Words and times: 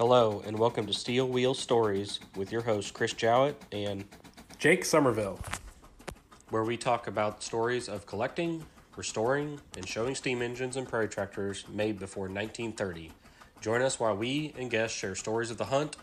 Hello, 0.00 0.42
and 0.46 0.58
welcome 0.58 0.86
to 0.86 0.94
Steel 0.94 1.28
Wheel 1.28 1.52
Stories 1.52 2.20
with 2.34 2.50
your 2.50 2.62
host, 2.62 2.94
Chris 2.94 3.12
Jowett, 3.12 3.62
and 3.70 4.06
Jake 4.58 4.82
Somerville. 4.82 5.38
where 6.48 6.64
we 6.64 6.78
talk 6.78 7.06
about 7.06 7.42
stories 7.42 7.86
of 7.86 8.06
collecting, 8.06 8.64
restoring, 8.96 9.60
and 9.76 9.86
showing 9.86 10.14
steam 10.14 10.40
engines 10.40 10.78
and 10.78 10.88
prairie 10.88 11.06
tractors 11.06 11.66
made 11.68 11.98
before 11.98 12.30
1930. 12.30 13.12
Join 13.60 13.82
us 13.82 14.00
while 14.00 14.16
we 14.16 14.54
and 14.56 14.70
guests 14.70 14.96
share 14.96 15.14
stories 15.14 15.50
of 15.50 15.58
the 15.58 15.66
hunt, 15.66 15.98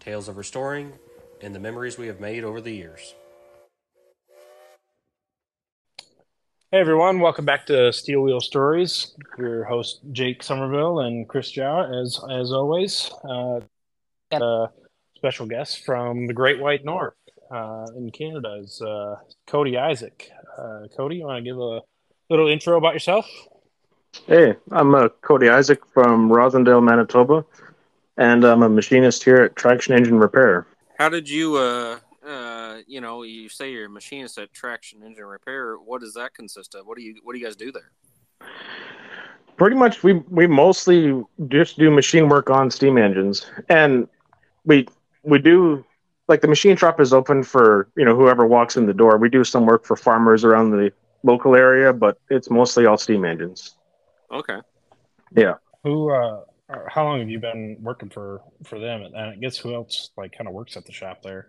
tales 0.00 0.26
of 0.26 0.38
restoring, 0.38 0.94
and 1.42 1.54
the 1.54 1.60
memories 1.60 1.98
we 1.98 2.06
have 2.06 2.20
made 2.20 2.44
over 2.44 2.62
the 2.62 2.72
years. 2.72 3.14
Hey 6.74 6.80
everyone, 6.80 7.20
welcome 7.20 7.44
back 7.44 7.66
to 7.66 7.92
Steel 7.92 8.22
Wheel 8.22 8.40
Stories. 8.40 9.14
Your 9.38 9.62
host 9.62 10.00
Jake 10.10 10.42
Somerville 10.42 11.06
and 11.06 11.28
Chris 11.28 11.52
Jowett, 11.52 11.94
as 11.94 12.18
as 12.28 12.50
always. 12.50 13.12
Uh, 13.22 13.60
got 14.32 14.42
a 14.42 14.72
special 15.14 15.46
guest 15.46 15.84
from 15.84 16.26
the 16.26 16.32
Great 16.32 16.58
White 16.58 16.84
North 16.84 17.14
uh, 17.48 17.86
in 17.96 18.10
Canada 18.10 18.58
is 18.60 18.82
uh, 18.82 19.14
Cody 19.46 19.78
Isaak. 19.78 20.28
Uh, 20.58 20.88
Cody, 20.96 21.18
you 21.18 21.26
want 21.26 21.44
to 21.44 21.48
give 21.48 21.60
a 21.60 21.80
little 22.28 22.48
intro 22.48 22.76
about 22.76 22.92
yourself? 22.92 23.30
Hey, 24.26 24.56
I'm 24.72 24.96
uh, 24.96 25.10
Cody 25.20 25.50
Isaak 25.50 25.86
from 25.92 26.28
Rossendale, 26.28 26.82
Manitoba, 26.82 27.44
and 28.16 28.42
I'm 28.42 28.64
a 28.64 28.68
machinist 28.68 29.22
here 29.22 29.42
at 29.42 29.54
Traction 29.54 29.94
Engine 29.94 30.18
Repair. 30.18 30.66
How 30.98 31.08
did 31.08 31.28
you, 31.28 31.56
uh, 31.56 31.60
uh, 31.60 31.98
you 32.86 33.00
know, 33.00 33.22
you 33.22 33.48
say 33.48 33.72
you're 33.72 33.86
a 33.86 33.90
machinist 33.90 34.38
at 34.38 34.52
Traction 34.52 35.02
Engine 35.02 35.24
Repair. 35.24 35.76
What 35.76 36.00
does 36.00 36.14
that 36.14 36.34
consist 36.34 36.74
of? 36.74 36.86
What 36.86 36.96
do 36.96 37.02
you, 37.02 37.16
what 37.22 37.34
do 37.34 37.38
you 37.38 37.44
guys 37.44 37.56
do 37.56 37.72
there? 37.72 37.90
Pretty 39.56 39.76
much, 39.76 40.02
we 40.02 40.14
we 40.28 40.46
mostly 40.48 41.22
just 41.48 41.78
do 41.78 41.90
machine 41.90 42.28
work 42.28 42.50
on 42.50 42.70
steam 42.70 42.98
engines, 42.98 43.46
and 43.68 44.08
we 44.64 44.86
we 45.22 45.38
do 45.38 45.84
like 46.26 46.40
the 46.40 46.48
machine 46.48 46.76
shop 46.76 47.00
is 47.00 47.12
open 47.12 47.44
for 47.44 47.88
you 47.96 48.04
know 48.04 48.16
whoever 48.16 48.46
walks 48.46 48.76
in 48.76 48.86
the 48.86 48.94
door. 48.94 49.16
We 49.16 49.28
do 49.28 49.44
some 49.44 49.64
work 49.64 49.84
for 49.84 49.96
farmers 49.96 50.42
around 50.44 50.72
the 50.72 50.92
local 51.22 51.54
area, 51.54 51.92
but 51.92 52.18
it's 52.30 52.50
mostly 52.50 52.86
all 52.86 52.96
steam 52.96 53.24
engines. 53.24 53.76
Okay. 54.32 54.58
Yeah. 55.36 55.54
Who, 55.84 56.10
uh, 56.10 56.40
how 56.88 57.04
long 57.04 57.20
have 57.20 57.28
you 57.28 57.38
been 57.38 57.76
working 57.80 58.10
for 58.10 58.42
for 58.64 58.78
them? 58.78 59.02
And 59.02 59.16
I 59.16 59.36
guess 59.36 59.56
who 59.56 59.74
else 59.74 60.10
like 60.16 60.36
kind 60.36 60.48
of 60.48 60.54
works 60.54 60.76
at 60.76 60.84
the 60.84 60.92
shop 60.92 61.22
there? 61.22 61.48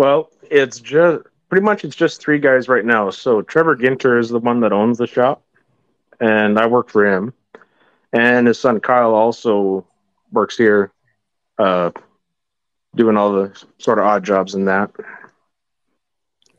Well, 0.00 0.30
it's 0.50 0.80
just 0.80 1.24
pretty 1.50 1.62
much 1.62 1.84
it's 1.84 1.94
just 1.94 2.22
three 2.22 2.38
guys 2.38 2.70
right 2.70 2.86
now. 2.86 3.10
So 3.10 3.42
Trevor 3.42 3.76
Ginter 3.76 4.18
is 4.18 4.30
the 4.30 4.38
one 4.38 4.60
that 4.60 4.72
owns 4.72 4.96
the 4.96 5.06
shop, 5.06 5.42
and 6.20 6.58
I 6.58 6.64
work 6.64 6.88
for 6.88 7.06
him. 7.06 7.34
And 8.14 8.46
his 8.46 8.58
son 8.58 8.80
Kyle 8.80 9.14
also 9.14 9.86
works 10.32 10.56
here, 10.56 10.90
uh, 11.58 11.90
doing 12.96 13.18
all 13.18 13.30
the 13.30 13.62
sort 13.76 13.98
of 13.98 14.06
odd 14.06 14.24
jobs 14.24 14.54
in 14.54 14.64
that. 14.64 14.90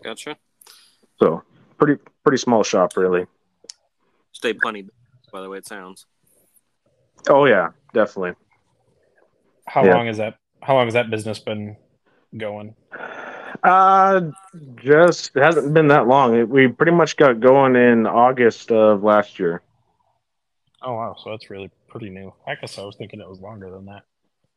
Gotcha. 0.03 0.38
So 1.19 1.42
pretty 1.80 2.00
pretty 2.23 2.38
small 2.38 2.62
shop, 2.62 2.95
really. 2.95 3.25
Stay 4.34 4.53
plenty, 4.53 4.88
by 5.31 5.42
the 5.42 5.50
way 5.50 5.58
it 5.58 5.66
sounds. 5.66 6.06
Oh 7.28 7.45
yeah, 7.45 7.69
definitely. 7.92 8.34
How 9.66 9.84
Yeah. 9.84 9.95
long 9.95 10.06
has 10.06 10.17
that 10.17 10.38
How 10.62 10.75
long 10.75 10.86
has 10.86 10.94
that 10.94 11.09
business 11.09 11.39
been 11.39 11.75
going? 12.37 12.75
Uh, 13.63 14.21
just 14.75 15.31
it 15.35 15.43
hasn't 15.43 15.73
been 15.73 15.87
that 15.89 16.07
long. 16.07 16.35
It, 16.35 16.49
we 16.49 16.67
pretty 16.67 16.91
much 16.91 17.15
got 17.17 17.39
going 17.39 17.75
in 17.75 18.07
August 18.07 18.71
of 18.71 19.03
last 19.03 19.39
year. 19.39 19.61
Oh 20.81 20.95
wow, 20.95 21.15
so 21.21 21.29
that's 21.29 21.49
really 21.49 21.69
pretty 21.88 22.09
new. 22.09 22.33
I 22.47 22.55
guess 22.55 22.79
I 22.79 22.83
was 22.83 22.95
thinking 22.95 23.21
it 23.21 23.29
was 23.29 23.39
longer 23.39 23.69
than 23.69 23.85
that. 23.85 24.03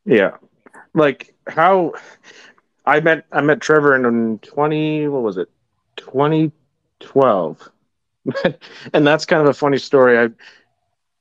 Yeah, 0.06 0.36
like 0.94 1.34
how 1.46 1.92
I 2.86 3.00
met 3.00 3.26
I 3.30 3.42
met 3.42 3.60
Trevor 3.60 3.94
in 3.94 4.38
twenty 4.38 5.06
what 5.06 5.22
was 5.22 5.36
it 5.36 5.50
twenty 5.96 6.50
twelve, 7.00 7.68
and 8.94 9.06
that's 9.06 9.26
kind 9.26 9.42
of 9.42 9.48
a 9.48 9.54
funny 9.54 9.78
story. 9.78 10.18
I 10.18 10.30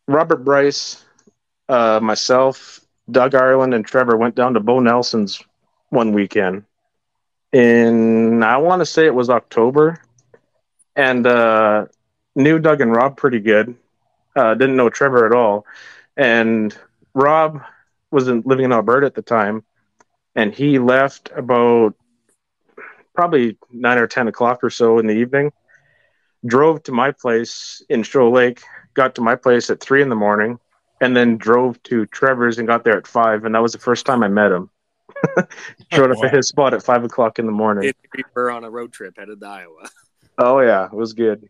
Robert 0.07 0.45
Bryce, 0.45 1.03
uh, 1.67 1.99
myself, 2.01 2.79
Doug 3.11 3.35
Ireland, 3.35 3.73
and 3.73 3.85
Trevor 3.85 4.15
went 4.15 4.35
down 4.35 4.53
to 4.53 4.61
Bo 4.61 4.79
Nelson's 4.79 5.41
one 5.93 6.11
weekend 6.11 6.63
in 7.53 8.41
I 8.43 8.57
want 8.57 8.81
to 8.81 8.85
say 8.85 9.05
it 9.05 9.13
was 9.13 9.29
October, 9.29 10.01
and 10.95 11.25
uh, 11.25 11.85
knew 12.35 12.59
Doug 12.59 12.81
and 12.81 12.93
Rob 12.93 13.15
pretty 13.15 13.39
good. 13.39 13.75
Uh, 14.35 14.55
didn't 14.55 14.75
know 14.75 14.89
Trevor 14.89 15.25
at 15.25 15.33
all, 15.33 15.65
and 16.17 16.75
Rob 17.13 17.61
wasn't 18.09 18.45
living 18.47 18.65
in 18.65 18.73
Alberta 18.73 19.05
at 19.05 19.13
the 19.13 19.21
time, 19.21 19.63
and 20.35 20.53
he 20.53 20.79
left 20.79 21.29
about 21.35 21.93
probably 23.13 23.55
nine 23.71 23.99
or 23.99 24.07
ten 24.07 24.27
o'clock 24.27 24.63
or 24.63 24.71
so 24.71 24.97
in 24.97 25.05
the 25.05 25.13
evening. 25.13 25.51
Drove 26.45 26.81
to 26.83 26.91
my 26.91 27.11
place 27.11 27.83
in 27.87 28.01
Shoal 28.01 28.31
Lake, 28.31 28.63
got 28.95 29.15
to 29.15 29.21
my 29.21 29.35
place 29.35 29.69
at 29.69 29.79
three 29.79 30.01
in 30.01 30.09
the 30.09 30.15
morning, 30.15 30.59
and 30.99 31.15
then 31.15 31.37
drove 31.37 31.81
to 31.83 32.07
Trevor's 32.07 32.57
and 32.57 32.67
got 32.67 32.83
there 32.83 32.97
at 32.97 33.07
five. 33.07 33.45
And 33.45 33.53
that 33.53 33.61
was 33.61 33.73
the 33.73 33.79
first 33.79 34.07
time 34.07 34.23
I 34.23 34.27
met 34.27 34.51
him. 34.51 34.71
Showed 35.91 36.11
up 36.11 36.17
Wow. 36.17 36.23
at 36.25 36.33
his 36.33 36.47
spot 36.47 36.73
at 36.73 36.83
five 36.83 37.03
o'clock 37.03 37.39
in 37.39 37.45
the 37.45 37.51
morning. 37.51 37.91
We 38.15 38.23
were 38.35 38.51
on 38.51 38.63
a 38.63 38.69
road 38.69 38.91
trip 38.93 39.15
headed 39.17 39.39
to 39.39 39.47
Iowa. 39.47 39.89
oh 40.37 40.59
yeah, 40.59 40.85
it 40.85 40.93
was 40.93 41.13
good. 41.13 41.49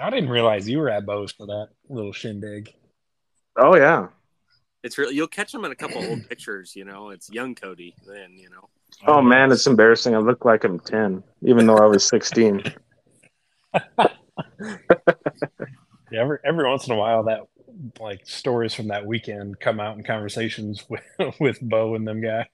I 0.00 0.10
didn't 0.10 0.30
realize 0.30 0.68
you 0.68 0.78
were 0.78 0.88
at 0.88 1.04
Bo's 1.04 1.32
for 1.32 1.46
that 1.46 1.68
little 1.88 2.12
shindig. 2.12 2.72
Oh 3.56 3.74
yeah, 3.76 4.08
It's 4.82 4.96
really 4.96 5.14
you'll 5.14 5.26
catch 5.28 5.52
them 5.52 5.64
in 5.64 5.72
a 5.72 5.76
couple 5.76 6.02
old 6.04 6.28
pictures. 6.28 6.74
You 6.76 6.84
know, 6.84 7.10
it's 7.10 7.30
young 7.30 7.54
Cody. 7.54 7.94
Then 8.06 8.36
you 8.38 8.48
know. 8.50 8.68
Oh 9.06 9.20
man, 9.22 9.50
it's 9.52 9.66
embarrassing. 9.66 10.14
I 10.14 10.18
look 10.18 10.44
like 10.44 10.64
I'm 10.64 10.78
ten, 10.80 11.22
even 11.42 11.66
though 11.66 11.78
I 11.78 11.86
was 11.86 12.06
sixteen. 12.06 12.62
Yeah, 16.12 16.22
every 16.22 16.38
every 16.44 16.68
once 16.68 16.86
in 16.88 16.92
a 16.92 16.96
while 16.96 17.22
that 17.24 17.42
like 18.00 18.26
stories 18.26 18.74
from 18.74 18.88
that 18.88 19.06
weekend 19.06 19.60
come 19.60 19.78
out 19.78 19.96
in 19.96 20.02
conversations 20.02 20.84
with 20.88 21.04
with 21.38 21.60
Bo 21.60 21.94
and 21.94 22.06
them 22.06 22.20
guys. 22.20 22.46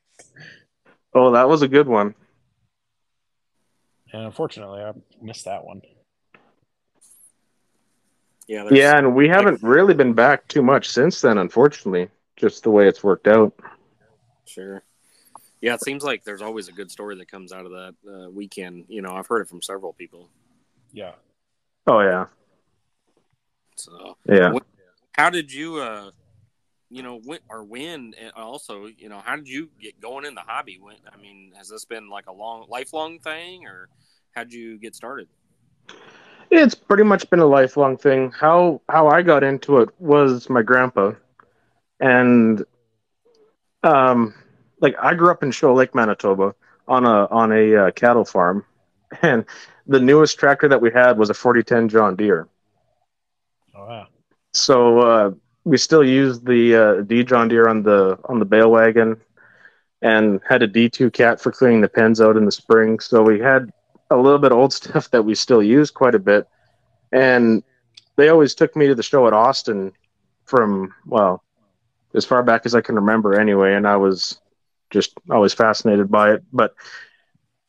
Oh, 1.14 1.32
that 1.32 1.48
was 1.48 1.62
a 1.62 1.68
good 1.68 1.88
one. 1.88 2.14
And 4.12 4.22
unfortunately, 4.24 4.82
I 4.82 4.92
missed 5.20 5.46
that 5.46 5.64
one. 5.64 5.82
Yeah. 8.46 8.68
Yeah, 8.70 8.96
and 8.96 9.14
we 9.14 9.28
haven't 9.28 9.62
really 9.62 9.94
been 9.94 10.12
back 10.12 10.46
too 10.46 10.62
much 10.62 10.88
since 10.88 11.20
then, 11.20 11.38
unfortunately. 11.38 12.08
Just 12.36 12.62
the 12.62 12.70
way 12.70 12.86
it's 12.86 13.02
worked 13.02 13.26
out. 13.26 13.52
Sure. 14.44 14.82
Yeah, 15.60 15.74
it 15.74 15.82
seems 15.82 16.04
like 16.04 16.22
there's 16.22 16.42
always 16.42 16.68
a 16.68 16.72
good 16.72 16.90
story 16.90 17.16
that 17.16 17.30
comes 17.30 17.50
out 17.52 17.64
of 17.66 17.72
that 17.72 17.94
uh, 18.08 18.30
weekend. 18.30 18.84
You 18.88 19.02
know, 19.02 19.14
I've 19.16 19.26
heard 19.26 19.40
it 19.40 19.48
from 19.48 19.62
several 19.62 19.92
people. 19.94 20.28
Yeah. 20.92 21.12
Oh 21.86 22.00
yeah, 22.00 22.26
So, 23.76 24.16
yeah. 24.28 24.52
how 25.12 25.30
did 25.30 25.52
you, 25.52 25.76
uh, 25.76 26.10
you 26.90 27.02
know, 27.02 27.20
when 27.24 27.40
or 27.48 27.64
when? 27.64 28.14
And 28.20 28.32
also, 28.36 28.86
you 28.86 29.08
know, 29.08 29.20
how 29.24 29.36
did 29.36 29.48
you 29.48 29.70
get 29.80 30.00
going 30.00 30.24
in 30.24 30.34
the 30.34 30.40
hobby? 30.40 30.78
When 30.80 30.96
I 31.12 31.20
mean, 31.20 31.52
has 31.56 31.68
this 31.68 31.84
been 31.84 32.08
like 32.08 32.26
a 32.26 32.32
long, 32.32 32.66
lifelong 32.68 33.18
thing, 33.18 33.66
or 33.66 33.88
how'd 34.34 34.52
you 34.52 34.78
get 34.78 34.94
started? 34.94 35.28
It's 36.50 36.74
pretty 36.74 37.02
much 37.02 37.28
been 37.28 37.40
a 37.40 37.46
lifelong 37.46 37.96
thing. 37.96 38.30
How 38.30 38.80
how 38.88 39.08
I 39.08 39.22
got 39.22 39.42
into 39.42 39.78
it 39.78 39.88
was 39.98 40.48
my 40.48 40.62
grandpa, 40.62 41.12
and 42.00 42.64
um, 43.82 44.34
like 44.80 44.94
I 45.00 45.14
grew 45.14 45.30
up 45.30 45.42
in 45.42 45.50
Shoal 45.50 45.74
Lake, 45.74 45.94
Manitoba, 45.94 46.54
on 46.86 47.04
a 47.04 47.26
on 47.26 47.52
a 47.52 47.76
uh, 47.76 47.90
cattle 47.92 48.24
farm, 48.24 48.64
and 49.22 49.44
the 49.86 50.00
newest 50.00 50.38
tractor 50.38 50.68
that 50.68 50.80
we 50.80 50.90
had 50.92 51.18
was 51.18 51.30
a 51.30 51.34
4010 51.34 51.88
John 51.88 52.16
Deere. 52.16 52.48
Oh 53.74 53.86
wow. 53.86 54.06
So 54.52 54.98
uh, 55.00 55.30
we 55.66 55.76
still 55.76 56.04
used 56.04 56.46
the 56.46 56.76
uh, 56.76 57.00
D 57.02 57.24
John 57.24 57.48
Deere 57.48 57.68
on 57.68 57.82
the 57.82 58.18
on 58.26 58.38
the 58.38 58.44
bale 58.44 58.70
wagon, 58.70 59.20
and 60.00 60.40
had 60.48 60.62
a 60.62 60.68
D2 60.68 61.12
cat 61.12 61.40
for 61.40 61.50
cleaning 61.50 61.80
the 61.80 61.88
pens 61.88 62.20
out 62.20 62.36
in 62.36 62.44
the 62.44 62.52
spring. 62.52 63.00
So 63.00 63.20
we 63.22 63.40
had 63.40 63.72
a 64.10 64.16
little 64.16 64.38
bit 64.38 64.52
of 64.52 64.58
old 64.58 64.72
stuff 64.80 65.10
that 65.10 65.24
we 65.24 65.34
still 65.34 65.62
use 65.62 65.90
quite 65.90 66.14
a 66.14 66.20
bit. 66.20 66.46
And 67.10 67.64
they 68.14 68.28
always 68.28 68.54
took 68.54 68.76
me 68.76 68.86
to 68.86 68.94
the 68.94 69.02
show 69.02 69.26
at 69.26 69.32
Austin 69.32 69.92
from 70.44 70.94
well, 71.04 71.42
as 72.14 72.24
far 72.24 72.44
back 72.44 72.64
as 72.64 72.76
I 72.76 72.80
can 72.80 72.94
remember, 72.94 73.38
anyway. 73.38 73.74
And 73.74 73.88
I 73.88 73.96
was 73.96 74.40
just 74.90 75.14
always 75.30 75.52
fascinated 75.52 76.08
by 76.08 76.34
it. 76.34 76.44
But 76.52 76.74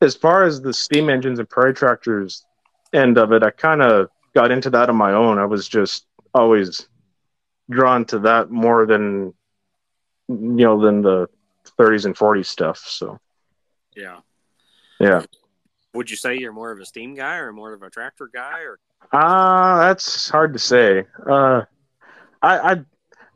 as 0.01 0.15
far 0.15 0.43
as 0.43 0.61
the 0.61 0.73
steam 0.73 1.09
engines 1.09 1.39
and 1.39 1.49
prairie 1.49 1.73
tractors 1.73 2.45
end 2.93 3.17
of 3.17 3.31
it, 3.31 3.41
I 3.41 3.49
kind 3.49 3.81
of 3.81 4.09
got 4.35 4.51
into 4.51 4.69
that 4.69 4.87
on 4.87 4.95
my 4.95 5.13
own. 5.13 5.39
I 5.39 5.45
was 5.45 5.67
just 5.67 6.05
always 6.35 6.87
drawn 7.69 8.05
to 8.05 8.19
that 8.19 8.49
more 8.49 8.85
than 8.85 9.33
you 10.29 10.65
know 10.65 10.81
than 10.81 11.01
the 11.01 11.27
30s 11.79 12.05
and 12.05 12.15
40s 12.15 12.45
stuff. 12.47 12.79
So 12.79 13.19
Yeah. 13.95 14.19
yeah, 14.99 15.23
Would 15.93 16.09
you 16.09 16.15
say 16.17 16.37
you're 16.37 16.53
more 16.53 16.71
of 16.71 16.79
a 16.79 16.85
steam 16.85 17.13
guy 17.15 17.37
or 17.37 17.51
more 17.53 17.73
of 17.73 17.83
a 17.83 17.89
tractor 17.89 18.29
guy 18.33 18.61
or 18.61 18.79
uh 19.11 19.79
that's 19.87 20.29
hard 20.29 20.53
to 20.53 20.59
say. 20.59 21.05
Uh, 21.29 21.61
I, 22.41 22.71
I'd 22.71 22.85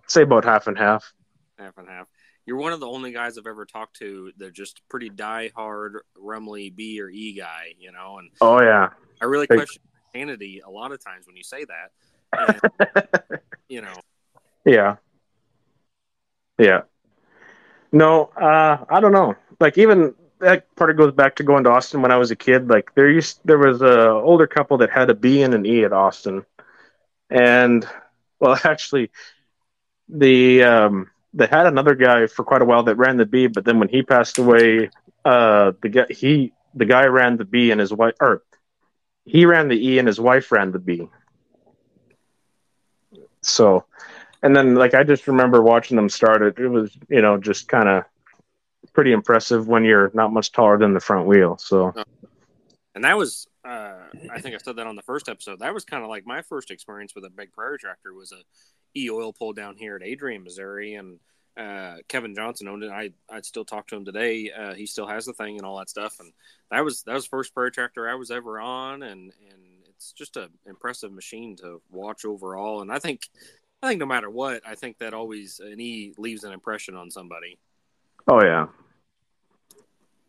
say 0.08 0.24
about 0.24 0.44
half 0.46 0.68
and 0.68 0.78
half. 0.78 1.14
half 1.58 1.78
and 1.78 1.88
half? 1.88 2.08
you're 2.48 2.58
one 2.58 2.74
of 2.74 2.80
the 2.80 2.88
only 2.88 3.12
guys 3.12 3.38
I've 3.38 3.46
ever 3.46 3.66
talked 3.66 3.98
to 3.98 4.32
that 4.38 4.54
just 4.54 4.82
pretty 4.90 5.10
die 5.10 5.52
hard 5.56 6.00
Rumely 6.16 6.72
B 6.72 7.00
or 7.00 7.10
E 7.10 7.34
guy, 7.34 7.76
you 7.80 7.92
know. 7.92 8.18
And 8.18 8.32
oh 8.42 8.62
yeah, 8.62 8.90
I 9.22 9.26
really 9.26 9.48
question 9.48 9.82
sanity 10.14 10.62
a 10.66 10.70
lot 10.70 10.92
of 10.92 11.04
times 11.04 11.28
when 11.28 11.36
you 11.38 11.44
say 11.44 11.66
that. 11.66 12.60
And, 13.30 13.40
you 13.70 13.82
know, 13.82 13.94
yeah, 14.66 14.98
yeah. 16.58 16.82
No, 17.92 18.26
uh, 18.40 18.86
I 18.90 19.00
don't 19.00 19.12
know. 19.12 19.36
Like 19.60 19.78
even 19.78 20.14
that 20.40 20.74
part 20.76 20.90
of 20.90 20.98
goes 20.98 21.14
back 21.14 21.36
to 21.36 21.44
going 21.44 21.64
to 21.66 21.70
Austin 21.72 22.02
when 22.02 22.12
I 22.12 22.18
was 22.18 22.32
a 22.32 22.36
kid. 22.36 22.70
Like 22.70 22.94
there 22.96 23.10
used 23.10 23.40
there 23.46 23.58
was 23.58 23.82
a 23.82 24.10
older 24.10 24.48
couple 24.48 24.78
that 24.78 24.90
had 24.92 25.10
a 25.10 25.14
B 25.14 25.42
and 25.44 25.54
an 25.54 25.66
E 25.66 25.84
at 25.84 25.94
Austin, 25.94 26.46
and 27.30 27.88
well, 28.40 28.60
actually, 28.66 29.12
the 30.10 30.64
um, 30.64 31.08
they 31.34 31.48
had 31.48 31.66
another 31.66 31.96
guy 31.96 32.28
for 32.28 32.44
quite 32.44 32.62
a 32.62 32.66
while 32.66 32.84
that 32.84 32.96
ran 32.98 33.18
the 33.18 33.26
B, 33.26 33.48
but 33.48 33.66
then 33.66 33.80
when 33.80 33.90
he 33.90 34.04
passed 34.04 34.38
away, 34.38 34.90
uh, 35.26 35.72
the 35.82 35.90
guy 35.90 36.06
he 36.10 36.54
the 36.76 36.86
guy 36.86 37.06
ran 37.06 37.38
the 37.38 37.46
B 37.46 37.72
and 37.72 37.80
his 37.80 37.94
wife 37.94 38.16
or 38.22 38.44
he 39.26 39.46
ran 39.46 39.68
the 39.70 39.88
E 39.90 40.00
and 40.00 40.08
his 40.08 40.20
wife 40.20 40.52
ran 40.52 40.72
the 40.72 40.80
B. 40.80 41.10
So, 43.42 43.86
and 44.44 44.56
then 44.56 44.76
like 44.76 44.94
I 44.94 45.04
just 45.04 45.28
remember 45.28 45.62
watching 45.62 45.96
them 45.96 46.10
start 46.10 46.42
it. 46.42 46.58
It 46.58 46.68
was 46.68 46.96
you 47.10 47.22
know 47.22 47.38
just 47.38 47.68
kind 47.68 47.90
of 47.90 48.04
pretty 48.94 49.12
impressive 49.12 49.68
when 49.68 49.84
you're 49.84 50.12
not 50.14 50.34
much 50.34 50.52
taller 50.52 50.78
than 50.78 50.94
the 50.94 51.00
front 51.00 51.28
wheel. 51.28 51.58
So 51.58 51.94
and 52.96 53.04
that 53.04 53.18
was 53.18 53.48
uh, 53.64 53.96
I 54.32 54.42
think 54.42 54.56
I 54.56 54.58
said 54.58 54.78
that 54.78 54.88
on 54.88 54.96
the 54.96 55.02
first 55.04 55.30
episode. 55.30 55.60
That 55.60 55.74
was 55.74 55.86
kind 55.86 56.04
of 56.04 56.10
like 56.10 56.26
my 56.26 56.42
first 56.42 56.72
experience 56.72 57.14
with 57.16 57.26
a 57.26 57.30
big 57.30 57.52
prairie 57.54 57.78
tractor 57.78 58.14
was 58.14 58.32
a 58.32 58.42
e 58.96 59.10
oil 59.10 59.34
pull 59.34 59.54
down 59.54 59.78
here 59.78 59.96
at 59.96 60.04
Adrian, 60.04 60.44
Missouri, 60.44 60.96
and 60.96 61.20
uh, 61.58 61.98
Kevin 62.08 62.34
Johnson 62.36 62.68
owned 62.68 62.84
it. 62.84 62.92
I 62.92 63.12
I'd 63.30 63.46
still 63.46 63.66
talk 63.66 63.88
to 63.88 63.96
him 63.96 64.06
today. 64.06 64.52
Uh, 64.52 64.74
he 64.74 64.86
still 64.86 65.08
has 65.08 65.26
the 65.26 65.34
thing 65.34 65.58
and 65.58 65.66
all 65.66 65.78
that 65.78 65.90
stuff, 65.90 66.20
and 66.20 66.34
that 66.72 66.84
was 66.84 67.04
that 67.04 67.14
was 67.14 67.28
first 67.28 67.54
prairie 67.54 67.72
tractor 67.72 68.10
I 68.10 68.16
was 68.16 68.32
ever 68.32 68.60
on, 68.60 69.04
and 69.04 69.32
and 69.52 69.62
it's 69.90 70.14
just 70.14 70.38
a 70.38 70.50
impressive 70.66 71.12
machine 71.12 71.56
to 71.58 71.82
watch 71.92 72.26
overall. 72.26 72.82
And 72.82 72.92
I 72.92 73.00
think 73.00 73.30
I 73.84 73.88
think 73.90 74.00
no 74.00 74.06
matter 74.06 74.30
what, 74.30 74.62
I 74.66 74.76
think 74.76 74.98
that 75.00 75.14
always 75.14 75.60
an 75.60 75.80
E 75.80 76.14
leaves 76.18 76.44
an 76.44 76.54
impression 76.54 76.96
on 76.96 77.10
somebody. 77.10 77.58
oh 78.28 78.42
yeah, 78.44 78.68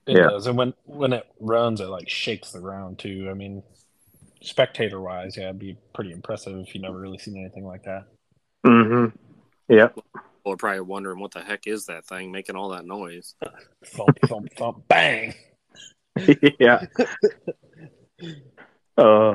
It 0.06 0.16
Yeah. 0.16 0.28
does, 0.30 0.46
and 0.46 0.56
when 0.56 0.74
when 0.84 1.12
it 1.12 1.26
runs, 1.40 1.80
it 1.80 1.86
like 1.88 2.08
shakes 2.08 2.52
the 2.52 2.60
ground 2.60 2.98
too. 2.98 3.28
I 3.30 3.34
mean, 3.34 3.62
spectator 4.40 5.00
wise, 5.00 5.36
yeah, 5.36 5.44
it'd 5.44 5.58
be 5.58 5.76
pretty 5.94 6.12
impressive 6.12 6.56
if 6.58 6.74
you 6.74 6.80
never 6.80 6.98
really 6.98 7.18
seen 7.18 7.36
anything 7.36 7.64
like 7.66 7.82
that. 7.84 8.06
mm-hmm. 8.66 9.14
yeah, 9.68 9.88
People 9.88 10.04
are 10.46 10.56
probably 10.56 10.80
wondering 10.80 11.20
what 11.20 11.32
the 11.32 11.40
heck 11.42 11.66
is 11.66 11.86
that 11.86 12.06
thing 12.06 12.32
making 12.32 12.56
all 12.56 12.70
that 12.70 12.86
noise. 12.86 13.34
Thump, 13.84 14.18
thump, 14.26 14.48
thump, 14.56 14.88
bang! 14.88 15.34
yeah. 16.58 16.86
Uh, 18.96 19.34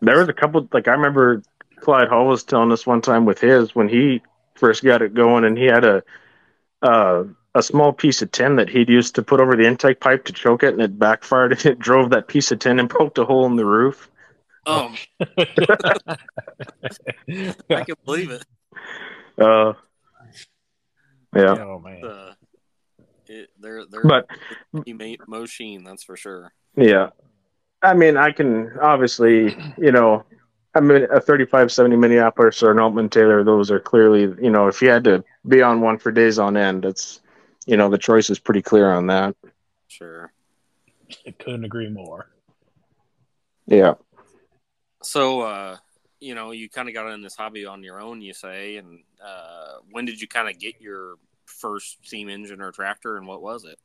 there 0.00 0.18
was 0.18 0.28
a 0.28 0.32
couple 0.32 0.66
like 0.72 0.88
I 0.88 0.92
remember 0.92 1.42
Clyde 1.80 2.08
Hall 2.08 2.26
was 2.26 2.44
telling 2.44 2.72
us 2.72 2.86
one 2.86 3.00
time 3.00 3.24
with 3.24 3.40
his 3.40 3.74
when 3.74 3.88
he 3.88 4.22
first 4.54 4.82
got 4.84 5.02
it 5.02 5.14
going, 5.14 5.44
and 5.44 5.56
he 5.56 5.64
had 5.64 5.84
a 5.84 6.02
uh, 6.82 7.24
a 7.54 7.62
small 7.62 7.92
piece 7.92 8.22
of 8.22 8.30
tin 8.30 8.56
that 8.56 8.68
he'd 8.68 8.88
used 8.88 9.14
to 9.16 9.22
put 9.22 9.40
over 9.40 9.56
the 9.56 9.66
intake 9.66 10.00
pipe 10.00 10.24
to 10.26 10.32
choke 10.32 10.62
it, 10.62 10.74
and 10.74 10.82
it 10.82 10.98
backfired, 10.98 11.52
and 11.52 11.66
it 11.72 11.78
drove 11.78 12.10
that 12.10 12.28
piece 12.28 12.52
of 12.52 12.58
tin 12.58 12.78
and 12.78 12.90
poked 12.90 13.18
a 13.18 13.24
hole 13.24 13.46
in 13.46 13.56
the 13.56 13.64
roof. 13.66 14.10
Oh, 14.66 14.94
I 15.20 15.34
can 17.68 17.94
believe 18.04 18.30
it. 18.30 18.44
Uh, 19.38 19.72
yeah, 21.34 21.54
Oh 21.58 21.78
man, 21.78 22.04
Uh, 22.04 22.34
it 23.26 23.50
they're 23.58 23.84
they're 23.86 24.04
but 24.04 24.28
teammate 24.74 25.26
machine, 25.26 25.84
that's 25.84 26.02
for 26.02 26.16
sure. 26.16 26.52
Yeah. 26.76 27.10
I 27.82 27.94
mean, 27.94 28.16
I 28.16 28.32
can 28.32 28.72
obviously, 28.80 29.56
you 29.78 29.92
know, 29.92 30.24
I 30.78 30.80
mean, 30.80 31.02
a 31.10 31.20
3570 31.20 31.96
Minneapolis 31.96 32.62
or 32.62 32.70
an 32.70 32.76
Aultman 32.76 33.10
Taylor, 33.10 33.42
those 33.42 33.68
are 33.72 33.80
clearly, 33.80 34.20
you 34.40 34.48
know, 34.48 34.68
if 34.68 34.80
you 34.80 34.88
had 34.88 35.02
to 35.04 35.24
be 35.48 35.60
on 35.60 35.80
one 35.80 35.98
for 35.98 36.12
days 36.12 36.38
on 36.38 36.56
end, 36.56 36.84
it's, 36.84 37.20
you 37.66 37.76
know, 37.76 37.90
the 37.90 37.98
choice 37.98 38.30
is 38.30 38.38
pretty 38.38 38.62
clear 38.62 38.92
on 38.92 39.08
that. 39.08 39.34
Sure. 39.88 40.32
I 41.26 41.32
couldn't 41.32 41.64
agree 41.64 41.88
more. 41.88 42.30
Yeah. 43.66 43.94
So, 45.02 45.40
uh, 45.40 45.78
you 46.20 46.36
know, 46.36 46.52
you 46.52 46.68
kind 46.68 46.88
of 46.88 46.94
got 46.94 47.12
in 47.12 47.22
this 47.22 47.34
hobby 47.34 47.66
on 47.66 47.82
your 47.82 48.00
own, 48.00 48.20
you 48.20 48.32
say, 48.32 48.76
and 48.76 49.00
uh, 49.20 49.78
when 49.90 50.04
did 50.04 50.20
you 50.20 50.28
kind 50.28 50.48
of 50.48 50.60
get 50.60 50.80
your 50.80 51.16
first 51.46 51.98
steam 52.06 52.28
engine 52.28 52.60
or 52.60 52.70
tractor, 52.70 53.16
and 53.16 53.26
what 53.26 53.42
was 53.42 53.64
it? 53.64 53.80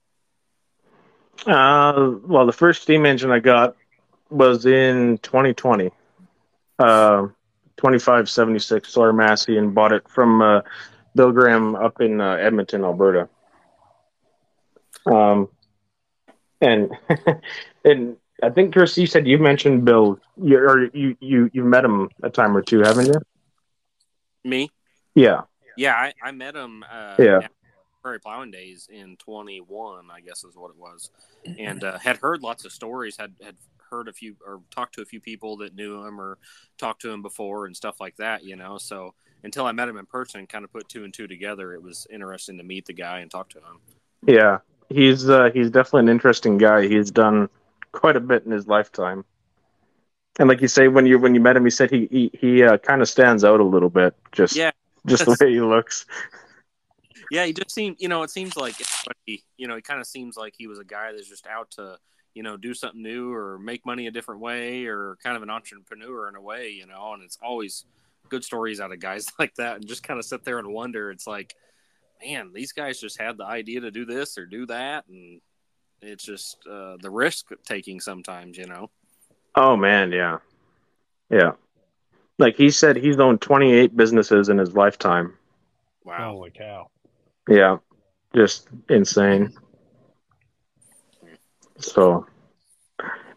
Uh, 1.48 2.12
well, 2.24 2.46
the 2.46 2.54
first 2.54 2.84
steam 2.84 3.08
engine 3.08 3.32
I 3.32 3.40
got 3.40 3.78
was 4.30 4.68
in 4.68 5.18
2020. 5.24 5.90
Uh, 6.84 7.28
2576 7.78 8.90
Sawyer 8.90 9.14
Massey 9.14 9.58
and 9.58 9.74
bought 9.74 9.94
it 9.94 10.08
from 10.10 10.42
uh, 10.42 10.62
Bill 11.16 11.32
Graham 11.32 11.76
up 11.76 12.02
in 12.02 12.20
uh, 12.20 12.34
Edmonton, 12.34 12.84
Alberta. 12.84 13.30
Um, 15.06 15.48
and 16.60 16.92
and 17.86 18.18
I 18.42 18.50
think 18.50 18.74
Chris, 18.74 18.98
you 18.98 19.08
said 19.08 19.28
you 19.28 19.38
mentioned 19.38 19.86
Bill, 19.86 20.20
you, 20.42 20.58
or 20.58 20.90
you 20.94 21.16
you 21.22 21.50
you 21.54 21.64
met 21.64 21.86
him 21.86 22.10
a 22.22 22.30
time 22.30 22.56
or 22.56 22.62
two, 22.62 22.80
haven't 22.80 23.08
you? 23.08 23.22
Me? 24.44 24.70
Yeah, 25.16 25.42
Yeah, 25.78 25.94
I, 25.94 26.14
I 26.22 26.32
met 26.32 26.56
him. 26.56 26.84
Uh, 26.84 27.16
Yeah. 27.18 27.48
Prairie 28.02 28.20
Plowing 28.20 28.52
Days 28.52 28.90
in 28.92 29.16
21, 29.16 30.12
I 30.12 30.20
guess 30.20 30.44
is 30.44 30.58
what 30.58 30.72
it 30.72 30.78
was, 30.78 31.10
and 31.58 31.82
uh, 31.86 31.98
had 31.98 32.18
heard 32.18 32.42
lots 32.42 32.66
of 32.66 32.74
stories. 32.74 33.16
Had 33.16 33.34
had 33.42 33.56
heard 33.94 34.08
a 34.08 34.14
few 34.14 34.36
or 34.46 34.62
talked 34.72 34.96
to 34.96 35.02
a 35.02 35.06
few 35.06 35.22
people 35.22 35.58
that 35.58 35.76
knew 35.76 36.06
him 36.06 36.20
or 36.20 36.38
talked 36.78 37.02
to 37.04 37.12
him 37.12 37.22
before 37.22 37.66
and 37.66 37.76
stuff 37.76 38.02
like 38.02 38.16
that. 38.18 38.44
You 38.44 38.56
know, 38.56 38.78
so 38.78 39.14
until 39.44 39.66
I 39.66 39.72
met 39.72 39.90
him 39.90 39.98
in 39.98 40.06
person, 40.06 40.40
and 40.40 40.50
kind 40.50 40.66
of 40.66 40.72
put 40.72 40.90
two 40.90 41.04
and 41.04 41.14
two 41.14 41.28
together, 41.28 41.74
it 41.74 41.82
was 41.82 42.08
interesting 42.12 42.58
to 42.58 42.64
meet 42.64 42.86
the 42.86 42.94
guy 42.94 43.20
and 43.20 43.30
talk 43.32 43.50
to 43.50 43.60
him. 43.60 43.80
yeah. 44.28 44.60
He's 44.90 45.30
uh, 45.30 45.50
he's 45.54 45.72
definitely 45.72 46.02
an 46.02 46.10
interesting 46.10 46.58
guy. 46.58 46.88
He's 46.88 47.10
done 47.10 47.50
quite 47.94 48.16
a 48.16 48.20
bit 48.20 48.46
in 48.46 48.52
his 48.52 48.68
lifetime. 48.68 49.24
And 50.38 50.50
like 50.50 50.62
you 50.62 50.68
say, 50.68 50.88
when 50.88 51.06
you 51.06 51.18
when 51.18 51.34
you 51.34 51.42
met 51.42 51.56
him, 51.56 51.64
he 51.64 51.72
said 51.72 51.90
he 51.90 52.08
he, 52.12 52.32
he 52.34 52.64
uh, 52.64 52.78
kind 52.78 53.02
of 53.02 53.10
stands 53.10 53.44
out 53.44 53.60
a 53.60 53.64
little 53.64 53.90
bit, 53.90 54.14
just 54.32 54.56
Yeah. 54.56 54.72
just 55.08 55.26
the 55.26 55.38
way 55.40 55.52
he 55.52 55.62
looks. 55.62 56.06
Yeah, 57.32 57.46
he 57.46 57.54
just 57.54 57.72
seemed, 57.72 57.96
you 58.00 58.10
know, 58.10 58.22
it 58.24 58.30
seems 58.30 58.56
like, 58.56 58.76
you 59.26 59.68
know, 59.68 59.76
he 59.76 59.82
kind 59.82 60.00
of 60.00 60.06
seems 60.06 60.38
like 60.38 60.54
he 60.56 60.68
was 60.68 60.78
a 60.78 60.84
guy 60.84 61.12
that's 61.12 61.30
just 61.30 61.48
out 61.48 61.72
to, 61.72 61.98
you 62.34 62.44
know, 62.44 62.58
do 62.58 62.74
something 62.74 63.02
new 63.02 63.32
or 63.32 63.60
make 63.60 63.86
money 63.86 64.08
a 64.08 64.12
different 64.12 64.42
way 64.42 64.86
or 64.86 65.18
kind 65.24 65.36
of 65.38 65.44
an 65.44 65.50
entrepreneur 65.50 66.30
in 66.30 66.36
a 66.36 66.42
way, 66.42 66.70
you 66.70 66.88
know, 66.88 67.14
and 67.14 67.24
it's 67.24 67.38
always 67.44 67.86
good 68.30 68.44
stories 68.44 68.80
out 68.80 68.92
of 68.92 69.00
guys 69.00 69.28
like 69.40 69.54
that 69.56 69.76
and 69.76 69.88
just 69.88 70.04
kind 70.04 70.20
of 70.20 70.26
sit 70.26 70.44
there 70.44 70.60
and 70.60 70.68
wonder. 70.68 71.12
It's 71.12 71.28
like, 71.28 71.56
man, 72.26 72.52
these 72.54 72.72
guys 72.72 73.00
just 73.00 73.20
had 73.20 73.38
the 73.38 73.46
idea 73.46 73.82
to 73.82 73.92
do 73.92 74.06
this 74.06 74.38
or 74.38 74.46
do 74.46 74.66
that. 74.68 75.06
And 75.08 75.42
it's 76.02 76.24
just 76.24 76.58
uh, 76.70 76.98
the 77.02 77.10
risk 77.10 77.48
taking 77.66 78.00
sometimes, 78.00 78.58
you 78.58 78.68
know. 78.68 78.90
Oh 79.56 79.76
man, 79.76 80.12
yeah, 80.12 80.40
yeah. 81.30 81.52
Like 82.40 82.56
he 82.56 82.72
said, 82.72 82.96
he's 82.96 83.20
owned 83.20 83.42
twenty 83.42 83.72
eight 83.72 83.96
businesses 83.96 84.50
in 84.50 84.58
his 84.58 84.74
lifetime. 84.74 85.38
Wow. 86.04 86.34
Holy 86.34 86.50
cow! 86.50 86.90
Yeah, 87.48 87.78
just 88.36 88.68
insane. 88.90 89.54
So, 91.80 92.26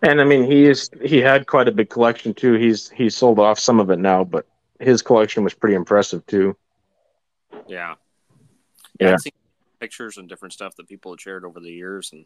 and 0.02 0.20
I 0.20 0.24
mean, 0.24 0.44
he 0.44 0.66
is 0.66 0.90
he 1.02 1.18
had 1.18 1.46
quite 1.46 1.68
a 1.68 1.72
big 1.72 1.90
collection 1.90 2.34
too. 2.34 2.54
He's 2.54 2.90
he 2.90 3.10
sold 3.10 3.38
off 3.38 3.58
some 3.58 3.80
of 3.80 3.90
it 3.90 3.98
now, 3.98 4.24
but 4.24 4.46
his 4.80 5.02
collection 5.02 5.42
was 5.44 5.54
pretty 5.54 5.74
impressive 5.74 6.24
too. 6.26 6.56
Yeah. 7.66 7.94
Yeah. 9.00 9.12
I've 9.12 9.20
seen 9.20 9.32
pictures 9.80 10.18
and 10.18 10.28
different 10.28 10.52
stuff 10.52 10.76
that 10.76 10.88
people 10.88 11.12
have 11.12 11.20
shared 11.20 11.44
over 11.44 11.60
the 11.60 11.70
years. 11.70 12.12
And 12.12 12.24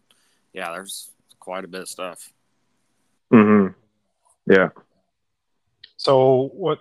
yeah, 0.53 0.71
there's 0.73 1.11
quite 1.39 1.65
a 1.65 1.69
bit 1.69 1.83
of 1.83 1.89
stuff. 1.89 2.33
hmm 3.31 3.69
Yeah. 4.47 4.71
So 5.97 6.51
what? 6.55 6.81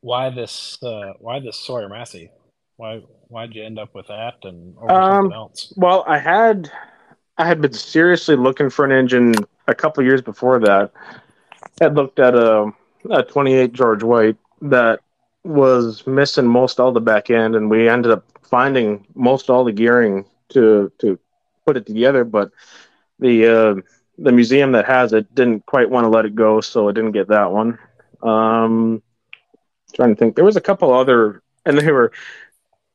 Why 0.00 0.30
this? 0.30 0.82
Uh, 0.82 1.12
why 1.20 1.38
this 1.40 1.56
Sawyer 1.56 1.88
Massey? 1.88 2.30
Why? 2.76 3.02
Why'd 3.28 3.54
you 3.54 3.64
end 3.64 3.78
up 3.78 3.94
with 3.94 4.08
that 4.08 4.34
and 4.42 4.76
over 4.76 4.92
Um, 4.92 5.14
something 5.14 5.32
else? 5.32 5.72
Well, 5.76 6.04
I 6.06 6.18
had 6.18 6.70
I 7.38 7.46
had 7.46 7.60
been 7.60 7.72
seriously 7.72 8.36
looking 8.36 8.70
for 8.70 8.84
an 8.84 8.92
engine 8.92 9.34
a 9.66 9.74
couple 9.74 10.04
years 10.04 10.20
before 10.20 10.58
that. 10.60 10.92
I 11.80 11.84
had 11.84 11.94
looked 11.94 12.18
at 12.18 12.34
a, 12.34 12.70
a 13.10 13.22
28 13.22 13.72
George 13.72 14.02
White 14.02 14.36
that 14.60 15.00
was 15.44 16.06
missing 16.06 16.46
most 16.46 16.78
all 16.78 16.92
the 16.92 17.00
back 17.00 17.30
end, 17.30 17.56
and 17.56 17.70
we 17.70 17.88
ended 17.88 18.12
up 18.12 18.24
finding 18.42 19.06
most 19.14 19.50
all 19.50 19.64
the 19.64 19.72
gearing 19.72 20.24
to 20.50 20.92
to 20.98 21.18
put 21.64 21.76
it 21.76 21.86
together. 21.86 22.24
But 22.24 22.50
the 23.18 23.46
uh, 23.46 23.74
the 24.18 24.32
museum 24.32 24.72
that 24.72 24.86
has 24.86 25.12
it 25.12 25.34
didn't 25.34 25.66
quite 25.66 25.90
want 25.90 26.04
to 26.04 26.08
let 26.08 26.26
it 26.26 26.34
go, 26.34 26.60
so 26.60 26.88
I 26.88 26.92
didn't 26.92 27.12
get 27.12 27.28
that 27.28 27.50
one. 27.50 27.78
Um, 28.22 29.02
trying 29.94 30.10
to 30.10 30.14
think, 30.14 30.36
there 30.36 30.44
was 30.44 30.56
a 30.56 30.60
couple 30.60 30.92
other, 30.92 31.42
and 31.66 31.78
they 31.78 31.90
were 31.90 32.12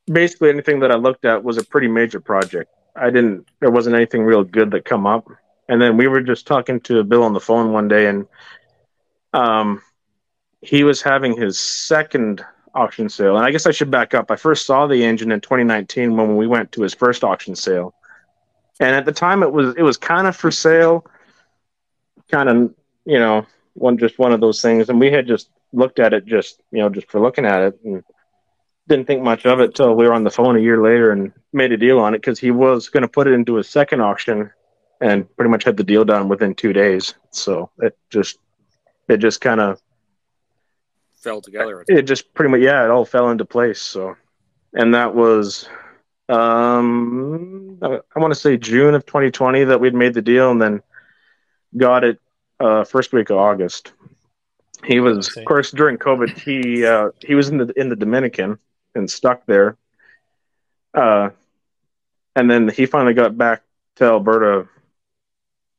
basically 0.06 0.48
anything 0.50 0.80
that 0.80 0.90
I 0.90 0.96
looked 0.96 1.24
at 1.24 1.44
was 1.44 1.58
a 1.58 1.64
pretty 1.64 1.88
major 1.88 2.20
project. 2.20 2.70
I 3.00 3.10
didn't. 3.10 3.46
There 3.60 3.70
wasn't 3.70 3.96
anything 3.96 4.22
real 4.22 4.44
good 4.44 4.70
that 4.72 4.84
come 4.84 5.06
up. 5.06 5.28
And 5.68 5.80
then 5.80 5.96
we 5.96 6.08
were 6.08 6.20
just 6.20 6.46
talking 6.46 6.80
to 6.82 7.04
Bill 7.04 7.22
on 7.22 7.34
the 7.34 7.40
phone 7.40 7.72
one 7.72 7.88
day, 7.88 8.06
and 8.06 8.26
um, 9.32 9.82
he 10.62 10.82
was 10.82 11.02
having 11.02 11.36
his 11.36 11.58
second 11.58 12.44
auction 12.74 13.08
sale. 13.08 13.36
And 13.36 13.44
I 13.44 13.50
guess 13.50 13.66
I 13.66 13.70
should 13.70 13.90
back 13.90 14.14
up. 14.14 14.30
I 14.30 14.36
first 14.36 14.66
saw 14.66 14.86
the 14.86 15.04
engine 15.04 15.30
in 15.30 15.40
2019 15.40 16.16
when 16.16 16.36
we 16.36 16.46
went 16.46 16.72
to 16.72 16.82
his 16.82 16.94
first 16.94 17.22
auction 17.22 17.54
sale, 17.54 17.94
and 18.80 18.94
at 18.96 19.04
the 19.04 19.12
time 19.12 19.42
it 19.42 19.52
was 19.52 19.74
it 19.76 19.82
was 19.82 19.96
kind 19.96 20.26
of 20.26 20.36
for 20.36 20.50
sale, 20.50 21.04
kind 22.30 22.48
of 22.48 22.74
you 23.04 23.18
know 23.18 23.46
one 23.74 23.98
just 23.98 24.18
one 24.18 24.32
of 24.32 24.40
those 24.40 24.62
things. 24.62 24.88
And 24.88 24.98
we 24.98 25.10
had 25.10 25.26
just 25.26 25.50
looked 25.72 25.98
at 25.98 26.14
it 26.14 26.24
just 26.24 26.62
you 26.70 26.78
know 26.78 26.88
just 26.88 27.10
for 27.10 27.20
looking 27.20 27.44
at 27.44 27.60
it 27.60 27.78
and 27.84 28.02
didn't 28.88 29.06
think 29.06 29.22
much 29.22 29.46
of 29.46 29.60
it 29.60 29.74
till 29.74 29.94
we 29.94 30.06
were 30.06 30.14
on 30.14 30.24
the 30.24 30.30
phone 30.30 30.56
a 30.56 30.60
year 30.60 30.80
later 30.82 31.12
and 31.12 31.32
made 31.52 31.72
a 31.72 31.76
deal 31.76 32.00
on 32.00 32.14
it 32.14 32.18
because 32.18 32.38
he 32.38 32.50
was 32.50 32.88
going 32.88 33.02
to 33.02 33.08
put 33.08 33.26
it 33.26 33.34
into 33.34 33.58
a 33.58 33.64
second 33.64 34.00
auction 34.00 34.50
and 35.00 35.36
pretty 35.36 35.50
much 35.50 35.64
had 35.64 35.76
the 35.76 35.84
deal 35.84 36.04
done 36.04 36.28
within 36.28 36.54
two 36.54 36.72
days. 36.72 37.14
So 37.30 37.70
it 37.78 37.96
just 38.10 38.38
it 39.08 39.18
just 39.18 39.40
kind 39.40 39.60
of 39.60 39.80
Fell 41.22 41.40
together. 41.40 41.84
it 41.88 42.02
just 42.02 42.32
pretty 42.32 42.50
much 42.50 42.60
yeah 42.60 42.84
it 42.84 42.90
all 42.90 43.04
fell 43.04 43.30
into 43.30 43.44
place. 43.44 43.80
So 43.80 44.16
and 44.72 44.94
that 44.94 45.14
was 45.14 45.68
um 46.28 47.78
I, 47.82 48.00
I 48.16 48.18
want 48.18 48.32
to 48.32 48.40
say 48.40 48.56
June 48.56 48.94
of 48.94 49.04
2020 49.06 49.64
that 49.64 49.80
we'd 49.80 49.94
made 49.94 50.14
the 50.14 50.22
deal 50.22 50.50
and 50.50 50.60
then 50.60 50.82
got 51.76 52.04
it 52.04 52.18
uh, 52.60 52.84
first 52.84 53.12
week 53.12 53.30
of 53.30 53.36
August. 53.36 53.92
He 54.84 55.00
was, 55.00 55.36
of 55.36 55.44
course, 55.44 55.70
during 55.72 55.98
COVID. 55.98 56.38
He 56.38 56.84
uh, 56.86 57.10
he 57.20 57.34
was 57.34 57.48
in 57.48 57.58
the 57.58 57.72
in 57.78 57.88
the 57.88 57.96
Dominican 57.96 58.58
and 58.98 59.10
stuck 59.10 59.46
there. 59.46 59.76
Uh, 60.94 61.30
and 62.36 62.50
then 62.50 62.68
he 62.68 62.86
finally 62.86 63.14
got 63.14 63.36
back 63.38 63.62
to 63.96 64.04
Alberta 64.04 64.68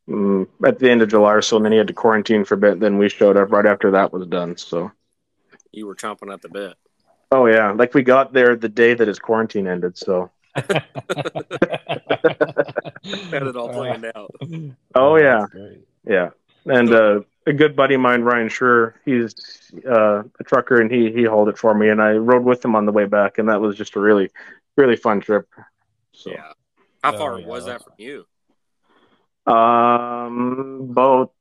mm, 0.09 0.47
at 0.65 0.79
the 0.79 0.89
end 0.89 1.01
of 1.01 1.09
July 1.09 1.33
or 1.35 1.41
so, 1.41 1.57
and 1.57 1.65
then 1.65 1.71
he 1.71 1.77
had 1.77 1.87
to 1.87 1.93
quarantine 1.93 2.43
for 2.45 2.55
a 2.55 2.57
bit. 2.57 2.79
Then 2.79 2.97
we 2.97 3.09
showed 3.09 3.37
up 3.37 3.51
right 3.51 3.65
after 3.65 3.91
that 3.91 4.11
was 4.11 4.27
done. 4.27 4.57
So, 4.57 4.91
You 5.71 5.87
were 5.87 5.95
chomping 5.95 6.33
at 6.33 6.41
the 6.41 6.49
bit. 6.49 6.75
oh 7.31 7.45
yeah, 7.45 7.71
like 7.71 7.93
we 7.93 8.01
got 8.03 8.33
there 8.33 8.55
the 8.55 8.69
day 8.69 8.93
that 8.93 9.07
his 9.07 9.19
quarantine 9.19 9.67
ended. 9.67 9.97
So, 9.97 10.31
Had 10.55 10.83
it 13.43 13.55
all 13.55 13.69
planned 13.69 14.11
out. 14.15 14.33
oh 14.95 15.15
yeah, 15.17 15.45
yeah. 16.05 16.29
And 16.65 16.93
uh, 16.93 17.21
a 17.45 17.53
good 17.53 17.75
buddy 17.75 17.95
of 17.95 18.01
mine, 18.01 18.21
Ryan 18.21 18.47
Schur, 18.47 18.93
he's 19.05 19.33
uh, 19.87 20.23
a 20.39 20.43
trucker, 20.43 20.81
and 20.81 20.91
he 20.91 21.11
he 21.11 21.23
hauled 21.23 21.49
it 21.49 21.57
for 21.57 21.73
me, 21.73 21.89
and 21.89 22.01
I 22.01 22.11
rode 22.13 22.43
with 22.43 22.63
him 22.63 22.75
on 22.75 22.85
the 22.85 22.91
way 22.91 23.05
back, 23.05 23.37
and 23.37 23.49
that 23.49 23.61
was 23.61 23.75
just 23.75 23.95
a 23.95 23.99
really 23.99 24.29
really 24.77 24.95
fun 24.95 25.19
trip. 25.21 25.47
So, 26.13 26.31
Yeah. 26.31 26.53
How 27.03 27.13
Oh, 27.13 27.17
far 27.17 27.39
yeah. 27.39 27.47
was 27.47 27.65
that 27.65 27.83
from 27.83 27.93
you? 27.97 28.25
um, 29.47 30.89
about 30.91 31.31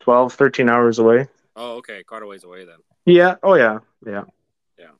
12, 0.00 0.32
13 0.32 0.68
hours 0.68 0.98
away. 0.98 1.28
Oh, 1.56 1.76
okay. 1.76 2.02
Quite 2.04 2.22
a 2.22 2.26
ways 2.26 2.44
away 2.44 2.64
then. 2.64 2.78
Yeah. 3.04 3.36
Oh 3.42 3.54
yeah. 3.54 3.80
yeah. 4.06 4.24
Yeah. 4.78 4.90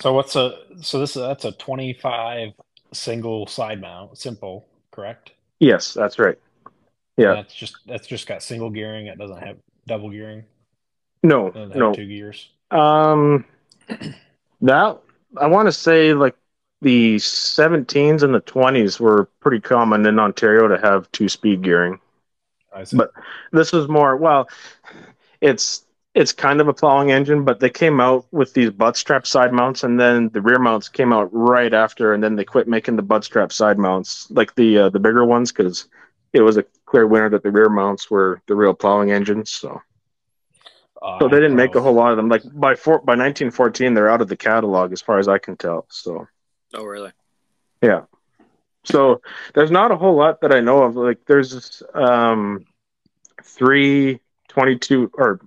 So 0.00 0.12
what's 0.12 0.36
a 0.36 0.58
so 0.80 0.98
this 1.00 1.16
is 1.16 1.22
that's 1.22 1.44
a 1.44 1.52
25 1.52 2.52
single 2.92 3.46
side 3.46 3.80
mount, 3.80 4.18
simple, 4.18 4.66
correct? 4.90 5.32
Yes, 5.58 5.94
that's 5.94 6.18
right. 6.18 6.38
Yeah. 7.20 7.34
That's 7.34 7.54
just 7.54 7.76
that's 7.86 8.06
just 8.06 8.26
got 8.26 8.42
single 8.42 8.70
gearing. 8.70 9.06
It 9.06 9.18
doesn't 9.18 9.38
have 9.38 9.56
double 9.86 10.10
gearing. 10.10 10.44
No, 11.22 11.48
It 11.48 11.54
doesn't 11.54 11.70
have 11.72 11.78
no. 11.78 11.92
two 11.92 12.06
gears. 12.06 12.48
Um, 12.70 13.44
that 14.62 14.98
I 15.36 15.46
want 15.46 15.66
to 15.68 15.72
say 15.72 16.14
like 16.14 16.36
the 16.82 17.16
17s 17.16 18.22
and 18.22 18.34
the 18.34 18.40
20s 18.40 18.98
were 18.98 19.28
pretty 19.40 19.60
common 19.60 20.06
in 20.06 20.18
Ontario 20.18 20.66
to 20.68 20.78
have 20.78 21.10
two 21.12 21.28
speed 21.28 21.62
gearing. 21.62 22.00
I 22.74 22.84
see. 22.84 22.96
But- 22.96 23.12
This 23.52 23.72
was 23.72 23.88
more 23.88 24.16
well, 24.16 24.48
it's 25.40 25.84
it's 26.14 26.32
kind 26.32 26.60
of 26.60 26.66
a 26.68 26.72
plowing 26.72 27.12
engine, 27.12 27.44
but 27.44 27.60
they 27.60 27.70
came 27.70 28.00
out 28.00 28.26
with 28.32 28.52
these 28.54 28.70
butt 28.70 28.96
strap 28.96 29.26
side 29.26 29.52
mounts, 29.52 29.84
and 29.84 30.00
then 30.00 30.28
the 30.30 30.40
rear 30.40 30.58
mounts 30.58 30.88
came 30.88 31.12
out 31.12 31.28
right 31.32 31.72
after, 31.72 32.12
and 32.12 32.22
then 32.22 32.34
they 32.34 32.44
quit 32.44 32.66
making 32.66 32.96
the 32.96 33.02
butt 33.02 33.22
strap 33.24 33.52
side 33.52 33.78
mounts 33.78 34.28
like 34.30 34.54
the 34.56 34.78
uh, 34.78 34.88
the 34.88 34.98
bigger 34.98 35.24
ones 35.24 35.52
because 35.52 35.86
it 36.32 36.40
was 36.42 36.56
a 36.56 36.64
clear 36.90 37.06
winner 37.06 37.30
that 37.30 37.42
the 37.42 37.50
rear 37.50 37.68
mounts 37.68 38.10
were 38.10 38.42
the 38.46 38.54
real 38.56 38.74
plowing 38.74 39.12
engines. 39.12 39.50
So. 39.50 39.80
Uh, 41.00 41.18
So 41.20 41.28
they 41.28 41.36
didn't 41.40 41.56
make 41.56 41.74
a 41.74 41.80
whole 41.80 41.94
lot 41.94 42.10
of 42.10 42.16
them. 42.16 42.28
Like 42.28 42.42
by 42.52 42.74
four, 42.74 42.98
by 42.98 43.14
1914, 43.16 43.94
they're 43.94 44.10
out 44.10 44.20
of 44.20 44.28
the 44.28 44.36
catalog 44.36 44.92
as 44.92 45.00
far 45.00 45.18
as 45.18 45.28
I 45.28 45.38
can 45.38 45.56
tell. 45.56 45.86
So 45.88 46.26
Oh, 46.74 46.84
really? 46.84 47.12
yeah, 47.82 48.02
so 48.84 49.20
there's 49.54 49.70
not 49.70 49.90
a 49.92 49.96
whole 49.96 50.14
lot 50.16 50.40
that 50.42 50.52
I 50.52 50.60
know 50.60 50.82
of. 50.82 50.96
Like 50.96 51.18
there's 51.26 51.82
um 51.94 52.66
three 53.42 54.20
22 54.48 55.10
or 55.14 55.40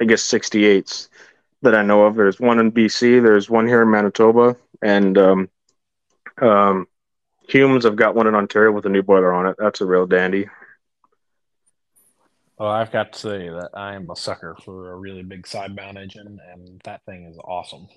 I 0.00 0.04
guess 0.04 0.22
68s 0.22 1.08
that 1.62 1.74
I 1.74 1.82
know 1.82 2.04
of. 2.04 2.14
There's 2.16 2.40
one 2.40 2.58
in 2.58 2.72
BC. 2.72 3.20
There's 3.20 3.50
one 3.50 3.66
here 3.68 3.82
in 3.82 3.90
Manitoba, 3.90 4.56
and 4.82 5.18
um, 5.18 5.48
um, 6.40 6.86
Humes. 7.48 7.84
I've 7.84 7.96
got 7.96 8.14
one 8.14 8.26
in 8.28 8.34
Ontario 8.34 8.72
with 8.72 8.86
a 8.86 8.88
new 8.88 9.02
boiler 9.02 9.32
on 9.32 9.46
it. 9.46 9.56
That's 9.58 9.80
a 9.82 9.86
real 9.86 10.06
dandy. 10.06 10.48
Well, 12.60 12.68
I've 12.68 12.92
got 12.92 13.14
to 13.14 13.18
say 13.18 13.48
that 13.48 13.70
I 13.72 13.94
am 13.94 14.10
a 14.10 14.14
sucker 14.16 14.54
for 14.66 14.92
a 14.92 14.96
really 14.96 15.22
big 15.22 15.46
side 15.46 15.74
mount 15.74 15.96
engine, 15.96 16.38
and 16.52 16.78
that 16.84 17.02
thing 17.06 17.24
is 17.24 17.38
awesome. 17.42 17.88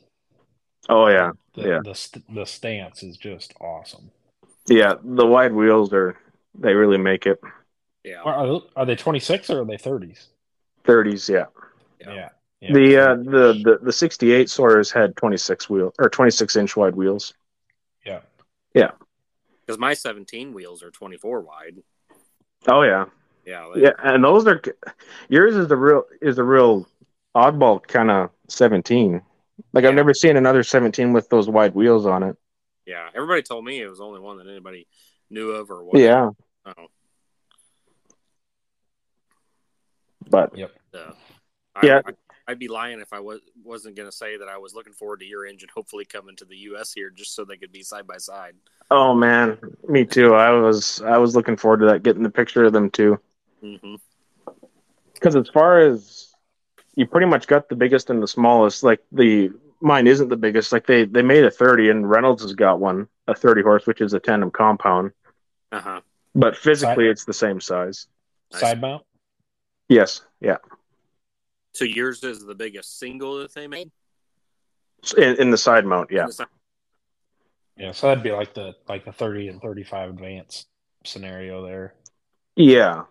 Oh 0.87 1.09
yeah, 1.09 1.31
The, 1.53 1.61
Yeah. 1.61 1.79
the, 1.83 1.93
st- 1.93 2.33
the 2.33 2.45
stance 2.45 3.03
is 3.03 3.17
just 3.17 3.53
awesome. 3.59 4.09
yeah. 4.67 4.93
The 5.03 5.25
wide 5.25 5.51
wheels 5.51 5.91
are 5.91 6.17
they 6.57 6.73
really 6.75 6.97
make 6.97 7.25
it. 7.25 7.41
Yeah. 8.05 8.21
Are, 8.23 8.33
are, 8.47 8.61
are 8.77 8.85
they 8.85 8.95
26 8.95 9.49
or 9.49 9.63
are 9.63 9.65
they 9.65 9.75
30s? 9.75 10.27
30s, 10.85 11.27
yeah. 11.27 11.45
Yeah. 11.99 12.29
Yeah. 12.61 12.73
The 12.73 12.97
uh, 12.97 13.15
the 13.15 13.61
the 13.61 13.79
the 13.81 13.91
sixty 13.91 14.31
eight 14.31 14.49
Sawyer's 14.49 14.89
had 14.89 15.17
twenty 15.17 15.35
six 15.35 15.69
wheel 15.69 15.93
or 15.99 16.07
twenty 16.09 16.31
six 16.31 16.55
inch 16.55 16.77
wide 16.77 16.95
wheels. 16.95 17.33
Yeah. 18.05 18.21
Yeah. 18.73 18.91
Because 19.65 19.77
my 19.77 19.93
17 19.93 20.53
wheels 20.53 20.81
are 20.81 20.89
24 20.91 21.41
wide. 21.41 21.83
Oh 22.69 22.83
yeah, 22.83 23.05
Yeah. 23.45 23.69
they- 23.73 23.81
yeah, 23.83 23.91
and 24.03 24.23
those 24.23 24.47
are 24.47 24.61
yours 25.29 25.55
is 25.55 25.67
the 25.67 25.77
real 25.77 26.03
is 26.21 26.35
the 26.37 26.43
real 26.43 26.87
oddball 27.35 27.85
kind 27.85 28.09
of 28.11 28.29
seventeen. 28.47 29.21
Like 29.73 29.85
I've 29.85 29.95
never 29.95 30.13
seen 30.13 30.37
another 30.37 30.63
seventeen 30.63 31.13
with 31.13 31.29
those 31.29 31.47
wide 31.49 31.75
wheels 31.75 32.05
on 32.05 32.23
it. 32.23 32.35
Yeah. 32.85 33.07
Everybody 33.15 33.41
told 33.43 33.63
me 33.65 33.81
it 33.81 33.87
was 33.87 33.99
the 33.99 34.05
only 34.05 34.19
one 34.19 34.37
that 34.37 34.47
anybody 34.47 34.87
knew 35.29 35.51
of 35.51 35.69
or 35.71 35.83
what. 35.83 35.97
Yeah, 35.99 36.29
Oh, 36.65 36.87
but 40.29 40.53
uh, 40.53 40.67
Yeah. 41.83 42.01
I, 42.05 42.09
I, 42.09 42.13
I'd 42.47 42.59
be 42.59 42.67
lying 42.67 42.99
if 42.99 43.13
I 43.13 43.19
was 43.19 43.39
wasn't 43.63 43.95
going 43.95 44.07
to 44.09 44.15
say 44.15 44.37
that 44.37 44.47
I 44.49 44.57
was 44.57 44.73
looking 44.73 44.93
forward 44.93 45.21
to 45.21 45.25
your 45.25 45.45
engine 45.45 45.69
hopefully 45.73 46.05
coming 46.05 46.35
to 46.37 46.45
the 46.45 46.57
U.S. 46.57 46.93
here 46.93 47.09
just 47.09 47.35
so 47.35 47.45
they 47.45 47.57
could 47.57 47.71
be 47.71 47.83
side 47.83 48.05
by 48.05 48.17
side. 48.17 48.55
oh 48.91 49.13
man, 49.13 49.57
me 49.87 50.05
too. 50.05 50.35
I 50.35 50.51
was 50.51 51.01
I 51.01 51.17
was 51.17 51.35
looking 51.35 51.57
forward 51.57 51.79
to 51.79 51.85
that, 51.87 52.03
getting 52.03 52.23
the 52.23 52.29
picture 52.29 52.63
of 52.65 52.73
them 52.73 52.89
too. 52.89 53.19
Hmm 53.63 53.95
Because 55.13 55.35
as 55.35 55.49
far 55.49 55.79
as 55.79 56.33
you 56.95 57.07
pretty 57.07 57.27
much 57.27 57.47
got 57.47 57.69
the 57.69 57.75
biggest 57.75 58.09
and 58.09 58.21
the 58.21 58.27
smallest, 58.27 58.83
like 58.83 58.99
the 59.11 59.51
mine 59.81 60.07
isn't 60.07 60.29
the 60.29 60.35
biggest. 60.37 60.71
Like 60.71 60.85
they 60.85 61.05
they 61.05 61.21
made 61.21 61.45
a 61.45 61.51
thirty, 61.51 61.89
and 61.89 62.09
Reynolds 62.09 62.43
has 62.43 62.53
got 62.53 62.79
one, 62.79 63.07
a 63.27 63.33
thirty 63.33 63.61
horse, 63.61 63.87
which 63.87 64.01
is 64.01 64.13
a 64.13 64.19
tandem 64.19 64.51
compound. 64.51 65.11
Uh 65.71 65.79
huh. 65.79 66.01
But 66.35 66.57
physically, 66.57 67.05
Side- 67.05 67.11
it's 67.11 67.25
the 67.25 67.33
same 67.33 67.61
size. 67.61 68.07
Side 68.51 68.81
mount? 68.81 69.03
Yes, 69.89 70.21
yeah. 70.39 70.57
So 71.73 71.85
yours 71.85 72.23
is 72.23 72.45
the 72.45 72.53
biggest 72.55 72.99
single 72.99 73.39
that 73.39 73.53
they 73.53 73.67
made. 73.67 73.91
In, 75.17 75.35
in 75.37 75.49
the 75.49 75.57
side 75.57 75.85
mount, 75.85 76.11
yeah. 76.11 76.27
Yeah, 77.75 77.91
so 77.91 78.07
that'd 78.07 78.23
be 78.23 78.31
like 78.31 78.53
the 78.53 78.75
like 78.87 79.05
the 79.05 79.11
30 79.11 79.49
and 79.49 79.61
35 79.61 80.11
advanced 80.11 80.67
scenario 81.03 81.65
there. 81.65 81.95
Yeah, 82.55 83.03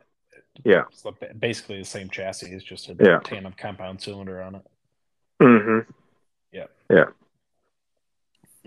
Yeah, 0.65 0.85
it's 0.91 1.03
the- 1.03 1.13
basically 1.39 1.79
the 1.79 1.85
same 1.85 2.09
chassis. 2.09 2.53
It's 2.53 2.65
just 2.65 2.89
a 2.89 2.97
Yeah. 3.01 3.21
tandem 3.25 3.53
compound 3.57 4.01
cylinder 4.01 4.41
on 4.43 4.57
it. 4.57 4.63
Mm-hmm. 5.41 5.91
Yeah. 6.53 6.67
Yeah. 6.91 7.07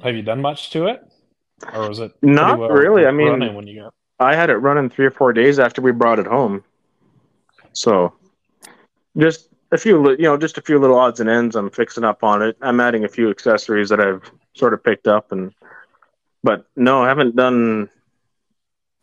Have 0.04 0.16
you 0.16 0.24
done 0.24 0.42
much 0.42 0.72
to 0.72 0.88
it, 0.88 1.02
or 1.74 1.88
was 1.88 2.00
it 2.00 2.12
Not 2.22 2.60
well 2.60 2.70
really. 2.70 3.06
I 3.06 3.12
mean, 3.12 3.54
when 3.54 3.68
you 3.68 3.82
got? 3.84 3.94
I 4.20 4.36
had 4.36 4.50
it 4.50 4.58
running 4.58 4.90
three 4.90 5.06
or 5.06 5.12
four 5.12 5.32
days 5.32 5.60
after 5.60 5.82
we 5.82 5.92
brought 5.92 6.20
it 6.20 6.28
home. 6.28 6.64
So, 7.74 8.14
just 9.18 9.50
a 9.72 9.78
few, 9.78 10.12
you 10.12 10.24
know, 10.24 10.38
just 10.38 10.58
a 10.58 10.62
few 10.62 10.80
little 10.80 10.98
odds 10.98 11.20
and 11.20 11.30
ends. 11.30 11.56
I'm 11.56 11.70
fixing 11.70 12.04
up 12.04 12.24
on 12.24 12.42
it. 12.42 12.58
I'm 12.62 12.80
adding 12.82 13.06
a 13.06 13.10
few 13.10 13.30
accessories 13.30 13.90
that 13.90 14.00
I've 14.02 14.30
sort 14.54 14.74
of 14.74 14.84
picked 14.84 15.08
up, 15.08 15.32
and 15.32 15.54
but 16.44 16.66
no, 16.76 17.04
I 17.04 17.08
haven't 17.08 17.36
done 17.38 17.90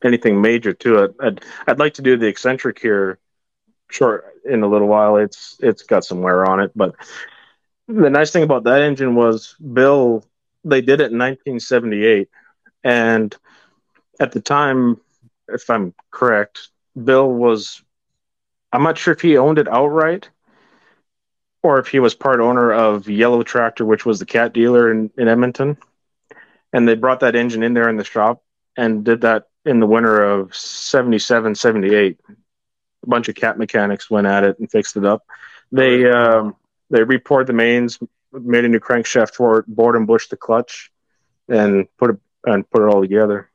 anything 0.04 0.40
major 0.40 0.72
to 0.72 1.04
it. 1.04 1.14
I'd 1.20 1.44
I'd 1.66 1.78
like 1.78 1.94
to 1.94 2.02
do 2.02 2.16
the 2.16 2.26
eccentric 2.26 2.78
here, 2.78 3.18
short 3.90 4.24
in 4.44 4.62
a 4.62 4.68
little 4.68 4.88
while. 4.88 5.16
It's 5.16 5.56
it's 5.60 5.82
got 5.82 6.04
some 6.04 6.20
wear 6.20 6.48
on 6.48 6.60
it, 6.60 6.72
but 6.74 6.94
the 7.88 8.10
nice 8.10 8.30
thing 8.30 8.42
about 8.42 8.64
that 8.64 8.82
engine 8.82 9.14
was 9.14 9.54
Bill 9.54 10.24
they 10.64 10.80
did 10.80 11.00
it 11.00 11.10
in 11.10 11.18
1978, 11.18 12.28
and 12.84 13.36
at 14.20 14.32
the 14.32 14.40
time, 14.40 15.00
if 15.48 15.68
I'm 15.68 15.94
correct, 16.10 16.68
Bill 17.02 17.30
was. 17.30 17.82
I'm 18.74 18.84
not 18.84 18.96
sure 18.96 19.12
if 19.12 19.20
he 19.20 19.36
owned 19.36 19.58
it 19.58 19.68
outright 19.68 20.30
or 21.62 21.78
if 21.78 21.88
he 21.88 22.00
was 22.00 22.14
part 22.14 22.40
owner 22.40 22.72
of 22.72 23.08
Yellow 23.08 23.42
Tractor, 23.42 23.84
which 23.84 24.04
was 24.04 24.18
the 24.18 24.26
cat 24.26 24.52
dealer 24.52 24.90
in, 24.90 25.10
in 25.16 25.28
Edmonton. 25.28 25.78
And 26.72 26.88
they 26.88 26.94
brought 26.94 27.20
that 27.20 27.36
engine 27.36 27.62
in 27.62 27.74
there 27.74 27.88
in 27.88 27.96
the 27.96 28.04
shop 28.04 28.42
and 28.76 29.04
did 29.04 29.20
that 29.20 29.48
in 29.64 29.80
the 29.80 29.86
winter 29.86 30.22
of 30.22 30.54
77, 30.54 31.54
78. 31.54 32.18
A 32.28 32.34
bunch 33.06 33.28
of 33.28 33.34
cat 33.34 33.58
mechanics 33.58 34.10
went 34.10 34.26
at 34.26 34.44
it 34.44 34.58
and 34.58 34.70
fixed 34.70 34.96
it 34.96 35.04
up. 35.04 35.24
They 35.72 36.08
um, 36.10 36.56
they 36.90 37.02
repoured 37.02 37.46
the 37.46 37.52
mains, 37.52 37.98
made 38.32 38.64
a 38.64 38.68
new 38.68 38.78
crankshaft 38.78 39.34
for 39.34 39.58
it, 39.58 39.66
bored 39.66 39.96
and 39.96 40.06
bushed 40.06 40.30
the 40.30 40.36
clutch, 40.36 40.92
and 41.48 41.86
put 41.96 42.10
it 42.10 42.16
and 42.44 42.68
put 42.70 42.82
it 42.82 42.94
all 42.94 43.00
together. 43.00 43.50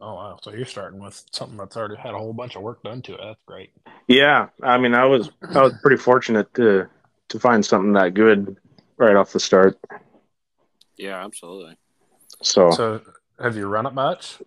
Oh 0.00 0.14
wow! 0.14 0.38
So 0.42 0.52
you're 0.52 0.64
starting 0.64 1.00
with 1.00 1.22
something 1.32 1.56
that's 1.56 1.76
already 1.76 1.96
had 1.96 2.14
a 2.14 2.18
whole 2.18 2.32
bunch 2.32 2.56
of 2.56 2.62
work 2.62 2.82
done 2.82 3.02
to 3.02 3.14
it. 3.14 3.20
That's 3.22 3.40
great. 3.46 3.72
Yeah, 4.06 4.48
I 4.62 4.78
mean, 4.78 4.94
I 4.94 5.04
was 5.06 5.30
I 5.54 5.62
was 5.62 5.74
pretty 5.82 5.96
fortunate 5.96 6.52
to 6.54 6.88
to 7.28 7.40
find 7.40 7.64
something 7.64 7.92
that 7.94 8.14
good 8.14 8.56
right 8.96 9.16
off 9.16 9.32
the 9.32 9.40
start. 9.40 9.78
Yeah, 10.96 11.24
absolutely. 11.24 11.76
So, 12.42 12.70
So 12.70 13.00
have 13.40 13.56
you 13.56 13.66
run 13.66 13.86
it 13.86 13.94
much? 13.94 14.38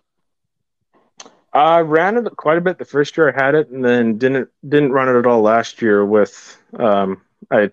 I 1.52 1.80
ran 1.80 2.16
it 2.16 2.36
quite 2.36 2.58
a 2.58 2.60
bit 2.60 2.78
the 2.78 2.84
first 2.84 3.16
year 3.16 3.34
I 3.34 3.44
had 3.44 3.54
it, 3.54 3.70
and 3.70 3.84
then 3.84 4.18
didn't 4.18 4.48
didn't 4.68 4.92
run 4.92 5.08
it 5.08 5.18
at 5.18 5.26
all 5.26 5.40
last 5.40 5.80
year 5.80 6.04
with 6.04 6.60
um 6.78 7.22
I 7.50 7.70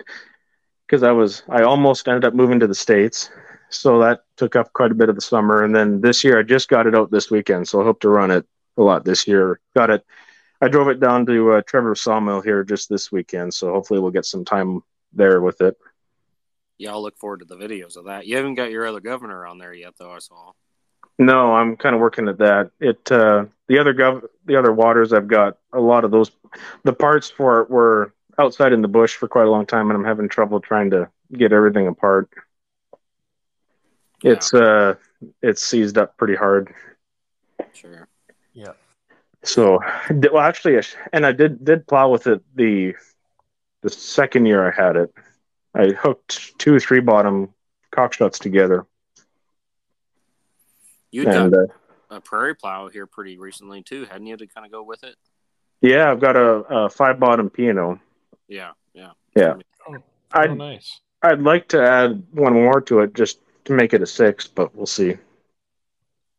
because 0.88 1.04
I 1.04 1.12
was 1.12 1.44
I 1.50 1.64
almost 1.64 2.08
ended 2.08 2.26
up 2.26 2.34
moving 2.34 2.60
to 2.62 2.68
the 2.68 2.76
states, 2.76 3.30
so 3.70 4.00
that 4.00 4.24
took 4.38 4.56
up 4.56 4.72
quite 4.74 4.92
a 4.92 4.96
bit 4.96 5.10
of 5.10 5.16
the 5.16 5.22
summer, 5.22 5.64
and 5.64 5.76
then 5.76 6.02
this 6.02 6.24
year 6.24 6.40
I 6.40 6.44
just 6.44 6.70
got 6.70 6.88
it 6.88 6.96
out 6.96 7.12
this 7.12 7.30
weekend, 7.30 7.68
so 7.68 7.82
I 7.82 7.84
hope 7.84 8.00
to 8.02 8.10
run 8.10 8.32
it 8.32 8.46
a 8.78 8.82
lot 8.82 9.04
this 9.04 9.28
year. 9.28 9.60
Got 9.76 9.90
it. 9.90 10.06
I 10.62 10.70
drove 10.70 10.88
it 10.88 11.02
down 11.02 11.26
to 11.26 11.54
uh, 11.54 11.62
Trevor 11.68 11.96
Sawmill 11.96 12.42
here 12.42 12.64
just 12.64 12.90
this 12.90 13.12
weekend, 13.12 13.54
so 13.54 13.72
hopefully 13.72 14.00
we'll 14.00 14.12
get 14.12 14.26
some 14.26 14.46
time 14.46 14.82
there 15.12 15.42
with 15.42 15.60
it. 15.62 15.78
Yeah, 16.78 16.92
I'll 16.92 17.02
look 17.02 17.18
forward 17.18 17.40
to 17.40 17.46
the 17.46 17.58
videos 17.58 17.98
of 17.98 18.06
that. 18.06 18.26
You 18.26 18.38
haven't 18.38 18.56
got 18.56 18.72
your 18.72 18.88
other 18.88 19.00
governor 19.00 19.46
on 19.46 19.58
there 19.58 19.74
yet, 19.74 19.94
though. 19.98 20.12
I 20.12 20.20
saw. 20.20 20.52
No, 21.18 21.54
I'm 21.54 21.78
kind 21.78 21.96
of 21.96 22.02
working 22.02 22.28
at 22.28 22.40
that. 22.40 22.72
It 22.80 23.10
uh, 23.12 23.46
the 23.68 23.80
other 23.80 23.94
gov 23.94 24.24
the 24.46 24.58
other 24.58 24.72
waters 24.72 25.14
I've 25.14 25.28
got 25.28 25.58
a 25.74 25.80
lot 25.80 26.04
of 26.04 26.12
those 26.12 26.32
the 26.84 26.94
parts 26.94 27.30
for 27.30 27.62
it 27.62 27.70
were 27.70 28.14
outside 28.38 28.74
in 28.74 28.82
the 28.82 28.88
bush 28.88 29.16
for 29.16 29.28
quite 29.28 29.48
a 29.48 29.50
long 29.50 29.66
time 29.66 29.90
and 29.90 29.98
I'm 29.98 30.06
having 30.06 30.30
trouble 30.30 30.60
trying 30.60 30.92
to 30.92 31.10
get 31.32 31.54
everything 31.54 31.88
apart. 31.88 32.30
Yeah. 34.22 34.34
It's 34.34 34.54
uh 34.54 34.96
it's 35.42 35.64
seized 35.64 35.98
up 35.98 36.18
pretty 36.18 36.36
hard. 36.36 36.74
Sure. 37.74 38.08
Yeah. 38.54 38.74
So 39.44 39.80
well 40.10 40.40
actually 40.40 40.80
and 41.14 41.26
I 41.26 41.32
did 41.32 41.64
did 41.64 41.88
plow 41.88 42.10
with 42.10 42.28
it 42.28 42.42
the 42.56 42.94
the 43.82 43.90
second 43.90 44.46
year 44.48 44.68
I 44.68 44.76
had 44.76 44.96
it. 44.96 45.14
I 45.74 45.90
hooked 45.90 46.58
two 46.60 46.80
three 46.80 47.02
bottom 47.02 47.54
Cockshutts 47.92 48.40
together 48.40 48.86
You 51.16 51.24
got 51.24 51.36
and 51.46 51.56
uh, 51.56 51.68
a 52.10 52.20
prairie 52.20 52.56
plow 52.56 52.90
here 52.90 53.08
pretty 53.08 53.38
recently 53.38 53.82
too, 53.82 54.04
hadn't 54.04 54.28
you? 54.28 54.36
To 54.36 54.48
kind 54.48 54.66
of 54.66 54.72
go 54.74 54.84
with 54.84 55.06
it. 55.06 55.16
yeah, 55.80 56.12
I've 56.12 56.20
got 56.20 56.36
a, 56.36 56.56
a 56.70 56.90
five 56.90 57.22
bottom 57.22 57.50
P&O. 57.50 57.98
Yeah, 58.50 58.72
yeah, 58.94 59.12
Yeah. 59.34 59.56
Oh, 59.88 59.96
I 60.34 60.48
oh, 60.48 60.54
nice. 60.56 61.00
I'd 61.22 61.42
like 61.42 61.70
to 61.70 61.82
add 61.82 62.22
one 62.32 62.52
more 62.52 62.82
to 62.82 63.00
it 63.00 63.14
just 63.14 63.40
to 63.64 63.72
make 63.72 63.94
it 63.94 64.02
a 64.02 64.06
six, 64.06 64.46
but 64.46 64.76
we'll 64.76 64.86
see. 64.86 65.16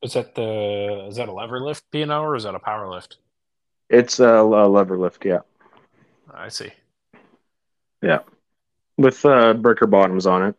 Is 0.03 0.13
that 0.13 0.35
the 0.35 1.07
is 1.09 1.17
that 1.17 1.31
a 1.31 1.33
lever 1.33 1.65
lift 1.65 1.91
P&O 1.91 2.23
or 2.23 2.37
is 2.37 2.43
that 2.43 2.55
a 2.55 2.59
power 2.59 2.87
lift? 2.87 3.17
It's 3.89 4.21
a, 4.21 4.29
a 4.29 4.69
lever 4.69 4.99
lift, 4.99 5.25
yeah, 5.25 5.41
I 6.35 6.49
see. 6.51 6.71
Yeah, 8.03 8.19
with 8.99 9.25
uh, 9.25 9.55
breaker 9.55 9.87
bottoms 9.87 10.27
on 10.27 10.43
it. 10.43 10.57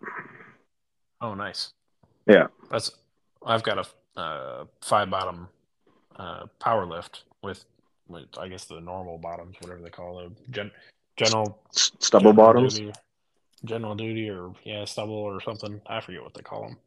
Oh, 1.22 1.36
nice. 1.36 1.72
Yeah. 2.26 2.48
That's 2.72 2.90
I've 3.46 3.64
got 3.64 3.78
a 3.78 3.86
uh, 4.18 4.66
five 4.82 5.10
bottom 5.10 5.48
uh, 6.18 6.48
power 6.60 6.86
lift 6.86 7.24
with, 7.42 7.64
with 8.10 8.26
I 8.38 8.50
guess 8.50 8.66
the 8.66 8.82
normal 8.82 9.18
bottoms, 9.18 9.56
whatever 9.62 9.82
they 9.82 9.90
call 9.90 10.18
them, 10.18 10.36
gen, 10.52 10.72
general 11.16 11.62
stubble 11.72 12.34
general 12.34 12.34
bottoms. 12.34 12.78
duty, 12.78 12.94
general 13.64 13.96
duty, 13.96 14.30
or 14.30 14.54
yeah, 14.64 14.84
stubble 14.86 15.14
or 15.14 15.40
something. 15.42 15.80
I 15.88 16.02
forget 16.02 16.24
what 16.24 16.34
they 16.34 16.42
call 16.42 16.64
them. 16.64 16.78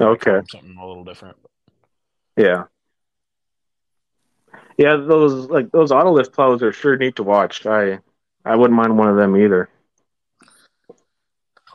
Okay. 0.00 0.40
something 0.48 0.76
a 0.80 0.86
little 0.86 1.04
different. 1.04 1.36
Yeah. 2.36 2.64
Yeah, 4.78 4.96
those 4.96 5.48
like 5.50 5.70
those 5.72 5.92
auto 5.92 6.12
lift 6.12 6.32
plows 6.32 6.62
are 6.62 6.72
sure 6.72 6.96
neat 6.96 7.16
to 7.16 7.22
watch. 7.22 7.66
I 7.66 7.98
I 8.44 8.56
wouldn't 8.56 8.76
mind 8.76 8.96
one 8.96 9.08
of 9.08 9.16
them 9.16 9.36
either. 9.36 9.68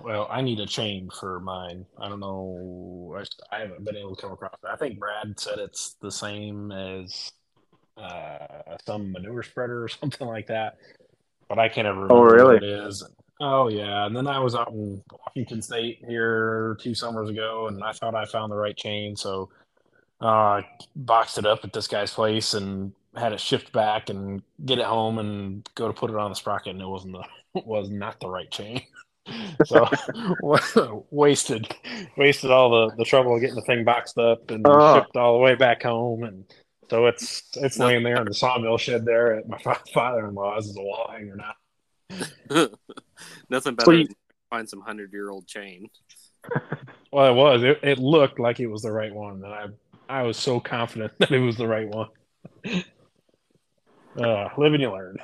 Well, 0.03 0.27
I 0.29 0.41
need 0.41 0.59
a 0.59 0.65
chain 0.65 1.09
for 1.19 1.39
mine. 1.39 1.85
I 1.99 2.09
don't 2.09 2.19
know. 2.19 3.15
I, 3.17 3.55
I 3.55 3.59
haven't 3.61 3.85
been 3.85 3.95
able 3.95 4.15
to 4.15 4.21
come 4.21 4.31
across 4.33 4.53
it. 4.63 4.67
I 4.71 4.75
think 4.75 4.99
Brad 4.99 5.39
said 5.39 5.57
it's 5.59 5.95
the 6.01 6.11
same 6.11 6.71
as 6.71 7.31
uh, 7.97 8.75
some 8.85 9.11
manure 9.11 9.43
spreader 9.43 9.83
or 9.83 9.87
something 9.89 10.27
like 10.27 10.47
that, 10.47 10.77
but 11.47 11.59
I 11.59 11.69
can't 11.69 11.87
ever 11.87 12.01
remember 12.01 12.13
Oh, 12.15 12.21
really? 12.23 12.53
what 12.55 12.63
it 12.63 12.87
is. 12.87 13.07
Oh 13.41 13.67
yeah, 13.67 14.05
and 14.05 14.15
then 14.15 14.27
I 14.27 14.39
was 14.39 14.55
out 14.55 14.71
in 14.71 15.01
Washington 15.11 15.61
State 15.61 15.99
here 16.07 16.77
two 16.79 16.95
summers 16.95 17.29
ago, 17.29 17.67
and 17.67 17.83
I 17.83 17.91
thought 17.91 18.15
I 18.15 18.25
found 18.25 18.51
the 18.51 18.55
right 18.55 18.75
chain, 18.77 19.15
so 19.17 19.49
uh, 20.21 20.25
I 20.25 20.67
boxed 20.95 21.37
it 21.37 21.45
up 21.45 21.65
at 21.65 21.73
this 21.73 21.87
guy's 21.87 22.11
place 22.13 22.53
and 22.53 22.93
had 23.15 23.33
it 23.33 23.39
shipped 23.41 23.73
back 23.73 24.09
and 24.09 24.41
get 24.65 24.79
it 24.79 24.85
home 24.85 25.19
and 25.19 25.67
go 25.75 25.87
to 25.87 25.93
put 25.93 26.09
it 26.11 26.15
on 26.15 26.31
the 26.31 26.35
sprocket, 26.35 26.73
and 26.73 26.81
it 26.81 26.87
wasn't 26.87 27.13
the 27.53 27.61
was 27.65 27.89
not 27.89 28.19
the 28.21 28.29
right 28.29 28.49
chain. 28.51 28.81
so 29.65 29.87
wasted 31.11 31.73
wasted 32.17 32.51
all 32.51 32.69
the, 32.89 32.95
the 32.97 33.05
trouble 33.05 33.35
of 33.35 33.41
getting 33.41 33.55
the 33.55 33.61
thing 33.63 33.83
boxed 33.83 34.17
up 34.17 34.49
and 34.51 34.65
Oh. 34.67 34.95
shipped 34.95 35.15
all 35.15 35.33
the 35.33 35.39
way 35.39 35.55
back 35.55 35.83
home. 35.83 36.23
And 36.23 36.45
so 36.89 37.07
it's 37.07 37.43
it's 37.55 37.79
laying 37.79 38.03
there 38.03 38.17
in 38.17 38.25
the 38.25 38.33
sawmill 38.33 38.77
shed 38.77 39.05
there 39.05 39.33
at 39.37 39.47
my 39.47 39.57
father-in-law's 39.93 40.69
as 40.69 40.77
a 40.77 40.81
wall 40.81 41.09
hanger 41.11 41.35
now 41.35 42.67
Nothing 43.49 43.75
better 43.75 43.91
So 43.91 43.97
than 43.97 44.07
find 44.51 44.69
some 44.69 44.81
hundred 44.81 45.11
year 45.11 45.29
old 45.31 45.47
chain. 45.47 45.89
well 47.11 47.31
it 47.31 47.35
was. 47.35 47.63
It, 47.63 47.79
it 47.81 47.97
looked 47.97 48.39
like 48.39 48.59
it 48.59 48.67
was 48.67 48.83
the 48.83 48.91
right 48.91 49.13
one 49.13 49.43
and 49.43 49.47
i 49.47 49.65
i 50.07 50.21
was 50.21 50.37
so 50.37 50.59
confident 50.59 51.11
that 51.17 51.31
it 51.31 51.39
was 51.39 51.57
the 51.57 51.67
right 51.67 51.87
one. 51.89 52.09
Uh 54.15 54.49
live 54.57 54.73
and 54.73 54.81
you 54.81 54.91
learn 54.91 55.17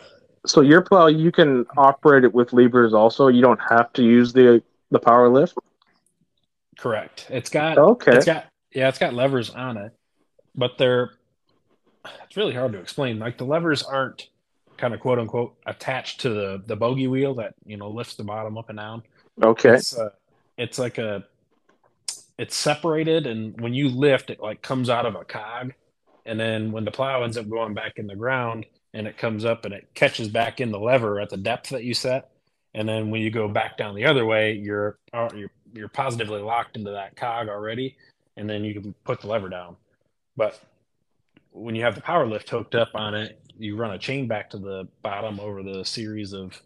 So 0.46 0.62
your 0.62 0.82
plow, 0.82 1.08
you 1.08 1.32
can 1.32 1.66
operate 1.78 2.24
it 2.24 2.34
with 2.34 2.52
levers. 2.54 2.94
Also, 2.94 3.28
you 3.28 3.42
don't 3.42 3.60
have 3.70 3.94
to 3.94 4.04
use 4.04 4.34
the 4.34 4.64
the 4.90 5.00
power 5.00 5.30
lift. 5.30 5.58
correct 6.78 7.28
it's 7.30 7.50
got 7.50 7.78
Okay. 7.78 8.16
It's 8.16 8.26
got 8.26 8.48
yeah, 8.74 8.88
it's 8.88 9.00
got 9.00 9.14
levers 9.14 9.50
on 9.50 9.78
it, 9.78 9.94
but 10.56 10.78
they're 10.78 11.12
it's 12.26 12.38
really 12.38 12.54
hard 12.54 12.72
to 12.74 12.80
explain. 12.80 13.20
Like 13.20 13.38
the 13.38 13.46
levers 13.46 13.84
aren't 13.84 14.30
kind 14.78 14.94
of 14.94 15.00
quote 15.00 15.20
unquote 15.20 15.56
attached 15.66 16.22
to 16.22 16.30
the 16.30 16.64
the 16.66 16.76
bogey 16.76 17.08
wheel 17.08 17.36
that 17.36 17.54
you 17.66 17.78
know 17.78 17.90
lifts 17.90 18.16
the 18.16 18.24
bottom 18.24 18.58
up 18.58 18.70
and 18.70 18.80
down. 18.80 19.04
Okay. 19.44 19.76
It's 19.76 19.98
uh, 19.98 20.10
it's 20.58 20.80
like 20.80 20.98
a 20.98 21.24
it's 22.38 22.56
separated, 22.56 23.28
and 23.28 23.60
when 23.62 23.74
you 23.74 23.90
lift, 23.90 24.30
it 24.30 24.40
like 24.40 24.62
comes 24.62 24.90
out 24.90 25.06
of 25.06 25.16
a 25.16 25.24
cog, 25.24 25.74
and 26.26 26.40
then 26.40 26.72
when 26.72 26.86
the 26.86 26.92
plow 26.92 27.24
ends 27.24 27.38
up 27.38 27.48
going 27.48 27.74
back 27.74 27.94
in 27.98 28.08
the 28.08 28.16
ground, 28.16 28.66
and 28.94 29.08
it 29.08 29.18
comes 29.18 29.46
up 29.46 29.66
and 29.66 29.74
it 29.74 29.90
catches 29.94 30.28
back 30.28 30.60
in 30.60 30.72
the 30.72 30.80
lever 30.80 31.20
at 31.20 31.30
the 31.30 31.38
depth 31.38 31.70
that 31.70 31.84
you 31.84 31.94
set, 31.94 32.32
and 32.74 32.88
then 32.88 33.10
when 33.10 33.22
you 33.22 33.32
go 33.32 33.48
back 33.48 33.78
down 33.78 33.96
the 33.96 34.06
other 34.06 34.26
way, 34.26 34.54
you're 34.54 34.98
uh, 35.14 35.30
you're 35.36 35.52
you're 35.74 35.90
positively 35.90 36.42
locked 36.42 36.78
into 36.78 36.92
that 36.92 37.16
cog 37.16 37.50
already, 37.50 37.98
and 38.38 38.50
then 38.50 38.64
you 38.64 38.74
can 38.74 38.94
put 39.04 39.22
the 39.22 39.28
lever 39.28 39.50
down. 39.50 39.76
But 40.36 40.60
when 41.52 41.76
you 41.76 41.84
have 41.84 41.96
the 41.96 42.02
power 42.02 42.26
lift 42.26 42.50
hooked 42.50 42.76
up 42.76 42.90
on 42.96 43.14
it, 43.14 43.40
you 43.58 43.76
run 43.76 43.92
a 43.92 43.98
chain 43.98 44.28
back 44.28 44.50
to 44.52 44.58
the 44.58 44.88
bottom 45.04 45.40
over 45.40 45.64
the 45.64 45.84
series 45.84 46.34
of 46.34 46.62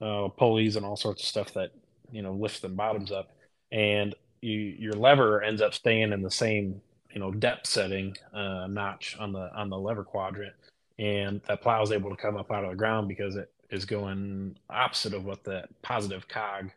uh, 0.00 0.28
pulleys 0.28 0.76
and 0.76 0.84
all 0.84 0.96
sorts 0.96 1.22
of 1.22 1.28
stuff 1.28 1.54
that 1.54 1.70
you 2.12 2.22
know 2.22 2.32
lifts 2.32 2.60
the 2.60 2.68
bottoms 2.68 3.10
up, 3.10 3.30
and 3.72 4.14
you 4.40 4.52
your 4.52 4.92
lever 4.92 5.42
ends 5.42 5.62
up 5.62 5.74
staying 5.74 6.12
in 6.12 6.22
the 6.22 6.30
same 6.30 6.80
you 7.12 7.20
know 7.20 7.30
depth 7.30 7.66
setting 7.66 8.16
uh, 8.34 8.66
notch 8.68 9.16
on 9.18 9.32
the 9.32 9.50
on 9.54 9.70
the 9.70 9.78
lever 9.78 10.04
quadrant, 10.04 10.54
and 10.98 11.40
that 11.48 11.60
plow 11.62 11.82
is 11.82 11.92
able 11.92 12.10
to 12.10 12.16
come 12.16 12.36
up 12.36 12.50
out 12.50 12.64
of 12.64 12.70
the 12.70 12.76
ground 12.76 13.08
because 13.08 13.36
it 13.36 13.50
is 13.70 13.84
going 13.84 14.56
opposite 14.70 15.14
of 15.14 15.24
what 15.24 15.44
that 15.44 15.68
positive 15.82 16.26
cog 16.28 16.70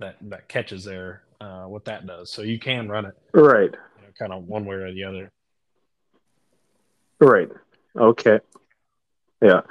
that 0.00 0.16
that 0.22 0.48
catches 0.48 0.84
there 0.84 1.22
uh, 1.40 1.64
what 1.64 1.84
that 1.84 2.06
does. 2.06 2.30
So 2.32 2.42
you 2.42 2.58
can 2.58 2.88
run 2.88 3.04
it 3.06 3.14
Right. 3.32 3.70
you 3.70 4.02
know, 4.02 4.12
kind 4.18 4.32
of 4.32 4.44
one 4.44 4.64
way 4.64 4.76
or 4.76 4.92
the 4.92 5.04
other. 5.04 5.30
Right. 7.20 7.48
Okay. 7.96 8.40
Yeah. 9.42 9.62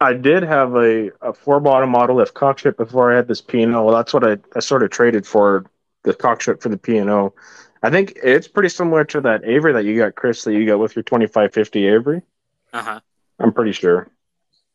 I 0.00 0.12
did 0.12 0.42
have 0.42 0.74
a, 0.76 1.10
a 1.22 1.32
four 1.32 1.60
bottom 1.60 1.90
model 1.90 2.16
lift 2.16 2.34
Cockshutt 2.34 2.76
before 2.76 3.12
I 3.12 3.16
had 3.16 3.28
this 3.28 3.40
P&O. 3.40 3.70
Well, 3.84 3.94
that's 3.94 4.12
what 4.12 4.24
I, 4.26 4.36
I 4.54 4.60
sort 4.60 4.82
of 4.82 4.90
traded 4.90 5.26
for 5.26 5.64
the 6.02 6.12
Cockshutt 6.12 6.60
for 6.60 6.68
the 6.68 6.76
P 6.76 6.98
and 6.98 7.08
O. 7.08 7.34
I 7.82 7.90
think 7.90 8.18
it's 8.22 8.48
pretty 8.48 8.68
similar 8.68 9.04
to 9.04 9.20
that 9.22 9.44
Avery 9.44 9.72
that 9.72 9.84
you 9.84 9.96
got, 9.98 10.14
Chris, 10.14 10.44
that 10.44 10.52
you 10.54 10.66
got 10.66 10.78
with 10.78 10.96
your 10.96 11.02
twenty 11.02 11.26
five 11.26 11.52
fifty 11.54 11.86
Avery. 11.86 12.22
Uh 12.72 12.82
huh. 12.82 13.00
I'm 13.38 13.52
pretty 13.52 13.72
sure. 13.72 14.08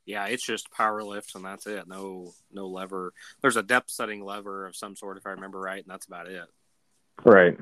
Yeah, 0.05 0.25
it's 0.25 0.45
just 0.45 0.71
power 0.71 1.03
lifts 1.03 1.35
and 1.35 1.45
that's 1.45 1.67
it. 1.67 1.87
No, 1.87 2.31
no 2.51 2.67
lever. 2.67 3.13
There's 3.41 3.57
a 3.57 3.63
depth 3.63 3.91
setting 3.91 4.23
lever 4.23 4.65
of 4.65 4.75
some 4.75 4.95
sort, 4.95 5.17
if 5.17 5.25
I 5.27 5.31
remember 5.31 5.59
right, 5.59 5.83
and 5.83 5.89
that's 5.91 6.07
about 6.07 6.27
it. 6.27 6.43
Right. 7.23 7.57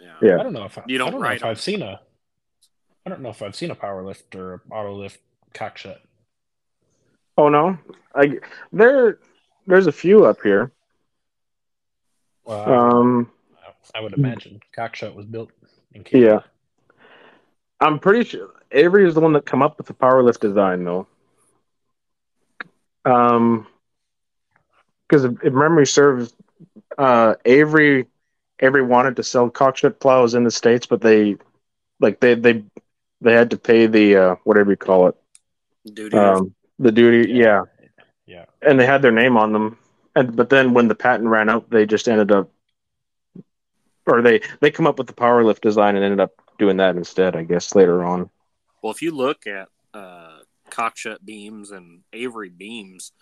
Yeah. 0.00 0.14
Yeah. 0.22 0.40
I 0.40 0.42
don't 0.42 0.52
know 0.52 0.64
if 0.64 0.78
I, 0.78 0.84
You 0.86 0.98
don't 0.98 1.08
I 1.08 1.10
don't 1.10 1.20
know 1.20 1.26
ride 1.26 1.36
if 1.36 1.44
on 1.44 1.50
I've 1.50 1.60
seen 1.60 1.82
a. 1.82 2.00
I 3.04 3.10
don't 3.10 3.20
know 3.20 3.28
if 3.28 3.42
I've 3.42 3.54
seen 3.54 3.70
a 3.70 3.74
power 3.74 4.02
lift 4.02 4.34
or 4.34 4.54
a 4.54 4.60
auto 4.70 4.94
lift 4.94 5.20
Cockshutt. 5.54 5.98
Oh 7.38 7.48
no, 7.48 7.78
I 8.14 8.38
there. 8.72 9.18
There's 9.66 9.86
a 9.86 9.92
few 9.92 10.24
up 10.24 10.38
here. 10.42 10.72
Well, 12.44 12.70
Um, 12.72 13.30
I 13.94 14.00
would 14.00 14.14
imagine 14.14 14.60
Cockshutt 14.76 15.14
was 15.14 15.26
built 15.26 15.50
in 15.92 16.04
Canada. 16.04 16.44
I'm 17.80 17.98
pretty 17.98 18.24
sure 18.24 18.50
Avery 18.72 19.06
is 19.06 19.14
the 19.14 19.20
one 19.20 19.32
that 19.34 19.46
come 19.46 19.62
up 19.62 19.78
with 19.78 19.86
the 19.86 19.94
power 19.94 20.22
lift 20.22 20.40
design, 20.40 20.84
though. 20.84 21.06
Um, 23.04 23.66
because 25.08 25.24
if, 25.24 25.32
if 25.44 25.52
memory 25.52 25.86
serves, 25.86 26.34
uh, 26.98 27.34
Avery, 27.44 28.06
Avery 28.60 28.82
wanted 28.82 29.16
to 29.16 29.22
sell 29.22 29.48
Cockshutt 29.50 30.00
plows 30.00 30.34
in 30.34 30.44
the 30.44 30.50
states, 30.50 30.86
but 30.86 31.00
they, 31.00 31.36
like 32.00 32.20
they 32.20 32.34
they 32.34 32.64
they 33.20 33.32
had 33.32 33.50
to 33.50 33.56
pay 33.56 33.86
the 33.86 34.16
uh, 34.16 34.34
whatever 34.44 34.70
you 34.70 34.76
call 34.76 35.08
it, 35.08 35.16
Duty. 35.92 36.16
um, 36.16 36.54
the 36.78 36.92
duty, 36.92 37.30
yeah. 37.32 37.62
Yeah. 38.26 38.46
and 38.60 38.78
they 38.80 38.86
had 38.86 39.02
their 39.02 39.12
name 39.12 39.36
on 39.36 39.52
them, 39.52 39.78
and 40.16 40.34
but 40.34 40.50
then 40.50 40.74
when 40.74 40.88
the 40.88 40.94
patent 40.96 41.28
ran 41.28 41.48
out, 41.48 41.70
they 41.70 41.86
just 41.86 42.08
ended 42.08 42.32
up, 42.32 42.50
or 44.06 44.20
they 44.22 44.40
they 44.60 44.70
come 44.72 44.86
up 44.86 44.98
with 44.98 45.06
the 45.06 45.12
power 45.12 45.44
lift 45.44 45.62
design 45.62 45.94
and 45.94 46.04
ended 46.04 46.20
up 46.20 46.32
doing 46.58 46.76
that 46.78 46.96
instead, 46.96 47.36
I 47.36 47.42
guess 47.42 47.74
later 47.74 48.04
on. 48.04 48.30
Well, 48.82 48.92
if 48.92 49.02
you 49.02 49.10
look 49.10 49.46
at 49.46 49.68
uh, 49.94 50.38
Cockshutt 50.70 51.24
beams 51.24 51.70
and 51.70 52.02
Avery 52.12 52.50
beams, 52.50 53.12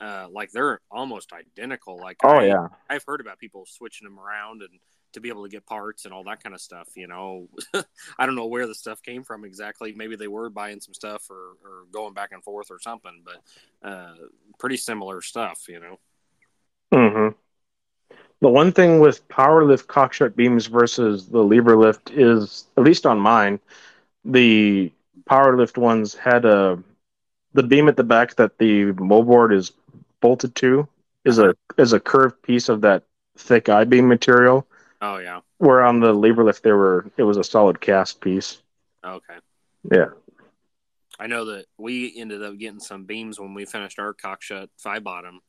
uh, 0.00 0.26
like 0.30 0.50
they're 0.50 0.80
almost 0.90 1.32
identical. 1.32 1.96
Like 1.98 2.18
Oh 2.24 2.38
I, 2.38 2.46
yeah, 2.46 2.68
I've 2.88 3.04
heard 3.06 3.20
about 3.20 3.38
people 3.38 3.64
switching 3.66 4.06
them 4.06 4.18
around 4.18 4.62
and 4.62 4.80
to 5.12 5.20
be 5.20 5.28
able 5.28 5.42
to 5.42 5.48
get 5.50 5.66
parts 5.66 6.06
and 6.06 6.14
all 6.14 6.24
that 6.24 6.42
kind 6.42 6.54
of 6.54 6.60
stuff. 6.60 6.88
You 6.96 7.06
know, 7.06 7.48
I 8.18 8.26
don't 8.26 8.34
know 8.34 8.46
where 8.46 8.66
the 8.66 8.74
stuff 8.74 9.02
came 9.02 9.22
from 9.22 9.44
exactly. 9.44 9.92
Maybe 9.92 10.16
they 10.16 10.28
were 10.28 10.50
buying 10.50 10.80
some 10.80 10.94
stuff 10.94 11.30
or, 11.30 11.56
or 11.64 11.84
going 11.92 12.14
back 12.14 12.32
and 12.32 12.42
forth 12.42 12.70
or 12.70 12.80
something, 12.80 13.22
but 13.24 13.88
uh, 13.88 14.14
pretty 14.58 14.76
similar 14.76 15.20
stuff. 15.20 15.66
You 15.68 15.80
know. 15.80 15.98
hmm 16.92 17.28
The 18.42 18.48
one 18.48 18.72
thing 18.72 18.98
with 18.98 19.26
power 19.28 19.64
lift 19.64 19.86
Cockshutt 19.86 20.34
beams 20.34 20.66
versus 20.66 21.28
the 21.28 21.44
lever 21.44 21.76
lift 21.76 22.10
is, 22.10 22.66
at 22.76 22.82
least 22.82 23.06
on 23.06 23.20
mine, 23.20 23.60
the 24.24 24.90
power 25.26 25.56
lift 25.56 25.78
ones 25.78 26.12
had 26.14 26.44
a 26.44 26.82
the 27.54 27.62
beam 27.62 27.86
at 27.86 27.96
the 27.96 28.02
back 28.02 28.34
that 28.34 28.58
the 28.58 28.86
moldboard 28.94 29.54
is 29.54 29.70
bolted 30.20 30.56
to 30.56 30.88
is 31.24 31.38
a 31.38 31.54
is 31.78 31.92
a 31.92 32.00
curved 32.00 32.42
piece 32.42 32.68
of 32.68 32.80
that 32.80 33.04
thick 33.38 33.68
I 33.68 33.84
beam 33.84 34.08
material. 34.08 34.66
Oh 35.00 35.18
yeah. 35.18 35.42
Where 35.58 35.82
on 35.82 36.00
the 36.00 36.12
lever 36.12 36.42
lift 36.42 36.64
there 36.64 36.76
were 36.76 37.12
it 37.16 37.22
was 37.22 37.36
a 37.36 37.44
solid 37.44 37.80
cast 37.80 38.20
piece. 38.20 38.60
Oh, 39.04 39.14
okay. 39.14 39.38
Yeah. 39.88 40.08
I 41.20 41.28
know 41.28 41.44
that 41.44 41.66
we 41.78 42.12
ended 42.16 42.42
up 42.42 42.58
getting 42.58 42.80
some 42.80 43.04
beams 43.04 43.38
when 43.38 43.54
we 43.54 43.66
finished 43.66 44.00
our 44.00 44.12
Cockshutt 44.12 44.68
five 44.78 45.04
bottom 45.04 45.40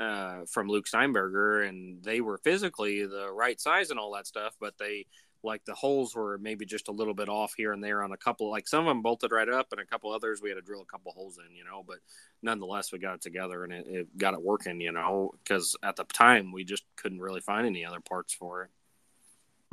uh, 0.00 0.40
from 0.50 0.66
Luke 0.68 0.86
Steinberger, 0.86 1.62
and 1.62 2.02
they 2.02 2.20
were 2.20 2.38
physically 2.38 3.06
the 3.06 3.30
right 3.30 3.60
size 3.60 3.90
and 3.90 4.00
all 4.00 4.12
that 4.14 4.26
stuff, 4.26 4.56
but 4.58 4.74
they 4.78 5.06
like 5.42 5.64
the 5.64 5.74
holes 5.74 6.14
were 6.14 6.36
maybe 6.38 6.66
just 6.66 6.88
a 6.88 6.92
little 6.92 7.14
bit 7.14 7.28
off 7.28 7.54
here 7.56 7.72
and 7.72 7.82
there 7.82 8.02
on 8.02 8.12
a 8.12 8.16
couple. 8.16 8.50
Like 8.50 8.68
some 8.68 8.80
of 8.80 8.86
them 8.90 9.00
bolted 9.02 9.30
right 9.32 9.48
up, 9.48 9.68
and 9.72 9.80
a 9.80 9.86
couple 9.86 10.10
others 10.12 10.40
we 10.42 10.48
had 10.50 10.56
to 10.56 10.62
drill 10.62 10.82
a 10.82 10.86
couple 10.86 11.12
holes 11.12 11.38
in, 11.38 11.54
you 11.54 11.64
know. 11.64 11.82
But 11.86 11.98
nonetheless, 12.42 12.92
we 12.92 12.98
got 12.98 13.14
it 13.14 13.20
together 13.22 13.64
and 13.64 13.72
it, 13.72 13.86
it 13.86 14.18
got 14.18 14.34
it 14.34 14.42
working, 14.42 14.80
you 14.80 14.92
know, 14.92 15.32
because 15.42 15.76
at 15.82 15.96
the 15.96 16.04
time 16.04 16.52
we 16.52 16.64
just 16.64 16.84
couldn't 16.96 17.20
really 17.20 17.40
find 17.40 17.66
any 17.66 17.84
other 17.84 18.00
parts 18.00 18.32
for 18.34 18.64
it. 18.64 18.70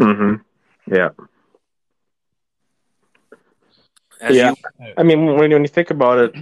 hmm 0.04 0.36
Yeah. 0.90 1.10
As 4.22 4.36
Yeah. 4.36 4.50
you- 4.50 4.56
I 4.98 5.04
mean, 5.04 5.26
when, 5.26 5.52
when 5.52 5.52
you 5.62 5.68
think 5.68 5.90
about 5.92 6.18
it, 6.20 6.36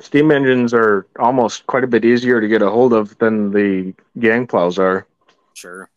steam 0.00 0.30
engines 0.30 0.74
are 0.74 1.06
almost 1.18 1.66
quite 1.66 1.84
a 1.84 1.86
bit 1.86 2.04
easier 2.04 2.40
to 2.40 2.48
get 2.48 2.62
a 2.62 2.70
hold 2.70 2.92
of 2.92 3.16
than 3.18 3.50
the 3.50 3.94
gang 4.18 4.46
plows 4.46 4.78
are. 4.78 5.06
sure. 5.54 5.90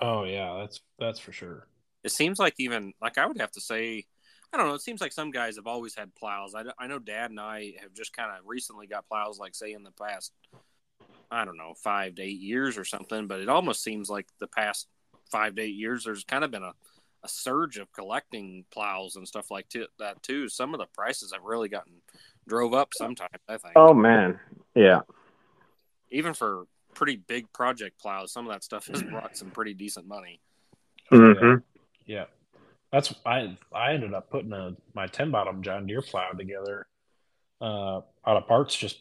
Oh 0.00 0.24
yeah, 0.24 0.56
that's 0.60 0.80
that's 0.98 1.18
for 1.20 1.32
sure. 1.32 1.66
it 2.02 2.10
seems 2.12 2.38
like 2.38 2.54
even 2.58 2.92
like 3.00 3.16
I 3.18 3.26
would 3.26 3.40
have 3.40 3.52
to 3.52 3.60
say, 3.60 4.04
I 4.52 4.56
don't 4.56 4.66
know. 4.68 4.74
It 4.74 4.82
seems 4.82 5.00
like 5.00 5.12
some 5.12 5.30
guys 5.30 5.56
have 5.56 5.66
always 5.66 5.94
had 5.94 6.14
plows. 6.14 6.54
I, 6.54 6.64
I 6.78 6.86
know 6.86 6.98
Dad 6.98 7.30
and 7.30 7.40
I 7.40 7.74
have 7.80 7.92
just 7.94 8.12
kind 8.12 8.30
of 8.30 8.44
recently 8.46 8.86
got 8.86 9.08
plows, 9.08 9.38
like 9.38 9.54
say 9.54 9.72
in 9.72 9.82
the 9.84 9.92
past, 9.92 10.32
I 11.30 11.44
don't 11.44 11.56
know, 11.56 11.74
five 11.82 12.16
to 12.16 12.22
eight 12.22 12.40
years 12.40 12.76
or 12.78 12.84
something. 12.84 13.26
But 13.26 13.40
it 13.40 13.48
almost 13.48 13.82
seems 13.82 14.10
like 14.10 14.26
the 14.38 14.46
past 14.48 14.88
five 15.30 15.54
to 15.56 15.62
eight 15.62 15.74
years, 15.74 16.04
there's 16.04 16.24
kind 16.24 16.44
of 16.44 16.50
been 16.50 16.62
a, 16.62 16.72
a 17.24 17.28
surge 17.28 17.78
of 17.78 17.92
collecting 17.92 18.64
plows 18.70 19.16
and 19.16 19.26
stuff 19.26 19.50
like 19.50 19.68
t- 19.68 19.86
that 19.98 20.22
too. 20.22 20.48
Some 20.48 20.74
of 20.74 20.80
the 20.80 20.86
prices 20.86 21.32
have 21.32 21.42
really 21.44 21.68
gotten 21.68 21.94
drove 22.48 22.74
up 22.74 22.94
sometimes. 22.94 23.30
I 23.48 23.58
think 23.58 23.72
Oh 23.76 23.94
man, 23.94 24.38
yeah, 24.74 25.00
even 26.10 26.34
for 26.34 26.64
pretty 26.94 27.16
big 27.16 27.52
project 27.52 28.00
plows, 28.00 28.32
some 28.32 28.46
of 28.46 28.52
that 28.52 28.62
stuff 28.64 28.86
has 28.86 29.02
brought 29.02 29.36
some 29.36 29.50
pretty 29.50 29.74
decent 29.74 30.06
money. 30.06 30.40
hmm 31.10 31.56
Yeah, 32.06 32.24
that's 32.92 33.14
I. 33.26 33.56
I 33.74 33.92
ended 33.92 34.14
up 34.14 34.30
putting 34.30 34.52
a 34.52 34.76
my 34.94 35.06
ten 35.06 35.30
bottom 35.30 35.62
John 35.62 35.86
Deere 35.86 36.02
plow 36.02 36.30
together 36.30 36.86
uh, 37.60 37.96
out 38.26 38.36
of 38.36 38.46
parts, 38.46 38.76
just 38.76 38.98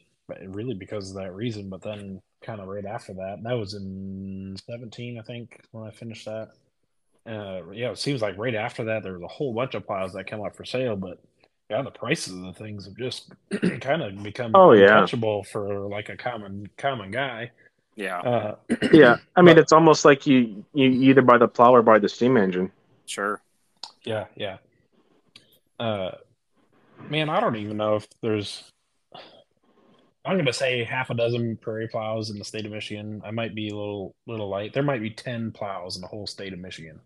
really 0.47 0.73
because 0.73 1.09
of 1.09 1.17
that 1.17 1.33
reason. 1.33 1.69
But 1.69 1.81
then, 1.81 2.21
kind 2.41 2.59
of 2.61 2.67
right 2.67 2.85
after 2.85 3.13
that, 3.13 3.39
that 3.43 3.53
was 3.53 3.73
in 3.75 4.55
seventeen, 4.67 5.19
I 5.19 5.23
think, 5.23 5.61
when 5.71 5.87
I 5.87 5.91
finished 5.91 6.25
that. 6.25 6.49
Uh, 7.25 7.61
yeah, 7.71 7.91
it 7.91 7.97
seems 7.97 8.21
like 8.21 8.37
right 8.37 8.55
after 8.55 8.83
that, 8.85 9.03
there 9.03 9.13
was 9.13 9.21
a 9.21 9.27
whole 9.27 9.53
bunch 9.53 9.75
of 9.75 9.85
plows 9.85 10.13
that 10.13 10.27
came 10.27 10.41
up 10.41 10.55
for 10.55 10.65
sale, 10.65 10.95
but 10.95 11.19
yeah, 11.73 11.81
the 11.81 11.91
prices 11.91 12.33
of 12.35 12.41
the 12.43 12.53
things 12.53 12.85
have 12.85 12.95
just 12.95 13.31
kind 13.81 14.01
of 14.03 14.21
become 14.21 14.51
Oh, 14.53 14.73
yeah. 14.73 14.93
untouchable 14.97 15.43
for 15.43 15.87
like 15.87 16.09
a 16.09 16.15
common 16.17 16.69
common 16.77 17.09
guy. 17.11 17.51
Yeah, 17.95 18.19
Uh, 18.19 18.55
yeah. 18.93 19.17
I 19.35 19.41
mean, 19.41 19.55
But- 19.55 19.61
it's 19.63 19.73
almost 19.73 20.05
like 20.05 20.27
you 20.27 20.63
you 20.73 20.89
either 21.09 21.21
buy 21.21 21.37
the 21.37 21.47
plow 21.47 21.73
or 21.73 21.81
buy 21.81 21.99
the 21.99 22.09
steam 22.09 22.37
engine. 22.37 22.71
sure. 23.05 23.41
Yeah, 24.05 24.25
yeah. 24.35 24.57
Uh, 25.79 26.11
man, 27.09 27.29
I 27.29 27.39
don't 27.39 27.55
even 27.55 27.77
know 27.77 27.95
if 27.95 28.07
there's. 28.21 28.63
I'm 30.25 30.35
going 30.35 30.45
to 30.45 30.53
say 30.53 30.83
half 30.85 31.09
a 31.09 31.13
dozen 31.13 31.57
prairie 31.57 31.87
plows 31.89 32.29
in 32.29 32.37
the 32.39 32.45
state 32.45 32.65
of 32.65 32.71
Michigan. 32.71 33.21
I 33.25 33.31
might 33.31 33.53
be 33.55 33.69
a 33.69 33.75
little 33.75 34.13
little 34.27 34.47
light. 34.49 34.73
There 34.73 34.83
might 34.83 35.01
be 35.01 35.09
ten 35.09 35.51
plows 35.51 35.95
in 35.95 36.01
the 36.01 36.07
whole 36.07 36.27
state 36.27 36.53
of 36.53 36.59
Michigan. 36.59 36.99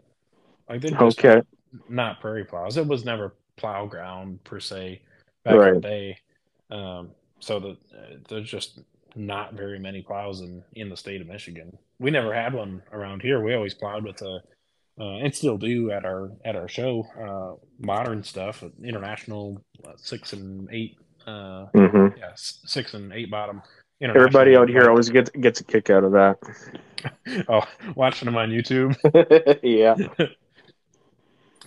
Like 0.69 0.82
they're 0.82 0.91
just 0.91 1.19
Okay, 1.23 1.41
not 1.89 2.19
prairie 2.19 2.45
plows. 2.45 2.77
It 2.77 2.86
was 2.88 3.06
never 3.06 3.34
plow 3.58 3.86
ground 3.86 4.43
per 4.43 4.60
se 4.60 5.02
back 5.43 5.56
in 5.56 5.74
the 5.76 5.80
day. 5.82 6.17
Um, 6.70 7.12
so 7.39 7.60
the, 7.60 7.70
uh, 7.70 8.17
there's 8.30 8.50
just 8.50 8.80
not 9.15 9.54
very 9.54 9.80
many 9.80 10.02
plows 10.02 10.41
in, 10.41 10.63
in 10.74 10.89
the 10.89 10.98
state 10.98 11.22
of 11.22 11.28
Michigan. 11.28 11.78
We 12.00 12.12
never 12.12 12.34
had 12.34 12.54
one 12.54 12.82
around 12.91 13.22
here. 13.22 13.41
We 13.41 13.56
always 13.56 13.74
plowed 13.74 14.06
with 14.06 14.22
a, 14.22 14.41
uh, 15.00 15.17
and 15.17 15.34
still 15.34 15.58
do 15.58 15.91
at 15.91 16.06
our 16.06 16.32
at 16.43 16.56
our 16.56 16.67
show, 16.67 17.06
uh, 17.20 17.56
modern 17.80 18.24
stuff, 18.24 18.63
international 18.84 19.62
uh, 19.88 19.91
six 19.96 20.34
and 20.34 20.67
eight, 20.72 20.98
uh, 21.28 21.65
hmm 21.67 22.08
yeah, 22.17 22.32
six 22.36 22.96
and 22.96 23.13
eight 23.13 23.30
bottom. 23.30 23.62
everybody 24.02 24.56
out 24.56 24.70
here 24.70 24.89
always 24.89 25.10
gets 25.10 25.30
gets 25.30 25.60
a 25.60 25.63
kick 25.63 25.91
out 25.91 26.04
of 26.04 26.13
that. 26.13 26.38
oh, 27.50 27.62
watching 27.96 28.26
them 28.26 28.38
on 28.38 28.50
YouTube. 28.50 28.96
yeah, 29.63 29.96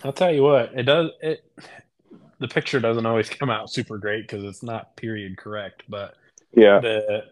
I'll 0.03 0.13
tell 0.13 0.33
you 0.33 0.43
what, 0.43 0.73
it 0.73 0.83
does 0.83 1.11
it 1.21 1.43
the 2.39 2.47
picture 2.47 2.79
doesn't 2.79 3.05
always 3.05 3.29
come 3.29 3.51
out 3.51 3.71
super 3.71 3.97
great 3.97 4.27
because 4.27 4.43
it's 4.43 4.63
not 4.63 4.95
period 4.95 5.37
correct, 5.37 5.83
but 5.87 6.15
yeah, 6.53 6.79
the 6.79 7.25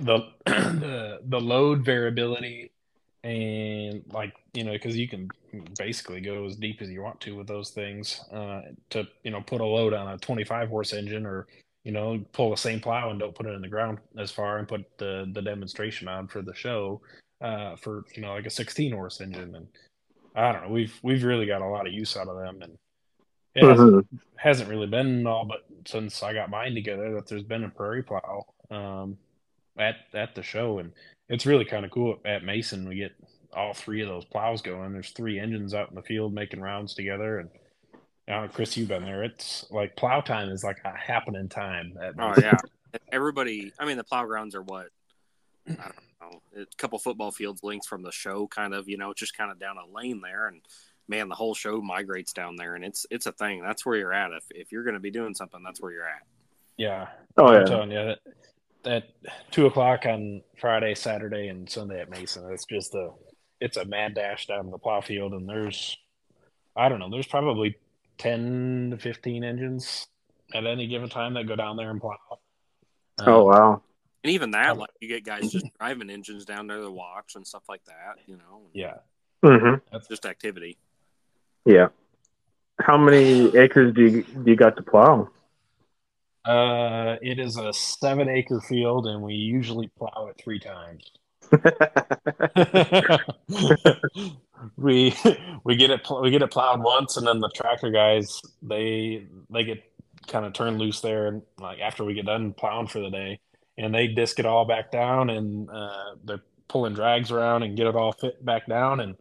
the 0.00 0.28
the 0.46 1.20
the 1.26 1.40
load 1.40 1.84
variability 1.84 2.70
and 3.22 4.02
like 4.12 4.32
you 4.54 4.64
know 4.64 4.72
because 4.72 4.96
you 4.96 5.06
can 5.06 5.28
basically 5.78 6.20
go 6.20 6.46
as 6.46 6.56
deep 6.56 6.80
as 6.80 6.88
you 6.88 7.02
want 7.02 7.20
to 7.20 7.36
with 7.36 7.46
those 7.46 7.68
things 7.70 8.24
uh 8.32 8.62
to 8.88 9.06
you 9.24 9.30
know 9.30 9.42
put 9.42 9.60
a 9.60 9.64
load 9.64 9.92
on 9.92 10.08
a 10.08 10.18
25 10.18 10.70
horse 10.70 10.94
engine 10.94 11.26
or 11.26 11.46
you 11.84 11.92
know 11.92 12.18
pull 12.32 12.50
the 12.50 12.56
same 12.56 12.80
plow 12.80 13.10
and 13.10 13.20
don't 13.20 13.34
put 13.34 13.44
it 13.44 13.54
in 13.54 13.60
the 13.60 13.68
ground 13.68 13.98
as 14.16 14.30
far 14.30 14.56
and 14.56 14.68
put 14.68 14.86
the 14.96 15.30
the 15.34 15.42
demonstration 15.42 16.08
on 16.08 16.26
for 16.26 16.40
the 16.40 16.54
show 16.54 17.00
uh 17.42 17.76
for 17.76 18.04
you 18.14 18.22
know 18.22 18.32
like 18.32 18.46
a 18.46 18.50
16 18.50 18.90
horse 18.92 19.20
engine 19.20 19.54
and 19.54 19.66
i 20.34 20.52
don't 20.52 20.62
know 20.62 20.68
we've 20.70 20.98
we've 21.02 21.24
really 21.24 21.46
got 21.46 21.62
a 21.62 21.66
lot 21.66 21.86
of 21.86 21.92
use 21.92 22.16
out 22.16 22.28
of 22.28 22.36
them 22.36 22.62
and 22.62 22.78
it 23.54 23.64
hasn't, 23.64 23.92
Mhm. 24.12 24.18
hasn't 24.36 24.68
really 24.70 24.86
been 24.86 25.26
all 25.26 25.44
but 25.44 25.64
since 25.86 26.22
i 26.22 26.32
got 26.32 26.50
mine 26.50 26.74
together 26.74 27.14
that 27.14 27.26
there's 27.26 27.42
been 27.42 27.64
a 27.64 27.68
prairie 27.68 28.02
plow 28.02 28.44
um 28.70 29.16
at 29.78 29.96
at 30.14 30.34
the 30.34 30.42
show 30.42 30.78
and 30.78 30.92
it's 31.28 31.46
really 31.46 31.64
kind 31.64 31.84
of 31.84 31.90
cool 31.90 32.18
at 32.24 32.44
mason 32.44 32.88
we 32.88 32.96
get 32.96 33.12
all 33.52 33.74
three 33.74 34.00
of 34.00 34.08
those 34.08 34.24
plows 34.26 34.62
going. 34.62 34.92
There's 34.92 35.10
three 35.10 35.40
engines 35.40 35.74
out 35.74 35.88
in 35.88 35.96
the 35.96 36.02
field 36.02 36.32
making 36.32 36.60
rounds 36.60 36.94
together, 36.94 37.40
and 37.40 37.50
uh, 38.28 38.46
Chris, 38.46 38.76
you've 38.76 38.86
been 38.86 39.02
there. 39.02 39.24
It's 39.24 39.66
like 39.72 39.96
plow 39.96 40.20
time 40.20 40.50
is 40.50 40.62
like 40.62 40.76
a 40.84 40.96
happening 40.96 41.48
time. 41.48 41.98
oh 42.16 42.34
yeah, 42.40 42.56
everybody. 43.10 43.72
I 43.76 43.86
mean, 43.86 43.96
the 43.96 44.04
plow 44.04 44.24
grounds 44.24 44.54
are 44.54 44.62
what 44.62 44.86
I 45.68 45.72
don't 45.72 45.78
know, 45.80 45.92
a 46.22 46.66
couple 46.76 46.98
football 46.98 47.30
fields 47.30 47.62
links 47.62 47.86
from 47.86 48.02
the 48.02 48.12
show, 48.12 48.46
kind 48.46 48.74
of. 48.74 48.88
You 48.88 48.98
know, 48.98 49.12
just 49.14 49.36
kind 49.36 49.50
of 49.50 49.58
down 49.58 49.76
a 49.76 49.94
lane 49.94 50.20
there, 50.22 50.46
and 50.46 50.62
man, 51.08 51.28
the 51.28 51.34
whole 51.34 51.54
show 51.54 51.80
migrates 51.80 52.32
down 52.32 52.56
there, 52.56 52.74
and 52.74 52.84
it's 52.84 53.06
it's 53.10 53.26
a 53.26 53.32
thing. 53.32 53.62
That's 53.62 53.84
where 53.84 53.96
you're 53.96 54.12
at. 54.12 54.32
If 54.32 54.44
if 54.50 54.72
you're 54.72 54.84
going 54.84 54.94
to 54.94 55.00
be 55.00 55.10
doing 55.10 55.34
something, 55.34 55.62
that's 55.64 55.80
where 55.80 55.92
you're 55.92 56.08
at. 56.08 56.22
Yeah. 56.76 57.08
Oh 57.36 57.46
I'm 57.46 57.60
yeah. 57.60 57.66
telling 57.66 57.90
you 57.90 57.98
that 57.98 58.18
that 58.84 59.04
two 59.50 59.66
o'clock 59.66 60.06
on 60.06 60.42
Friday, 60.58 60.94
Saturday, 60.94 61.48
and 61.48 61.68
Sunday 61.68 62.00
at 62.00 62.10
Mason. 62.10 62.50
It's 62.52 62.64
just 62.64 62.94
a 62.94 63.10
it's 63.60 63.76
a 63.76 63.84
mad 63.84 64.14
dash 64.14 64.46
down 64.46 64.70
the 64.70 64.78
plow 64.78 65.00
field, 65.00 65.34
and 65.34 65.48
there's 65.48 65.98
I 66.76 66.88
don't 66.88 66.98
know, 66.98 67.10
there's 67.10 67.26
probably 67.26 67.76
ten 68.16 68.88
to 68.92 68.98
fifteen 68.98 69.44
engines 69.44 70.06
at 70.54 70.66
any 70.66 70.86
given 70.86 71.08
time 71.08 71.34
that 71.34 71.46
go 71.46 71.56
down 71.56 71.76
there 71.76 71.90
and 71.90 72.00
plow. 72.00 72.16
Uh, 72.30 73.24
Oh 73.26 73.44
wow. 73.44 73.82
And 74.22 74.32
even 74.32 74.50
that, 74.50 74.76
like 74.76 74.90
you 75.00 75.08
get 75.08 75.24
guys 75.24 75.50
just 75.50 75.66
driving 75.78 76.10
engines 76.10 76.44
down 76.44 76.66
there 76.66 76.80
to 76.80 76.90
watch 76.90 77.36
and 77.36 77.46
stuff 77.46 77.62
like 77.68 77.82
that. 77.86 78.18
You 78.26 78.36
know, 78.36 78.62
yeah, 78.74 78.96
Mm-hmm. 79.44 79.76
that's 79.90 80.08
just 80.08 80.26
activity. 80.26 80.76
Yeah. 81.64 81.88
How 82.78 82.98
many 82.98 83.56
acres 83.56 83.94
do 83.94 84.02
you 84.02 84.22
do 84.22 84.50
you 84.50 84.56
got 84.56 84.76
to 84.76 84.82
plow? 84.82 85.28
uh, 86.44 87.16
it 87.20 87.38
is 87.38 87.58
a 87.58 87.72
seven 87.72 88.28
acre 88.28 88.60
field, 88.62 89.06
and 89.06 89.22
we 89.22 89.34
usually 89.34 89.88
plow 89.98 90.28
it 90.30 90.40
three 90.42 90.58
times. 90.58 91.10
we 94.76 95.14
we 95.64 95.76
get 95.76 95.90
it 95.90 96.06
we 96.22 96.30
get 96.30 96.42
it 96.42 96.50
plowed 96.50 96.82
once, 96.82 97.16
and 97.16 97.26
then 97.26 97.40
the 97.40 97.50
tractor 97.54 97.90
guys 97.90 98.40
they 98.62 99.26
they 99.50 99.64
get 99.64 99.82
kind 100.28 100.44
of 100.44 100.52
turned 100.52 100.78
loose 100.78 101.00
there, 101.00 101.28
and 101.28 101.42
like 101.58 101.80
after 101.80 102.04
we 102.04 102.14
get 102.14 102.26
done 102.26 102.52
plowing 102.52 102.86
for 102.86 103.00
the 103.00 103.10
day, 103.10 103.40
and 103.80 103.94
they 103.94 104.06
disc 104.06 104.38
it 104.38 104.46
all 104.46 104.64
back 104.64 104.90
down, 104.90 105.30
and 105.30 105.68
uh, 105.70 106.14
they're 106.24 106.42
pulling 106.68 106.94
drags 106.94 107.30
around 107.30 107.62
and 107.62 107.76
get 107.76 107.86
it 107.86 107.96
all 107.96 108.12
fit 108.12 108.44
back 108.44 108.66
down, 108.66 109.00
and 109.00 109.16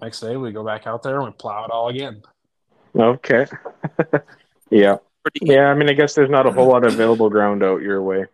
next 0.00 0.20
day 0.20 0.36
we 0.36 0.52
go 0.52 0.64
back 0.64 0.86
out 0.86 1.02
there 1.02 1.16
and 1.16 1.26
we 1.26 1.32
plow 1.32 1.64
it 1.64 1.70
all 1.70 1.88
again. 1.88 2.22
okay. 2.96 3.46
yeah. 4.70 4.96
Yeah. 5.42 5.66
I 5.66 5.74
mean, 5.74 5.88
I 5.88 5.94
guess 5.94 6.14
there's 6.14 6.30
not 6.30 6.46
a 6.46 6.52
whole 6.52 6.68
lot 6.68 6.84
of 6.84 6.94
available 6.94 7.30
ground 7.30 7.62
out 7.62 7.82
your 7.82 8.02
way. 8.02 8.26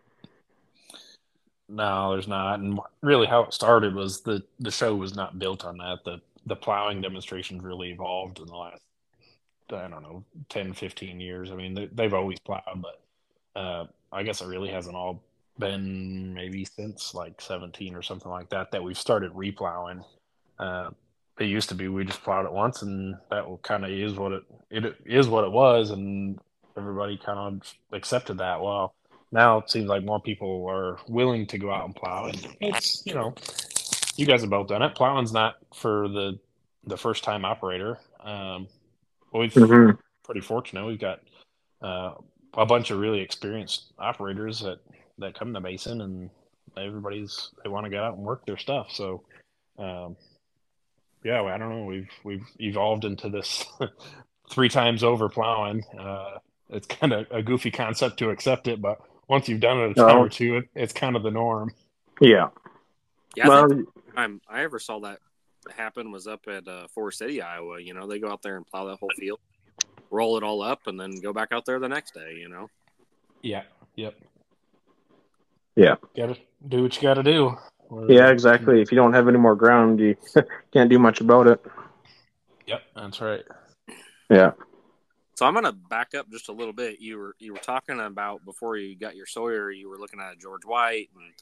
No, 1.67 2.11
there's 2.11 2.27
not. 2.27 2.59
And 2.59 2.79
really, 3.01 3.25
how 3.25 3.43
it 3.43 3.53
started 3.53 3.95
was 3.95 4.21
the 4.21 4.43
the 4.59 4.71
show 4.71 4.95
was 4.95 5.15
not 5.15 5.39
built 5.39 5.65
on 5.65 5.77
that. 5.77 6.03
The 6.05 6.21
the 6.45 6.55
plowing 6.55 7.01
demonstrations 7.01 7.63
really 7.63 7.91
evolved 7.91 8.39
in 8.39 8.45
the 8.45 8.55
last, 8.55 8.81
I 9.71 9.87
don't 9.87 10.03
know, 10.03 10.23
10, 10.49 10.73
15 10.73 11.19
years. 11.19 11.49
I 11.51 11.55
mean, 11.55 11.73
they, 11.73 11.87
they've 11.87 12.13
always 12.13 12.37
plowed, 12.39 12.83
but 12.83 13.01
uh, 13.59 13.85
I 14.11 14.21
guess 14.21 14.41
it 14.41 14.47
really 14.47 14.69
hasn't 14.69 14.95
all 14.95 15.23
been 15.59 16.33
maybe 16.33 16.65
since 16.65 17.13
like 17.13 17.41
17 17.41 17.95
or 17.95 18.01
something 18.01 18.31
like 18.31 18.49
that 18.49 18.71
that 18.71 18.83
we've 18.83 18.97
started 18.97 19.33
replowing. 19.33 20.03
Uh, 20.59 20.89
it 21.39 21.45
used 21.45 21.69
to 21.69 21.75
be 21.75 21.87
we 21.87 22.05
just 22.05 22.23
plowed 22.23 22.45
it 22.45 22.53
once, 22.53 22.81
and 22.81 23.15
that 23.29 23.45
kind 23.63 23.83
of 23.83 23.91
is 23.91 24.13
what 24.15 24.31
it 24.31 24.43
it 24.69 24.95
is 25.05 25.27
what 25.27 25.43
it 25.43 25.51
was, 25.51 25.91
and 25.91 26.39
everybody 26.77 27.17
kind 27.17 27.39
of 27.39 27.73
accepted 27.91 28.37
that. 28.37 28.61
Well, 28.61 28.95
now 29.31 29.57
it 29.59 29.69
seems 29.69 29.87
like 29.87 30.03
more 30.03 30.21
people 30.21 30.65
are 30.69 30.97
willing 31.07 31.45
to 31.47 31.57
go 31.57 31.71
out 31.71 31.85
and 31.85 31.95
plow. 31.95 32.27
And 32.27 32.47
it's 32.61 33.03
you 33.05 33.13
know, 33.13 33.33
you 34.15 34.25
guys 34.25 34.41
have 34.41 34.49
both 34.49 34.67
done 34.67 34.81
it. 34.81 34.95
Plowing's 34.95 35.33
not 35.33 35.55
for 35.73 36.07
the 36.07 36.39
the 36.85 36.97
first 36.97 37.23
time 37.23 37.43
operator. 37.45 37.99
Um, 38.23 38.67
we've 39.33 39.55
hmm 39.55 39.91
pretty 40.23 40.41
fortunate. 40.41 40.85
We've 40.85 40.99
got 40.99 41.19
uh, 41.81 42.13
a 42.53 42.65
bunch 42.65 42.91
of 42.91 42.99
really 42.99 43.19
experienced 43.21 43.93
operators 43.99 44.61
that 44.61 44.79
that 45.19 45.37
come 45.37 45.53
to 45.53 45.61
Mason, 45.61 46.01
and 46.01 46.29
everybody's 46.77 47.51
they 47.63 47.69
want 47.69 47.85
to 47.85 47.89
get 47.89 48.03
out 48.03 48.15
and 48.15 48.23
work 48.25 48.45
their 48.45 48.57
stuff. 48.57 48.91
So, 48.91 49.23
um, 49.77 50.15
yeah, 51.23 51.41
I 51.43 51.57
don't 51.57 51.69
know. 51.69 51.85
We've 51.85 52.09
we've 52.23 52.45
evolved 52.59 53.05
into 53.05 53.29
this 53.29 53.65
three 54.49 54.69
times 54.69 55.03
over 55.03 55.29
plowing. 55.29 55.83
Uh, 55.97 56.37
it's 56.69 56.87
kind 56.87 57.13
of 57.13 57.27
a 57.31 57.41
goofy 57.41 57.71
concept 57.71 58.17
to 58.19 58.29
accept 58.29 58.67
it, 58.67 58.81
but 58.81 58.99
once 59.27 59.47
you've 59.47 59.59
done 59.59 59.79
it 59.79 59.91
a 59.91 59.93
time 59.93 60.07
No. 60.17 60.21
or 60.21 60.29
two, 60.29 60.57
it, 60.57 60.69
it's 60.75 60.93
kind 60.93 61.15
of 61.15 61.23
the 61.23 61.31
norm. 61.31 61.71
Yeah. 62.21 62.49
yeah, 63.35 63.45
I 63.45 63.49
well, 63.49 63.67
think 63.67 63.87
the 64.15 64.39
I 64.47 64.63
ever 64.63 64.79
saw 64.79 64.99
that 65.01 65.19
happen 65.75 66.11
was 66.11 66.27
up 66.27 66.41
at 66.47 66.67
uh, 66.67 66.87
Forest 66.93 67.19
City, 67.19 67.41
Iowa. 67.41 67.81
You 67.81 67.93
know, 67.93 68.07
they 68.07 68.19
go 68.19 68.29
out 68.29 68.41
there 68.41 68.55
and 68.57 68.65
plow 68.65 68.85
that 68.85 68.97
whole 68.99 69.09
field, 69.17 69.39
roll 70.11 70.37
it 70.37 70.43
all 70.43 70.61
up, 70.61 70.87
and 70.87 70.99
then 70.99 71.19
go 71.19 71.33
back 71.33 71.49
out 71.51 71.65
there 71.65 71.79
the 71.79 71.89
next 71.89 72.13
day. 72.13 72.35
You 72.39 72.49
know, 72.49 72.69
Yeah. 73.41 73.63
Yep. 73.95 74.15
Yeah. 75.75 75.95
Got 76.15 76.35
to 76.35 76.37
do 76.67 76.83
what 76.83 76.95
you 76.95 77.01
got 77.01 77.15
to 77.15 77.23
do. 77.23 77.57
yeah, 78.07 78.29
exactly. 78.29 78.81
If 78.81 78.91
you 78.91 78.95
don't 78.95 79.13
have 79.13 79.27
any 79.27 79.37
more 79.37 79.55
ground, 79.55 79.99
you 79.99 80.15
can't 80.73 80.89
do 80.89 80.99
much 80.99 81.21
about 81.21 81.47
it. 81.47 81.63
Yep. 82.67 82.81
That's 82.95 83.21
right. 83.21 83.43
Yeah. 84.29 84.51
So 85.35 85.45
I'm 85.45 85.53
gonna 85.53 85.73
back 85.73 86.15
up 86.15 86.31
just 86.31 86.47
a 86.47 86.53
little 86.53 86.73
bit. 86.73 87.01
You 87.01 87.17
were 87.17 87.35
you 87.39 87.51
were 87.51 87.59
talking 87.59 87.99
about 87.99 88.45
before 88.45 88.77
you 88.77 88.97
got 88.97 89.17
your 89.17 89.25
Sawyer, 89.25 89.69
you 89.69 89.89
were 89.89 89.97
looking 89.97 90.21
at 90.21 90.31
a 90.31 90.37
George 90.37 90.63
White, 90.63 91.09
and 91.13 91.33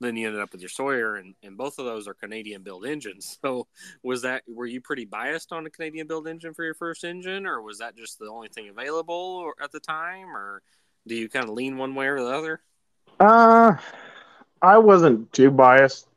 then 0.00 0.16
you 0.16 0.26
ended 0.26 0.40
up 0.40 0.50
with 0.52 0.62
your 0.62 0.70
Sawyer, 0.70 1.16
and, 1.16 1.34
and 1.42 1.56
both 1.56 1.78
of 1.78 1.84
those 1.84 2.08
are 2.08 2.14
Canadian 2.14 2.62
built 2.62 2.86
engines. 2.86 3.38
So 3.44 3.66
was 4.02 4.22
that 4.22 4.42
were 4.48 4.66
you 4.66 4.80
pretty 4.80 5.04
biased 5.04 5.52
on 5.52 5.66
a 5.66 5.70
Canadian 5.70 6.06
built 6.06 6.26
engine 6.26 6.54
for 6.54 6.64
your 6.64 6.74
first 6.74 7.04
engine, 7.04 7.46
or 7.46 7.60
was 7.60 7.78
that 7.78 7.96
just 7.96 8.18
the 8.18 8.30
only 8.30 8.48
thing 8.48 8.70
available 8.70 9.14
or, 9.14 9.54
at 9.62 9.72
the 9.72 9.80
time, 9.80 10.34
or 10.34 10.62
do 11.06 11.14
you 11.14 11.28
kind 11.28 11.44
of 11.44 11.50
lean 11.50 11.76
one 11.76 11.94
way 11.94 12.06
or 12.06 12.18
the 12.18 12.34
other? 12.34 12.62
Uh, 13.20 13.76
I 14.62 14.78
wasn't 14.78 15.32
too 15.32 15.50
biased. 15.50 16.08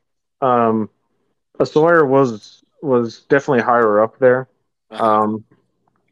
Um, 0.42 0.90
a 1.60 1.66
Sawyer 1.66 2.06
was 2.06 2.64
was 2.82 3.22
definitely 3.22 3.64
higher 3.64 4.02
up 4.02 4.20
there. 4.20 4.48
Um, 4.92 5.44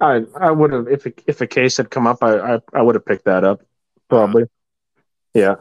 I 0.02 0.26
I 0.36 0.52
would 0.52 0.74
have 0.74 0.88
if 0.88 1.06
a, 1.06 1.13
if 1.28 1.41
a 1.41 1.48
case 1.48 1.78
had 1.78 1.89
come 1.89 2.08
up, 2.08 2.24
I 2.24 2.56
I, 2.56 2.60
I 2.74 2.82
would 2.82 2.95
have 2.95 3.06
picked 3.06 3.26
that 3.26 3.43
up 3.43 3.62
probably. 4.10 4.45
Yeah, 5.34 5.56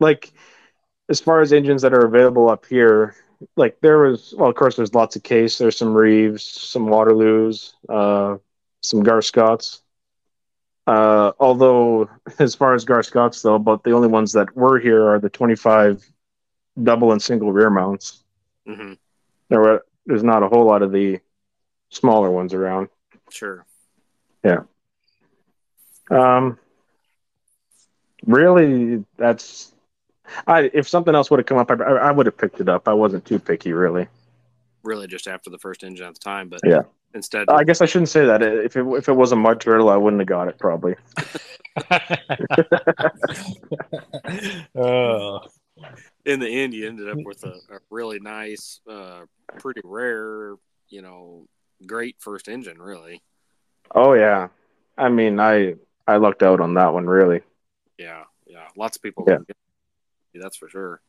like 0.00 0.32
as 1.08 1.20
far 1.20 1.40
as 1.40 1.52
engines 1.52 1.82
that 1.82 1.94
are 1.94 2.04
available 2.06 2.48
up 2.48 2.66
here, 2.66 3.14
like 3.56 3.78
there 3.80 3.98
was 3.98 4.34
well, 4.36 4.50
of 4.50 4.56
course, 4.56 4.76
there's 4.76 4.94
lots 4.94 5.16
of 5.16 5.22
case. 5.22 5.58
There's 5.58 5.76
some 5.76 5.94
Reeves, 5.94 6.42
some 6.44 6.86
Waterloos, 6.86 7.74
uh, 7.88 8.38
some 8.82 9.02
Gaar 9.02 9.22
Scotts. 9.22 9.82
Uh, 10.86 11.32
although 11.40 12.08
as 12.38 12.54
far 12.54 12.74
as 12.74 12.84
Gaar 12.84 13.04
Scotts 13.04 13.42
though, 13.42 13.58
but 13.58 13.82
the 13.82 13.92
only 13.92 14.08
ones 14.08 14.32
that 14.32 14.54
were 14.56 14.78
here 14.78 15.08
are 15.08 15.18
the 15.18 15.28
25 15.30 16.04
double 16.82 17.12
and 17.12 17.20
single 17.20 17.52
rear 17.52 17.70
mounts. 17.70 18.22
hmm 18.66 18.94
There 19.48 19.60
were 19.60 19.84
there's 20.06 20.22
not 20.22 20.42
a 20.42 20.48
whole 20.48 20.64
lot 20.64 20.82
of 20.82 20.92
the 20.92 21.20
smaller 21.90 22.30
ones 22.30 22.54
around. 22.54 22.88
Sure. 23.30 23.66
Yeah. 24.44 24.60
Um, 26.10 26.58
really, 28.24 29.04
that's 29.16 29.72
I. 30.46 30.70
If 30.72 30.88
something 30.88 31.14
else 31.14 31.30
would 31.30 31.40
have 31.40 31.46
come 31.46 31.58
up, 31.58 31.70
I, 31.70 31.74
I 31.74 32.10
would 32.12 32.26
have 32.26 32.36
picked 32.36 32.60
it 32.60 32.68
up. 32.68 32.86
I 32.86 32.92
wasn't 32.92 33.24
too 33.24 33.38
picky, 33.40 33.72
really. 33.72 34.06
Really, 34.84 35.08
just 35.08 35.26
after 35.26 35.50
the 35.50 35.58
first 35.58 35.82
engine 35.82 36.06
at 36.06 36.14
the 36.14 36.20
time, 36.20 36.48
but 36.48 36.60
Yeah. 36.64 36.82
Instead, 37.16 37.48
I 37.48 37.64
guess 37.64 37.80
I 37.80 37.86
shouldn't 37.86 38.10
say 38.10 38.26
that. 38.26 38.42
If 38.42 38.76
it 38.76 38.86
if 38.86 39.08
it 39.08 39.12
was 39.12 39.32
a 39.32 39.36
mud 39.36 39.60
turtle, 39.60 39.88
I 39.88 39.96
wouldn't 39.96 40.20
have 40.20 40.28
got 40.28 40.48
it 40.48 40.58
probably. 40.58 40.94
oh, 44.74 45.40
in 46.24 46.40
the 46.40 46.48
end, 46.48 46.74
you 46.74 46.88
ended 46.88 47.08
up 47.08 47.18
with 47.24 47.44
a, 47.44 47.54
a 47.74 47.78
really 47.90 48.18
nice, 48.20 48.80
uh, 48.88 49.20
pretty 49.58 49.80
rare, 49.84 50.54
you 50.88 51.02
know, 51.02 51.46
great 51.86 52.16
first 52.20 52.48
engine. 52.48 52.78
Really, 52.80 53.22
Oh 53.94 54.14
yeah, 54.14 54.48
I 54.96 55.08
mean, 55.08 55.38
I 55.40 55.74
I 56.06 56.16
lucked 56.16 56.42
out 56.42 56.60
on 56.60 56.74
that 56.74 56.92
one 56.92 57.06
really. 57.06 57.42
yeah, 57.98 58.24
yeah. 58.46 58.68
Lots 58.76 58.96
of 58.96 59.02
people, 59.02 59.24
Yeah. 59.28 59.38
get 59.46 59.56
that's 60.34 60.56
for 60.56 60.68
sure. 60.68 61.00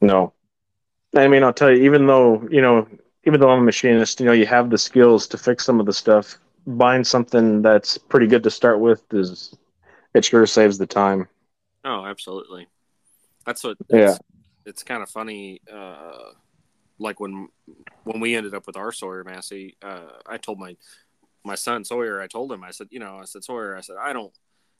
No, 0.00 0.32
I 1.16 1.28
mean, 1.28 1.42
I'll 1.42 1.52
tell 1.52 1.70
you, 1.70 1.84
even 1.84 2.06
though 2.06 2.46
you 2.50 2.62
know, 2.62 2.86
even 3.24 3.40
though 3.40 3.50
I'm 3.50 3.60
a 3.60 3.64
machinist, 3.64 4.20
you 4.20 4.26
know, 4.26 4.32
you 4.32 4.46
have 4.46 4.70
the 4.70 4.78
skills 4.78 5.26
to 5.28 5.38
fix 5.38 5.64
some 5.64 5.80
of 5.80 5.86
the 5.86 5.92
stuff. 5.92 6.38
Buying 6.66 7.04
something 7.04 7.62
that's 7.62 7.96
pretty 7.96 8.26
good 8.26 8.42
to 8.42 8.50
start 8.50 8.80
with 8.80 9.02
is 9.12 9.54
it 10.14 10.24
sure 10.24 10.46
saves 10.46 10.78
the 10.78 10.86
time. 10.86 11.28
Oh, 11.84 12.04
absolutely. 12.04 12.66
That's 13.46 13.64
what. 13.64 13.78
Yeah. 13.88 14.10
It's, 14.10 14.18
it's 14.66 14.82
kind 14.82 15.02
of 15.02 15.08
funny. 15.08 15.60
Uh, 15.72 16.32
like 16.98 17.20
when 17.20 17.48
when 18.04 18.20
we 18.20 18.34
ended 18.34 18.54
up 18.54 18.66
with 18.66 18.76
our 18.76 18.92
Sawyer 18.92 19.24
Massey, 19.24 19.76
uh, 19.82 20.10
I 20.26 20.36
told 20.36 20.58
my 20.58 20.76
my 21.44 21.54
son 21.54 21.84
Sawyer. 21.84 22.20
I 22.20 22.26
told 22.26 22.52
him. 22.52 22.62
I 22.64 22.70
said, 22.70 22.88
you 22.90 22.98
know, 22.98 23.18
I 23.20 23.24
said 23.24 23.44
Sawyer. 23.44 23.76
I 23.76 23.80
said, 23.80 23.96
I 24.00 24.12
don't. 24.12 24.32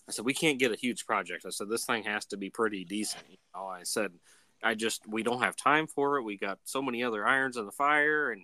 I 0.08 0.12
said 0.12 0.24
we 0.24 0.34
can't 0.34 0.58
get 0.58 0.72
a 0.72 0.76
huge 0.76 1.06
project. 1.06 1.44
I 1.46 1.50
said 1.50 1.68
this 1.68 1.84
thing 1.84 2.02
has 2.04 2.24
to 2.26 2.36
be 2.36 2.50
pretty 2.50 2.84
decent. 2.84 3.24
You 3.28 3.36
know, 3.54 3.66
I 3.66 3.82
said 3.82 4.12
I 4.62 4.74
just 4.74 5.06
we 5.08 5.22
don't 5.22 5.42
have 5.42 5.56
time 5.56 5.86
for 5.86 6.18
it. 6.18 6.22
We 6.22 6.36
got 6.36 6.58
so 6.64 6.82
many 6.82 7.04
other 7.04 7.26
irons 7.26 7.56
in 7.56 7.66
the 7.66 7.72
fire, 7.72 8.30
and 8.30 8.42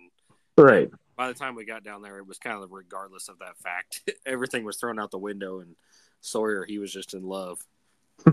Right. 0.57 0.89
by 1.17 1.27
the 1.27 1.33
time 1.33 1.55
we 1.55 1.65
got 1.65 1.83
down 1.83 2.01
there, 2.01 2.17
it 2.17 2.27
was 2.27 2.37
kind 2.37 2.61
of 2.63 2.71
regardless 2.71 3.27
of 3.27 3.39
that 3.39 3.57
fact. 3.57 4.09
Everything 4.25 4.63
was 4.63 4.77
thrown 4.77 4.99
out 4.99 5.11
the 5.11 5.17
window, 5.17 5.59
and 5.59 5.75
Sawyer 6.21 6.65
he 6.65 6.79
was 6.79 6.91
just 6.91 7.13
in 7.13 7.23
love. 7.23 7.59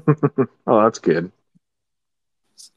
oh, 0.66 0.82
that's 0.84 1.00
good. 1.00 1.32
So, 2.56 2.70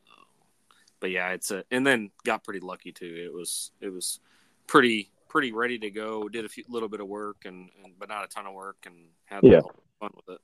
but 0.99 1.11
yeah, 1.11 1.29
it's 1.29 1.51
a 1.51 1.63
and 1.69 1.85
then 1.85 2.09
got 2.23 2.43
pretty 2.43 2.59
lucky 2.59 2.91
too. 2.91 3.23
It 3.25 3.33
was 3.33 3.71
it 3.79 3.89
was 3.89 4.19
pretty 4.67 5.11
pretty 5.29 5.51
ready 5.51 5.77
to 5.79 5.91
go. 5.91 6.27
Did 6.27 6.45
a 6.45 6.49
few, 6.49 6.63
little 6.67 6.89
bit 6.89 7.01
of 7.01 7.07
work 7.07 7.43
and, 7.45 7.69
and 7.83 7.93
but 7.99 8.09
not 8.09 8.23
a 8.23 8.27
ton 8.27 8.47
of 8.47 8.53
work, 8.53 8.77
and 8.85 8.95
had 9.25 9.43
Yeah. 9.43 9.61
fun 9.99 10.09
with 10.15 10.35
it. 10.35 10.41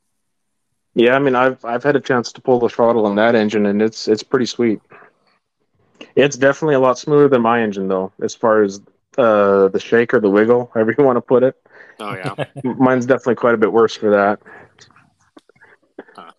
Yeah, 0.93 1.15
I 1.15 1.19
mean, 1.19 1.35
I've 1.35 1.63
I've 1.63 1.83
had 1.83 1.95
a 1.95 2.01
chance 2.01 2.31
to 2.33 2.41
pull 2.41 2.59
the 2.59 2.69
throttle 2.69 3.05
on 3.05 3.15
that 3.15 3.35
engine, 3.35 3.65
and 3.65 3.81
it's 3.81 4.07
it's 4.07 4.23
pretty 4.23 4.45
sweet. 4.45 4.81
It's 6.15 6.35
definitely 6.35 6.75
a 6.75 6.79
lot 6.79 6.99
smoother 6.99 7.29
than 7.29 7.41
my 7.41 7.61
engine, 7.61 7.87
though, 7.87 8.11
as 8.21 8.35
far 8.35 8.63
as 8.63 8.81
uh, 9.17 9.69
the 9.69 9.79
shake 9.79 10.13
or 10.13 10.19
the 10.19 10.29
wiggle, 10.29 10.69
however 10.73 10.93
you 10.97 11.03
want 11.03 11.17
to 11.17 11.21
put 11.21 11.43
it. 11.43 11.55
Oh 11.99 12.13
yeah, 12.13 12.45
Mine's 12.63 13.05
definitely 13.05 13.35
quite 13.35 13.53
a 13.53 13.57
bit 13.57 13.71
worse 13.71 13.95
for 13.95 14.09
that. 14.11 14.39
Huh. 16.15 16.31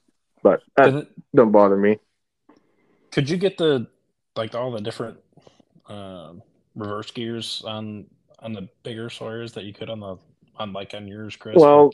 But 0.43 0.63
that 0.77 0.91
Could, 0.91 1.07
don't 1.35 1.53
bother 1.53 1.77
me. 1.77 1.99
could 3.11 3.31
you 3.31 3.37
get 3.39 3.57
the 3.57 3.87
like 4.37 4.55
all 4.55 4.71
the 4.71 4.81
different 4.81 5.19
um, 5.87 6.43
reverse 6.75 7.11
gears 7.11 7.63
on 7.67 8.07
on 8.41 8.53
the 8.53 8.69
bigger 8.83 9.09
Sawyers 9.09 9.53
that 9.53 9.65
you 9.65 9.73
could 9.73 9.89
on 9.89 10.01
the 10.01 10.17
on 10.57 10.75
like 10.75 10.93
on 10.93 11.09
yours, 11.09 11.37
Chris? 11.37 11.57
Well- 11.57 11.93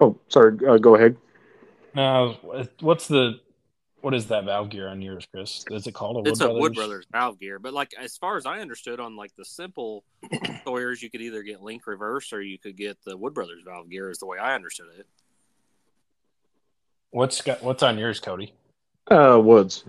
Oh, 0.00 0.18
sorry. 0.26 0.58
Uh, 0.66 0.78
go 0.78 0.96
ahead. 0.96 1.16
No, 1.94 2.36
what's 2.80 3.08
the 3.08 3.40
what 4.00 4.14
is 4.14 4.26
that 4.26 4.44
valve 4.44 4.68
gear 4.68 4.88
on 4.88 5.00
yours, 5.00 5.26
Chris? 5.32 5.64
Is 5.70 5.86
it 5.86 5.92
called 5.92 6.16
a 6.16 6.20
Wood 6.20 6.28
it's 6.28 6.40
a 6.40 6.44
Brothers? 6.44 6.60
Wood 6.60 6.74
Brothers 6.74 7.06
valve 7.12 7.38
gear, 7.38 7.58
but 7.58 7.72
like 7.72 7.92
as 7.98 8.16
far 8.16 8.36
as 8.36 8.46
I 8.46 8.58
understood 8.58 8.98
on 8.98 9.16
like 9.16 9.34
the 9.36 9.44
simple 9.44 10.04
Sawyers, 10.64 11.02
you 11.02 11.10
could 11.10 11.20
either 11.20 11.42
get 11.42 11.62
link 11.62 11.86
reverse 11.86 12.32
or 12.32 12.42
you 12.42 12.58
could 12.58 12.76
get 12.76 12.98
the 13.04 13.16
Wood 13.16 13.32
Brothers 13.32 13.62
valve 13.64 13.88
gear. 13.88 14.10
Is 14.10 14.18
the 14.18 14.26
way 14.26 14.38
I 14.38 14.54
understood 14.54 14.88
it. 14.98 15.06
What's 17.10 17.40
got 17.42 17.62
what's 17.62 17.82
on 17.82 17.96
yours, 17.96 18.18
Cody? 18.20 18.52
Uh, 19.10 19.40
Woods. 19.42 19.84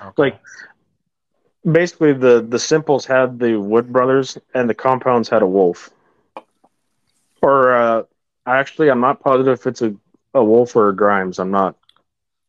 Okay. 0.00 0.12
Like- 0.16 0.40
Basically, 1.72 2.12
the 2.12 2.46
the 2.48 2.60
simples 2.60 3.04
had 3.04 3.40
the 3.40 3.56
Wood 3.56 3.92
Brothers, 3.92 4.38
and 4.54 4.70
the 4.70 4.74
compounds 4.74 5.28
had 5.28 5.42
a 5.42 5.46
Wolf. 5.48 5.90
Or 7.42 7.74
uh, 7.74 8.02
actually, 8.46 8.88
I'm 8.88 9.00
not 9.00 9.18
positive 9.18 9.58
if 9.58 9.66
it's 9.66 9.82
a 9.82 9.92
Oh, 10.36 10.40
a 10.40 10.44
Wolf 10.44 10.76
or 10.76 10.90
a 10.90 10.94
Grimes. 10.96 11.38
I'm 11.38 11.50
not. 11.50 11.76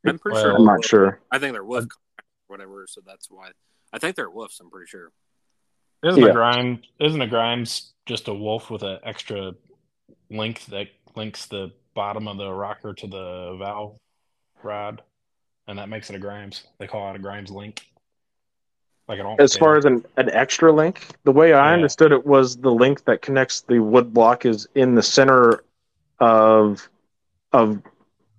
I'm 0.06 0.20
pretty 0.20 0.36
Well- 0.36 0.44
sure. 0.44 0.56
I'm 0.56 0.66
not 0.66 0.84
sure. 0.86 1.20
I 1.32 1.40
think 1.40 1.54
they're 1.54 1.64
wolf, 1.64 1.86
whatever. 2.48 2.86
So 2.88 3.02
that's 3.06 3.32
why 3.32 3.52
I 3.94 4.00
think 4.00 4.16
they're 4.18 4.30
wolves. 4.30 4.60
I'm 4.60 4.70
pretty 4.70 4.88
sure. 4.88 5.12
Isn't 6.04 6.22
Yeah. 6.22 6.30
a 6.30 6.34
grime 6.34 6.82
isn't 7.00 7.22
a 7.22 7.28
grimes 7.28 7.94
just 8.06 8.28
a 8.28 8.34
wolf 8.34 8.70
with 8.70 8.84
an 8.84 9.00
extra 9.04 9.54
link 10.30 10.66
that 10.66 10.88
links 11.16 11.46
the 11.48 11.72
bottom 11.96 12.28
of 12.28 12.38
the 12.38 12.52
rocker 12.52 12.94
to 12.94 13.08
the 13.08 13.56
valve 13.58 13.98
rod, 14.64 15.02
and 15.68 15.80
that 15.80 15.90
makes 15.90 16.10
it 16.10 16.16
a 16.16 16.20
grimes. 16.20 16.68
They 16.80 16.88
call 16.88 17.10
it 17.10 17.16
a 17.16 17.20
grimes 17.20 17.50
link. 17.52 17.88
Like 19.08 19.20
an 19.20 19.38
As 19.40 19.56
far 19.56 19.78
as 19.78 19.86
an, 19.86 20.06
an 20.18 20.30
extra 20.32 20.72
link, 20.72 21.08
the 21.24 21.32
way 21.32 21.54
I 21.54 21.70
Yeah. 21.70 21.74
understood 21.74 22.12
it 22.12 22.26
was 22.26 22.58
the 22.58 22.72
link 22.72 23.06
that 23.06 23.22
connects 23.22 23.62
the 23.62 23.80
wood 23.80 24.14
block 24.14 24.46
is 24.46 24.68
in 24.76 24.96
the 24.96 25.02
center 25.04 25.64
of 26.20 26.88
of 27.54 27.82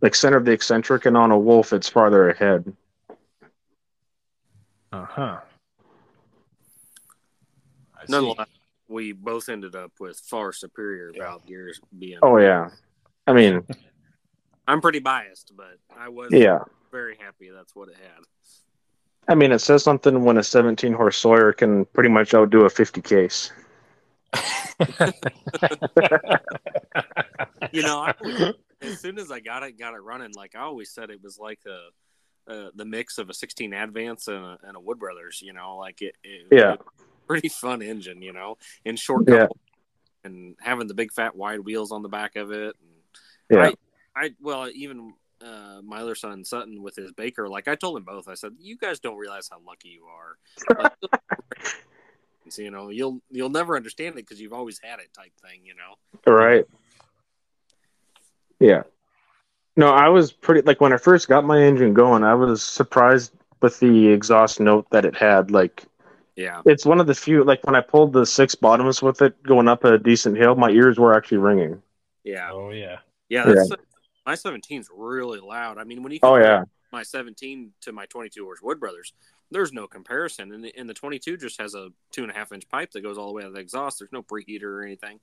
like 0.01 0.15
center 0.15 0.37
of 0.37 0.45
the 0.45 0.53
eccentric, 0.53 1.07
and 1.07 1.17
on 1.17 1.31
a 1.31 1.39
wolf 1.39 1.73
it's 1.73 1.89
farther 1.89 2.31
ahead. 2.31 2.73
uh 4.93 5.05
huh. 5.05 5.39
Nonetheless, 8.09 8.49
we 8.89 9.13
both 9.13 9.49
ended 9.49 9.75
up 9.75 9.93
with 10.01 10.19
far 10.19 10.53
superior 10.53 11.13
valve 11.17 11.45
gears. 11.47 11.81
Being, 11.99 12.19
Oh 12.23 12.39
yeah, 12.39 12.71
I 13.27 13.33
mean 13.33 13.67
I'm 14.69 14.81
pretty 14.81 15.01
biased, 15.01 15.53
but 15.57 15.79
I 15.97 16.09
was 16.09 16.31
yeah. 16.31 16.61
very 16.93 17.17
happy 17.19 17.51
that's 17.55 17.75
what 17.75 17.89
it 17.89 17.97
had. 17.97 18.25
I 19.31 19.35
mean, 19.35 19.53
it 19.53 19.59
says 19.59 19.83
something 19.83 20.25
when 20.25 20.39
a 20.39 20.43
17 20.43 20.93
horse 20.95 21.19
Sawyer 21.19 21.53
can 21.53 21.85
pretty 21.87 22.09
much 22.09 22.33
outdo 22.33 22.65
a 22.65 22.71
50 22.71 23.03
case. 23.03 23.53
You 27.73 27.83
know, 27.83 28.01
I 28.01 28.15
always, 28.23 28.55
as 28.83 29.01
soon 29.01 29.19
as 29.19 29.31
I 29.31 29.41
got 29.41 29.63
it, 29.63 29.79
got 29.79 29.95
it 29.95 30.03
running, 30.03 30.33
like 30.35 30.55
I 30.55 30.61
always 30.61 30.91
said, 30.91 31.11
it 31.11 31.23
was 31.23 31.39
like 31.39 31.61
a. 31.67 31.89
Uh, 32.51 32.71
the 32.75 32.85
mix 32.87 33.19
of 33.19 33.29
a 33.29 33.35
16 33.35 33.75
Advance 33.75 34.27
and 34.27 34.43
a, 34.43 34.59
and 34.63 34.75
a 34.75 34.81
Wood 34.81 34.99
Brothers, 34.99 35.43
you 35.45 35.53
know, 35.53 35.77
like 35.77 36.01
it, 36.01 36.15
it 36.25 36.47
Yeah. 36.51 36.77
pretty 37.27 37.51
fun 37.51 37.83
engine, 37.83 38.23
you 38.23 38.33
know, 38.33 38.57
and 38.87 38.99
short 38.99 39.25
Yeah. 39.29 39.49
and 40.25 40.57
having 40.59 40.87
the 40.87 40.95
big 40.95 41.13
fat 41.13 41.37
wide 41.37 41.61
wheels 41.61 41.93
on 41.93 42.01
the 42.01 42.09
back 42.09 42.37
of 42.37 42.51
it. 42.51 42.75
And 42.81 42.91
Yeah, 43.51 43.73
I 44.17 44.35
well, 44.41 44.69
even 44.75 45.13
uh, 45.41 45.81
my 45.85 45.99
other 46.01 46.15
son 46.15 46.45
Sutton 46.45 46.83
with 46.83 46.97
his 46.97 47.13
Baker, 47.13 47.49
like 47.49 47.69
I 47.69 47.75
told 47.75 47.97
him 47.99 48.05
both. 48.05 48.29
I 48.29 48.35
said, 48.35 48.55
"You 48.59 48.77
guys 48.77 48.99
don't 48.99 49.17
realize 49.17 49.49
how 49.51 49.61
lucky 49.65 49.91
you 49.91 50.07
are." 50.07 50.83
Like, 50.83 50.93
so, 52.49 52.63
you 52.63 52.71
know, 52.71 52.89
you'll 52.89 53.21
you'll 53.31 53.51
never 53.51 53.77
understand 53.77 54.15
it 54.15 54.27
because 54.27 54.41
you've 54.41 54.53
always 54.53 54.81
had 54.83 54.99
it, 55.01 55.13
type 55.15 55.33
thing. 55.41 55.61
You 55.65 55.75
know. 55.75 56.33
right. 56.33 56.65
Yeah. 58.61 58.83
No, 59.77 59.91
I 59.93 60.09
was 60.09 60.33
pretty 60.33 60.63
like 60.63 60.81
when 60.81 60.93
I 60.93 60.97
first 60.97 61.29
got 61.29 61.45
my 61.45 61.63
engine 61.63 61.95
going, 61.95 62.25
I 62.25 62.35
was 62.35 62.65
surprised 62.65 63.33
with 63.63 63.79
the 63.81 64.09
exhaust 64.09 64.61
note 64.61 64.87
that 64.91 65.05
it 65.05 65.17
had. 65.17 65.51
Like, 65.51 65.85
Yeah. 66.37 66.63
it's 66.65 66.85
one 66.85 67.01
of 67.01 67.07
the 67.07 67.15
few. 67.15 67.45
Like 67.45 67.65
when 67.65 67.77
I 67.77 67.81
pulled 67.81 68.13
the 68.13 68.27
six 68.27 68.55
bottoms 68.55 69.03
with 69.03 69.23
it 69.23 69.41
going 69.43 69.69
up 69.69 69.85
a 69.85 69.99
decent 69.99 70.37
hill, 70.37 70.57
my 70.57 70.71
ears 70.71 70.99
were 70.99 71.15
actually 71.15 71.39
ringing. 71.39 71.83
Yeah. 72.25 72.51
oh 72.53 72.71
yeah. 72.71 72.99
Yeah. 73.29 73.45
That's 73.45 73.71
my 74.27 74.35
17's 74.35 74.91
really 74.95 75.41
loud. 75.41 75.79
I 75.79 75.85
mean, 75.85 76.03
when 76.03 76.13
you 76.13 76.19
Oh 76.23 76.37
yeah, 76.37 76.65
my 76.93 77.03
17 77.03 77.73
to 77.83 77.93
my 77.93 78.07
22 78.07 78.45
horse 78.45 78.61
Wood 78.61 78.81
Brothers, 78.81 79.13
there's 79.51 79.73
no 79.73 79.87
comparison. 79.87 80.53
And 80.53 80.65
the, 80.65 80.77
and 80.77 80.89
the 80.89 80.95
22 80.95 81.37
just 81.37 81.61
has 81.61 81.75
a 81.75 81.91
two 82.11 82.23
and 82.23 82.31
a 82.31 82.35
half 82.35 82.53
inch 82.53 82.69
pipe 82.69 82.91
that 82.93 83.01
goes 83.03 83.17
all 83.17 83.29
the 83.29 83.33
way 83.33 83.43
to 83.43 83.51
the 83.51 83.61
exhaust. 83.61 83.99
There's 84.01 84.13
no 84.13 84.23
preheater 84.23 84.65
or 84.65 84.83
anything, 84.83 85.21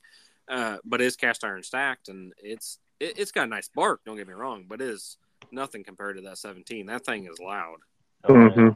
uh, 0.48 0.78
but 0.86 1.02
it's 1.02 1.15
cast 1.15 1.43
iron 1.43 1.62
stacked 1.62 2.10
and 2.10 2.34
it's 2.38 2.80
it, 3.00 3.18
it's 3.18 3.32
got 3.32 3.46
a 3.46 3.50
nice 3.50 3.68
bark. 3.68 4.02
Don't 4.06 4.18
get 4.18 4.28
me 4.28 4.34
wrong, 4.34 4.66
but 4.68 4.82
it 4.82 4.90
is 4.90 5.18
nothing 5.52 5.84
compared 5.84 6.18
to 6.18 6.22
that 6.24 6.38
17. 6.38 6.86
That 6.88 7.06
thing 7.06 7.28
is 7.32 7.40
loud. 7.40 7.78
Mhm. 8.26 8.76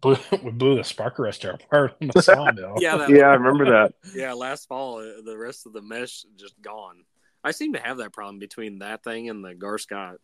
Blew, 0.00 0.16
we 0.42 0.50
blew 0.50 0.76
the 0.76 0.84
spark 0.84 1.16
arrestor 1.16 1.54
apart 1.54 1.96
on 2.00 2.10
the 2.14 2.22
sawmill. 2.22 2.74
Yeah, 2.80 2.96
that, 2.96 3.10
yeah, 3.10 3.28
I 3.28 3.34
remember 3.34 3.64
that. 3.70 3.94
yeah. 4.14 4.32
Last 4.34 4.68
fall, 4.68 4.98
uh, 4.98 5.22
the 5.24 5.36
rest 5.36 5.66
of 5.66 5.72
the 5.72 5.80
mesh 5.82 6.24
just 6.36 6.60
gone. 6.60 7.04
I 7.42 7.50
seem 7.52 7.72
to 7.74 7.80
have 7.80 7.98
that 7.98 8.12
problem 8.12 8.38
between 8.38 8.78
that 8.78 9.02
thing 9.04 9.28
and 9.28 9.44
the 9.44 9.54
Gaar 9.54 9.78
Scott. 9.78 10.16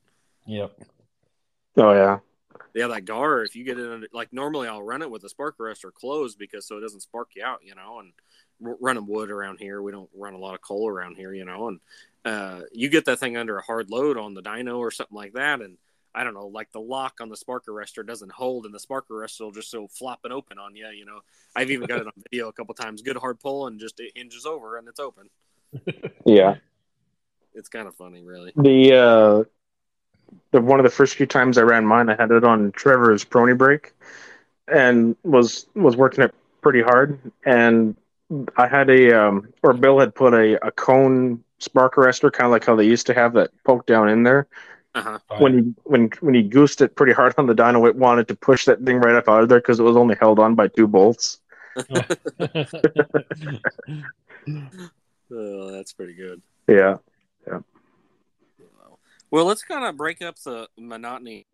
Yep. 0.46 0.72
Oh 1.76 1.92
yeah, 1.92 2.18
Yeah, 2.74 2.88
that 2.88 3.04
Gaar. 3.04 3.44
If 3.44 3.54
you 3.54 3.64
get 3.64 3.78
it 3.78 3.90
under, 3.90 4.08
like 4.12 4.32
normally, 4.32 4.68
I'll 4.68 4.82
run 4.82 5.02
it 5.02 5.10
with 5.10 5.22
the 5.22 5.28
spark 5.28 5.58
arrestor 5.58 5.92
closed 5.92 6.38
because 6.38 6.66
so 6.66 6.78
it 6.78 6.80
doesn't 6.80 7.00
spark 7.00 7.30
you 7.36 7.44
out, 7.44 7.60
you 7.62 7.74
know. 7.74 8.00
And 8.00 8.08
r- 8.08 8.12
running 8.60 9.06
wood 9.06 9.30
around 9.30 9.58
here, 9.58 9.82
we 9.82 9.92
don't 9.92 10.10
run 10.14 10.34
a 10.34 10.38
lot 10.38 10.54
of 10.54 10.60
coal 10.60 10.88
around 10.88 11.16
here, 11.16 11.32
you 11.32 11.44
know. 11.44 11.68
And 11.68 11.80
uh, 12.24 12.60
you 12.72 12.88
get 12.88 13.06
that 13.06 13.18
thing 13.18 13.36
under 13.36 13.58
a 13.58 13.62
hard 13.62 13.90
load 13.90 14.16
on 14.16 14.34
the 14.34 14.42
dyno 14.42 14.78
or 14.78 14.90
something 14.90 15.16
like 15.16 15.32
that, 15.34 15.60
and 15.60 15.76
I 16.14 16.24
don't 16.24 16.34
know, 16.34 16.48
like 16.48 16.72
the 16.72 16.80
lock 16.80 17.20
on 17.20 17.28
the 17.28 17.36
spark 17.36 17.66
arrestor 17.66 18.04
doesn't 18.06 18.32
hold, 18.32 18.66
and 18.66 18.74
the 18.74 18.80
spark 18.80 19.08
arrestor 19.08 19.42
will 19.42 19.52
just 19.52 19.70
so 19.70 19.86
flop 19.86 20.20
it 20.24 20.32
open 20.32 20.58
on 20.58 20.74
you, 20.74 20.88
you 20.88 21.04
know. 21.04 21.20
I've 21.54 21.70
even 21.70 21.86
got 21.86 22.00
it 22.00 22.06
on 22.06 22.12
video 22.30 22.48
a 22.48 22.52
couple 22.52 22.74
times. 22.74 23.02
Good 23.02 23.16
hard 23.16 23.40
pull, 23.40 23.66
and 23.66 23.78
just 23.78 24.00
it 24.00 24.12
hinges 24.14 24.46
over 24.46 24.76
and 24.76 24.88
it's 24.88 25.00
open. 25.00 25.28
yeah. 26.24 26.56
It's 27.54 27.68
kind 27.68 27.88
of 27.88 27.94
funny, 27.96 28.22
really. 28.22 28.52
The 28.56 28.94
uh, 28.94 29.44
the 30.52 30.60
one 30.60 30.78
of 30.78 30.84
the 30.84 30.90
first 30.90 31.16
few 31.16 31.26
times 31.26 31.58
I 31.58 31.62
ran 31.62 31.84
mine, 31.84 32.08
I 32.08 32.16
had 32.16 32.30
it 32.30 32.44
on 32.44 32.72
Trevor's 32.72 33.24
Prony 33.24 33.54
brake, 33.54 33.92
and 34.68 35.16
was 35.24 35.66
was 35.74 35.96
working 35.96 36.24
it 36.24 36.34
pretty 36.60 36.82
hard. 36.82 37.18
And 37.44 37.96
I 38.56 38.66
had 38.68 38.90
a 38.90 39.26
um, 39.26 39.48
or 39.62 39.72
Bill 39.72 39.98
had 39.98 40.14
put 40.14 40.34
a, 40.34 40.64
a 40.66 40.70
cone 40.70 41.42
spark 41.58 41.96
arrestor, 41.96 42.32
kind 42.32 42.46
of 42.46 42.52
like 42.52 42.64
how 42.64 42.76
they 42.76 42.86
used 42.86 43.06
to 43.06 43.14
have 43.14 43.32
that 43.34 43.50
poke 43.64 43.86
down 43.86 44.08
in 44.08 44.22
there. 44.22 44.46
Uh 44.94 45.02
huh. 45.02 45.18
When 45.38 45.58
he 45.58 45.74
when 45.84 46.10
when 46.20 46.34
he 46.34 46.42
goosed 46.42 46.80
it 46.80 46.96
pretty 46.96 47.12
hard 47.12 47.34
on 47.38 47.46
the 47.46 47.54
dyno, 47.54 47.88
it 47.88 47.96
wanted 47.96 48.28
to 48.28 48.34
push 48.34 48.64
that 48.66 48.82
thing 48.82 48.98
right 48.98 49.14
up 49.14 49.28
out 49.28 49.42
of 49.42 49.48
there 49.48 49.60
because 49.60 49.80
it 49.80 49.84
was 49.84 49.96
only 49.96 50.16
held 50.18 50.38
on 50.38 50.54
by 50.54 50.68
two 50.68 50.86
bolts. 50.86 51.40
Oh, 55.32 55.70
that's 55.70 55.92
pretty 55.92 56.14
good. 56.14 56.42
Yeah, 56.66 56.96
yeah, 57.46 57.60
Well, 59.30 59.44
let's 59.44 59.62
kind 59.62 59.84
of 59.84 59.96
break 59.96 60.22
up 60.22 60.36
the 60.40 60.68
monotony 60.76 61.46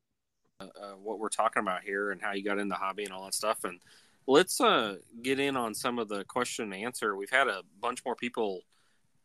uh, 0.61 0.65
uh, 0.65 0.93
what 0.93 1.19
we're 1.19 1.29
talking 1.29 1.61
about 1.61 1.83
here 1.83 2.11
and 2.11 2.23
how 2.23 2.33
you 2.33 2.43
got 2.43 2.59
in 2.59 2.69
the 2.69 2.75
hobby 2.75 3.05
and 3.05 3.13
all 3.13 3.25
that 3.25 3.35
stuff. 3.35 3.65
And 3.65 3.79
let's 4.27 4.61
uh, 4.61 4.97
get 5.23 5.39
in 5.39 5.57
on 5.57 5.75
some 5.75 5.99
of 5.99 6.09
the 6.09 6.25
question 6.25 6.73
and 6.73 6.85
answer. 6.85 7.17
We've 7.17 7.31
had 7.31 7.49
a 7.49 7.63
bunch 7.81 8.05
more 8.05 8.17
people 8.17 8.63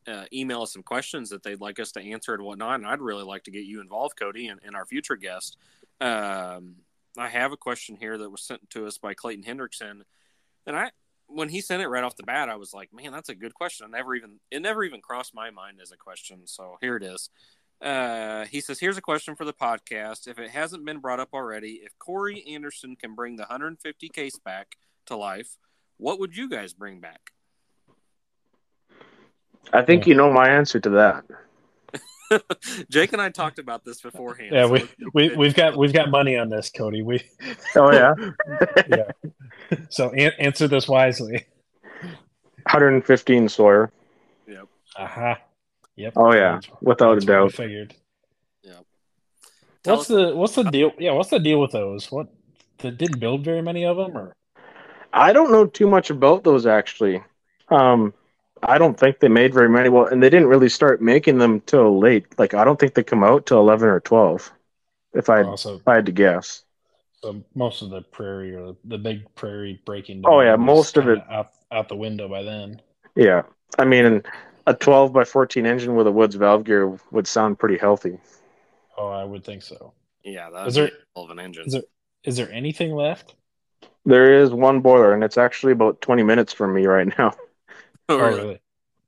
uh, 0.07 0.25
email 0.33 0.63
us 0.63 0.73
some 0.73 0.83
questions 0.83 1.29
that 1.29 1.43
they'd 1.43 1.61
like 1.61 1.79
us 1.79 1.91
to 1.93 2.01
answer 2.01 2.33
and 2.33 2.43
whatnot. 2.43 2.75
And 2.75 2.87
I'd 2.87 3.01
really 3.01 3.23
like 3.23 3.43
to 3.43 3.51
get 3.51 3.65
you 3.65 3.81
involved, 3.81 4.17
Cody, 4.17 4.47
and, 4.47 4.59
and 4.63 4.75
our 4.75 4.85
future 4.85 5.15
guest. 5.15 5.57
Um, 5.99 6.77
I 7.17 7.27
have 7.27 7.51
a 7.51 7.57
question 7.57 7.95
here 7.95 8.17
that 8.17 8.29
was 8.29 8.41
sent 8.41 8.69
to 8.71 8.87
us 8.87 8.97
by 8.97 9.13
Clayton 9.13 9.43
Hendrickson, 9.43 10.01
and 10.65 10.75
I 10.75 10.91
when 11.27 11.49
he 11.49 11.61
sent 11.61 11.81
it 11.81 11.87
right 11.87 12.03
off 12.03 12.17
the 12.17 12.23
bat, 12.23 12.49
I 12.49 12.55
was 12.55 12.73
like, 12.73 12.93
man, 12.93 13.13
that's 13.13 13.29
a 13.29 13.35
good 13.35 13.53
question. 13.53 13.85
I 13.87 13.97
never 13.97 14.15
even 14.15 14.39
it 14.49 14.61
never 14.61 14.83
even 14.83 15.01
crossed 15.01 15.33
my 15.33 15.49
mind 15.49 15.79
as 15.81 15.91
a 15.91 15.97
question. 15.97 16.41
So 16.45 16.77
here 16.81 16.95
it 16.95 17.03
is. 17.03 17.29
Uh, 17.81 18.45
he 18.45 18.61
says, 18.61 18.79
"Here's 18.79 18.97
a 18.97 19.01
question 19.01 19.35
for 19.35 19.43
the 19.43 19.53
podcast. 19.53 20.27
If 20.27 20.39
it 20.39 20.51
hasn't 20.51 20.85
been 20.85 20.99
brought 20.99 21.19
up 21.19 21.29
already, 21.33 21.81
if 21.83 21.97
Corey 21.99 22.45
Anderson 22.47 22.95
can 22.95 23.15
bring 23.15 23.35
the 23.35 23.43
150 23.43 24.09
case 24.09 24.37
back 24.37 24.77
to 25.11 25.17
life, 25.17 25.57
what 25.97 26.19
would 26.19 26.35
you 26.35 26.49
guys 26.49 26.73
bring 26.73 26.99
back?" 26.99 27.31
I 29.71 29.83
think 29.83 30.07
you 30.07 30.15
know 30.15 30.31
my 30.31 30.49
answer 30.49 30.79
to 30.79 30.89
that. 30.91 31.23
Jake 32.89 33.13
and 33.13 33.21
I 33.21 33.29
talked 33.29 33.59
about 33.59 33.83
this 33.85 34.01
beforehand. 34.01 34.51
Yeah, 34.53 34.65
so 34.65 34.71
we, 34.71 34.89
we 35.13 35.35
we've 35.35 35.53
got 35.53 35.77
we've 35.77 35.93
got 35.93 36.09
money 36.09 36.37
on 36.37 36.49
this, 36.49 36.69
Cody. 36.69 37.01
We 37.01 37.21
Oh 37.75 37.91
yeah, 37.91 38.13
yeah. 38.89 39.11
So 39.89 40.09
an- 40.11 40.33
answer 40.39 40.67
this 40.67 40.87
wisely. 40.87 41.45
115 42.63 43.49
Sawyer. 43.49 43.91
Uh 44.95 45.07
huh. 45.07 45.35
Yep. 45.95 46.13
Oh 46.15 46.33
yeah, 46.33 46.59
without 46.81 47.13
a 47.13 47.15
That's 47.15 47.25
what 47.27 47.33
I 47.35 47.39
doubt. 47.39 47.53
Figured. 47.53 47.95
Tell 49.83 49.95
What's 49.97 50.11
us- 50.11 50.29
the 50.29 50.35
what's 50.35 50.55
the 50.55 50.63
deal? 50.63 50.91
Yeah, 50.99 51.13
what's 51.13 51.29
the 51.29 51.39
deal 51.39 51.59
with 51.59 51.71
those? 51.71 52.11
What 52.11 52.27
they 52.79 52.91
didn't 52.91 53.19
build 53.19 53.43
very 53.43 53.61
many 53.61 53.83
of 53.85 53.97
them, 53.97 54.15
or 54.15 54.35
I 55.13 55.33
don't 55.33 55.51
know 55.51 55.65
too 55.65 55.87
much 55.87 56.09
about 56.09 56.43
those 56.43 56.65
actually. 56.65 57.21
Um, 57.69 58.13
I 58.63 58.77
don't 58.77 58.97
think 58.99 59.19
they 59.19 59.27
made 59.27 59.53
very 59.53 59.69
many. 59.69 59.89
Well, 59.89 60.05
and 60.05 60.21
they 60.21 60.29
didn't 60.29 60.47
really 60.49 60.69
start 60.69 61.01
making 61.01 61.39
them 61.39 61.61
till 61.61 61.99
late. 61.99 62.37
Like 62.37 62.53
I 62.53 62.63
don't 62.63 62.79
think 62.79 62.93
they 62.93 63.03
come 63.03 63.23
out 63.23 63.45
till 63.45 63.59
11 63.59 63.87
or 63.89 63.99
12. 63.99 64.51
If 65.13 65.29
I 65.29 65.43
also 65.43 65.75
if 65.77 65.87
I 65.87 65.95
had 65.95 66.05
to 66.05 66.11
guess. 66.11 66.63
so 67.21 67.43
most 67.55 67.81
of 67.81 67.89
the 67.89 68.01
prairie 68.01 68.55
or 68.55 68.75
the 68.85 68.97
big 68.97 69.23
prairie 69.35 69.81
breaking? 69.85 70.21
Oh, 70.25 70.41
yeah, 70.41 70.55
most 70.55 70.97
of 70.97 71.07
it- 71.09 71.19
out 71.29 71.51
out 71.71 71.89
the 71.89 71.95
window 71.95 72.27
by 72.27 72.43
then. 72.43 72.81
Yeah, 73.15 73.43
I 73.77 73.85
mean, 73.85 74.23
a 74.67 74.73
12 74.73 75.11
by 75.11 75.23
14 75.25 75.65
engine 75.65 75.95
with 75.95 76.07
a 76.07 76.11
Woods 76.11 76.35
valve 76.35 76.63
gear 76.63 76.97
would 77.11 77.27
sound 77.27 77.59
pretty 77.59 77.77
healthy. 77.77 78.17
Oh, 78.97 79.09
I 79.09 79.23
would 79.23 79.43
think 79.43 79.63
so. 79.63 79.93
yeah, 80.23 80.49
that 80.49 80.67
Is 80.67 80.75
there- 80.75 80.91
of 81.15 81.29
an 81.29 81.39
engine. 81.39 81.65
Is 81.67 81.73
there 81.73 81.83
is 82.23 82.37
there 82.37 82.51
anything 82.51 82.93
left? 82.93 83.35
There 84.05 84.41
is 84.41 84.51
one 84.51 84.81
boiler, 84.81 85.13
and 85.13 85.23
it's 85.23 85.37
actually 85.37 85.73
about 85.73 86.01
20 86.01 86.23
minutes 86.23 86.53
from 86.53 86.73
me 86.73 86.85
right 86.85 87.07
now. 87.17 87.31
oh, 88.09 88.17
Oh, 88.17 88.17
really? 88.17 88.39
really? 88.39 88.61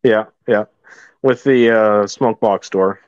Yeah, 0.04 0.26
yeah, 0.48 0.66
with 1.22 1.44
the 1.44 1.72
uh, 1.72 2.08
smoke 2.08 2.40
box 2.40 2.70
door. 2.70 3.00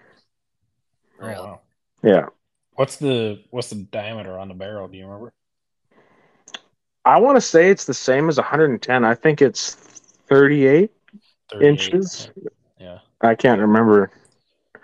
Oh, 1.19 1.27
Really? 1.27 1.35
wow. 1.35 1.61
Yeah, 2.03 2.25
What's 2.73 2.97
the 2.97 3.41
what's 3.51 3.69
the 3.69 3.75
diameter 3.75 4.37
on 4.37 4.49
the 4.49 4.53
barrel? 4.53 4.87
Do 4.87 4.97
you 4.97 5.05
remember? 5.05 5.33
I 7.05 7.19
want 7.19 7.35
to 7.37 7.41
say 7.41 7.69
it's 7.69 7.85
the 7.85 7.93
same 7.93 8.29
as 8.29 8.37
110. 8.37 9.05
I 9.05 9.13
think 9.15 9.41
it's 9.41 9.75
38 10.27 10.91
38. 11.51 11.69
inches. 11.69 12.29
Yeah. 12.79 12.99
I 13.21 13.35
can't 13.35 13.61
remember 13.61 14.11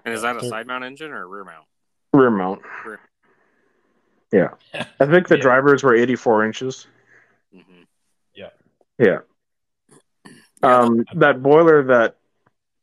And 0.06 0.14
is 0.14 0.22
that 0.22 0.36
a 0.38 0.44
side 0.44 0.68
mount 0.68 0.84
engine 0.84 1.12
or 1.12 1.24
a 1.24 1.26
rear 1.26 1.44
mount? 1.44 1.66
rear 2.14 2.30
mount. 2.32 2.62
Rear. 2.86 3.00
Yeah, 4.32 4.50
I 4.74 5.06
think 5.06 5.28
the 5.28 5.36
Yeah. 5.36 5.42
drivers 5.42 5.84
were 5.84 5.94
84 5.94 6.46
inches. 6.46 6.88
Mm-hmm. 7.56 7.82
Yeah. 8.34 8.50
Yeah. 8.98 9.20
Um, 10.64 11.06
that 11.16 11.42
boiler 11.44 11.84
that 11.84 12.16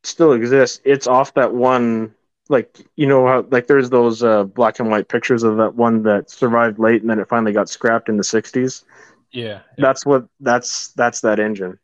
still 0.03 0.33
exists, 0.33 0.81
it's 0.85 1.07
off 1.07 1.33
that 1.35 1.55
one. 1.55 2.15
Like 2.51 2.79
you 2.97 3.07
know 3.07 3.27
how 3.27 3.47
like 3.51 3.67
there's 3.67 3.91
those 3.91 4.23
uh, 4.23 4.45
black 4.45 4.81
and 4.81 4.91
white 4.91 5.09
pictures 5.09 5.43
of 5.43 5.59
that 5.59 5.75
one 5.75 6.03
that 6.05 6.31
survived 6.31 6.79
late 6.79 7.03
and 7.03 7.11
then 7.11 7.19
it 7.19 7.29
finally 7.29 7.53
got 7.53 7.69
scrapped 7.69 8.09
in 8.09 8.17
the 8.17 8.23
60s. 8.23 8.85
Yeah. 9.33 9.45
yeah. 9.47 9.61
That's 9.77 10.07
what 10.07 10.27
that's 10.41 10.89
that's 10.93 11.21
that 11.21 11.39
engine. 11.39 11.79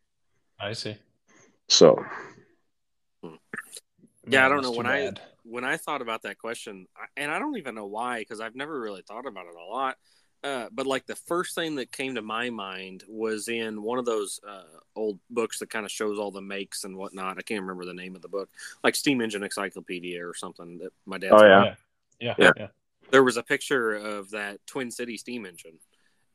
I 0.59 0.73
see. 0.73 0.95
So 1.69 2.03
Yeah, 4.27 4.45
I 4.47 4.49
don't 4.49 4.63
know. 4.63 4.71
too 4.71 4.77
When 4.77 4.87
I- 4.87 5.05
bad. 5.05 5.21
When 5.45 5.63
I 5.63 5.77
thought 5.77 6.01
about 6.01 6.23
that 6.23 6.37
question, 6.37 6.87
and 7.15 7.31
I 7.31 7.39
don't 7.39 7.57
even 7.57 7.75
know 7.75 7.85
why, 7.85 8.19
because 8.19 8.41
I've 8.41 8.55
never 8.55 8.79
really 8.79 9.03
thought 9.03 9.27
about 9.27 9.45
it 9.45 9.55
a 9.55 9.63
lot. 9.63 9.97
Uh, 10.43 10.67
but 10.71 10.85
like 10.85 11.05
the 11.07 11.15
first 11.15 11.55
thing 11.55 11.75
that 11.75 11.91
came 11.91 12.15
to 12.15 12.21
my 12.21 12.49
mind 12.51 13.03
was 13.07 13.47
in 13.47 13.81
one 13.81 13.97
of 13.97 14.05
those 14.05 14.39
uh, 14.47 14.61
old 14.95 15.17
books 15.29 15.57
that 15.59 15.71
kind 15.71 15.85
of 15.85 15.91
shows 15.91 16.19
all 16.19 16.29
the 16.29 16.41
makes 16.41 16.83
and 16.83 16.95
whatnot. 16.95 17.39
I 17.39 17.41
can't 17.41 17.61
remember 17.61 17.85
the 17.85 17.95
name 17.95 18.15
of 18.15 18.21
the 18.21 18.27
book, 18.27 18.49
like 18.83 18.95
Steam 18.95 19.21
Engine 19.21 19.43
Encyclopedia 19.43 20.23
or 20.23 20.35
something 20.35 20.77
that 20.79 20.93
my 21.05 21.17
dad. 21.17 21.31
Oh, 21.31 21.43
yeah. 21.43 21.63
yeah. 21.63 21.75
Yeah. 22.19 22.35
Yeah. 22.37 22.51
yeah. 22.57 22.67
there 23.11 23.23
was 23.23 23.37
a 23.37 23.43
picture 23.43 23.93
of 23.93 24.31
that 24.31 24.59
Twin 24.67 24.91
City 24.91 25.17
steam 25.17 25.45
engine. 25.45 25.79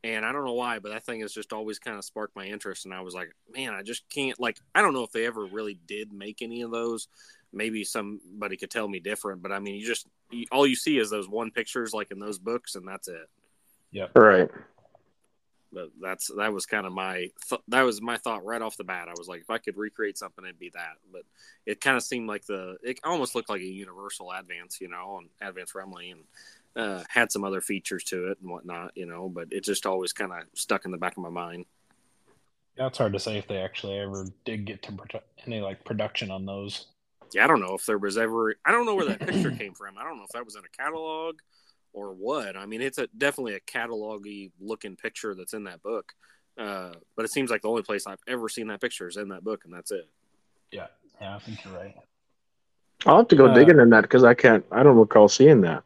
And 0.02 0.24
I 0.24 0.32
don't 0.32 0.46
know 0.46 0.54
why, 0.54 0.78
but 0.78 0.92
that 0.92 1.04
thing 1.04 1.20
has 1.20 1.32
just 1.32 1.52
always 1.52 1.78
kind 1.78 1.98
of 1.98 2.04
sparked 2.04 2.34
my 2.34 2.46
interest. 2.46 2.86
And 2.86 2.94
I 2.94 3.02
was 3.02 3.12
like, 3.12 3.34
man, 3.54 3.74
I 3.74 3.82
just 3.82 4.08
can't, 4.08 4.40
like, 4.40 4.58
I 4.74 4.80
don't 4.80 4.94
know 4.94 5.02
if 5.02 5.12
they 5.12 5.26
ever 5.26 5.44
really 5.44 5.78
did 5.86 6.11
make 6.11 6.40
any 6.40 6.62
of 6.62 6.70
those. 6.70 7.06
Maybe 7.53 7.82
somebody 7.84 8.57
could 8.57 8.70
tell 8.70 8.86
me 8.86 9.01
different, 9.01 9.42
but 9.42 9.51
I 9.53 9.59
mean, 9.59 9.74
you 9.74 9.86
just, 9.86 10.07
you, 10.30 10.46
all 10.53 10.66
you 10.66 10.76
see 10.76 10.98
is 10.98 11.11
those 11.11 11.28
one 11.28 11.51
pictures, 11.51 11.92
like 11.92 12.11
in 12.11 12.18
those 12.18 12.38
books, 12.38 12.76
and 12.76 12.86
that's 12.86 13.09
it. 13.09 13.28
Yeah. 13.90 14.07
Right. 14.14 14.48
But 15.72 15.90
that's, 16.01 16.30
that 16.36 16.53
was 16.53 16.66
kind 16.66 16.86
of 16.86 16.92
my, 16.92 17.30
th- 17.48 17.61
that 17.68 17.82
was 17.82 18.01
my 18.01 18.16
thought 18.16 18.44
right 18.44 18.62
off 18.62 18.76
the 18.76 18.84
bat. 18.84 19.09
I 19.09 19.14
was 19.16 19.28
like, 19.28 19.40
if 19.40 19.51
I 19.51 19.59
could 19.59 19.76
recreate 19.76 20.18
something, 20.18 20.44
it'd 20.44 20.59
be 20.59 20.70
that. 20.74 20.96
But 21.12 21.22
it 21.66 21.80
kind 21.80 21.96
of 21.96 22.03
seemed 22.03 22.28
like 22.28 22.44
the, 22.46 22.76
it 22.82 23.01
almost 23.05 23.34
looked 23.34 23.48
like 23.51 23.61
a 23.61 23.64
universal 23.64 24.30
advance, 24.32 24.80
you 24.80 24.88
know, 24.88 25.18
and 25.18 25.28
advance 25.40 25.74
Rumely 25.74 26.11
and, 26.12 26.24
uh, 26.76 27.03
had 27.09 27.32
some 27.32 27.44
other 27.44 27.61
features 27.61 28.05
to 28.05 28.30
it 28.30 28.38
and 28.40 28.51
whatnot, 28.51 28.92
you 28.96 29.07
know, 29.07 29.28
but 29.28 29.53
it 29.53 29.64
just 29.64 29.86
always 29.86 30.12
kind 30.12 30.32
of 30.32 30.44
stuck 30.55 30.84
in 30.84 30.92
the 30.92 30.98
back 30.98 31.16
of 31.16 31.22
my 31.22 31.30
mind. 31.30 31.66
Yeah, 32.76 32.86
it's 32.86 32.98
hard 32.98 33.12
to 33.12 33.18
say 33.18 33.38
if 33.38 33.48
they 33.48 33.59
actually 33.59 33.98
ever 33.98 34.26
did 34.44 34.64
get 34.64 34.82
to 34.84 34.92
produ- 34.92 35.22
any 35.46 35.61
like 35.61 35.84
production 35.84 36.30
on 36.30 36.46
those. 36.46 36.86
Yeah, 37.35 37.45
I 37.45 37.47
don't 37.47 37.61
know 37.61 37.74
if 37.74 37.87
there 37.87 37.99
was 37.99 38.16
ever, 38.18 38.55
I 38.64 38.72
don't 38.72 38.87
know 38.87 38.95
where 38.95 39.07
that 39.07 39.20
picture 39.20 39.51
came 39.59 39.74
from. 39.74 39.97
I 39.99 40.05
don't 40.05 40.16
know 40.16 40.24
if 40.24 40.31
that 40.31 40.45
was 40.45 40.57
in 40.57 40.62
a 40.64 40.68
catalog 40.83 41.37
or 41.93 42.12
what. 42.14 42.57
I 42.57 42.66
mean, 42.66 42.81
it's 42.83 42.99
a 42.99 43.07
definitely 43.16 43.55
a 43.55 43.61
catalogy 43.61 44.53
looking 44.61 44.97
picture 44.97 45.35
that's 45.35 45.55
in 45.55 45.64
that 45.64 45.83
book. 45.83 46.12
Uh, 46.59 46.93
but 47.16 47.24
it 47.24 47.31
seems 47.31 47.51
like 47.51 47.62
the 47.62 47.68
only 47.68 47.83
place 47.83 48.07
I've 48.07 48.20
ever 48.28 48.49
seen 48.49 48.66
that 48.68 48.81
picture 48.81 49.09
is 49.09 49.16
in 49.16 49.28
that 49.28 49.43
book, 49.45 49.62
and 49.64 49.72
that's 49.72 49.91
it. 49.91 50.09
Yeah, 50.70 50.89
yeah, 51.20 51.37
I 51.37 51.39
think 51.39 51.64
you're 51.64 51.74
right. 51.74 51.97
I'll 53.07 53.18
have 53.18 53.28
to 53.28 53.37
go 53.37 53.47
Uh, 53.47 53.55
digging 53.55 53.78
in 53.81 53.91
that 53.91 54.03
because 54.03 54.24
I 54.24 54.35
can't. 54.35 54.64
I 54.70 54.83
don't 54.83 54.97
recall 54.97 55.28
seeing 55.28 55.62
that. 55.62 55.85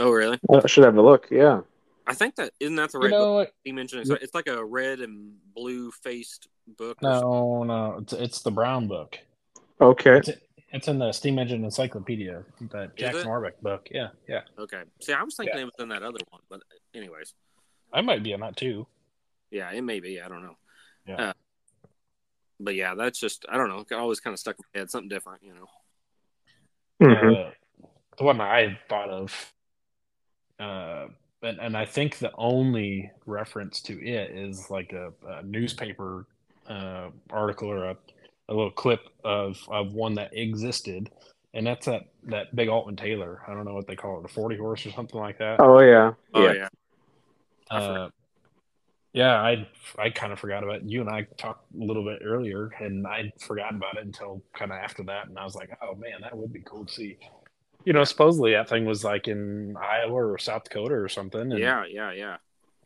Oh, 0.00 0.10
really? 0.10 0.38
I 0.50 0.66
should 0.66 0.84
have 0.84 0.96
a 0.96 1.02
look. 1.02 1.28
Yeah. 1.30 1.60
I 2.06 2.14
think 2.14 2.36
that 2.36 2.52
isn't 2.60 2.76
that 2.76 2.92
the 2.92 2.98
You 2.98 3.04
right 3.04 3.10
book 3.10 3.20
know 3.20 3.32
what? 3.34 3.52
you 3.64 3.74
mentioned? 3.74 4.02
It's, 4.02 4.22
it's 4.22 4.34
like 4.34 4.46
a 4.46 4.64
red 4.64 5.00
and 5.00 5.34
blue 5.54 5.90
faced 5.90 6.48
book. 6.78 7.02
No, 7.02 7.64
no, 7.64 7.96
it's 8.00 8.12
it's 8.12 8.42
the 8.42 8.50
Brown 8.52 8.86
book. 8.86 9.18
Okay. 9.80 10.18
It's 10.18 10.30
it's 10.72 10.88
in 10.88 10.98
the 10.98 11.12
Steam 11.12 11.38
Engine 11.38 11.64
Encyclopedia, 11.64 12.42
that 12.70 12.96
Jack 12.96 13.14
it? 13.14 13.24
Norbeck 13.26 13.60
book. 13.62 13.88
Yeah, 13.90 14.08
yeah. 14.28 14.40
Okay. 14.58 14.82
See, 15.00 15.12
I 15.12 15.22
was 15.22 15.36
thinking 15.36 15.58
it 15.58 15.64
was 15.64 15.72
in 15.78 15.88
that 15.90 16.02
other 16.02 16.18
one, 16.30 16.42
but 16.50 16.60
anyways, 16.94 17.34
I 17.92 18.00
might 18.00 18.22
be 18.22 18.34
on 18.34 18.40
that 18.40 18.56
too. 18.56 18.86
yeah, 19.50 19.70
it 19.70 19.82
may 19.82 20.00
be. 20.00 20.20
I 20.20 20.28
don't 20.28 20.42
know. 20.42 20.56
Yeah. 21.06 21.16
Uh, 21.16 21.32
but 22.58 22.74
yeah, 22.74 22.94
that's 22.94 23.18
just 23.20 23.46
I 23.48 23.56
don't 23.56 23.68
know. 23.68 23.84
It 23.88 23.94
always 23.94 24.20
kind 24.20 24.34
of 24.34 24.40
stuck 24.40 24.56
in 24.58 24.64
my 24.74 24.80
head, 24.80 24.90
something 24.90 25.08
different, 25.08 25.42
you 25.42 25.54
know. 25.54 25.66
Mhm. 27.06 27.48
Uh, 27.48 27.50
the 28.18 28.24
one 28.24 28.40
I 28.40 28.78
thought 28.88 29.10
of, 29.10 29.54
uh, 30.58 31.06
and, 31.42 31.58
and 31.60 31.76
I 31.76 31.84
think 31.84 32.18
the 32.18 32.32
only 32.36 33.10
reference 33.26 33.82
to 33.82 34.04
it 34.04 34.30
is 34.30 34.70
like 34.70 34.92
a, 34.92 35.12
a 35.26 35.42
newspaper 35.42 36.26
uh, 36.66 37.10
article 37.30 37.70
or 37.70 37.90
a, 37.90 37.96
a 38.48 38.54
little 38.54 38.70
clip 38.70 39.00
of, 39.24 39.58
of 39.68 39.92
one 39.92 40.14
that 40.14 40.36
existed, 40.36 41.10
and 41.54 41.66
that's 41.66 41.86
that, 41.86 42.08
that 42.24 42.54
big 42.54 42.68
Aultman 42.68 42.96
Taylor. 42.96 43.42
I 43.46 43.54
don't 43.54 43.64
know 43.64 43.74
what 43.74 43.86
they 43.86 43.96
call 43.96 44.20
it, 44.20 44.24
a 44.24 44.28
40 44.28 44.56
horse 44.56 44.86
or 44.86 44.92
something 44.92 45.18
like 45.20 45.38
that. 45.38 45.60
Oh 45.60 45.80
yeah. 45.80 46.12
Oh 46.34 46.44
yeah. 46.44 46.52
yeah. 46.52 46.68
I. 47.70 47.76
Uh, 47.76 48.08
yeah, 49.16 49.40
I 49.40 49.66
I 49.98 50.10
kind 50.10 50.30
of 50.30 50.38
forgot 50.38 50.62
about 50.62 50.76
it. 50.76 50.82
You 50.84 51.00
and 51.00 51.08
I 51.08 51.26
talked 51.38 51.64
a 51.74 51.82
little 51.82 52.04
bit 52.04 52.20
earlier, 52.22 52.70
and 52.78 53.06
I'd 53.06 53.32
forgotten 53.40 53.78
about 53.78 53.96
it 53.96 54.04
until 54.04 54.42
kind 54.52 54.70
of 54.70 54.76
after 54.76 55.02
that, 55.04 55.28
and 55.28 55.38
I 55.38 55.44
was 55.44 55.54
like, 55.54 55.70
oh 55.80 55.94
man, 55.94 56.20
that 56.20 56.36
would 56.36 56.52
be 56.52 56.60
cool 56.60 56.84
to 56.84 56.92
see. 56.92 57.16
You 57.86 57.94
know, 57.94 58.04
supposedly 58.04 58.52
that 58.52 58.68
thing 58.68 58.84
was 58.84 59.04
like 59.04 59.26
in 59.26 59.74
Iowa 59.74 60.12
or 60.12 60.36
South 60.36 60.64
Dakota 60.64 60.96
or 60.96 61.08
something. 61.08 61.40
And 61.40 61.58
Yeah, 61.58 61.84
yeah, 61.88 62.12
yeah. 62.12 62.36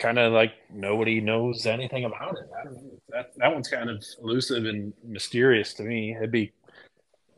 Kind 0.01 0.19
of 0.19 0.33
like 0.33 0.55
nobody 0.73 1.21
knows 1.21 1.67
anything 1.67 2.05
about 2.07 2.37
it. 2.37 2.49
I 2.59 2.65
don't 2.65 2.75
know. 2.75 3.01
That 3.11 3.33
that 3.37 3.53
one's 3.53 3.69
kind 3.69 3.89
of 3.89 4.05
elusive 4.23 4.65
and 4.65 4.93
mysterious 5.05 5.75
to 5.75 5.83
me. 5.83 6.17
It'd 6.17 6.33
be, 6.33 6.53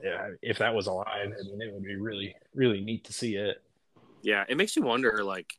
yeah, 0.03 0.31
if 0.41 0.59
that 0.59 0.73
was 0.75 0.87
alive, 0.87 1.07
I 1.09 1.27
mean, 1.27 1.61
it 1.61 1.75
would 1.75 1.85
be 1.85 1.97
really 1.97 2.35
really 2.55 2.81
neat 2.81 3.05
to 3.05 3.13
see 3.13 3.37
it. 3.37 3.61
Yeah, 4.23 4.45
it 4.49 4.57
makes 4.57 4.77
you 4.77 4.83
wonder, 4.83 5.25
like, 5.25 5.59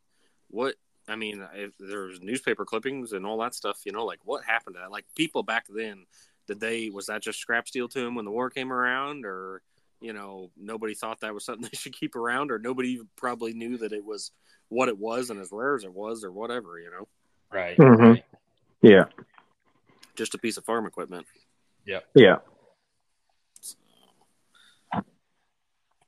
what 0.49 0.75
I 1.07 1.15
mean, 1.15 1.45
if 1.53 1.73
there's 1.77 2.21
newspaper 2.21 2.65
clippings 2.65 3.11
and 3.11 3.25
all 3.25 3.37
that 3.39 3.53
stuff, 3.53 3.81
you 3.85 3.91
know, 3.91 4.05
like 4.05 4.19
what 4.23 4.43
happened 4.45 4.75
to 4.77 4.81
that? 4.81 4.91
Like 4.91 5.05
people 5.15 5.43
back 5.43 5.65
then, 5.69 6.05
did 6.47 6.59
they 6.59 6.89
was 6.89 7.07
that 7.07 7.21
just 7.21 7.39
scrap 7.39 7.67
steel 7.67 7.89
to 7.89 8.01
them 8.01 8.15
when 8.15 8.25
the 8.25 8.31
war 8.31 8.49
came 8.49 8.71
around, 8.71 9.25
or 9.25 9.61
you 10.03 10.11
know, 10.11 10.51
nobody 10.57 10.93
thought 10.93 11.21
that 11.21 11.33
was 11.33 11.45
something 11.45 11.63
they 11.71 11.77
should 11.77 11.93
keep 11.93 12.15
around, 12.15 12.51
or 12.51 12.59
nobody 12.59 12.99
probably 13.15 13.53
knew 13.53 13.77
that 13.77 13.93
it 13.93 14.03
was 14.03 14.31
what 14.69 14.89
it 14.89 14.97
was 14.97 15.29
and 15.29 15.39
as 15.39 15.49
rare 15.51 15.75
as 15.75 15.83
it 15.85 15.93
was, 15.93 16.23
or 16.23 16.31
whatever. 16.31 16.77
You 16.79 16.91
know, 16.91 17.07
Right. 17.51 17.77
Mhm. 17.77 17.99
right. 18.15 18.25
Yeah. 18.81 19.05
just 20.15 20.35
a 20.35 20.37
piece 20.37 20.57
of 20.57 20.65
farm 20.65 20.85
equipment. 20.85 21.25
Yeah. 21.85 21.99
Yeah. 22.13 22.37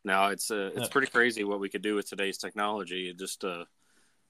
Now 0.03 0.27
it's 0.27 0.51
uh, 0.51 0.69
it's 0.75 0.89
pretty 0.89 1.07
crazy 1.07 1.43
what 1.43 1.59
we 1.59 1.69
could 1.69 1.81
do 1.81 1.95
with 1.95 2.07
today's 2.07 2.37
technology. 2.37 3.11
Just 3.17 3.43
uh, 3.43 3.65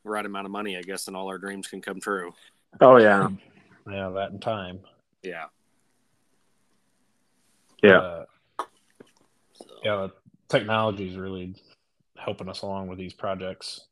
the 0.04 0.10
right 0.10 0.26
amount 0.26 0.46
of 0.46 0.52
money, 0.52 0.78
I 0.78 0.82
guess, 0.82 1.08
and 1.08 1.18
all 1.18 1.28
our 1.28 1.38
dreams 1.38 1.68
can 1.68 1.82
come 1.82 2.00
true. 2.00 2.34
Oh 2.80 2.98
yeah. 2.98 3.28
Yeah, 3.90 4.10
that 4.10 4.32
in 4.32 4.40
time. 4.40 4.80
Yeah. 5.22 5.46
Yeah. 7.84 7.98
Uh, 8.00 8.26
So, 9.76 9.80
yeah, 9.84 10.08
technology 10.50 11.10
is 11.10 11.18
really 11.18 11.56
helping 12.18 12.50
us 12.50 12.62
along 12.62 12.88
with 12.88 12.98
these 12.98 13.14
projects. 13.14 13.88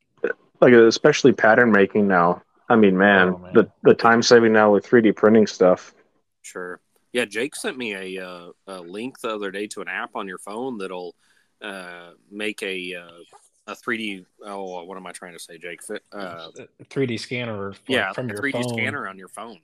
Like 0.62 0.74
especially 0.74 1.34
pattern 1.34 1.72
making 1.72 2.08
now. 2.08 2.42
I 2.70 2.76
mean, 2.76 2.98
man, 2.98 3.30
Oh, 3.30 3.38
man. 3.38 3.54
the 3.54 3.70
the 3.84 3.94
time 3.94 4.22
saving 4.24 4.54
now 4.54 4.72
with 4.72 4.88
3D 4.88 5.16
printing 5.16 5.46
stuff. 5.48 5.94
Sure. 6.42 6.80
Yeah, 7.12 7.26
Jake 7.26 7.56
sent 7.56 7.78
me 7.78 7.94
a, 8.18 8.26
uh, 8.28 8.50
a 8.68 8.80
link 8.82 9.20
the 9.20 9.30
other 9.30 9.52
day 9.52 9.68
to 9.68 9.82
an 9.82 9.88
app 9.88 10.16
on 10.16 10.28
your 10.28 10.40
phone 10.40 10.78
that'll 10.80 11.14
uh, 11.62 12.12
make 12.32 12.64
a 12.64 12.96
uh, 12.96 13.72
a 13.72 13.76
3D. 13.76 14.26
Oh, 14.46 14.84
what 14.86 14.98
am 14.98 15.06
I 15.06 15.12
trying 15.12 15.34
to 15.34 15.40
say, 15.40 15.58
Jake? 15.58 15.84
Fit- 15.84 16.04
Uh, 16.12 16.48
3D 16.90 17.20
scanner. 17.20 17.70
like, 17.72 17.80
yeah, 17.88 18.12
from 18.14 18.30
a 18.30 18.34
your 18.34 18.42
3D 18.42 18.52
phone. 18.54 18.70
scanner 18.70 19.08
on 19.08 19.18
your 19.18 19.28
phone. 19.28 19.60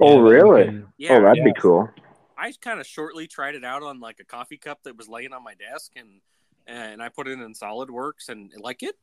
Oh, 0.00 0.24
Yeah, 0.24 0.32
really? 0.36 0.64
can- 0.64 0.86
Yeah, 0.96 1.12
oh, 1.18 1.22
that'd 1.22 1.38
yeah. 1.38 1.44
be 1.44 1.52
cool. 1.60 1.88
I 2.36 2.52
kind 2.60 2.80
of 2.80 2.86
shortly 2.86 3.26
tried 3.26 3.54
it 3.54 3.64
out 3.64 3.82
on 3.82 4.00
like 4.00 4.20
a 4.20 4.24
coffee 4.24 4.56
cup 4.56 4.82
that 4.84 4.96
was 4.96 5.08
laying 5.08 5.32
on 5.32 5.44
my 5.44 5.54
desk, 5.54 5.92
and 5.96 6.20
and 6.66 7.02
I 7.02 7.08
put 7.08 7.28
it 7.28 7.38
in 7.38 7.54
SolidWorks, 7.54 8.28
and 8.28 8.52
like 8.58 8.82
it 8.82 8.96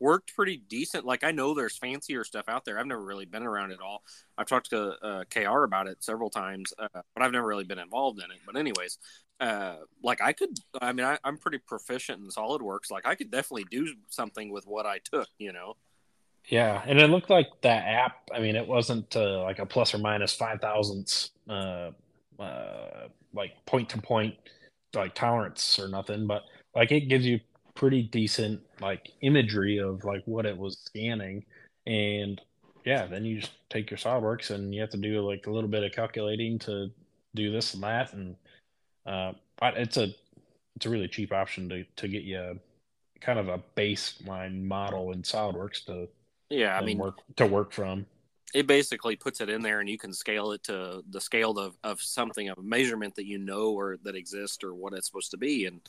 worked 0.00 0.34
pretty 0.34 0.56
decent. 0.68 1.04
Like 1.04 1.24
I 1.24 1.30
know 1.30 1.54
there's 1.54 1.76
fancier 1.76 2.24
stuff 2.24 2.48
out 2.48 2.64
there. 2.64 2.78
I've 2.78 2.86
never 2.86 3.02
really 3.02 3.24
been 3.24 3.42
around 3.42 3.70
it 3.70 3.80
all. 3.80 4.02
I've 4.36 4.46
talked 4.46 4.70
to 4.70 4.96
uh, 5.02 5.24
Kr 5.30 5.64
about 5.64 5.86
it 5.86 6.02
several 6.02 6.30
times, 6.30 6.72
uh, 6.78 6.88
but 6.92 7.22
I've 7.22 7.32
never 7.32 7.46
really 7.46 7.64
been 7.64 7.78
involved 7.78 8.18
in 8.22 8.30
it. 8.30 8.38
But 8.46 8.56
anyways, 8.56 8.98
uh, 9.40 9.76
like 10.02 10.20
I 10.20 10.32
could, 10.32 10.58
I 10.80 10.92
mean, 10.92 11.06
I, 11.06 11.18
I'm 11.24 11.38
pretty 11.38 11.58
proficient 11.58 12.22
in 12.22 12.28
SolidWorks. 12.28 12.90
Like 12.90 13.06
I 13.06 13.14
could 13.14 13.30
definitely 13.30 13.66
do 13.70 13.94
something 14.08 14.50
with 14.50 14.66
what 14.66 14.86
I 14.86 14.98
took. 14.98 15.28
You 15.38 15.52
know. 15.52 15.76
Yeah, 16.46 16.82
and 16.86 16.98
it 16.98 17.10
looked 17.10 17.28
like 17.28 17.48
that 17.60 17.84
app. 17.86 18.30
I 18.34 18.40
mean, 18.40 18.56
it 18.56 18.66
wasn't 18.66 19.14
uh, 19.14 19.42
like 19.42 19.58
a 19.58 19.66
plus 19.66 19.94
or 19.94 19.98
minus 19.98 20.34
five 20.34 20.60
thousandths, 20.60 21.30
uh, 22.38 23.08
like 23.34 23.52
point 23.66 23.88
to 23.90 23.98
point, 23.98 24.34
like 24.94 25.14
tolerance 25.14 25.78
or 25.78 25.88
nothing. 25.88 26.26
But 26.26 26.42
like 26.74 26.92
it 26.92 27.08
gives 27.08 27.26
you 27.26 27.40
pretty 27.74 28.02
decent 28.02 28.60
like 28.80 29.10
imagery 29.20 29.78
of 29.78 30.04
like 30.04 30.22
what 30.26 30.46
it 30.46 30.56
was 30.56 30.78
scanning, 30.78 31.44
and 31.86 32.40
yeah, 32.84 33.06
then 33.06 33.24
you 33.24 33.40
just 33.40 33.52
take 33.70 33.90
your 33.90 33.98
SolidWorks 33.98 34.50
and 34.50 34.74
you 34.74 34.80
have 34.80 34.90
to 34.90 34.96
do 34.96 35.20
like 35.20 35.46
a 35.46 35.50
little 35.50 35.68
bit 35.68 35.84
of 35.84 35.92
calculating 35.92 36.58
to 36.60 36.90
do 37.34 37.52
this 37.52 37.74
and 37.74 37.82
that, 37.82 38.12
and 38.12 38.36
uh, 39.06 39.32
but 39.60 39.76
it's 39.76 39.96
a 39.96 40.14
it's 40.76 40.86
a 40.86 40.90
really 40.90 41.08
cheap 41.08 41.32
option 41.32 41.68
to 41.68 41.84
to 41.96 42.08
get 42.08 42.22
you 42.22 42.58
kind 43.20 43.38
of 43.38 43.48
a 43.48 43.60
baseline 43.76 44.62
model 44.64 45.12
in 45.12 45.22
SolidWorks 45.22 45.84
to 45.86 46.08
Yeah, 46.50 46.78
I 46.78 46.84
mean, 46.84 46.98
work 46.98 47.18
to 47.36 47.46
work 47.46 47.72
from. 47.72 48.06
It 48.54 48.66
basically 48.66 49.16
puts 49.16 49.40
it 49.40 49.50
in 49.50 49.62
there 49.62 49.80
and 49.80 49.88
you 49.88 49.98
can 49.98 50.12
scale 50.12 50.52
it 50.52 50.62
to 50.64 51.02
the 51.10 51.20
scale 51.20 51.58
of, 51.58 51.76
of 51.84 52.00
something 52.00 52.48
of 52.48 52.58
measurement 52.62 53.14
that 53.16 53.26
you 53.26 53.38
know 53.38 53.72
or 53.72 53.98
that 54.04 54.16
exists 54.16 54.64
or 54.64 54.74
what 54.74 54.94
it's 54.94 55.06
supposed 55.06 55.32
to 55.32 55.36
be. 55.36 55.66
And 55.66 55.80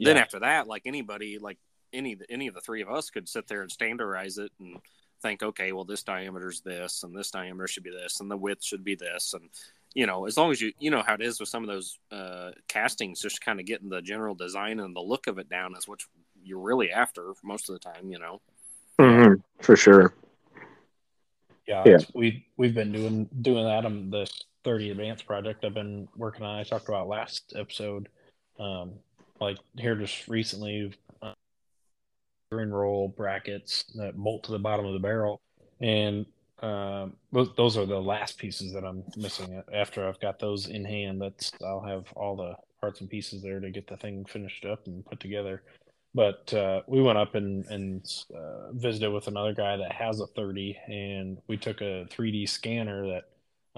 then 0.00 0.16
after 0.16 0.40
that 0.40 0.66
like 0.66 0.82
anybody 0.86 1.38
like 1.38 1.58
any 1.92 2.16
any 2.28 2.46
of 2.46 2.54
the 2.54 2.60
three 2.60 2.82
of 2.82 2.90
us 2.90 3.10
could 3.10 3.28
sit 3.28 3.46
there 3.48 3.62
and 3.62 3.70
standardize 3.70 4.38
it 4.38 4.52
and 4.60 4.78
think 5.22 5.42
okay 5.42 5.72
well 5.72 5.84
this 5.84 6.02
diameter 6.02 6.50
is 6.50 6.60
this 6.60 7.02
and 7.02 7.16
this 7.16 7.30
diameter 7.30 7.66
should 7.66 7.82
be 7.82 7.90
this 7.90 8.20
and 8.20 8.30
the 8.30 8.36
width 8.36 8.64
should 8.64 8.84
be 8.84 8.94
this. 8.94 9.34
And 9.34 9.48
you 9.94 10.06
know 10.06 10.26
as 10.26 10.36
long 10.36 10.50
as 10.50 10.60
you 10.60 10.72
you 10.78 10.90
know 10.90 11.02
how 11.02 11.14
it 11.14 11.22
is 11.22 11.38
with 11.38 11.48
some 11.48 11.62
of 11.62 11.68
those 11.68 11.98
uh, 12.10 12.50
castings 12.68 13.20
just 13.20 13.44
kind 13.44 13.60
of 13.60 13.66
getting 13.66 13.88
the 13.88 14.02
general 14.02 14.34
design 14.34 14.80
and 14.80 14.96
the 14.96 15.00
look 15.00 15.26
of 15.26 15.38
it 15.38 15.48
down 15.48 15.74
is 15.76 15.86
what 15.86 16.00
you're 16.42 16.60
really 16.60 16.90
after 16.90 17.32
most 17.42 17.68
of 17.68 17.74
the 17.74 17.78
time 17.78 18.10
you 18.10 18.18
know? 18.18 18.40
Hmm 18.98 19.34
For 19.60 19.76
sure. 19.76 20.14
Yeah, 21.66 21.82
Yeah. 21.86 21.98
we 22.14 22.46
we've 22.56 22.74
been 22.74 22.92
doing 22.92 23.28
doing 23.42 23.64
that 23.64 23.84
on 23.84 24.10
the 24.10 24.30
30 24.64 24.90
advanced 24.90 25.26
project 25.26 25.64
I've 25.64 25.74
been 25.74 26.08
working 26.16 26.44
on. 26.44 26.58
I 26.58 26.64
talked 26.64 26.88
about 26.88 27.08
last 27.08 27.52
episode. 27.56 28.08
Um, 28.58 28.94
like 29.40 29.58
here 29.76 29.94
just 29.94 30.28
recently, 30.28 30.92
uh, 31.22 31.34
ring 32.50 32.70
roll 32.70 33.08
brackets 33.08 33.84
that 33.96 34.16
bolt 34.16 34.44
to 34.44 34.52
the 34.52 34.58
bottom 34.58 34.86
of 34.86 34.92
the 34.94 34.98
barrel, 34.98 35.40
and 35.80 36.24
um, 36.60 37.14
those, 37.32 37.54
those 37.56 37.76
are 37.76 37.84
the 37.84 38.00
last 38.00 38.38
pieces 38.38 38.72
that 38.72 38.84
I'm 38.84 39.04
missing. 39.16 39.62
After 39.72 40.08
I've 40.08 40.20
got 40.20 40.38
those 40.38 40.68
in 40.68 40.84
hand, 40.84 41.20
that's 41.20 41.52
I'll 41.62 41.82
have 41.82 42.06
all 42.14 42.34
the 42.34 42.56
parts 42.80 43.00
and 43.00 43.10
pieces 43.10 43.42
there 43.42 43.60
to 43.60 43.70
get 43.70 43.86
the 43.86 43.96
thing 43.96 44.24
finished 44.24 44.64
up 44.64 44.86
and 44.86 45.04
put 45.04 45.20
together. 45.20 45.62
But 46.16 46.54
uh, 46.54 46.80
we 46.86 47.02
went 47.02 47.18
up 47.18 47.34
and 47.34 47.66
and 47.66 48.10
uh, 48.34 48.72
visited 48.72 49.12
with 49.12 49.28
another 49.28 49.52
guy 49.52 49.76
that 49.76 49.92
has 49.92 50.18
a 50.18 50.26
30, 50.26 50.74
and 50.88 51.36
we 51.46 51.58
took 51.58 51.82
a 51.82 52.06
3D 52.10 52.48
scanner 52.48 53.06
that 53.08 53.24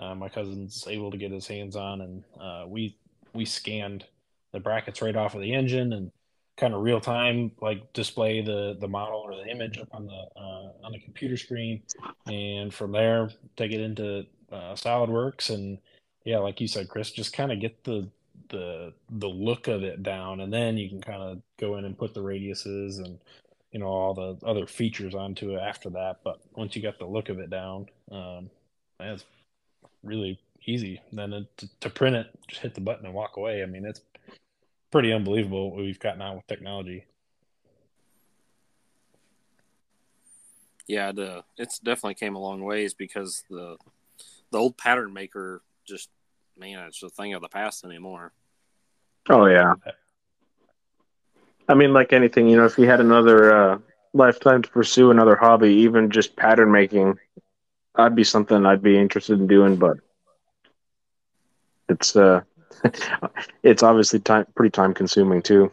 uh, 0.01 0.15
my 0.15 0.29
cousin's 0.29 0.87
able 0.89 1.11
to 1.11 1.17
get 1.17 1.33
his 1.33 1.49
hands 1.49 1.75
on, 1.75 2.01
and 2.01 2.25
uh, 2.41 2.65
we 2.69 2.97
we 3.35 3.45
scanned 3.45 4.05
the 4.53 4.61
brackets 4.61 5.03
right 5.03 5.17
off 5.17 5.35
of 5.35 5.41
the 5.41 5.53
engine 5.53 5.93
and 5.93 6.13
kind 6.57 6.75
of 6.75 6.83
real 6.83 7.01
time 7.01 7.51
like 7.61 7.93
display 7.93 8.41
the 8.41 8.77
the 8.81 8.89
model 8.89 9.19
or 9.19 9.35
the 9.35 9.51
image 9.51 9.77
up 9.77 9.89
on 9.91 10.07
the 10.07 10.41
uh, 10.41 10.87
on 10.87 10.93
the 10.93 11.01
computer 11.01 11.37
screen, 11.37 11.83
and 12.27 12.73
from 12.73 12.93
there 12.93 13.31
take 13.57 13.73
it 13.73 13.81
into 13.81 14.25
uh, 14.53 14.75
SolidWorks, 14.75 15.51
and 15.51 15.79
yeah, 16.25 16.39
like 16.39 16.61
you 16.61 16.69
said, 16.69 16.89
Chris, 16.89 17.11
just 17.11 17.33
kind 17.33 17.51
of 17.51 17.59
get 17.59 17.83
the 17.83 18.09
the 18.49 18.93
the 19.11 19.29
look 19.29 19.69
of 19.69 19.83
it 19.83 20.03
down, 20.03 20.41
and 20.41 20.53
then 20.53 20.77
you 20.77 20.89
can 20.89 21.01
kind 21.01 21.23
of 21.23 21.43
go 21.59 21.77
in 21.77 21.85
and 21.85 21.99
put 21.99 22.15
the 22.15 22.23
radiuses 22.23 22.99
and 23.05 23.19
you 23.73 23.81
know 23.81 23.87
all 23.87 24.15
the 24.15 24.39
other 24.47 24.67
features 24.67 25.15
onto 25.15 25.55
it 25.57 25.61
after 25.61 25.91
that. 25.91 26.21
But 26.25 26.41
once 26.55 26.77
you 26.77 26.83
got 26.83 26.99
the 26.99 27.07
look 27.07 27.29
of 27.29 27.39
it 27.39 27.51
down, 27.51 27.87
um, 28.11 28.51
that's 28.99 29.25
really 30.03 30.39
easy. 30.67 31.01
Then 31.13 31.33
it, 31.33 31.57
to, 31.59 31.69
to 31.81 31.91
print 31.91 32.17
it, 32.17 32.27
just 32.49 32.63
hit 32.63 32.75
the 32.75 32.81
button 32.81 33.07
and 33.07 33.15
walk 33.15 33.37
away. 33.37 33.63
I 33.63 33.67
mean, 33.67 33.85
it's 33.85 34.01
pretty 34.91 35.13
unbelievable 35.13 35.71
what 35.71 35.81
we've 35.81 36.01
gotten 36.01 36.23
out 36.23 36.37
with 36.37 36.47
technology. 36.47 37.05
yeah, 40.89 41.13
the 41.13 41.45
it's 41.57 41.79
definitely 41.79 42.15
came 42.15 42.35
a 42.35 42.41
long 42.41 42.65
ways 42.65 42.95
because 42.95 43.45
the 43.51 43.77
the 44.51 44.59
old 44.59 44.77
pattern 44.79 45.13
maker 45.13 45.63
just 45.87 46.09
man, 46.59 46.87
it's 46.87 47.03
a 47.03 47.09
thing 47.09 47.35
of 47.35 47.43
the 47.43 47.49
past 47.49 47.85
anymore. 47.85 48.33
Oh 49.29 49.47
yeah. 49.47 49.75
I 51.69 51.75
mean, 51.75 51.93
like 51.93 52.13
anything, 52.13 52.49
you 52.49 52.57
know, 52.57 52.65
if 52.65 52.79
you 52.79 52.89
had 52.89 53.01
another 53.01 53.55
uh, 53.55 53.79
lifetime 54.15 54.63
to 54.63 54.71
pursue 54.71 55.11
another 55.11 55.37
hobby, 55.37 55.69
even 55.69 56.11
just 56.11 56.35
pattern 56.35 56.73
making, 56.73 57.19
I'd 57.95 58.15
be 58.15 58.25
something 58.25 58.65
I'd 58.65 58.83
be 58.83 58.99
interested 58.99 59.39
in 59.39 59.47
doing. 59.47 59.77
But 59.77 59.99
it's 61.89 62.17
uh, 62.17 62.41
it's 63.63 63.83
obviously 63.83 64.21
time 64.21 64.47
pretty 64.55 64.71
time 64.71 64.95
consuming 64.95 65.43
too. 65.43 65.71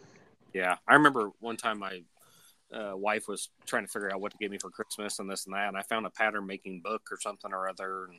Yeah, 0.52 0.76
I 0.88 0.94
remember 0.94 1.30
one 1.40 1.56
time 1.56 1.78
my 1.78 2.02
uh, 2.72 2.96
wife 2.96 3.28
was 3.28 3.50
trying 3.66 3.84
to 3.84 3.90
figure 3.90 4.12
out 4.12 4.20
what 4.20 4.32
to 4.32 4.38
get 4.38 4.50
me 4.50 4.58
for 4.58 4.70
Christmas 4.70 5.18
and 5.18 5.30
this 5.30 5.46
and 5.46 5.54
that, 5.54 5.68
and 5.68 5.76
I 5.76 5.82
found 5.82 6.04
a 6.04 6.10
pattern 6.10 6.46
making 6.46 6.80
book 6.80 7.02
or 7.10 7.18
something 7.20 7.52
or 7.52 7.68
other, 7.68 8.04
and 8.06 8.18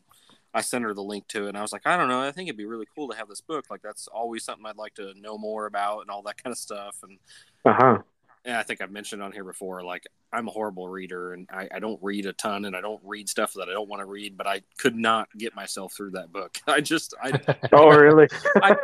I 0.53 0.61
sent 0.61 0.83
her 0.85 0.93
the 0.93 1.03
link 1.03 1.27
to 1.29 1.45
it, 1.45 1.49
and 1.49 1.57
I 1.57 1.61
was 1.61 1.73
like, 1.73 1.85
I 1.85 1.97
don't 1.97 2.09
know, 2.09 2.21
I 2.21 2.31
think 2.31 2.47
it'd 2.47 2.57
be 2.57 2.65
really 2.65 2.87
cool 2.95 3.09
to 3.09 3.17
have 3.17 3.27
this 3.29 3.41
book. 3.41 3.65
Like 3.69 3.81
that's 3.81 4.07
always 4.07 4.43
something 4.43 4.65
I'd 4.65 4.77
like 4.77 4.95
to 4.95 5.13
know 5.19 5.37
more 5.37 5.65
about 5.67 6.01
and 6.01 6.09
all 6.09 6.23
that 6.23 6.41
kind 6.41 6.51
of 6.51 6.57
stuff. 6.57 6.97
And, 7.03 7.19
Uh 7.65 7.73
huh. 7.73 8.03
and 8.45 8.55
I 8.55 8.63
think 8.63 8.81
I've 8.81 8.91
mentioned 8.91 9.21
on 9.21 9.31
here 9.31 9.43
before, 9.43 9.83
like 9.83 10.05
I'm 10.31 10.47
a 10.47 10.51
horrible 10.51 10.87
reader, 10.87 11.33
and 11.33 11.47
I, 11.51 11.67
I 11.73 11.79
don't 11.79 11.99
read 12.01 12.25
a 12.25 12.33
ton, 12.33 12.65
and 12.65 12.75
I 12.75 12.81
don't 12.81 13.01
read 13.03 13.27
stuff 13.29 13.53
that 13.53 13.67
I 13.67 13.73
don't 13.73 13.89
want 13.89 14.01
to 14.01 14.05
read, 14.05 14.37
but 14.37 14.47
I 14.47 14.61
could 14.77 14.95
not 14.95 15.27
get 15.37 15.55
myself 15.55 15.93
through 15.93 16.11
that 16.11 16.31
book. 16.31 16.57
I 16.67 16.81
just 16.81 17.13
I 17.21 17.33
Oh 17.73 17.89
really? 17.89 18.27
i 18.61 18.69
don't 18.71 18.79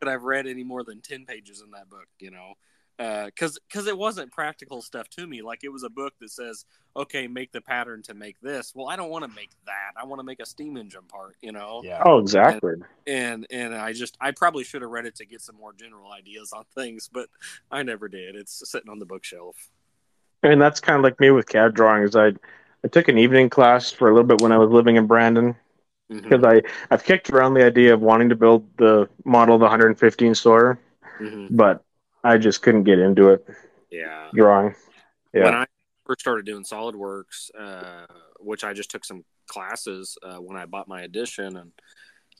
that 0.00 0.08
I've 0.08 0.24
read 0.24 0.46
any 0.46 0.64
more 0.64 0.84
than 0.84 1.00
10 1.00 1.24
pages 1.26 1.62
in 1.62 1.70
that 1.72 1.88
book, 1.88 2.06
you 2.18 2.30
know. 2.30 2.54
Because 2.98 3.58
because 3.68 3.86
it 3.86 3.96
wasn't 3.96 4.32
practical 4.32 4.80
stuff 4.80 5.08
to 5.10 5.26
me. 5.26 5.42
Like 5.42 5.64
it 5.64 5.68
was 5.68 5.82
a 5.82 5.90
book 5.90 6.14
that 6.20 6.30
says, 6.30 6.64
okay, 6.96 7.26
make 7.26 7.52
the 7.52 7.60
pattern 7.60 8.02
to 8.04 8.14
make 8.14 8.40
this. 8.40 8.72
Well, 8.74 8.88
I 8.88 8.96
don't 8.96 9.10
want 9.10 9.24
to 9.24 9.36
make 9.36 9.50
that. 9.66 9.92
I 10.00 10.06
want 10.06 10.20
to 10.20 10.24
make 10.24 10.40
a 10.40 10.46
steam 10.46 10.78
engine 10.78 11.02
part, 11.08 11.36
you 11.42 11.52
know. 11.52 11.82
Yeah. 11.84 12.02
oh 12.06 12.18
exactly. 12.18 12.74
And 13.06 13.46
and 13.50 13.74
I 13.74 13.92
just 13.92 14.16
I 14.20 14.30
probably 14.30 14.64
should 14.64 14.80
have 14.80 14.90
read 14.90 15.04
it 15.04 15.14
to 15.16 15.26
get 15.26 15.42
some 15.42 15.56
more 15.56 15.74
general 15.74 16.10
ideas 16.10 16.52
on 16.54 16.64
things, 16.74 17.10
but 17.12 17.28
I 17.70 17.82
never 17.82 18.08
did. 18.08 18.34
It's 18.34 18.62
sitting 18.70 18.88
on 18.90 18.98
the 18.98 19.06
bookshelf. 19.06 19.56
And 20.42 20.60
that's 20.60 20.80
kind 20.80 20.96
of 20.96 21.02
like 21.02 21.20
me 21.20 21.30
with 21.30 21.46
CAD 21.48 21.74
drawings. 21.74 22.16
I 22.16 22.32
I 22.84 22.88
took 22.88 23.08
an 23.08 23.18
evening 23.18 23.50
class 23.50 23.90
for 23.90 24.08
a 24.08 24.14
little 24.14 24.26
bit 24.26 24.40
when 24.40 24.52
I 24.52 24.58
was 24.58 24.70
living 24.70 24.96
in 24.96 25.06
Brandon 25.06 25.54
because 26.08 26.44
I 26.44 26.62
I've 26.90 27.04
kicked 27.04 27.28
around 27.28 27.54
the 27.54 27.64
idea 27.66 27.92
of 27.92 28.00
wanting 28.00 28.30
to 28.30 28.36
build 28.36 28.66
the 28.78 29.08
model 29.24 29.56
of 29.56 29.60
the 29.60 29.64
115 29.66 30.34
Sawyer, 30.34 30.78
Mhm. 31.20 31.48
but 31.50 31.82
I 32.26 32.38
just 32.38 32.62
couldn't 32.62 32.84
get 32.84 32.98
into 32.98 33.30
it 33.30 33.46
Yeah. 33.90 34.28
drawing. 34.34 34.74
Yeah. 35.32 35.44
When 35.44 35.54
I 35.54 35.66
first 36.06 36.20
started 36.20 36.44
doing 36.46 36.64
SolidWorks, 36.64 37.50
uh, 37.58 38.06
which 38.40 38.64
I 38.64 38.72
just 38.72 38.90
took 38.90 39.04
some 39.04 39.24
classes 39.46 40.18
uh, 40.22 40.36
when 40.38 40.56
I 40.56 40.66
bought 40.66 40.88
my 40.88 41.02
edition, 41.02 41.56
and 41.56 41.72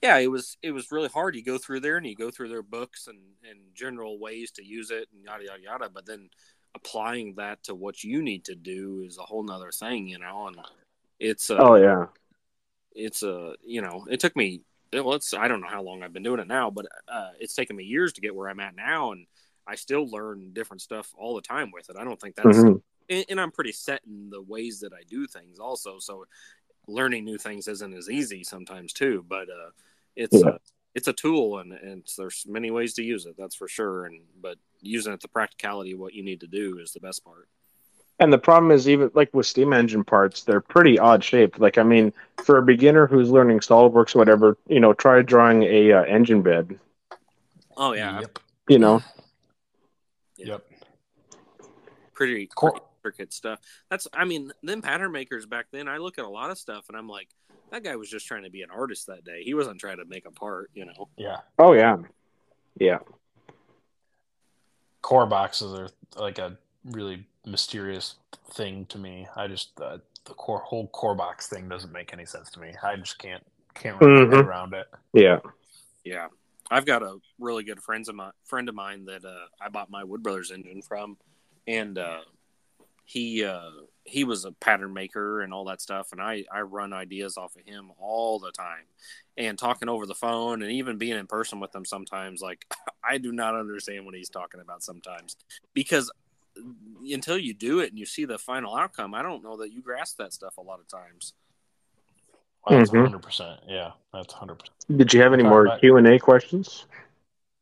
yeah, 0.03 0.19
it 0.19 0.27
was 0.31 0.57
it 0.63 0.73
was 0.73 0.91
really 0.93 1.09
hard. 1.09 1.37
You 1.37 1.43
go 1.45 1.59
through 1.59 1.81
there 1.81 1.97
and 1.97 2.07
you 2.07 2.17
go 2.17 2.31
through 2.31 2.49
their 2.49 2.63
books 2.63 3.07
and 3.07 3.19
and 3.49 3.59
general 3.75 4.19
ways 4.19 4.51
to 4.53 4.65
use 4.65 4.91
it 4.91 5.09
and 5.13 5.25
yada 5.25 5.45
yada 5.45 5.63
yada, 5.63 5.89
but 5.89 6.05
then 6.07 6.29
applying 6.75 7.35
that 7.37 7.63
to 7.65 7.75
what 7.75 8.03
you 8.05 8.23
need 8.23 8.45
to 8.45 8.55
do 8.55 9.03
is 9.07 9.19
a 9.19 9.23
whole 9.23 9.43
nother 9.43 9.71
thing, 9.71 10.09
you 10.09 10.19
know. 10.19 10.49
And 10.49 10.57
it's 11.19 11.49
uh, 11.51 11.57
Oh 11.59 11.77
yeah. 11.77 12.07
it's 12.95 13.23
a 13.23 13.55
you 13.65 13.81
know 13.83 14.05
it 14.11 14.21
took 14.21 14.35
me 14.37 14.61
well 14.93 15.15
it's 15.15 15.33
i 15.35 15.49
don't 15.49 15.61
know 15.61 15.67
how 15.69 15.83
long 15.83 16.03
i've 16.03 16.13
been 16.13 16.23
doing 16.23 16.41
it 16.41 16.47
now 16.47 16.71
but 16.71 16.87
uh, 17.09 17.31
it's 17.41 17.55
taken 17.55 17.75
me 17.77 17.85
years 17.85 18.13
to 18.13 18.21
get 18.21 18.35
where 18.35 18.49
i'm 18.49 18.61
at 18.61 18.77
now 18.77 19.13
and 19.13 19.27
i 19.67 19.75
still 19.75 20.09
learn 20.09 20.51
different 20.53 20.81
stuff 20.81 21.13
all 21.19 21.35
the 21.35 21.43
time 21.43 21.71
with 21.73 21.89
it 21.91 21.97
i 21.99 22.05
don't 22.05 22.21
think 22.21 22.35
that's 22.37 22.59
Mhm. 22.59 22.83
and, 23.11 23.25
and 23.29 23.41
i'm 23.41 23.51
pretty 23.53 23.73
set 23.73 24.01
in 24.07 24.31
the 24.31 24.43
ways 24.43 24.81
that 24.81 24.93
i 24.93 25.03
do 25.09 25.27
things 25.27 25.59
also 25.59 25.99
so 25.99 26.25
learning 26.89 27.25
new 27.25 27.39
things 27.39 27.67
isn't 27.69 27.95
as 27.95 28.09
easy 28.09 28.45
sometimes 28.45 28.93
too 28.93 29.25
but 29.29 29.49
uh 29.49 29.71
it's 30.15 30.41
Yeah. 30.41 30.49
a 30.51 30.61
it's 30.95 31.09
a 31.09 31.13
tool 31.13 31.59
and, 31.59 31.73
and 31.73 32.05
there's 32.17 32.47
many 32.49 32.71
ways 32.71 32.95
to 32.95 33.03
use 33.03 33.27
it 33.27 33.37
that's 33.37 33.55
for 33.57 33.69
sure 33.69 34.07
and 34.07 34.21
but 34.41 34.57
using 34.81 35.13
it 35.13 35.21
the 35.21 35.29
practicality 35.29 35.93
of 35.93 35.99
what 35.99 36.15
you 36.15 36.23
need 36.23 36.41
to 36.41 36.47
do 36.47 36.79
is 36.79 36.93
the 36.93 37.01
best 37.01 37.23
part 37.25 37.49
And 38.19 38.33
the 38.33 38.39
problem 38.39 38.71
is 38.73 38.89
even 38.89 39.11
like 39.13 39.29
with 39.35 39.47
steam 39.47 39.75
engine 39.75 40.03
parts, 40.05 40.43
they're 40.45 40.63
pretty 40.63 40.99
odd 40.99 41.23
shaped. 41.23 41.59
Like 41.61 41.77
I 41.77 41.83
mean, 41.83 42.15
for 42.45 42.57
a 42.57 42.63
beginner 42.63 43.07
who's 43.07 43.29
learning 43.31 43.61
SolidWorks, 43.61 44.17
or 44.17 44.19
whatever, 44.21 44.57
you 44.69 44.81
know, 44.81 44.95
try 44.95 45.21
drawing 45.21 45.65
a 45.65 45.93
uh, 45.93 46.03
engine 46.05 46.41
bed. 46.41 46.79
oh 47.77 47.93
yeah 47.93 48.21
Yep. 48.21 48.39
You 48.69 48.79
know, 48.79 49.03
Yep. 50.39 50.65
pretty, 52.15 52.49
Cool. 52.55 52.71
pretty 52.71 52.85
intricate 52.99 53.33
stuff. 53.33 53.61
That's, 53.91 54.07
I 54.13 54.25
mean, 54.25 54.53
them 54.63 54.83
pattern 54.83 55.13
makers 55.13 55.47
back 55.47 55.67
then. 55.71 55.87
I 55.89 55.99
look 55.99 56.19
at 56.19 56.25
a 56.25 56.29
lot 56.29 56.51
of 56.51 56.59
stuff 56.59 56.87
and 56.89 56.97
I'm 56.97 57.09
like, 57.09 57.29
that 57.71 57.83
guy 57.85 57.97
was 57.97 58.09
just 58.11 58.27
trying 58.27 58.45
to 58.45 58.51
be 58.51 58.63
an 58.63 58.71
artist 58.71 59.07
that 59.09 59.25
day. 59.25 59.43
He 59.43 59.55
wasn't 59.55 59.81
trying 59.81 59.99
to 59.99 60.05
make 60.05 60.25
a 60.27 60.31
part, 60.31 60.71
you 60.75 60.85
know. 60.87 61.09
Yeah. 61.17 61.39
oh 61.59 61.73
yeah, 61.73 61.97
yeah, 62.79 62.99
Core 65.03 65.27
boxes 65.27 65.73
are 65.79 65.89
like 66.21 66.39
a 66.39 66.59
really 66.85 67.27
mysterious 67.45 68.17
thing 68.53 68.87
to 68.87 68.99
me. 68.99 69.27
I 69.37 69.47
just 69.47 69.71
uh, 69.81 69.99
the 70.25 70.35
core 70.35 70.61
whole 70.61 70.89
core 70.89 71.15
box 71.15 71.49
thing 71.49 71.69
doesn't 71.69 71.93
make 71.93 72.13
any 72.13 72.25
sense 72.25 72.51
to 72.53 72.61
me. 72.61 72.73
I 72.83 72.97
just 72.97 73.19
can't 73.19 73.45
can't 73.75 74.01
wrap 74.01 74.09
my 74.11 74.19
head 74.37 74.45
Mhm. 74.45 74.47
around 74.47 74.75
it. 74.75 74.87
yeah. 75.13 75.39
Yeah, 76.05 76.29
I've 76.71 76.87
got 76.87 77.03
a 77.03 77.19
really 77.39 77.65
good 77.65 77.83
friends 77.83 78.09
of 78.09 78.15
my 78.15 78.31
friend 78.45 78.69
of 78.69 78.75
mine 78.75 79.05
that 79.07 79.25
uh, 79.25 79.47
I 79.61 79.69
bought 79.69 79.91
my 79.91 80.05
Wood 80.05 80.23
Brothers 80.23 80.51
engine 80.51 80.83
from, 80.83 81.17
and 81.67 81.99
uh, 81.99 82.21
he 83.05 83.45
uh, 83.45 83.71
he 84.05 84.25
was 84.25 84.45
a 84.45 84.53
pattern 84.53 84.93
maker 84.93 85.43
and 85.43 85.53
all 85.53 85.65
that 85.67 85.81
stuff, 85.81 86.13
and 86.13 86.21
I 86.21 86.45
I 86.53 86.61
run 86.61 86.93
ideas 86.93 87.37
off 87.37 87.57
of 87.57 87.63
him 87.65 87.93
all 87.99 88.39
the 88.39 88.53
time, 88.53 88.85
and 89.37 89.59
talking 89.59 89.89
over 89.89 90.07
the 90.07 90.15
phone 90.15 90.63
and 90.63 90.73
even 90.73 90.99
being 90.99 91.17
in 91.17 91.27
person 91.27 91.61
with 91.61 91.75
him 91.75 91.85
sometimes. 91.85 92.43
Like 92.43 92.67
I 93.05 93.19
do 93.19 93.33
not 93.33 93.55
understand 93.55 94.05
what 94.05 94.15
he's 94.15 94.29
talking 94.29 94.61
about 94.61 94.83
sometimes 94.83 95.37
because 95.73 96.11
until 97.13 97.39
you 97.39 97.55
do 97.55 97.81
it 97.81 97.91
and 97.91 97.99
you 97.99 98.07
see 98.07 98.25
the 98.25 98.39
final 98.39 98.75
outcome, 98.75 99.15
I 99.15 99.23
don't 99.23 99.45
know 99.45 99.59
that 99.59 99.73
you 99.73 99.83
grasp 99.83 100.17
that 100.19 100.33
stuff 100.33 100.57
a 100.57 100.63
lot 100.63 100.81
of 100.81 100.89
times. 100.89 101.35
That's 102.69 102.91
Mhm. 102.91 102.95
100 103.03 103.23
percent. 103.23 103.61
Yeah, 103.67 103.93
that's 104.13 104.33
100. 104.35 104.59
percent 104.59 104.99
Did 104.99 105.13
you 105.13 105.21
have 105.23 105.33
any 105.33 105.43
more 105.43 105.79
Q 105.79 105.97
and 105.97 106.07
A 106.07 106.19
questions? 106.19 106.87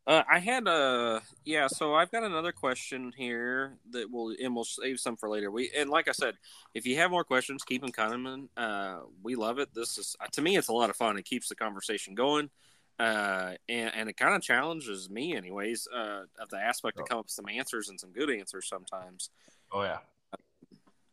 Uh, 0.06 0.22
I 0.30 0.38
had 0.38 0.66
a 0.68 1.22
yeah, 1.44 1.66
so 1.66 1.94
I've 1.94 2.10
got 2.10 2.24
another 2.24 2.52
question 2.52 3.12
here 3.16 3.78
that 3.90 4.10
will 4.10 4.34
and 4.38 4.54
we'll 4.54 4.64
save 4.64 5.00
some 5.00 5.16
for 5.16 5.30
later. 5.30 5.50
We 5.50 5.70
and 5.74 5.88
like 5.88 6.08
I 6.08 6.12
said, 6.12 6.36
if 6.74 6.86
you 6.86 6.96
have 6.96 7.10
more 7.10 7.24
questions, 7.24 7.62
keep 7.64 7.80
them 7.80 7.90
coming. 7.92 8.50
Uh, 8.56 9.00
we 9.22 9.34
love 9.34 9.58
it. 9.58 9.72
This 9.74 9.96
is 9.96 10.14
to 10.32 10.42
me, 10.42 10.56
it's 10.56 10.68
a 10.68 10.74
lot 10.74 10.90
of 10.90 10.96
fun. 10.96 11.16
It 11.16 11.24
keeps 11.24 11.48
the 11.48 11.54
conversation 11.54 12.14
going, 12.14 12.50
uh, 12.98 13.54
and 13.66 13.94
and 13.94 14.08
it 14.10 14.18
kind 14.18 14.34
of 14.34 14.42
challenges 14.42 15.08
me, 15.08 15.34
anyways, 15.36 15.88
uh, 15.88 16.24
of 16.38 16.50
the 16.50 16.58
aspect 16.58 16.98
to 16.98 17.04
come 17.04 17.20
up 17.20 17.24
with 17.26 17.32
some 17.32 17.48
answers 17.48 17.88
and 17.88 17.98
some 17.98 18.12
good 18.12 18.30
answers 18.30 18.68
sometimes. 18.68 19.30
Oh 19.72 19.82
yeah. 19.84 19.98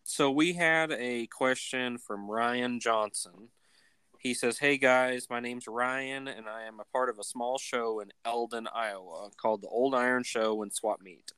So 0.03 0.29
we 0.31 0.51
had 0.51 0.91
a 0.91 1.27
question 1.27 1.97
from 1.97 2.29
Ryan 2.29 2.81
Johnson. 2.81 3.49
He 4.21 4.35
says, 4.35 4.59
Hey 4.59 4.77
guys, 4.77 5.25
my 5.31 5.39
name's 5.39 5.67
Ryan, 5.67 6.27
and 6.27 6.47
I 6.47 6.65
am 6.65 6.79
a 6.79 6.85
part 6.93 7.09
of 7.09 7.17
a 7.17 7.23
small 7.23 7.57
show 7.57 8.01
in 8.01 8.11
Eldon, 8.23 8.67
Iowa 8.71 9.31
called 9.35 9.63
the 9.63 9.67
Old 9.67 9.95
Iron 9.95 10.21
Show 10.21 10.61
and 10.61 10.71
Swap 10.71 11.01
Meet. 11.01 11.31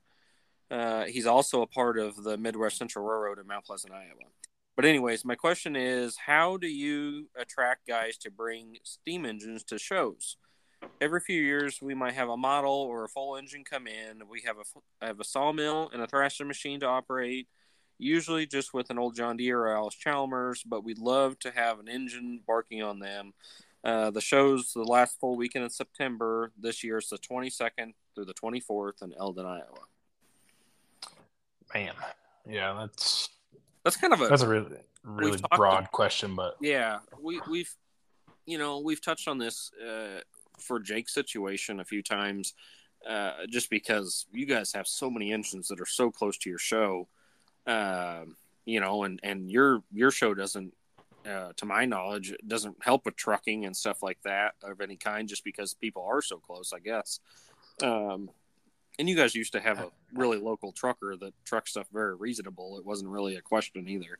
Uh, 0.69 1.05
he's 1.05 1.25
also 1.25 1.61
a 1.61 1.67
part 1.67 1.97
of 1.97 2.23
the 2.23 2.37
Midwest 2.37 2.77
Central 2.77 3.05
Railroad 3.05 3.39
in 3.39 3.47
Mount 3.47 3.63
Pleasant, 3.63 3.93
Iowa. 3.93 4.27
But, 4.75 4.83
anyways, 4.83 5.23
my 5.23 5.35
question 5.35 5.77
is 5.77 6.17
How 6.17 6.57
do 6.57 6.67
you 6.67 7.29
attract 7.37 7.87
guys 7.87 8.17
to 8.17 8.29
bring 8.29 8.75
steam 8.83 9.25
engines 9.25 9.63
to 9.65 9.79
shows? 9.79 10.35
Every 10.99 11.21
few 11.21 11.41
years, 11.41 11.81
we 11.81 11.95
might 11.95 12.15
have 12.15 12.27
a 12.27 12.35
model 12.35 12.73
or 12.73 13.05
a 13.05 13.09
full 13.09 13.37
engine 13.37 13.63
come 13.63 13.87
in. 13.87 14.27
We 14.27 14.41
have 14.45 14.57
a, 14.57 15.05
have 15.05 15.21
a 15.21 15.23
sawmill 15.23 15.89
and 15.93 16.01
a 16.01 16.07
thrasher 16.07 16.43
machine 16.43 16.81
to 16.81 16.85
operate 16.87 17.47
usually 18.03 18.45
just 18.45 18.73
with 18.73 18.89
an 18.89 18.99
old 18.99 19.15
John 19.15 19.37
Deere 19.37 19.59
or 19.59 19.75
Allis 19.75 19.95
Chalmers, 19.95 20.63
but 20.63 20.83
we'd 20.83 20.99
love 20.99 21.39
to 21.39 21.51
have 21.51 21.79
an 21.79 21.87
engine 21.87 22.41
barking 22.45 22.83
on 22.83 22.99
them. 22.99 23.33
Uh, 23.83 24.11
the 24.11 24.21
show's 24.21 24.71
the 24.73 24.83
last 24.83 25.19
full 25.19 25.35
weekend 25.35 25.63
in 25.63 25.69
September. 25.69 26.51
This 26.57 26.83
year 26.83 26.99
it's 26.99 27.09
the 27.09 27.17
22nd 27.17 27.93
through 28.15 28.25
the 28.25 28.33
24th 28.33 29.01
in 29.01 29.13
Eldon, 29.19 29.45
Iowa. 29.45 29.63
Man. 31.73 31.93
Yeah, 32.47 32.73
that's 32.73 33.29
That's 33.83 33.97
kind 33.97 34.13
of 34.13 34.21
a 34.21 34.27
that's 34.27 34.41
a 34.41 34.47
really 34.47 34.77
really 35.03 35.39
broad 35.55 35.91
question, 35.91 36.35
but 36.35 36.55
yeah. 36.61 36.99
We 37.21 37.41
we've 37.49 37.73
you 38.45 38.57
know 38.57 38.79
we've 38.79 39.01
touched 39.01 39.27
on 39.27 39.37
this 39.37 39.71
uh, 39.81 40.21
for 40.59 40.79
Jake's 40.79 41.13
situation 41.13 41.79
a 41.79 41.85
few 41.85 42.03
times, 42.03 42.53
uh, 43.07 43.45
just 43.49 43.69
because 43.69 44.25
you 44.31 44.45
guys 44.45 44.73
have 44.73 44.87
so 44.87 45.09
many 45.09 45.31
engines 45.33 45.67
that 45.69 45.79
are 45.79 45.85
so 45.85 46.11
close 46.11 46.37
to 46.39 46.49
your 46.49 46.59
show, 46.59 47.07
um, 47.67 48.35
you 48.65 48.79
know, 48.79 49.03
and 49.03 49.19
and 49.23 49.51
your 49.51 49.83
your 49.91 50.11
show 50.11 50.33
doesn't. 50.33 50.73
Uh, 51.25 51.53
to 51.55 51.65
my 51.65 51.85
knowledge, 51.85 52.35
doesn't 52.47 52.75
help 52.81 53.05
with 53.05 53.15
trucking 53.15 53.63
and 53.65 53.73
stuff 53.73 54.03
like 54.03 54.17
that 54.25 54.55
of 54.61 54.81
any 54.81 54.97
kind, 54.97 55.29
just 55.29 55.45
because 55.45 55.73
people 55.73 56.03
are 56.03 56.21
so 56.21 56.35
close, 56.35 56.73
I 56.73 56.79
guess. 56.79 57.21
Um, 57.81 58.29
and 58.99 59.09
you 59.09 59.15
guys 59.15 59.33
used 59.33 59.53
to 59.53 59.59
have 59.59 59.79
a 59.79 59.89
really 60.13 60.37
local 60.37 60.71
trucker 60.71 61.15
that 61.15 61.33
trucked 61.45 61.69
stuff 61.69 61.87
very 61.93 62.15
reasonable. 62.15 62.77
It 62.77 62.85
wasn't 62.85 63.09
really 63.09 63.35
a 63.37 63.41
question 63.41 63.87
either. 63.87 64.17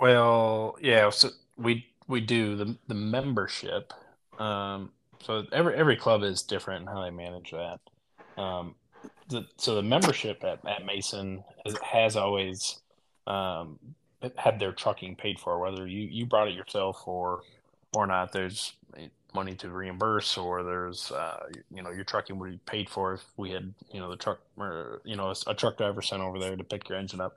Well, 0.00 0.76
yeah, 0.80 1.10
so 1.10 1.28
we 1.56 1.86
we 2.08 2.20
do 2.20 2.56
the 2.56 2.76
the 2.88 2.94
membership. 2.94 3.92
Um, 4.38 4.90
so 5.20 5.44
every 5.52 5.74
every 5.74 5.96
club 5.96 6.22
is 6.22 6.42
different 6.42 6.82
in 6.82 6.86
how 6.88 7.02
they 7.02 7.10
manage 7.10 7.52
that. 7.52 7.80
Um, 8.36 8.74
the, 9.28 9.46
so 9.56 9.74
the 9.74 9.82
membership 9.82 10.44
at, 10.44 10.60
at 10.66 10.84
Mason 10.84 11.42
has, 11.64 11.76
has 11.82 12.16
always 12.16 12.80
um, 13.26 13.78
had 14.36 14.58
their 14.58 14.72
trucking 14.72 15.16
paid 15.16 15.38
for, 15.38 15.58
whether 15.58 15.86
you, 15.86 16.08
you 16.10 16.26
brought 16.26 16.48
it 16.48 16.54
yourself 16.54 17.02
or 17.06 17.42
or 17.94 18.06
not. 18.06 18.32
There's 18.32 18.72
money 19.34 19.54
to 19.54 19.70
reimburse, 19.70 20.36
or 20.36 20.62
there's 20.62 21.10
uh, 21.10 21.46
you 21.74 21.82
know 21.82 21.90
your 21.90 22.04
trucking 22.04 22.38
would 22.38 22.50
be 22.50 22.58
paid 22.66 22.88
for 22.88 23.14
if 23.14 23.22
we 23.36 23.50
had 23.50 23.72
you 23.92 24.00
know 24.00 24.10
the 24.10 24.16
truck 24.16 24.40
or 24.56 25.00
you 25.04 25.16
know 25.16 25.28
a, 25.28 25.50
a 25.50 25.54
truck 25.54 25.76
driver 25.76 26.02
sent 26.02 26.22
over 26.22 26.38
there 26.38 26.56
to 26.56 26.64
pick 26.64 26.88
your 26.88 26.98
engine 26.98 27.20
up. 27.20 27.36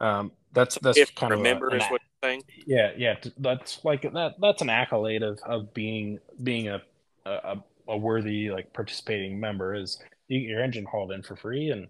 Um, 0.00 0.32
that's 0.52 0.78
that's 0.78 0.98
if 0.98 1.14
kind 1.14 1.32
of 1.32 1.40
a- 1.40 1.42
remember 1.42 1.74
is 1.74 1.82
what 1.84 2.00
you're 2.22 2.30
saying. 2.30 2.42
yeah, 2.66 2.92
yeah, 2.96 3.16
that's 3.38 3.84
like 3.84 4.02
that. 4.02 4.34
That's 4.40 4.62
an 4.62 4.70
accolade 4.70 5.22
of, 5.22 5.38
of 5.44 5.74
being 5.74 6.18
being 6.42 6.68
a, 6.68 6.82
a 7.26 7.56
a 7.88 7.96
worthy 7.96 8.50
like 8.50 8.72
participating 8.72 9.40
member. 9.40 9.74
Is 9.74 9.98
you 10.28 10.40
get 10.40 10.48
your 10.48 10.62
engine 10.62 10.84
hauled 10.84 11.12
in 11.12 11.22
for 11.22 11.36
free, 11.36 11.70
and 11.70 11.88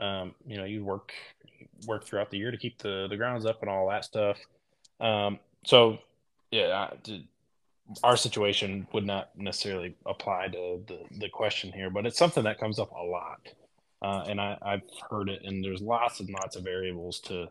um, 0.00 0.34
you 0.46 0.56
know 0.56 0.64
you 0.64 0.84
work 0.84 1.12
work 1.86 2.04
throughout 2.04 2.30
the 2.30 2.38
year 2.38 2.50
to 2.50 2.56
keep 2.56 2.78
the 2.78 3.06
the 3.08 3.16
grounds 3.16 3.46
up 3.46 3.60
and 3.62 3.70
all 3.70 3.88
that 3.88 4.04
stuff. 4.04 4.38
Um, 5.00 5.38
so 5.64 5.98
yeah, 6.50 6.88
I- 7.08 7.24
our 8.04 8.16
situation 8.16 8.86
would 8.92 9.04
not 9.04 9.30
necessarily 9.36 9.96
apply 10.06 10.48
to 10.48 10.82
the 10.86 11.00
the 11.18 11.28
question 11.28 11.72
here, 11.72 11.90
but 11.90 12.06
it's 12.06 12.18
something 12.18 12.44
that 12.44 12.58
comes 12.60 12.78
up 12.78 12.90
a 12.92 13.02
lot, 13.02 13.40
uh, 14.02 14.24
and 14.28 14.40
I, 14.40 14.56
I've 14.62 14.82
heard 15.10 15.28
it, 15.28 15.42
and 15.44 15.64
there's 15.64 15.82
lots 15.82 16.20
and 16.20 16.30
lots 16.30 16.56
of 16.56 16.64
variables 16.64 17.20
to 17.20 17.48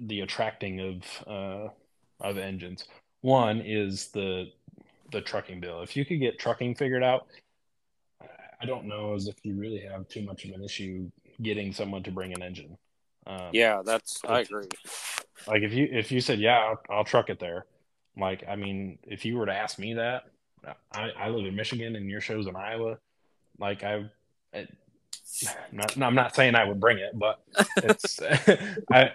the 0.00 0.20
attracting 0.20 0.80
of 0.80 1.28
uh, 1.28 1.68
of 2.20 2.38
engines. 2.38 2.86
One 3.20 3.60
is 3.60 4.08
the 4.08 4.46
the 5.12 5.20
trucking 5.20 5.60
bill. 5.60 5.82
If 5.82 5.96
you 5.96 6.04
could 6.04 6.20
get 6.20 6.38
trucking 6.38 6.76
figured 6.76 7.02
out, 7.02 7.26
I 8.60 8.66
don't 8.66 8.86
know 8.86 9.14
as 9.14 9.28
if 9.28 9.36
you 9.42 9.54
really 9.54 9.80
have 9.80 10.08
too 10.08 10.22
much 10.22 10.44
of 10.44 10.52
an 10.52 10.62
issue 10.64 11.10
getting 11.42 11.72
someone 11.72 12.02
to 12.04 12.10
bring 12.10 12.32
an 12.32 12.42
engine. 12.42 12.76
Um, 13.26 13.50
Yeah, 13.52 13.82
that's 13.84 14.20
I 14.26 14.40
agree. 14.40 14.68
like 15.46 15.62
if 15.62 15.72
you 15.72 15.88
if 15.90 16.12
you 16.12 16.20
said 16.20 16.38
yeah, 16.38 16.58
I'll, 16.58 16.80
I'll 16.90 17.04
truck 17.04 17.30
it 17.30 17.38
there. 17.38 17.66
Like 18.16 18.44
I 18.48 18.56
mean, 18.56 18.98
if 19.04 19.24
you 19.24 19.36
were 19.36 19.46
to 19.46 19.54
ask 19.54 19.78
me 19.78 19.94
that, 19.94 20.24
I, 20.92 21.10
I 21.18 21.28
live 21.28 21.46
in 21.46 21.54
Michigan 21.54 21.96
and 21.96 22.08
your 22.08 22.20
show's 22.20 22.46
in 22.46 22.56
Iowa. 22.56 22.98
Like 23.58 23.82
I, 23.82 24.08
I'm 24.54 24.68
not, 25.72 26.00
I'm 26.00 26.14
not 26.14 26.34
saying 26.34 26.54
I 26.54 26.64
would 26.64 26.80
bring 26.80 26.98
it, 26.98 27.18
but 27.18 27.42
it's, 27.78 28.20
I, 28.92 29.10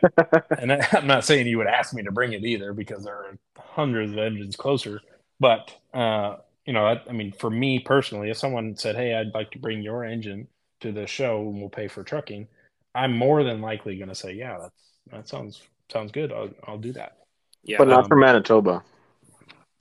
and 0.58 0.74
I, 0.74 0.88
I'm 0.92 1.08
not 1.08 1.24
saying 1.24 1.48
you 1.48 1.58
would 1.58 1.68
ask 1.68 1.94
me 1.94 2.04
to 2.04 2.12
bring 2.12 2.34
it 2.34 2.44
either 2.44 2.74
because 2.74 3.04
there 3.04 3.14
are 3.16 3.38
hundreds 3.58 4.12
of 4.12 4.18
engines 4.18 4.56
closer. 4.56 5.02
But, 5.40 5.74
uh, 5.94 6.38
you 6.70 6.74
know, 6.74 6.86
I, 6.86 7.02
I 7.10 7.14
mean, 7.14 7.32
for 7.32 7.50
me 7.50 7.80
personally, 7.80 8.30
if 8.30 8.38
someone 8.38 8.78
said, 8.78 8.96
Hey, 8.96 9.16
I'd 9.16 9.34
like 9.34 9.50
to 9.54 9.58
bring 9.58 9.82
your 9.82 10.06
engine 10.06 10.48
to 10.82 10.92
the 10.92 11.08
show 11.08 11.42
and 11.42 11.60
we'll 11.60 11.68
pay 11.68 11.88
for 11.88 12.04
trucking, 12.04 12.48
I'm 12.94 13.18
more 13.18 13.44
than 13.44 13.60
likely 13.60 13.98
going 13.98 14.10
to 14.10 14.14
say, 14.14 14.34
yeah, 14.34 14.60
that's, 14.62 14.84
that 15.12 15.28
sounds, 15.28 15.64
sounds 15.92 16.12
good. 16.12 16.32
I'll, 16.32 16.52
I'll 16.68 16.78
do 16.78 16.94
that. 16.94 17.18
Yeah, 17.64 17.80
but 17.80 17.88
not 17.88 18.04
um, 18.04 18.08
for 18.08 18.18
Manitoba. 18.18 18.84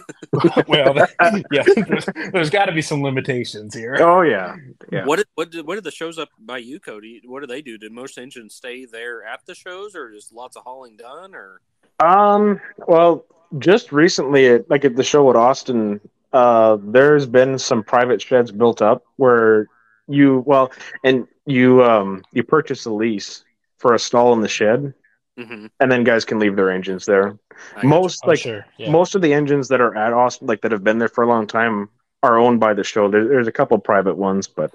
well, 0.69 0.95
that, 0.95 1.11
yeah, 1.51 1.65
there's, 1.89 2.07
there's 2.33 2.51
got 2.51 2.67
to 2.67 2.73
be 2.73 2.83
some 2.83 3.03
limitations 3.03 3.75
here. 3.75 3.97
Oh 3.99 4.23
yeah, 4.23 4.55
yeah. 4.93 5.07
What 5.07 5.17
did, 5.17 5.27
what 5.35 5.51
did 5.51 5.67
what 5.67 5.75
did 5.75 5.85
the 5.85 5.91
shows 5.91 6.19
up 6.19 6.29
by 6.39 6.59
you, 6.59 6.79
Cody? 6.79 7.21
What 7.25 7.41
do 7.41 7.47
they 7.49 7.63
do? 7.63 7.79
Did 7.79 7.91
most 7.91 8.17
engines 8.17 8.55
stay 8.55 8.85
there 8.85 9.25
at 9.25 9.41
the 9.47 9.55
shows, 9.55 9.97
or 9.97 10.13
is 10.13 10.31
lots 10.33 10.57
of 10.57 10.63
hauling 10.63 10.97
done? 10.97 11.35
Or 11.35 11.61
Um. 12.01 12.61
Well, 12.87 13.25
just 13.59 13.93
recently, 13.93 14.49
at, 14.49 14.71
like 14.71 14.85
at 14.85 14.97
the 14.97 15.05
show 15.05 15.29
at 15.31 15.37
Austin, 15.37 16.01
uh, 16.35 16.77
there's 16.83 17.27
been 17.27 17.59
some 17.59 17.83
private 17.83 18.21
sheds 18.21 18.51
built 18.53 18.83
up 18.83 19.05
where 19.17 19.67
you 20.09 20.43
well, 20.47 20.71
and 21.03 21.27
you 21.47 21.83
um 21.83 22.23
you 22.33 22.43
purchase 22.43 22.85
a 22.85 22.91
lease 22.93 23.45
for 23.79 23.95
a 23.95 23.99
stall 23.99 24.33
in 24.35 24.41
the 24.43 24.49
shed, 24.49 24.93
Mhm. 25.39 25.71
and 25.81 25.91
then 25.91 26.05
guys 26.05 26.25
can 26.25 26.39
leave 26.39 26.57
their 26.57 26.71
engines 26.71 27.07
there. 27.07 27.39
I 27.77 27.87
Most 27.87 28.21
Oh, 28.25 28.29
like 28.29 28.41
sure. 28.41 28.67
Yeah. 28.79 28.91
most 28.91 29.15
of 29.15 29.23
the 29.23 29.33
engines 29.33 29.69
that 29.69 29.81
are 29.81 29.97
at 29.97 30.13
Austin, 30.13 30.47
like 30.47 30.61
that 30.63 30.73
have 30.73 30.85
been 30.85 30.99
there 30.99 31.09
for 31.09 31.25
a 31.25 31.29
long 31.29 31.47
time, 31.47 31.89
are 32.23 32.37
owned 32.37 32.61
by 32.61 32.75
the 32.75 32.85
show. 32.85 33.09
There, 33.09 33.27
there's 33.27 33.49
a 33.49 33.53
couple 33.53 33.79
private 33.79 34.17
ones, 34.17 34.47
but 34.49 34.73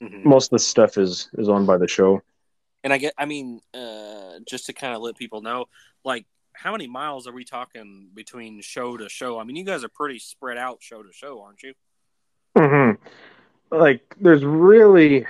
you. 0.00 0.08
Mhm. 0.08 0.24
most 0.24 0.46
of 0.46 0.56
the 0.56 0.64
stuff 0.64 0.98
is 0.98 1.28
is 1.38 1.48
owned 1.48 1.66
by 1.66 1.76
the 1.78 1.88
show. 1.88 2.22
And 2.84 2.92
I 2.92 2.98
get, 2.98 3.14
I 3.16 3.26
mean, 3.26 3.60
uh, 3.74 4.40
just 4.44 4.66
to 4.66 4.72
kind 4.72 4.94
of 4.96 5.02
let 5.02 5.16
people 5.16 5.40
know, 5.40 5.66
like, 6.04 6.26
how 6.54 6.72
many 6.72 6.86
miles 6.86 7.26
are 7.26 7.32
we 7.32 7.44
talking 7.44 8.08
between 8.14 8.60
show 8.60 8.96
to 8.96 9.08
show? 9.08 9.38
I 9.38 9.44
mean, 9.44 9.56
you 9.56 9.64
guys 9.64 9.84
are 9.84 9.88
pretty 9.88 10.18
spread 10.18 10.58
out 10.58 10.78
show 10.80 11.02
to 11.02 11.12
show, 11.12 11.42
aren't 11.42 11.62
you? 11.62 11.74
hmm 12.56 12.92
Like, 13.70 14.14
there's 14.20 14.44
really 14.44 15.26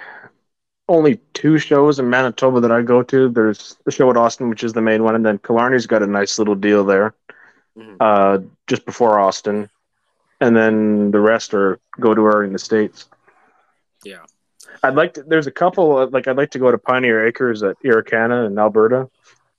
only 0.88 1.20
two 1.32 1.58
shows 1.58 1.98
in 1.98 2.10
Manitoba 2.10 2.60
that 2.60 2.72
I 2.72 2.82
go 2.82 3.02
to. 3.04 3.28
There's 3.28 3.76
the 3.84 3.90
show 3.92 4.10
at 4.10 4.16
Austin, 4.16 4.48
which 4.50 4.64
is 4.64 4.72
the 4.72 4.82
main 4.82 5.04
one, 5.04 5.14
and 5.14 5.24
then 5.24 5.38
Killarney's 5.38 5.86
got 5.86 6.02
a 6.02 6.06
nice 6.06 6.38
little 6.38 6.56
deal 6.56 6.84
there, 6.84 7.14
Mhm. 7.78 7.96
uh, 8.00 8.38
just 8.66 8.84
before 8.84 9.18
Austin, 9.20 9.70
and 10.40 10.56
then 10.56 11.12
the 11.12 11.20
rest 11.20 11.54
are 11.54 11.78
go 12.00 12.14
to 12.14 12.24
are 12.24 12.42
in 12.42 12.52
the 12.52 12.58
states. 12.58 13.08
Yeah. 14.04 14.24
I'd 14.82 14.96
like 14.96 15.14
to. 15.14 15.22
There's 15.22 15.46
a 15.46 15.52
couple. 15.52 16.08
Like 16.08 16.26
I'd 16.26 16.36
like 16.36 16.50
to 16.50 16.58
go 16.58 16.70
to 16.70 16.78
Pioneer 16.78 17.26
Acres 17.26 17.62
at 17.62 17.76
Irricana 17.84 18.46
in 18.46 18.58
Alberta. 18.58 19.08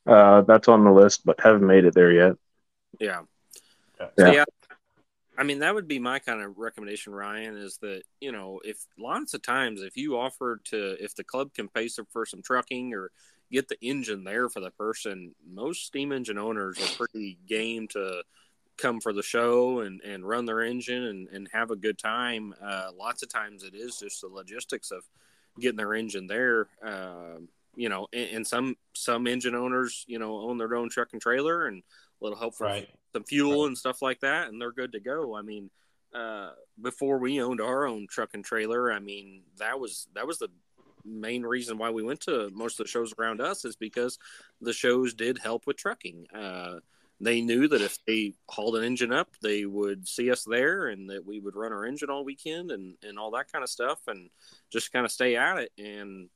Uh, 0.05 0.41
that's 0.41 0.67
on 0.67 0.83
the 0.83 0.91
list, 0.91 1.25
but 1.25 1.39
haven't 1.39 1.65
made 1.65 1.85
it 1.85 1.93
there 1.93 2.11
yet. 2.11 2.35
Yeah. 2.99 3.21
Yeah. 3.99 4.07
So, 4.17 4.25
Yeah. 4.25 4.31
yeah. 4.31 4.45
I 5.35 5.43
mean, 5.43 5.59
that 5.59 5.73
would 5.73 5.87
be 5.87 5.97
my 5.97 6.19
kind 6.19 6.43
of 6.43 6.57
recommendation, 6.57 7.13
Ryan, 7.13 7.57
is 7.57 7.77
that, 7.77 8.03
you 8.21 8.31
know, 8.31 8.61
if 8.63 8.77
lots 8.99 9.33
of 9.33 9.41
times 9.41 9.81
if 9.81 9.97
you 9.97 10.17
offer 10.17 10.59
to, 10.65 11.03
if 11.03 11.15
the 11.15 11.23
club 11.23 11.53
can 11.53 11.67
pay 11.67 11.87
some 11.87 12.05
for 12.11 12.25
some 12.25 12.43
trucking 12.43 12.93
or 12.93 13.09
get 13.51 13.67
the 13.67 13.77
engine 13.81 14.23
there 14.23 14.47
for 14.49 14.59
the 14.59 14.69
person, 14.71 15.33
most 15.47 15.85
steam 15.85 16.11
engine 16.11 16.37
owners 16.37 16.77
are 16.79 16.97
pretty 16.97 17.39
game 17.47 17.87
to 17.89 18.23
come 18.77 18.99
for 18.99 19.13
the 19.13 19.23
show 19.23 19.79
and, 19.79 20.01
and 20.01 20.27
run 20.27 20.45
their 20.45 20.61
engine 20.61 21.03
and, 21.03 21.27
and 21.29 21.49
have 21.51 21.71
a 21.71 21.75
good 21.75 21.97
time. 21.97 22.53
Uh, 22.61 22.89
lots 22.95 23.23
of 23.23 23.29
times 23.29 23.63
it 23.63 23.73
is 23.73 23.97
just 23.97 24.21
the 24.21 24.27
logistics 24.27 24.91
of 24.91 25.03
getting 25.59 25.77
their 25.77 25.93
engine 25.93 26.27
there. 26.27 26.67
Um, 26.83 27.47
you 27.75 27.89
know, 27.89 28.07
and, 28.13 28.29
and 28.29 28.47
some 28.47 28.75
some 28.93 29.27
engine 29.27 29.55
owners, 29.55 30.05
you 30.07 30.19
know, 30.19 30.37
own 30.37 30.57
their 30.57 30.75
own 30.75 30.89
truck 30.89 31.09
and 31.13 31.21
trailer 31.21 31.65
and 31.67 31.83
a 32.21 32.23
little 32.23 32.37
help 32.37 32.55
from 32.55 32.67
Right. 32.67 32.89
some 33.13 33.23
fuel 33.23 33.65
and 33.65 33.77
stuff 33.77 34.01
like 34.01 34.19
that, 34.21 34.49
and 34.49 34.61
they're 34.61 34.71
good 34.71 34.91
to 34.93 34.99
go. 34.99 35.35
I 35.35 35.41
mean, 35.41 35.69
uh, 36.13 36.51
before 36.81 37.17
we 37.17 37.41
owned 37.41 37.61
our 37.61 37.85
own 37.85 38.07
truck 38.07 38.29
and 38.33 38.45
trailer, 38.45 38.91
I 38.91 38.99
mean, 38.99 39.43
that 39.57 39.79
was 39.79 40.07
that 40.13 40.27
was 40.27 40.37
the 40.39 40.49
main 41.05 41.43
reason 41.43 41.77
why 41.77 41.89
we 41.89 42.03
went 42.03 42.21
to 42.21 42.49
most 42.53 42.79
of 42.79 42.85
the 42.85 42.89
shows 42.89 43.13
around 43.19 43.41
us 43.41 43.65
is 43.65 43.75
because 43.75 44.17
the 44.61 44.71
shows 44.71 45.13
did 45.13 45.37
help 45.37 45.67
with 45.67 45.75
trucking. 45.75 46.27
Uh, 46.33 46.79
they 47.19 47.41
knew 47.41 47.67
that 47.67 47.81
if 47.81 47.97
they 48.05 48.33
hauled 48.49 48.75
an 48.75 48.83
engine 48.83 49.11
up, 49.11 49.29
they 49.41 49.65
would 49.65 50.07
see 50.07 50.31
us 50.31 50.43
there, 50.43 50.87
and 50.87 51.09
that 51.09 51.25
we 51.25 51.39
would 51.39 51.55
run 51.55 51.71
our 51.73 51.85
engine 51.85 52.09
all 52.09 52.23
weekend 52.23 52.71
and 52.71 52.95
and 53.03 53.17
all 53.17 53.31
that 53.31 53.51
kind 53.51 53.63
of 53.63 53.69
stuff, 53.69 53.99
and 54.07 54.29
just 54.71 54.91
kind 54.91 55.05
of 55.05 55.11
stay 55.11 55.35
at 55.35 55.57
it. 55.57 55.71
And 55.77 56.29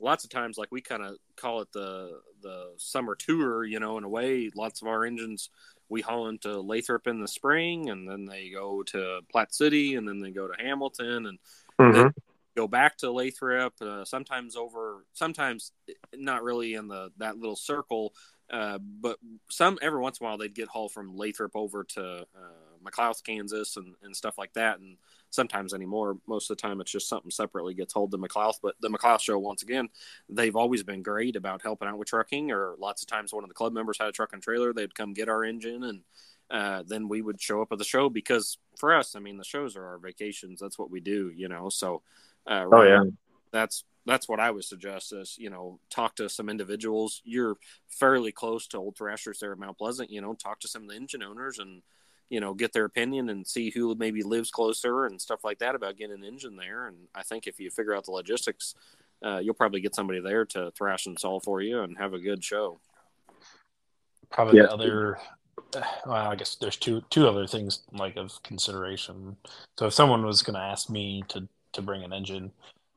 lots 0.00 0.24
of 0.24 0.30
times, 0.30 0.58
like 0.58 0.72
we 0.72 0.80
kind 0.80 1.02
of 1.04 1.16
call 1.36 1.60
it 1.60 1.72
the 1.72 2.20
the 2.42 2.72
summer 2.78 3.14
tour, 3.14 3.64
you 3.64 3.80
know, 3.80 3.98
in 3.98 4.04
a 4.04 4.08
way. 4.08 4.50
Lots 4.54 4.82
of 4.82 4.88
our 4.88 5.04
engines 5.04 5.50
we 5.88 6.00
haul 6.02 6.28
into 6.28 6.60
Lathrop 6.60 7.06
in 7.06 7.20
the 7.20 7.28
spring, 7.28 7.90
and 7.90 8.08
then 8.08 8.24
they 8.26 8.50
go 8.50 8.82
to 8.84 9.20
Platte 9.30 9.54
City, 9.54 9.94
and 9.96 10.08
then 10.08 10.20
they 10.20 10.30
go 10.30 10.48
to 10.48 10.62
Hamilton, 10.62 11.26
and 11.26 11.38
hmm 11.78 12.08
go 12.56 12.66
back 12.68 12.96
to 12.98 13.10
Lathrop. 13.10 13.74
Uh, 13.80 14.04
sometimes 14.04 14.56
over, 14.56 15.04
sometimes 15.14 15.72
not 16.14 16.42
really 16.42 16.74
in 16.74 16.88
the 16.88 17.10
that 17.18 17.38
little 17.38 17.56
circle, 17.56 18.12
uh, 18.50 18.78
but 18.78 19.18
some 19.48 19.78
every 19.82 20.00
once 20.00 20.18
in 20.20 20.26
a 20.26 20.28
while 20.28 20.38
they'd 20.38 20.54
get 20.54 20.68
hauled 20.68 20.92
from 20.92 21.16
Lathrop 21.16 21.52
over 21.54 21.84
to 21.84 22.02
uh, 22.04 22.69
McLouth, 22.84 23.22
Kansas, 23.22 23.76
and, 23.76 23.94
and 24.02 24.14
stuff 24.14 24.38
like 24.38 24.52
that. 24.54 24.78
And 24.78 24.96
sometimes 25.30 25.74
anymore, 25.74 26.18
most 26.26 26.50
of 26.50 26.56
the 26.56 26.62
time 26.62 26.80
it's 26.80 26.90
just 26.90 27.08
something 27.08 27.30
separately 27.30 27.74
gets 27.74 27.92
hauled 27.92 28.10
to 28.12 28.18
McLouth. 28.18 28.56
But 28.62 28.74
the 28.80 28.90
McLouth 28.90 29.20
show, 29.20 29.38
once 29.38 29.62
again, 29.62 29.88
they've 30.28 30.56
always 30.56 30.82
been 30.82 31.02
great 31.02 31.36
about 31.36 31.62
helping 31.62 31.88
out 31.88 31.98
with 31.98 32.08
trucking. 32.08 32.50
Or 32.50 32.74
lots 32.78 33.02
of 33.02 33.08
times, 33.08 33.32
one 33.32 33.44
of 33.44 33.48
the 33.48 33.54
club 33.54 33.72
members 33.72 33.98
had 33.98 34.08
a 34.08 34.12
truck 34.12 34.32
and 34.32 34.42
trailer, 34.42 34.72
they'd 34.72 34.94
come 34.94 35.12
get 35.12 35.28
our 35.28 35.44
engine 35.44 35.84
and. 35.84 36.02
Uh, 36.50 36.82
then 36.84 37.06
we 37.06 37.22
would 37.22 37.40
show 37.40 37.62
up 37.62 37.70
at 37.70 37.78
the 37.78 37.84
show 37.84 38.08
because 38.08 38.58
for 38.76 38.92
us, 38.92 39.14
I 39.14 39.20
mean, 39.20 39.36
the 39.36 39.44
shows 39.44 39.76
are 39.76 39.84
our 39.86 39.98
vacations. 39.98 40.58
That's 40.58 40.80
what 40.80 40.90
we 40.90 40.98
do, 40.98 41.30
you 41.32 41.48
know. 41.48 41.68
So, 41.68 42.02
uh, 42.44 42.64
Oh 42.72 42.82
yeah. 42.82 43.04
that's 43.52 43.84
that's 44.06 44.28
what 44.28 44.40
I 44.40 44.50
would 44.50 44.64
suggest 44.64 45.12
is 45.12 45.36
you 45.38 45.50
know 45.50 45.78
talk 45.90 46.16
to 46.16 46.28
some 46.28 46.48
individuals. 46.48 47.22
You're 47.24 47.56
fairly 47.88 48.32
close 48.32 48.66
to 48.68 48.78
Old 48.78 48.96
Thrashers 48.96 49.38
there 49.38 49.52
at 49.52 49.58
Mount 49.58 49.78
Pleasant. 49.78 50.10
You 50.10 50.20
know, 50.20 50.34
talk 50.34 50.58
to 50.60 50.68
some 50.68 50.82
of 50.82 50.88
the 50.88 50.96
engine 50.96 51.22
owners 51.22 51.58
and 51.58 51.82
you 52.30 52.40
know 52.40 52.54
get 52.54 52.72
their 52.72 52.86
opinion 52.86 53.28
and 53.28 53.46
see 53.46 53.70
who 53.70 53.94
maybe 53.96 54.22
lives 54.22 54.50
closer 54.50 55.04
and 55.04 55.20
stuff 55.20 55.44
like 55.44 55.58
that 55.58 55.74
about 55.74 55.96
getting 55.96 56.16
an 56.16 56.24
engine 56.24 56.56
there. 56.56 56.86
And 56.86 56.96
I 57.14 57.22
think 57.22 57.46
if 57.46 57.60
you 57.60 57.70
figure 57.70 57.94
out 57.94 58.06
the 58.06 58.12
logistics, 58.12 58.74
uh, 59.22 59.38
you'll 59.38 59.54
probably 59.54 59.80
get 59.80 59.94
somebody 59.94 60.20
there 60.20 60.46
to 60.46 60.70
thrash 60.70 61.06
and 61.06 61.18
solve 61.18 61.42
for 61.42 61.60
you 61.60 61.80
and 61.82 61.98
have 61.98 62.14
a 62.14 62.18
good 62.18 62.42
show. 62.42 62.80
Probably 64.30 64.58
Yeah. 64.58 64.66
the 64.66 64.72
other. 64.72 65.18
Well, 66.06 66.14
I 66.14 66.34
guess 66.34 66.56
there's 66.56 66.76
two 66.76 67.02
two 67.10 67.28
other 67.28 67.46
things 67.46 67.82
like 67.92 68.16
of 68.16 68.42
consideration. 68.42 69.36
So 69.78 69.86
if 69.86 69.92
someone 69.92 70.24
was 70.24 70.42
going 70.42 70.54
to 70.54 70.60
ask 70.60 70.90
me 70.90 71.22
to 71.28 71.46
to 71.74 71.82
bring 71.82 72.02
an 72.02 72.12
engine 72.12 72.50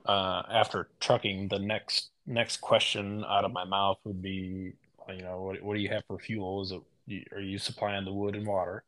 uh, 0.08 0.42
after 0.50 0.88
trucking, 1.00 1.50
the 1.50 1.60
next 1.60 2.10
next 2.26 2.62
question 2.62 3.26
out 3.28 3.46
of 3.46 3.52
my 3.52 3.64
mouth 3.64 4.00
would 4.06 4.22
be, 4.22 4.74
you 5.10 5.22
know, 5.22 5.42
what 5.42 5.62
what 5.62 5.76
do 5.76 5.82
you 5.82 5.90
have 5.90 6.04
for 6.08 6.18
fuel? 6.18 6.62
Is 6.64 6.72
it 6.72 7.32
are 7.32 7.42
you 7.42 7.60
supplying 7.60 8.06
the 8.06 8.14
wood 8.14 8.36
and 8.36 8.48
water? 8.48 8.84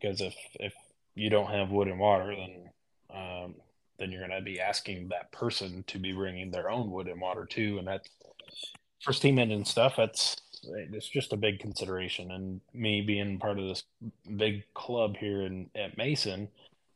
Because 0.00 0.20
if 0.20 0.34
if 0.54 0.74
you 1.14 1.30
don't 1.30 1.50
have 1.50 1.70
wood 1.70 1.88
and 1.88 1.98
water, 1.98 2.34
then 2.34 2.70
um, 3.14 3.54
then 3.98 4.10
you're 4.10 4.26
going 4.26 4.38
to 4.38 4.44
be 4.44 4.60
asking 4.60 5.08
that 5.08 5.30
person 5.32 5.84
to 5.88 5.98
be 5.98 6.12
bringing 6.12 6.50
their 6.50 6.70
own 6.70 6.90
wood 6.90 7.08
and 7.08 7.20
water 7.20 7.44
too, 7.44 7.78
and 7.78 7.86
that 7.88 8.08
for 9.02 9.12
steam 9.12 9.38
engine 9.38 9.64
stuff, 9.64 9.94
that's 9.96 10.36
it's 10.62 11.08
just 11.08 11.32
a 11.32 11.36
big 11.36 11.58
consideration. 11.58 12.30
And 12.30 12.60
me 12.74 13.00
being 13.00 13.38
part 13.38 13.58
of 13.58 13.66
this 13.66 13.84
big 14.36 14.64
club 14.74 15.16
here 15.16 15.42
in 15.42 15.70
at 15.74 15.96
Mason, 15.96 16.48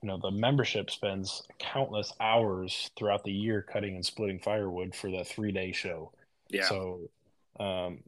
you 0.03 0.09
know, 0.09 0.19
the 0.19 0.31
membership 0.31 0.91
spends 0.91 1.43
countless 1.59 2.13
hours 2.21 2.91
throughout 2.97 3.25
the 3.25 3.33
year 3.33 3.63
cutting 3.63 3.95
and 3.95 4.05
splitting 4.05 4.39
firewood 4.39 4.95
for 4.95 5.11
the 5.11 5.25
three 5.25 5.53
day 5.53 5.73
show. 5.73 6.13
Yeah, 6.51 6.69
So, 6.69 7.01
um, 7.59 8.01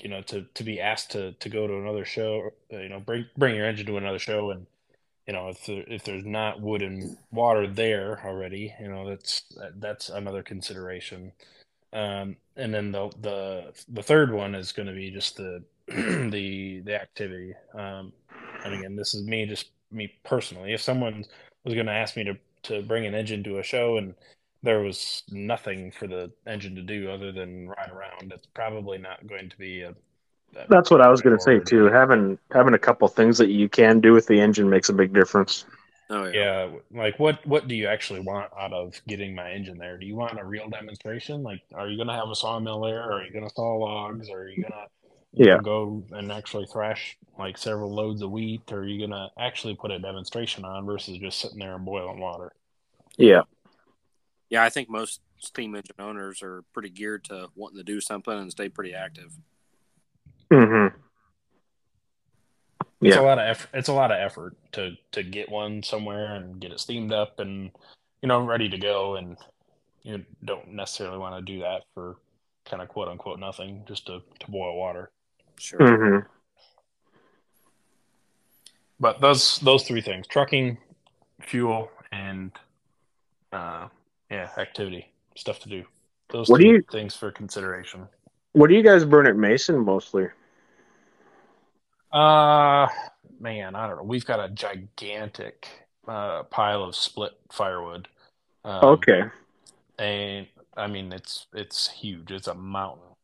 you 0.00 0.08
know, 0.08 0.22
to 0.22 0.42
to 0.54 0.64
be 0.64 0.80
asked 0.80 1.12
to 1.12 1.32
to 1.32 1.48
go 1.48 1.66
to 1.66 1.76
another 1.76 2.04
show, 2.04 2.50
you 2.70 2.88
know, 2.88 3.00
bring 3.00 3.26
bring 3.36 3.54
your 3.54 3.66
engine 3.66 3.86
to 3.86 3.96
another 3.96 4.18
show, 4.18 4.50
and 4.50 4.66
you 5.26 5.32
know, 5.34 5.48
if 5.48 5.66
there, 5.66 5.84
if 5.86 6.04
there's 6.04 6.24
not 6.24 6.60
wood 6.60 6.82
and 6.82 7.16
water 7.30 7.66
there 7.66 8.20
already, 8.24 8.74
you 8.80 8.88
know, 8.88 9.08
that's 9.08 9.42
that's 9.76 10.08
another 10.08 10.42
consideration. 10.42 11.32
Um, 11.92 12.36
and 12.56 12.72
then 12.72 12.92
the 12.92 13.10
the 13.20 13.72
the 13.88 14.02
third 14.02 14.32
one 14.32 14.54
is 14.54 14.72
going 14.72 14.88
to 14.88 14.94
be 14.94 15.10
just 15.10 15.36
the 15.36 15.62
the 15.86 16.80
the 16.80 16.94
activity. 16.94 17.54
Um, 17.74 18.12
and 18.64 18.74
again, 18.74 18.96
this 18.96 19.14
is 19.14 19.24
me 19.24 19.46
just 19.46 19.70
me 19.90 20.12
personally. 20.24 20.72
If 20.72 20.82
someone 20.82 21.24
was 21.64 21.74
going 21.74 21.86
to 21.86 21.92
ask 21.92 22.16
me 22.16 22.24
to 22.24 22.34
to 22.64 22.82
bring 22.82 23.06
an 23.06 23.14
engine 23.14 23.42
to 23.44 23.58
a 23.58 23.62
show 23.62 23.96
and 23.98 24.14
there 24.68 24.80
was 24.80 25.22
nothing 25.30 25.90
for 25.90 26.06
the 26.06 26.30
engine 26.46 26.74
to 26.74 26.82
do 26.82 27.10
other 27.10 27.32
than 27.32 27.68
ride 27.68 27.90
around, 27.90 28.30
it's 28.34 28.46
probably 28.52 28.98
not 28.98 29.26
going 29.26 29.48
to 29.48 29.56
be 29.56 29.80
a. 29.80 29.92
a 29.92 30.66
That's 30.68 30.90
what 30.90 31.00
I 31.00 31.08
was 31.08 31.22
going 31.22 31.34
to 31.34 31.42
say 31.42 31.58
too. 31.58 31.86
Having 31.86 32.38
having 32.52 32.74
a 32.74 32.78
couple 32.78 33.08
things 33.08 33.38
that 33.38 33.48
you 33.48 33.70
can 33.70 33.98
do 34.00 34.12
with 34.12 34.26
the 34.26 34.38
engine 34.38 34.68
makes 34.68 34.90
a 34.90 34.92
big 34.92 35.14
difference. 35.14 35.64
Oh 36.10 36.26
yeah. 36.26 36.32
Yeah, 36.34 36.70
like 36.92 37.18
what 37.18 37.44
what 37.46 37.66
do 37.66 37.74
you 37.74 37.86
actually 37.86 38.20
want 38.20 38.52
out 38.60 38.74
of 38.74 39.00
getting 39.08 39.34
my 39.34 39.50
engine 39.50 39.78
there? 39.78 39.96
Do 39.96 40.04
you 40.04 40.16
want 40.16 40.38
a 40.38 40.44
real 40.44 40.68
demonstration? 40.68 41.42
Like, 41.42 41.62
are 41.74 41.88
you 41.88 41.96
gonna 41.96 42.14
have 42.14 42.28
a 42.28 42.36
sawmill 42.36 42.82
there? 42.82 43.02
Or 43.04 43.20
are 43.20 43.24
you 43.24 43.32
gonna 43.32 43.48
saw 43.48 43.74
logs? 43.74 44.28
Or 44.28 44.40
are 44.40 44.48
you 44.48 44.64
gonna 44.64 44.86
Yeah. 45.32 45.56
know, 45.56 45.62
go 45.62 46.04
and 46.12 46.30
actually 46.30 46.66
thrash 46.66 47.16
like 47.38 47.56
several 47.56 47.94
loads 47.94 48.20
of 48.20 48.30
wheat? 48.30 48.70
Or 48.70 48.80
are 48.80 48.86
you 48.86 49.00
gonna 49.00 49.30
actually 49.38 49.76
put 49.76 49.92
a 49.92 49.98
demonstration 49.98 50.66
on 50.66 50.84
versus 50.84 51.16
just 51.16 51.40
sitting 51.40 51.58
there 51.58 51.74
and 51.74 51.86
boiling 51.86 52.20
water? 52.20 52.52
Yeah. 53.16 53.44
Yeah, 54.50 54.62
I 54.64 54.70
think 54.70 54.88
most 54.88 55.20
steam 55.38 55.74
engine 55.74 55.96
owners 55.98 56.42
are 56.42 56.62
pretty 56.72 56.88
geared 56.90 57.24
to 57.24 57.48
wanting 57.54 57.78
to 57.78 57.84
do 57.84 58.00
something 58.00 58.32
and 58.32 58.50
stay 58.50 58.68
pretty 58.68 58.94
active. 58.94 59.36
Mm-hmm. 60.50 60.96
It's 63.00 63.14
Yeah. 63.14 63.20
a 63.20 63.22
lot 63.22 63.38
of 63.38 63.46
effort. 63.46 63.70
It's 63.74 63.88
a 63.88 63.92
lot 63.92 64.10
of 64.10 64.18
effort 64.18 64.56
to 64.72 64.96
to 65.12 65.22
get 65.22 65.48
one 65.50 65.82
somewhere 65.82 66.34
and 66.34 66.60
get 66.60 66.72
it 66.72 66.80
steamed 66.80 67.12
up 67.12 67.38
and 67.38 67.70
you 68.22 68.28
know 68.28 68.40
ready 68.40 68.68
to 68.70 68.78
go. 68.78 69.16
And 69.16 69.36
you 70.02 70.24
don't 70.44 70.68
necessarily 70.72 71.18
want 71.18 71.36
to 71.36 71.52
do 71.52 71.60
that 71.60 71.82
for 71.94 72.16
kind 72.64 72.82
of 72.82 72.88
quote 72.88 73.08
unquote 73.08 73.38
nothing, 73.38 73.84
just 73.86 74.06
to 74.06 74.20
to 74.40 74.50
boil 74.50 74.76
water. 74.76 75.10
Sure. 75.58 75.78
Mm-hmm. 75.78 76.26
But 78.98 79.20
those 79.20 79.58
those 79.60 79.84
three 79.84 80.00
things: 80.00 80.26
trucking, 80.26 80.78
fuel, 81.42 81.90
and 82.10 82.50
uh, 83.52 83.88
yeah, 84.30 84.50
activity, 84.58 85.10
stuff 85.36 85.58
to 85.60 85.68
do. 85.68 85.84
Those 86.30 86.48
What 86.48 86.60
do 86.60 86.68
you- 86.68 86.82
things 86.90 87.14
for 87.16 87.30
consideration. 87.30 88.08
What 88.52 88.68
do 88.68 88.74
you 88.74 88.82
guys 88.82 89.04
burn 89.04 89.26
at 89.26 89.36
Mason 89.36 89.78
mostly? 89.84 90.28
Uh, 92.12 92.88
man, 93.40 93.74
I 93.74 93.86
don't 93.86 93.96
know. 93.98 94.02
We've 94.02 94.24
got 94.24 94.40
a 94.40 94.48
gigantic 94.48 95.68
uh, 96.06 96.44
pile 96.44 96.82
of 96.82 96.96
split 96.96 97.32
firewood. 97.52 98.08
Um, 98.64 98.84
Okay. 98.84 99.22
and 99.98 100.46
I 100.76 100.86
mean 100.86 101.12
it's 101.12 101.46
it's 101.52 101.88
huge. 101.90 102.30
It's 102.30 102.46
a 102.48 102.54
mountain, 102.54 103.14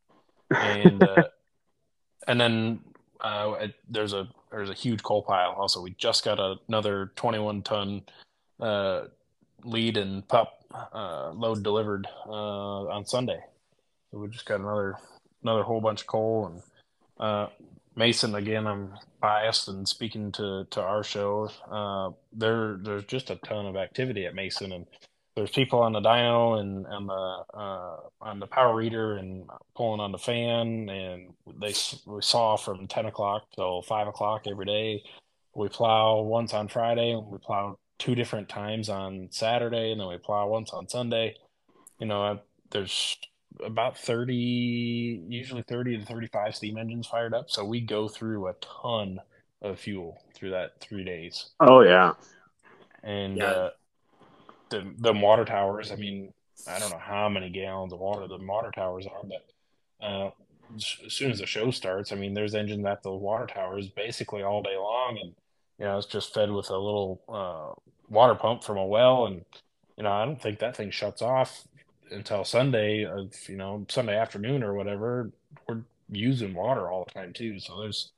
and 0.50 1.02
uh, 1.02 1.22
and 2.28 2.40
then 2.40 2.80
uh, 3.20 3.68
there's 3.88 4.12
a 4.12 4.28
there's 4.50 4.70
a 4.70 4.74
huge 4.74 5.02
coal 5.02 5.22
pile. 5.22 5.52
Also, 5.52 5.80
we 5.80 5.90
just 5.92 6.24
got 6.24 6.38
another 6.68 7.12
21 7.16 7.62
ton 7.62 8.02
uh, 8.60 9.04
lead 9.64 9.96
and 9.96 10.26
pup 10.28 10.63
uh, 10.92 11.32
load 11.32 11.62
delivered 11.62 12.06
uh, 12.26 12.86
on 12.88 13.04
Sunday. 13.06 13.40
So 14.10 14.18
we 14.18 14.28
just 14.28 14.46
got 14.46 14.60
another 14.60 14.96
another 15.42 15.62
whole 15.62 15.80
bunch 15.80 16.02
of 16.02 16.06
coal 16.06 16.46
and 16.46 16.62
uh, 17.18 17.48
Mason 17.96 18.34
again. 18.34 18.66
I'm 18.66 18.94
biased 19.20 19.68
and 19.68 19.88
speaking 19.88 20.32
to 20.32 20.66
to 20.70 20.80
our 20.80 21.04
show. 21.04 21.50
Uh, 21.70 22.10
there 22.32 22.78
there's 22.80 23.04
just 23.04 23.30
a 23.30 23.36
ton 23.36 23.66
of 23.66 23.76
activity 23.76 24.26
at 24.26 24.34
Mason 24.34 24.72
and 24.72 24.86
there's 25.34 25.50
people 25.50 25.80
on 25.80 25.92
the 25.92 26.00
dyno 26.00 26.60
and 26.60 26.86
on 26.86 27.06
the 27.06 27.58
uh, 27.58 27.96
on 28.20 28.38
the 28.38 28.46
power 28.46 28.74
reader 28.74 29.16
and 29.16 29.44
pulling 29.74 30.00
on 30.00 30.12
the 30.12 30.18
fan, 30.18 30.88
and 30.88 31.32
they 31.60 31.74
we 32.06 32.22
saw 32.22 32.56
from 32.56 32.86
ten 32.86 33.06
o'clock 33.06 33.48
till 33.54 33.82
five 33.82 34.06
o'clock 34.06 34.46
every 34.46 34.66
day. 34.66 35.02
We 35.54 35.68
plow 35.68 36.20
once 36.20 36.54
on 36.54 36.68
Friday, 36.68 37.12
and 37.12 37.26
we 37.26 37.38
plow 37.38 37.78
two 37.98 38.14
different 38.14 38.48
times 38.48 38.88
on 38.88 39.28
Saturday, 39.30 39.90
and 39.92 40.00
then 40.00 40.08
we 40.08 40.18
plow 40.18 40.46
once 40.48 40.70
on 40.70 40.88
Sunday. 40.88 41.36
You 41.98 42.06
know, 42.06 42.22
I- 42.22 42.40
there's 42.70 43.16
about 43.64 43.96
thirty, 43.96 45.22
usually 45.28 45.62
thirty 45.62 45.96
to 45.96 46.04
thirty-five 46.04 46.56
steam 46.56 46.76
engines 46.76 47.06
fired 47.06 47.34
up, 47.34 47.50
so 47.50 47.64
we 47.64 47.80
go 47.80 48.08
through 48.08 48.48
a 48.48 48.54
ton 48.54 49.20
of 49.62 49.78
fuel 49.78 50.20
through 50.34 50.50
that 50.50 50.80
three 50.80 51.04
days 51.04 51.50
Oh 51.60 51.80
yeah. 51.82 52.12
and 53.02 53.36
Yeah. 53.36 53.44
uh, 53.50 53.70
the 54.70 54.92
the 54.98 55.12
water 55.12 55.44
towers. 55.44 55.92
I 55.92 55.96
mean, 55.96 56.32
I 56.66 56.78
don't 56.80 56.90
know 56.90 56.98
how 56.98 57.28
many 57.28 57.48
gallons 57.50 57.92
of 57.92 58.00
water 58.00 58.26
the 58.26 58.38
water 58.38 58.72
towers 58.74 59.06
are, 59.06 59.22
but 59.22 60.04
uh, 60.04 60.30
as 60.74 60.84
soon 61.12 61.30
as 61.30 61.38
the 61.38 61.46
show 61.46 61.70
starts, 61.70 62.10
I 62.10 62.16
mean, 62.16 62.34
there's 62.34 62.54
engines 62.56 62.84
at 62.86 63.02
the 63.04 63.12
water 63.12 63.46
towers 63.46 63.88
basically 63.88 64.42
all 64.42 64.62
day 64.62 64.76
long, 64.76 65.18
and 65.22 65.34
you 65.78 65.84
know, 65.84 65.98
it's 65.98 66.06
just 66.06 66.34
fed 66.34 66.50
with 66.50 66.70
a 66.70 66.76
little 66.76 67.20
uh, 67.28 67.80
water 68.08 68.34
pump 68.34 68.62
from 68.62 68.76
a 68.76 68.86
well, 68.86 69.26
and 69.26 69.44
you 69.96 70.04
know, 70.04 70.12
I 70.12 70.24
don't 70.24 70.40
think 70.40 70.58
that 70.60 70.76
thing 70.76 70.90
shuts 70.90 71.22
off 71.22 71.66
until 72.10 72.44
Sunday 72.44 73.04
of 73.04 73.32
you 73.48 73.56
know 73.56 73.84
Sunday 73.88 74.16
afternoon 74.16 74.62
or 74.62 74.74
whatever. 74.74 75.30
We're 75.68 75.82
using 76.10 76.54
water 76.54 76.90
all 76.90 77.04
the 77.04 77.12
time 77.12 77.32
too, 77.32 77.58
so 77.58 77.80
there's 77.80 78.12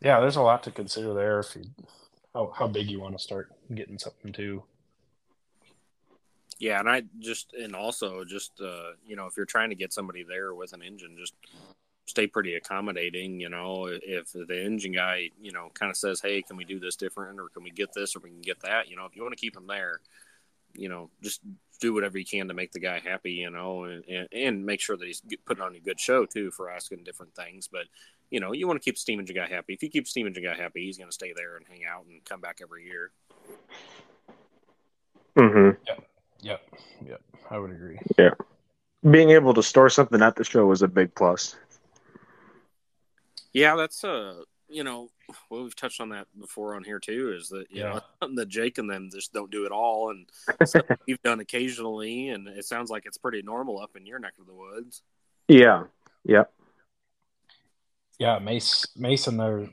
yeah, 0.00 0.20
there's 0.20 0.36
a 0.36 0.42
lot 0.42 0.62
to 0.64 0.70
consider 0.70 1.14
there 1.14 1.40
if 1.40 1.54
you 1.54 1.64
how 2.34 2.52
how 2.56 2.66
big 2.66 2.90
you 2.90 3.00
want 3.00 3.16
to 3.16 3.22
start 3.22 3.50
getting 3.74 3.98
something 3.98 4.32
too. 4.32 4.62
Yeah, 6.58 6.80
and 6.80 6.88
I 6.88 7.02
just 7.18 7.54
and 7.54 7.74
also 7.74 8.24
just 8.24 8.52
uh, 8.60 8.92
you 9.06 9.16
know 9.16 9.26
if 9.26 9.36
you're 9.36 9.46
trying 9.46 9.70
to 9.70 9.76
get 9.76 9.92
somebody 9.92 10.24
there 10.24 10.54
with 10.54 10.72
an 10.72 10.82
engine, 10.82 11.16
just 11.18 11.34
stay 12.06 12.26
pretty 12.26 12.54
accommodating. 12.54 13.40
You 13.40 13.48
know, 13.48 13.86
if 13.90 14.32
the 14.32 14.64
engine 14.64 14.92
guy 14.92 15.30
you 15.40 15.52
know 15.52 15.70
kind 15.74 15.90
of 15.90 15.96
says, 15.96 16.20
"Hey, 16.20 16.42
can 16.42 16.56
we 16.56 16.64
do 16.64 16.80
this 16.80 16.96
different, 16.96 17.40
or 17.40 17.48
can 17.48 17.62
we 17.62 17.70
get 17.70 17.92
this, 17.92 18.16
or 18.16 18.20
we 18.20 18.30
can 18.30 18.40
get 18.40 18.60
that?" 18.60 18.88
You 18.88 18.96
know, 18.96 19.06
if 19.06 19.16
you 19.16 19.22
want 19.22 19.36
to 19.36 19.40
keep 19.40 19.56
him 19.56 19.66
there, 19.66 20.00
you 20.74 20.88
know, 20.88 21.10
just 21.22 21.40
do 21.80 21.92
whatever 21.92 22.16
you 22.18 22.24
can 22.24 22.48
to 22.48 22.54
make 22.54 22.72
the 22.72 22.80
guy 22.80 23.00
happy. 23.00 23.32
You 23.32 23.50
know, 23.50 23.84
and 23.84 24.04
and, 24.08 24.28
and 24.32 24.66
make 24.66 24.80
sure 24.80 24.96
that 24.96 25.06
he's 25.06 25.22
putting 25.46 25.62
on 25.62 25.74
a 25.74 25.80
good 25.80 26.00
show 26.00 26.26
too 26.26 26.50
for 26.50 26.70
asking 26.70 27.04
different 27.04 27.34
things. 27.34 27.68
But 27.68 27.84
you 28.30 28.40
know, 28.40 28.52
you 28.52 28.66
want 28.66 28.80
to 28.80 28.84
keep 28.84 28.96
the 28.96 29.00
steam 29.00 29.20
engine 29.20 29.36
guy 29.36 29.46
happy. 29.46 29.74
If 29.74 29.82
you 29.82 29.90
keep 29.90 30.04
the 30.04 30.10
steam 30.10 30.26
engine 30.26 30.44
guy 30.44 30.54
happy, 30.54 30.86
he's 30.86 30.98
going 30.98 31.10
to 31.10 31.14
stay 31.14 31.32
there 31.36 31.56
and 31.56 31.66
hang 31.68 31.84
out 31.84 32.06
and 32.06 32.24
come 32.24 32.40
back 32.40 32.60
every 32.62 32.86
year. 32.86 33.10
Mm-hmm. 35.36 35.82
Yep, 36.42 36.60
yep, 37.06 37.20
I 37.50 37.58
would 37.58 37.70
agree. 37.70 37.98
Yeah. 38.18 38.30
Being 39.08 39.30
able 39.30 39.54
to 39.54 39.62
store 39.62 39.88
something 39.88 40.20
at 40.22 40.36
the 40.36 40.44
show 40.44 40.66
was 40.66 40.82
a 40.82 40.88
big 40.88 41.14
plus. 41.14 41.56
Yeah, 43.52 43.76
that's 43.76 44.02
uh, 44.04 44.42
you 44.68 44.84
know, 44.84 45.10
well, 45.50 45.62
we've 45.64 45.76
touched 45.76 46.00
on 46.00 46.08
that 46.10 46.26
before 46.38 46.74
on 46.74 46.84
here 46.84 46.98
too. 46.98 47.34
Is 47.36 47.48
that 47.50 47.66
you 47.70 47.82
Yeah. 47.82 48.00
know 48.20 48.28
the 48.34 48.46
Jake 48.46 48.78
and 48.78 48.88
them 48.88 49.10
just 49.12 49.32
don't 49.32 49.50
do 49.50 49.66
it 49.66 49.72
all, 49.72 50.10
and 50.10 50.26
stuff 50.68 50.86
you've 51.06 51.22
done 51.22 51.40
occasionally, 51.40 52.28
and 52.28 52.48
it 52.48 52.64
sounds 52.64 52.90
like 52.90 53.04
it's 53.06 53.18
pretty 53.18 53.42
normal 53.42 53.78
up 53.80 53.96
in 53.96 54.06
your 54.06 54.18
neck 54.18 54.34
of 54.40 54.46
the 54.46 54.54
woods. 54.54 55.02
Yeah. 55.48 55.84
Yep. 56.24 56.52
Yeah, 58.18 58.38
Mace 58.38 58.86
Mason 58.96 59.36
there 59.36 59.68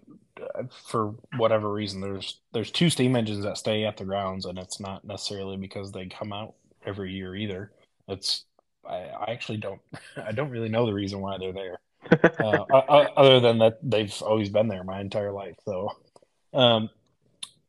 uh, 0.56 0.64
for 0.88 1.14
whatever 1.38 1.72
reason 1.72 2.02
there's 2.02 2.40
there's 2.54 2.72
two 2.72 2.90
steam 2.90 3.16
engines 3.16 3.44
that 3.44 3.58
stay 3.58 3.86
at 3.86 3.98
the 3.98 4.06
grounds 4.06 4.46
and 4.46 4.58
it's 4.58 4.80
not 4.80 5.06
necessarily 5.06 5.58
because 5.58 5.92
they 5.92 6.08
come 6.08 6.34
out 6.34 6.56
every 6.86 7.12
year 7.14 7.36
either. 7.36 7.72
It's 8.08 8.46
I, 8.88 8.96
I 9.10 9.32
actually 9.32 9.58
don't 9.58 9.82
I 10.18 10.32
don't 10.32 10.50
really 10.50 10.70
know 10.70 10.86
the 10.86 10.94
reason 10.94 11.20
why 11.22 11.38
they're 11.38 11.54
there. 11.54 11.80
uh, 12.40 12.64
other 13.18 13.40
than 13.40 13.60
that 13.60 13.80
they've 13.84 14.22
always 14.22 14.50
been 14.50 14.68
there 14.68 14.84
my 14.84 15.00
entire 15.00 15.32
life. 15.32 15.56
So, 15.66 15.92
um, 16.54 16.90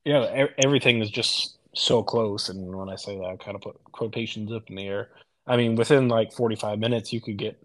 yeah, 0.05 0.47
everything 0.59 1.01
is 1.03 1.11
just 1.11 1.59
so 1.75 2.03
close. 2.03 2.49
And 2.49 2.75
when 2.75 2.89
I 2.89 2.97
say 2.97 3.19
that, 3.19 3.25
I 3.25 3.37
kind 3.37 3.55
of 3.55 3.63
put 3.63 3.81
quotations 3.93 4.53
up 4.53 4.69
in 4.69 4.77
the 4.77 4.87
air. 4.87 5.09
I 5.47 5.57
mean, 5.57 5.75
within 5.75 6.09
like 6.09 6.33
45 6.33 6.79
minutes, 6.79 7.13
you 7.13 7.21
could 7.21 7.37
get, 7.37 7.63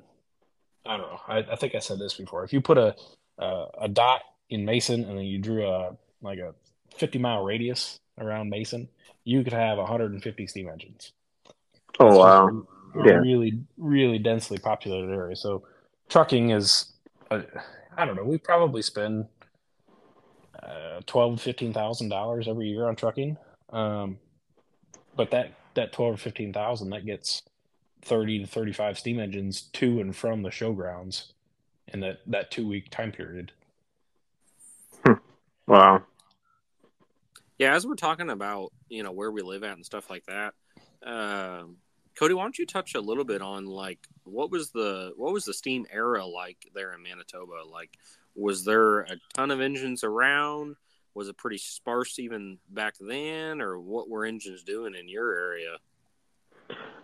I 0.86 0.98
don't 0.98 1.08
know. 1.08 1.20
I, 1.28 1.38
I 1.54 1.56
think 1.56 1.76
I 1.76 1.80
said 1.80 2.00
this 2.00 2.16
before. 2.16 2.44
If 2.44 2.54
you 2.54 2.62
put 2.62 2.78
a, 2.78 2.96
uh, 3.40 3.66
a 3.82 3.88
dot 3.88 4.22
in 4.50 4.66
Mason 4.66 5.04
and 5.04 5.18
then 5.18 5.26
you 5.26 5.40
drew 5.40 5.68
a, 5.68 5.96
like 6.22 6.40
a 6.40 6.54
50 6.98 7.20
mile 7.20 7.44
radius 7.44 8.00
around 8.20 8.50
Mason, 8.50 8.88
you 9.24 9.44
could 9.44 9.54
have 9.54 9.78
150 9.78 10.48
steam 10.48 10.70
engines. 10.70 11.12
Oh 12.00 12.18
wow. 12.18 12.66
Yeah. 12.96 13.14
really, 13.14 13.60
really 13.78 14.20
densely 14.20 14.58
populated 14.58 15.12
area. 15.12 15.36
So 15.36 15.64
trucking 16.10 16.52
is, 16.52 16.94
uh, 17.32 17.42
I 17.98 18.06
don't 18.06 18.16
know, 18.16 18.24
we 18.24 18.38
probably 18.38 18.82
spend 18.82 19.26
uh, 20.62 21.02
twelve, 21.06 21.42
fifteen 21.42 21.74
thousand 21.74 22.10
dollars 22.10 22.48
every 22.48 22.68
year 22.68 22.88
on 22.88 22.96
trucking. 22.96 23.38
Um, 23.70 24.18
but 25.16 25.32
that 25.32 25.54
that 25.76 25.92
twelve 25.92 26.16
or 26.16 26.18
fifteen 26.18 26.54
thousand 26.54 26.90
that 26.92 27.06
gets 27.06 27.44
thirty 28.02 28.40
to 28.40 28.48
thirty 28.48 28.74
five 28.74 28.98
steam 28.98 29.20
engines 29.20 29.64
to 29.74 30.00
and 30.00 30.16
from 30.16 30.42
the 30.42 30.50
showgrounds 30.50 31.32
in 31.90 32.00
that 32.02 32.20
that 32.28 32.52
two 32.52 32.68
week 32.68 32.90
time 32.90 33.12
period. 33.12 33.52
Wow. 35.68 36.04
Yeah, 37.58 37.74
as 37.74 37.88
we're 37.88 37.96
talking 37.96 38.30
about 38.30 38.72
you 38.90 39.04
know 39.04 39.12
where 39.12 39.32
we 39.32 39.42
live 39.42 39.64
at 39.64 39.76
and 39.76 39.86
stuff 39.86 40.10
like 40.10 40.26
that, 40.26 40.54
um, 41.04 41.78
Cody, 42.18 42.34
why 42.34 42.44
don't 42.44 42.58
you 42.58 42.66
touch 42.66 42.96
a 42.96 43.02
little 43.02 43.26
bit 43.26 43.42
on 43.42 43.66
like 43.66 44.00
what 44.24 44.50
was 44.50 44.72
the 44.72 45.12
what 45.18 45.34
was 45.34 45.46
the 45.46 45.54
steam 45.54 45.86
era 45.92 46.26
like 46.26 46.58
there 46.74 46.94
in 46.94 47.04
Manitoba? 47.04 47.64
Like, 47.70 47.92
was 48.36 48.64
there 48.64 49.02
a 49.02 49.18
ton 49.34 49.52
of 49.52 49.62
engines 49.62 50.04
around? 50.04 50.76
Was 51.14 51.30
it 51.30 51.38
pretty 51.38 51.58
sparse 51.58 52.20
even 52.20 52.58
back 52.70 52.96
then, 53.00 53.62
or 53.62 53.80
what 53.80 54.10
were 54.10 54.26
engines 54.26 54.64
doing 54.64 54.96
in 54.96 55.08
your 55.08 55.34
area? 55.34 55.78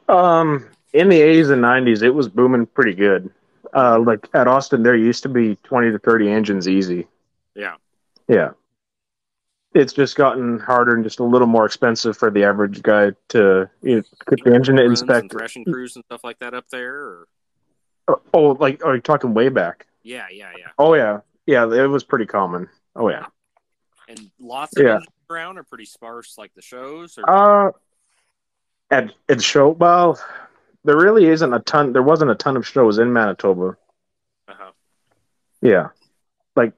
Um, 0.10 0.70
in 0.94 1.10
the 1.10 1.22
eighties 1.22 1.50
and 1.50 1.62
nineties, 1.62 2.02
it 2.02 2.14
was 2.14 2.28
booming 2.28 2.66
pretty 2.66 2.94
good. 2.94 3.30
Uh, 3.74 4.00
like 4.00 4.28
at 4.34 4.48
Austin, 4.48 4.84
there 4.84 4.96
used 4.96 5.24
to 5.24 5.30
be 5.30 5.56
twenty 5.58 5.92
to 5.92 6.00
thirty 6.00 6.30
engines 6.30 6.68
easy. 6.68 7.08
Yeah, 7.56 7.76
Yeah. 8.28 8.52
It's 9.74 9.94
just 9.94 10.16
gotten 10.16 10.60
harder 10.60 10.96
and 10.96 11.04
just 11.04 11.20
a 11.20 11.24
little 11.24 11.48
more 11.48 11.66
expensive 11.66 12.18
for 12.18 12.30
the 12.30 12.44
average 12.44 12.82
guy 12.82 13.12
to 13.30 13.70
you 13.82 13.98
know, 13.98 14.04
get 14.28 14.44
the 14.44 14.54
engine 14.54 14.78
and 14.78 14.90
inspect. 14.90 15.32
threshing 15.32 15.64
crews 15.66 15.96
and 15.96 16.04
stuff 16.06 16.24
like 16.24 16.40
that 16.40 16.54
up 16.54 16.68
there. 16.70 16.96
Or... 16.96 17.28
Oh, 18.34 18.58
like 18.60 18.84
are 18.84 18.96
you 18.96 19.02
talking 19.02 19.34
way 19.34 19.50
back? 19.50 19.88
Yeah, 20.04 20.26
yeah, 20.32 20.52
yeah. 20.58 20.68
Oh 20.78 20.94
yeah, 20.94 21.20
yeah, 21.46 21.64
it 21.72 21.88
was 21.88 22.04
pretty 22.04 22.26
common. 22.26 22.68
Oh 22.96 23.10
yeah. 23.10 23.28
And 24.10 24.30
lots 24.40 24.76
of 24.78 24.84
Yeah. 24.84 25.00
around 25.30 25.58
are 25.58 25.64
pretty 25.64 25.86
sparse, 25.86 26.38
like 26.38 26.54
the 26.54 26.62
shows. 26.62 27.18
Or 27.18 27.30
Uh, 27.30 27.72
at 28.90 29.14
at 29.30 29.42
show 29.42 29.70
well, 29.70 30.20
there 30.84 30.98
really 30.98 31.28
isn't 31.28 31.54
a 31.54 31.60
ton. 31.60 31.94
There 31.94 32.04
wasn't 32.04 32.32
a 32.32 32.36
ton 32.36 32.58
of 32.58 32.68
shows 32.68 33.00
in 33.00 33.14
Manitoba. 33.14 33.78
uh-huh. 34.50 34.72
Yeah, 35.62 35.90
like 36.58 36.74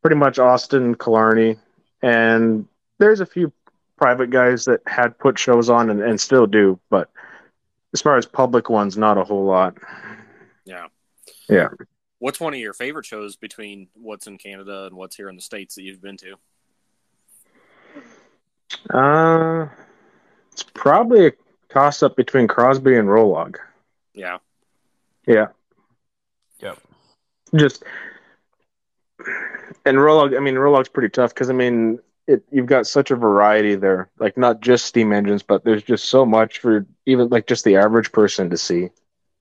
pretty 0.00 0.16
much 0.16 0.38
Austin, 0.38 0.94
Killarney, 0.94 1.58
and 2.04 2.66
there's 2.98 3.20
a 3.20 3.26
few 3.26 3.52
private 3.96 4.30
guys 4.30 4.64
that 4.66 4.80
had 4.86 5.18
put 5.18 5.38
shows 5.38 5.70
on 5.70 5.90
and, 5.90 6.00
and 6.02 6.20
still 6.20 6.46
do, 6.46 6.78
but 6.90 7.10
as 7.92 8.00
far 8.02 8.16
as 8.16 8.26
public 8.26 8.68
ones, 8.68 8.96
not 8.96 9.18
a 9.18 9.24
whole 9.24 9.44
lot. 9.44 9.76
yeah, 10.64 10.86
Yeah. 11.48 11.68
What's 12.18 12.40
one 12.40 12.54
of 12.54 12.60
your 12.60 12.72
favorite 12.72 13.04
shows 13.06 13.36
between 13.36 13.88
what's 13.94 14.26
in 14.26 14.38
Canada 14.38 14.86
and 14.86 14.96
what's 14.96 15.14
here 15.14 15.28
in 15.28 15.36
the 15.36 15.42
states 15.42 15.74
that 15.74 15.82
you've 15.82 16.00
been 16.02 16.16
to? 16.18 16.36
Uh, 18.90 19.68
it's 20.52 20.62
probably 20.62 21.26
a 21.28 21.32
toss 21.68 22.02
up 22.02 22.16
between 22.16 22.48
Crosby 22.48 22.96
and 22.96 23.08
Rollag. 23.08 23.56
Yeah, 24.14 24.38
Yeah, 25.26 25.48
Yep. 26.60 26.78
just 27.56 27.82
and 29.84 29.96
Rollag. 29.98 30.36
I 30.36 30.40
mean, 30.40 30.54
Rollag's 30.54 30.88
pretty 30.88 31.08
tough 31.10 31.32
because 31.34 31.50
I 31.50 31.52
mean, 31.52 31.98
it 32.26 32.42
you've 32.50 32.66
got 32.66 32.86
such 32.86 33.10
a 33.10 33.16
variety 33.16 33.74
there. 33.74 34.10
Like 34.18 34.36
not 34.36 34.60
just 34.60 34.86
steam 34.86 35.12
engines, 35.12 35.42
but 35.42 35.64
there's 35.64 35.82
just 35.82 36.06
so 36.06 36.24
much 36.26 36.58
for 36.58 36.86
even 37.06 37.28
like 37.28 37.46
just 37.46 37.64
the 37.64 37.76
average 37.76 38.12
person 38.12 38.50
to 38.50 38.56
see. 38.56 38.90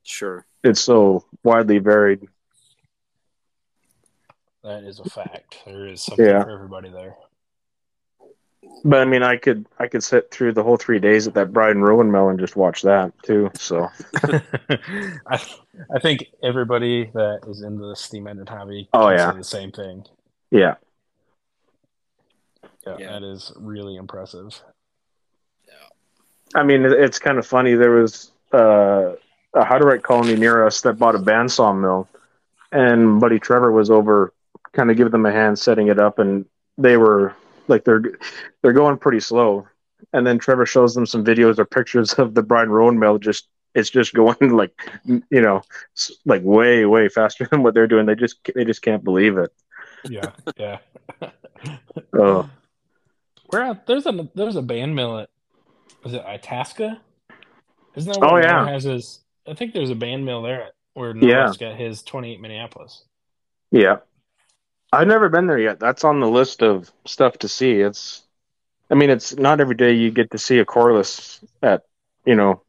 sure. 0.03 0.45
It's 0.63 0.81
so 0.81 1.25
widely 1.43 1.77
varied. 1.79 2.27
That 4.63 4.83
is 4.85 4.99
a 4.99 5.09
fact. 5.09 5.57
There 5.65 5.87
is 5.87 6.01
something 6.01 6.25
Yeah. 6.25 6.43
for 6.43 6.51
everybody 6.51 6.89
there. 6.89 7.15
But 8.85 8.99
I 8.99 9.05
mean, 9.05 9.23
I 9.23 9.37
could 9.37 9.65
I 9.79 9.87
could 9.87 10.03
sit 10.03 10.29
through 10.29 10.53
the 10.53 10.63
whole 10.63 10.75
three 10.75 10.99
days 10.99 11.25
at 11.25 11.33
that 11.35 11.53
Bride 11.53 11.71
and 11.75 11.83
Rowan 11.87 12.11
Mill 12.11 12.27
and 12.29 12.37
just 12.39 12.55
watch 12.57 12.81
that 12.81 13.13
too. 13.23 13.49
So 13.55 13.87
I, 14.23 15.41
I 15.95 15.99
think 16.01 16.25
everybody 16.43 17.09
that 17.13 17.41
is 17.47 17.61
into 17.61 17.85
the 17.87 17.95
steam 17.95 18.27
engine 18.27 18.45
hobby 18.47 18.89
Oh, 18.93 19.07
can 19.07 19.17
yeah. 19.17 19.31
say 19.31 19.37
the 19.37 19.43
same 19.45 19.71
thing. 19.71 20.03
yeah, 20.51 20.75
Yeah, 22.85 22.95
Yeah. 22.99 23.11
that 23.13 23.23
is 23.23 23.53
really 23.55 23.95
impressive. 23.95 24.49
Yeah, 25.65 25.73
I 26.59 26.63
mean, 26.63 26.83
it- 26.85 26.91
it's 26.91 27.19
kind 27.19 27.37
of 27.37 27.47
funny. 27.47 27.75
There 27.75 27.91
was 27.91 28.31
uh, 28.53 29.13
a 29.53 29.63
Hutterite 29.63 30.03
colony 30.03 30.35
near 30.35 30.65
us 30.65 30.81
that 30.81 30.99
bought 30.99 31.15
a 31.15 31.19
bandsaw 31.19 31.79
mill, 31.79 32.07
and 32.73 33.19
Buddy 33.21 33.39
Trevor 33.39 33.71
was 33.71 33.89
over, 33.89 34.33
kind 34.73 34.91
of 34.91 34.97
giving 34.97 35.11
them 35.11 35.25
a 35.25 35.31
hand 35.31 35.57
setting 35.57 35.87
it 35.87 35.99
up, 35.99 36.19
and 36.19 36.45
they 36.77 36.97
were 36.97 37.33
like 37.67 37.83
they're 37.85 38.01
they're 38.61 38.73
going 38.73 38.97
pretty 38.97 39.19
slow. 39.19 39.67
And 40.11 40.27
then 40.27 40.37
Trevor 40.37 40.65
shows 40.65 40.93
them 40.93 41.05
some 41.05 41.23
videos 41.23 41.57
or 41.57 41.65
pictures 41.65 42.13
of 42.13 42.33
the 42.33 42.43
Brian 42.43 42.65
and 42.65 42.73
Rowan 42.73 42.99
mill. 42.99 43.17
Just 43.17 43.47
it's 43.73 43.89
just 43.89 44.13
going 44.13 44.35
like 44.55 44.73
you 45.07 45.41
know 45.41 45.61
s- 45.97 46.11
like 46.25 46.41
way 46.43 46.85
way 46.85 47.07
faster 47.09 47.47
than 47.51 47.63
what 47.63 47.73
they're 47.73 47.87
doing. 47.87 48.05
They 48.05 48.15
just 48.15 48.37
they 48.53 48.65
just 48.65 48.81
can't 48.81 49.03
believe 49.03 49.37
it. 49.37 49.51
Yeah, 50.09 50.31
yeah. 50.57 50.79
Oh. 52.13 52.49
Where 53.47 53.63
out- 53.63 53.85
there's 53.87 54.05
a 54.05 54.29
there's 54.35 54.55
a 54.57 54.61
band 54.61 54.95
mill 54.95 55.19
at 55.19 55.29
is 56.05 56.13
it 56.13 56.21
Itasca? 56.25 56.99
Isn't 57.95 58.11
that 58.13 58.19
Oh, 58.23 58.33
where 58.33 58.43
yeah. 58.43 58.63
Noah 58.63 58.71
has 58.71 58.83
his? 58.83 59.19
I 59.47 59.53
think 59.53 59.73
there's 59.73 59.89
a 59.91 59.95
band 59.95 60.25
mill 60.25 60.41
there 60.41 60.63
at, 60.63 60.71
where 60.93 61.15
Yeah. 61.15 61.45
Noah's 61.45 61.57
got 61.57 61.75
his 61.75 62.01
28 62.03 62.41
Minneapolis. 62.41 63.05
Yeah. 63.71 63.97
I've 64.93 65.07
never 65.07 65.27
been 65.27 65.47
there 65.47 65.59
yet. 65.59 65.79
That's 65.79 66.03
on 66.03 66.19
the 66.19 66.29
list 66.29 66.61
of 66.61 66.91
stuff 67.05 67.39
to 67.39 67.47
see. 67.47 67.79
It's 67.81 68.23
I 68.91 68.95
mean, 68.95 69.09
it's 69.09 69.35
not 69.35 69.59
every 69.59 69.75
day 69.75 69.93
you 69.93 70.11
get 70.11 70.31
to 70.31 70.37
see 70.37 70.59
a 70.59 70.65
Corliss 70.65 71.43
at, 71.63 71.83
you 72.25 72.35
know, 72.35 72.61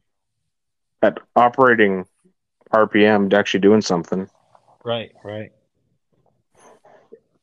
at 1.02 1.18
operating 1.36 2.06
RPM 2.72 3.28
to 3.30 3.38
actually 3.38 3.60
doing 3.60 3.82
something. 3.82 4.28
Right, 4.84 5.12
right. 5.22 5.52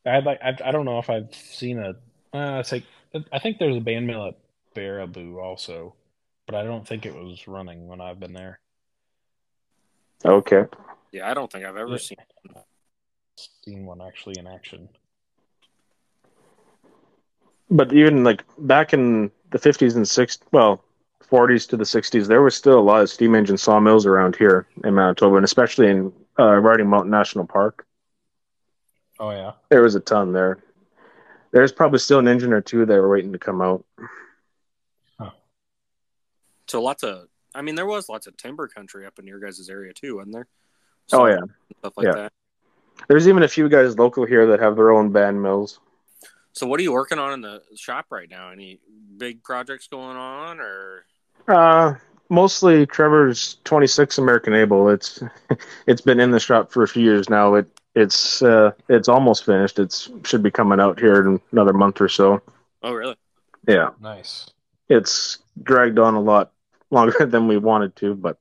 I'd 0.03 0.23
like. 0.25 0.39
I, 0.41 0.57
I 0.65 0.71
don't 0.71 0.85
know 0.85 0.97
if 0.97 1.11
I've 1.11 1.33
seen 1.35 1.77
a. 1.77 1.89
Uh, 2.35 2.59
it's 2.59 2.71
like 2.71 2.85
I 3.31 3.37
think 3.37 3.59
there's 3.59 3.77
a 3.77 3.81
band 3.81 4.07
mill 4.07 4.25
at 4.25 4.39
Baraboo 4.75 5.39
also, 5.39 5.93
but 6.47 6.55
I 6.55 6.63
don't 6.63 6.87
think 6.87 7.05
it 7.05 7.13
was 7.13 7.47
running 7.47 7.87
when 7.87 8.01
I've 8.01 8.19
been 8.19 8.33
there. 8.33 8.59
Okay. 10.25 10.65
Yeah, 11.11 11.29
I 11.29 11.35
don't 11.35 11.51
think 11.51 11.65
I've 11.65 11.77
ever 11.77 11.91
Yeah. 11.91 11.97
seen. 11.97 12.17
Seen 13.35 13.85
one 13.85 14.01
actually 14.01 14.35
in 14.37 14.47
action. 14.47 14.89
But 17.69 17.93
even 17.93 18.23
like 18.23 18.43
back 18.57 18.93
in 18.93 19.31
the 19.51 19.59
50s 19.59 19.95
and 19.95 20.05
60s, 20.05 20.39
well, 20.51 20.83
40s 21.31 21.67
to 21.69 21.77
the 21.77 21.83
60s, 21.85 22.27
there 22.27 22.41
was 22.41 22.55
still 22.55 22.77
a 22.77 22.81
lot 22.81 23.01
of 23.01 23.09
steam 23.09 23.35
engine 23.35 23.57
sawmills 23.57 24.05
around 24.05 24.35
here 24.35 24.67
in 24.83 24.93
Manitoba, 24.93 25.37
and 25.37 25.45
especially 25.45 25.87
in 25.89 26.11
uh, 26.37 26.57
Riding 26.57 26.87
Mountain 26.87 27.11
National 27.11 27.45
Park. 27.45 27.85
Oh 29.19 29.31
yeah. 29.31 29.53
There 29.69 29.83
was 29.83 29.95
a 29.95 29.99
ton 29.99 30.33
there. 30.33 30.59
There's 31.51 31.71
probably 31.71 31.99
still 31.99 32.19
an 32.19 32.27
engine 32.27 32.53
or 32.53 32.61
two 32.61 32.85
that 32.85 32.93
were 32.93 33.09
waiting 33.09 33.33
to 33.33 33.39
come 33.39 33.61
out. 33.61 33.85
So 36.67 36.81
lots 36.81 37.03
of. 37.03 37.27
I 37.53 37.61
mean, 37.61 37.75
there 37.75 37.85
was 37.85 38.07
lots 38.07 38.27
of 38.27 38.37
timber 38.37 38.69
country 38.69 39.05
up 39.05 39.19
in 39.19 39.27
your 39.27 39.39
guys' 39.41 39.67
area 39.69 39.93
too, 39.93 40.15
wasn't 40.15 40.33
there? 40.33 40.47
Oh, 41.11 41.25
yeah. 41.25 41.39
stuff 41.79 41.97
like 41.97 42.05
Yeah. 42.05 42.13
that. 42.13 42.33
There's 43.07 43.27
even 43.27 43.43
a 43.43 43.47
few 43.47 43.67
guys 43.69 43.97
local 43.97 44.25
here 44.25 44.47
that 44.47 44.59
have 44.59 44.75
their 44.75 44.91
own 44.91 45.11
band 45.11 45.41
mills. 45.41 45.79
So, 46.53 46.67
what 46.67 46.79
are 46.79 46.83
you 46.83 46.91
working 46.93 47.19
on 47.19 47.33
in 47.33 47.41
the 47.41 47.61
shop 47.75 48.07
right 48.09 48.29
now? 48.29 48.49
Any 48.51 48.79
big 49.17 49.43
projects 49.43 49.87
going 49.87 50.17
on, 50.17 50.59
or 50.59 51.05
Uh, 51.47 51.95
mostly 52.29 52.85
Trevor's 52.85 53.57
26 53.63 54.17
American 54.17 54.53
Abell. 54.53 54.89
It's 54.89 55.21
it's 55.87 56.01
been 56.01 56.19
in 56.19 56.31
the 56.31 56.39
shop 56.39 56.71
for 56.71 56.83
a 56.83 56.87
few 56.87 57.03
years 57.03 57.29
now. 57.29 57.55
It 57.55 57.67
it's 57.95 58.41
uh, 58.41 58.71
it's 58.89 59.07
almost 59.09 59.45
finished. 59.45 59.79
It's 59.79 60.09
should 60.23 60.43
be 60.43 60.51
coming 60.51 60.79
out 60.79 60.99
here 60.99 61.25
in 61.27 61.41
another 61.51 61.73
month 61.73 61.99
or 62.01 62.09
so. 62.09 62.41
oh, 62.83 62.93
really? 62.93 63.15
Yeah, 63.67 63.89
Nice. 64.01 64.49
it's 64.89 65.37
dragged 65.61 65.99
on 65.99 66.15
a 66.15 66.21
lot 66.21 66.51
longer 66.89 67.25
than 67.25 67.47
we 67.47 67.57
wanted 67.57 67.95
to, 67.97 68.15
but 68.15 68.37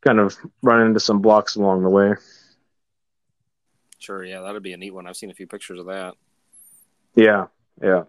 kind 0.00 0.18
of 0.18 0.36
run 0.62 0.80
into 0.86 0.98
some 1.00 1.20
blocks 1.20 1.54
along 1.56 1.82
the 1.82 1.90
way. 1.90 2.14
Sure. 4.02 4.24
Yeah, 4.24 4.40
that'd 4.40 4.62
be 4.62 4.72
a 4.72 4.76
neat 4.76 4.92
one. 4.92 5.06
I've 5.06 5.16
seen 5.16 5.30
a 5.30 5.34
few 5.34 5.46
pictures 5.46 5.78
of 5.78 5.86
that. 5.86 6.14
Yeah, 7.14 7.46
yeah. 7.82 8.04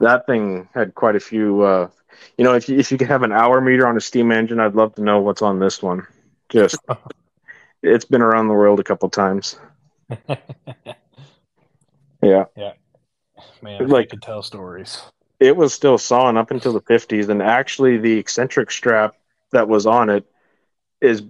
That 0.00 0.26
thing 0.26 0.68
had 0.72 0.94
quite 0.94 1.16
a 1.16 1.20
few. 1.20 1.62
Uh, 1.62 1.88
you 2.36 2.44
know, 2.44 2.54
if 2.54 2.68
you, 2.68 2.78
if 2.78 2.92
you 2.92 2.98
could 2.98 3.08
have 3.08 3.22
an 3.24 3.32
hour 3.32 3.60
meter 3.60 3.86
on 3.88 3.96
a 3.96 4.00
steam 4.00 4.30
engine, 4.30 4.60
I'd 4.60 4.74
love 4.76 4.94
to 4.94 5.02
know 5.02 5.20
what's 5.20 5.42
on 5.42 5.58
this 5.58 5.82
one. 5.82 6.06
Just, 6.48 6.78
it's 7.82 8.04
been 8.04 8.22
around 8.22 8.48
the 8.48 8.54
world 8.54 8.78
a 8.80 8.84
couple 8.84 9.08
times. 9.10 9.58
Yeah, 12.22 12.44
Yeah. 12.56 12.72
Man, 13.62 13.78
like 13.82 13.88
Like- 13.90 14.06
I 14.06 14.10
could 14.10 14.22
tell 14.22 14.42
stories. 14.42 15.00
it 15.38 15.56
was 15.56 15.72
still 15.72 15.98
sawing 15.98 16.36
up 16.36 16.50
until 16.50 16.72
the 16.72 16.80
50s, 16.80 17.28
and 17.28 17.40
actually, 17.40 17.96
the 17.98 18.18
eccentric 18.18 18.70
strap 18.72 19.14
that 19.52 19.68
was 19.68 19.86
on 19.86 20.10
it 20.10 20.24
is 21.00 21.22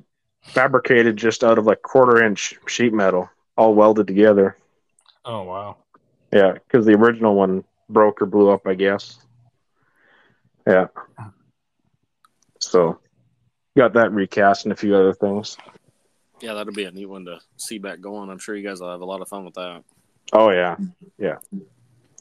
fabricated 0.43 1.17
just 1.19 1.45
out 1.45 1.59
of 1.59 1.67
like 1.67 1.83
quarter 1.83 2.25
inch 2.25 2.55
sheet 2.67 2.95
metal, 2.95 3.29
all 3.59 3.75
welded 3.75 4.07
together. 4.07 4.57
Oh 5.25 5.43
wow. 5.43 5.77
Yeah, 6.33 6.53
because 6.53 6.87
the 6.87 6.95
original 6.95 7.35
one 7.35 7.65
broke 7.91 8.23
or 8.23 8.27
blew 8.27 8.51
up, 8.51 8.67
I 8.67 8.75
guess. 8.75 9.19
Yeah. 10.67 10.87
So, 12.61 12.99
got 13.77 13.95
that 13.95 14.13
recast 14.13 14.65
and 14.65 14.73
a 14.73 14.77
few 14.77 14.95
other 14.95 15.13
things. 15.13 15.57
Yeah, 16.41 16.55
that'll 16.55 16.73
be 16.73 16.85
a 16.85 16.91
neat 16.91 17.07
one 17.07 17.25
to 17.25 17.41
see 17.57 17.79
back 17.79 18.01
going. 18.01 18.31
I'm 18.31 18.39
sure 18.39 18.55
you 18.55 18.67
guys 18.67 18.81
will 18.81 18.91
have 18.91 19.01
a 19.01 19.05
lot 19.05 19.21
of 19.21 19.29
fun 19.29 19.45
with 19.45 19.55
that. 19.55 19.83
Oh 20.33 20.51
yeah, 20.51 20.77
yeah. 21.19 21.37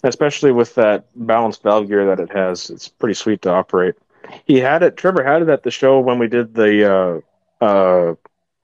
Especially 0.03 0.51
with 0.51 0.73
that 0.75 1.05
balanced 1.15 1.63
valve 1.63 1.87
gear 1.87 2.05
that 2.07 2.19
it 2.19 2.31
has, 2.35 2.69
it's 2.69 2.87
pretty 2.87 3.13
sweet 3.13 3.41
to 3.43 3.51
operate. 3.51 3.95
He 4.45 4.59
had 4.59 4.83
it. 4.83 4.97
Trevor 4.97 5.23
had 5.23 5.41
it 5.41 5.49
at 5.49 5.63
the 5.63 5.71
show 5.71 5.99
when 5.99 6.17
we 6.17 6.27
did 6.27 6.53
the 6.53 7.21
uh, 7.61 7.65
uh, 7.65 8.15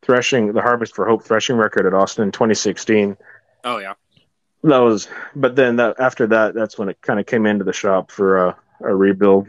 threshing, 0.04 0.54
the 0.54 0.62
Harvest 0.62 0.95
for 0.95 1.06
Hope 1.06 1.24
threshing 1.24 1.56
record 1.56 1.86
at 1.86 1.93
Austin 1.93 2.26
in 2.26 2.32
2016. 2.32 3.18
Oh 3.64 3.78
yeah. 3.78 3.93
That 4.64 4.80
was, 4.80 5.10
but 5.36 5.56
then 5.56 5.76
that 5.78 5.99
after 5.99 6.28
that, 6.28 6.54
that's 6.54 6.78
when 6.78 6.89
it 6.89 7.01
kind 7.01 7.20
of 7.20 7.26
came 7.26 7.45
into 7.45 7.66
the 7.66 7.74
shop 7.74 8.12
for 8.12 8.47
a, 8.47 8.58
a 8.82 8.95
rebuild. 8.95 9.47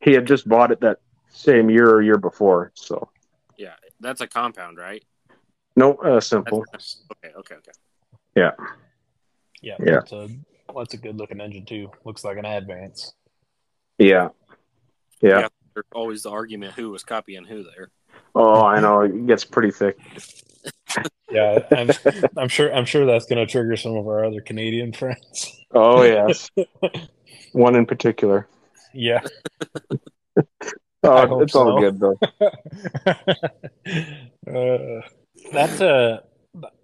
He 0.00 0.12
had 0.12 0.26
just 0.26 0.48
bought 0.48 0.70
it 0.70 0.80
that 0.80 0.98
same 1.30 1.70
year 1.70 1.88
or 1.88 2.02
year 2.02 2.18
before, 2.18 2.72
so 2.74 3.08
Yeah, 3.56 3.74
that's 4.00 4.20
a 4.20 4.26
compound, 4.26 4.78
right? 4.78 5.04
no, 5.76 5.94
uh, 5.94 6.20
simple. 6.20 6.64
Okay, 6.74 7.34
okay, 7.34 7.54
okay. 7.56 7.72
Yeah. 8.36 8.50
Yeah. 9.62 9.76
It's 9.78 10.12
a 10.12 10.28
well, 10.68 10.84
that's 10.84 10.94
a 10.94 10.98
good 10.98 11.16
looking 11.16 11.40
engine 11.40 11.64
too. 11.66 11.90
Looks 12.04 12.24
like 12.24 12.38
an 12.38 12.44
Advance. 12.44 13.12
Yeah. 13.98 14.28
Yeah. 15.20 15.40
Yeah. 15.40 15.48
There's 15.74 15.86
always 15.94 16.22
the 16.22 16.30
argument 16.30 16.74
who 16.74 16.90
was 16.90 17.02
copying 17.02 17.44
who 17.44 17.64
there. 17.64 17.90
Oh, 18.34 18.64
I 18.64 18.80
know. 18.84 19.00
It 19.02 19.26
gets 19.26 19.44
pretty 19.44 19.70
thick. 19.70 19.98
Yeah, 21.30 21.60
I'm, 21.70 21.90
I'm 22.36 22.48
sure. 22.48 22.72
I'm 22.74 22.84
sure 22.84 23.06
that's 23.06 23.26
going 23.26 23.44
to 23.44 23.50
trigger 23.50 23.76
some 23.76 23.96
of 23.96 24.06
our 24.06 24.24
other 24.24 24.40
Canadian 24.40 24.92
friends. 24.92 25.60
Oh, 25.72 26.02
yes. 26.04 26.50
One 27.52 27.74
in 27.76 27.86
particular. 27.86 28.48
Yeah, 28.94 29.20
Oh, 31.04 31.40
it's 31.40 31.54
all 31.54 31.80
good, 31.80 31.98
though. 31.98 32.18
uh, 34.46 35.00
that's 35.52 35.80
a 35.80 36.22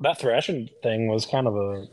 that 0.01 0.19
thrashing 0.19 0.69
thing 0.83 1.09
was 1.09 1.27
kind 1.27 1.47
of 1.47 1.55
a 1.55 1.87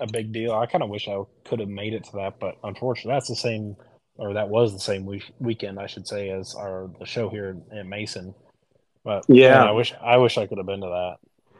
a 0.00 0.06
big 0.10 0.32
deal. 0.32 0.52
I 0.54 0.66
kind 0.66 0.82
of 0.82 0.90
wish 0.90 1.06
I 1.08 1.22
could 1.44 1.60
have 1.60 1.68
made 1.68 1.92
it 1.94 2.04
to 2.04 2.12
that, 2.16 2.40
but 2.40 2.56
unfortunately, 2.64 3.12
that's 3.14 3.28
the 3.28 3.36
same, 3.36 3.76
or 4.16 4.34
that 4.34 4.48
was 4.48 4.72
the 4.72 4.80
same 4.80 5.06
week, 5.06 5.24
weekend, 5.38 5.78
I 5.78 5.86
should 5.86 6.06
say, 6.08 6.30
as 6.30 6.54
our 6.54 6.90
the 6.98 7.06
show 7.06 7.28
here 7.28 7.56
in 7.72 7.88
Mason. 7.88 8.34
But 9.04 9.24
Yeah. 9.28 9.58
man, 9.58 9.68
I 9.68 9.72
wish 9.72 9.94
I 10.00 10.16
wish 10.16 10.38
I 10.38 10.46
could 10.46 10.58
have 10.58 10.66
been 10.66 10.80
to 10.80 10.86
that. 10.86 11.16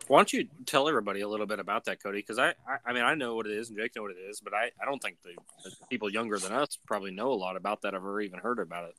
Why 0.09 0.19
don't 0.19 0.33
you 0.33 0.49
tell 0.65 0.89
everybody 0.89 1.21
a 1.21 1.29
little 1.29 1.47
bit 1.47 1.59
about 1.61 1.85
that, 1.85 2.03
Cody? 2.03 2.19
Because 2.19 2.39
I, 2.39 2.49
I, 2.49 2.79
I 2.87 2.93
mean, 2.95 3.05
I 3.05 3.15
know 3.15 3.35
what 3.35 3.47
it 3.47 3.53
is, 3.53 3.69
and 3.69 3.79
Jake 3.79 3.95
know 3.95 4.03
what 4.03 4.13
it 4.13 4.31
is, 4.31 4.41
but 4.41 4.55
I, 4.55 4.71
I 4.81 4.87
don't 4.87 5.03
think 5.03 5.19
the, 5.23 5.33
the 5.65 5.71
people 5.91 6.11
younger 6.11 6.39
than 6.39 6.53
us 6.53 6.79
probably 6.87 7.11
know 7.11 7.31
a 7.31 7.35
lot 7.35 7.57
about 7.57 7.83
that 7.83 7.95
or 7.95 8.21
even 8.23 8.39
heard 8.39 8.59
about 8.59 8.89
it. 8.89 8.95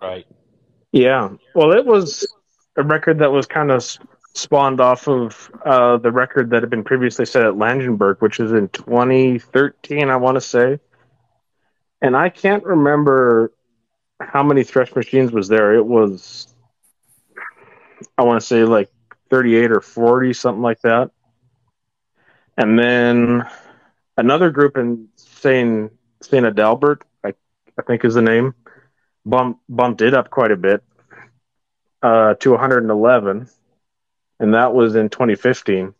Right. 0.00 0.26
Yeah. 0.92 1.30
Well, 1.54 1.72
it 1.72 1.86
was 1.86 2.26
a 2.76 2.82
record 2.82 3.18
that 3.20 3.32
was 3.32 3.46
kind 3.46 3.70
of 3.70 3.82
spawned 4.34 4.80
off 4.80 5.08
of 5.08 5.50
uh, 5.64 5.96
the 5.98 6.10
record 6.10 6.50
that 6.50 6.62
had 6.62 6.70
been 6.70 6.84
previously 6.84 7.24
set 7.24 7.44
at 7.44 7.54
Langenburg, 7.54 8.20
which 8.20 8.38
was 8.38 8.52
in 8.52 8.68
2013, 8.68 10.08
I 10.08 10.16
want 10.16 10.36
to 10.36 10.40
say. 10.40 10.78
And 12.00 12.16
I 12.16 12.28
can't 12.28 12.64
remember 12.64 13.52
how 14.20 14.42
many 14.42 14.64
thresh 14.64 14.94
machines 14.94 15.32
was 15.32 15.48
there. 15.48 15.74
It 15.74 15.86
was, 15.86 16.51
I 18.22 18.24
want 18.24 18.40
to 18.40 18.46
say 18.46 18.64
like 18.64 18.88
38 19.30 19.72
or 19.72 19.80
40, 19.80 20.32
something 20.32 20.62
like 20.62 20.80
that. 20.82 21.10
And 22.56 22.78
then 22.78 23.44
another 24.16 24.50
group 24.50 24.76
in 24.76 25.08
St. 25.16 25.92
St. 26.22 26.46
Adalbert, 26.46 27.02
I, 27.24 27.34
I 27.76 27.82
think 27.82 28.04
is 28.04 28.14
the 28.14 28.22
name 28.22 28.54
bumped 29.26 29.60
bumped 29.68 30.02
it 30.02 30.14
up 30.14 30.30
quite 30.30 30.52
a 30.52 30.56
bit 30.56 30.84
uh, 32.02 32.34
to 32.34 32.50
111, 32.50 33.48
and 34.38 34.54
that 34.54 34.72
was 34.72 34.94
in 34.94 35.08
2015. 35.08 35.94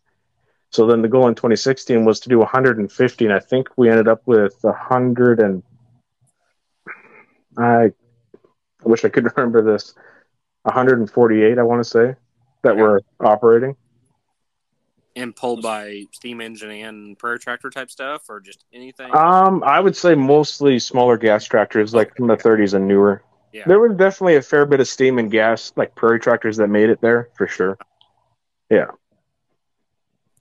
So 0.70 0.86
then 0.86 1.02
the 1.02 1.08
goal 1.08 1.26
in 1.26 1.34
2016 1.34 2.04
was 2.04 2.20
to 2.20 2.28
do 2.28 2.38
115. 2.38 3.32
I 3.32 3.40
think 3.40 3.68
we 3.76 3.90
ended 3.90 4.06
up 4.06 4.22
with 4.26 4.56
100 4.62 5.40
and 5.40 5.62
I, 7.58 7.86
I 7.86 7.92
wish 8.84 9.04
I 9.04 9.08
could 9.08 9.30
remember 9.36 9.62
this. 9.62 9.94
148, 10.62 11.58
I 11.58 11.62
want 11.62 11.80
to 11.82 11.88
say, 11.88 12.14
that 12.62 12.76
were 12.76 13.02
operating. 13.20 13.76
And 15.14 15.36
pulled 15.36 15.62
by 15.62 16.04
steam 16.12 16.40
engine 16.40 16.70
and 16.70 17.18
prairie 17.18 17.38
tractor 17.38 17.68
type 17.68 17.90
stuff, 17.90 18.30
or 18.30 18.40
just 18.40 18.64
anything. 18.72 19.14
Um, 19.14 19.62
I 19.64 19.78
would 19.78 19.96
say 19.96 20.14
mostly 20.14 20.78
smaller 20.78 21.18
gas 21.18 21.44
tractors, 21.44 21.92
like 21.92 22.16
from 22.16 22.28
the 22.28 22.36
30s 22.36 22.74
and 22.74 22.88
newer. 22.88 23.22
Yeah. 23.52 23.64
There 23.66 23.78
was 23.78 23.94
definitely 23.96 24.36
a 24.36 24.42
fair 24.42 24.64
bit 24.64 24.80
of 24.80 24.88
steam 24.88 25.18
and 25.18 25.30
gas, 25.30 25.72
like 25.76 25.94
prairie 25.94 26.20
tractors 26.20 26.56
that 26.56 26.68
made 26.68 26.88
it 26.88 27.00
there 27.02 27.28
for 27.36 27.46
sure. 27.46 27.76
Yeah. 28.70 28.86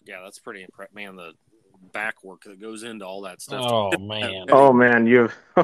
Yeah, 0.05 0.21
that's 0.23 0.39
pretty 0.39 0.63
impressive, 0.63 0.95
man. 0.95 1.17
The 1.17 1.33
back 1.91 2.23
work 2.23 2.43
that 2.43 2.59
goes 2.59 2.83
into 2.83 3.05
all 3.05 3.21
that 3.21 3.41
stuff. 3.41 3.65
Oh 3.67 3.97
man. 3.99 4.45
Oh 4.49 4.73
man, 4.73 5.05
you've. 5.07 5.35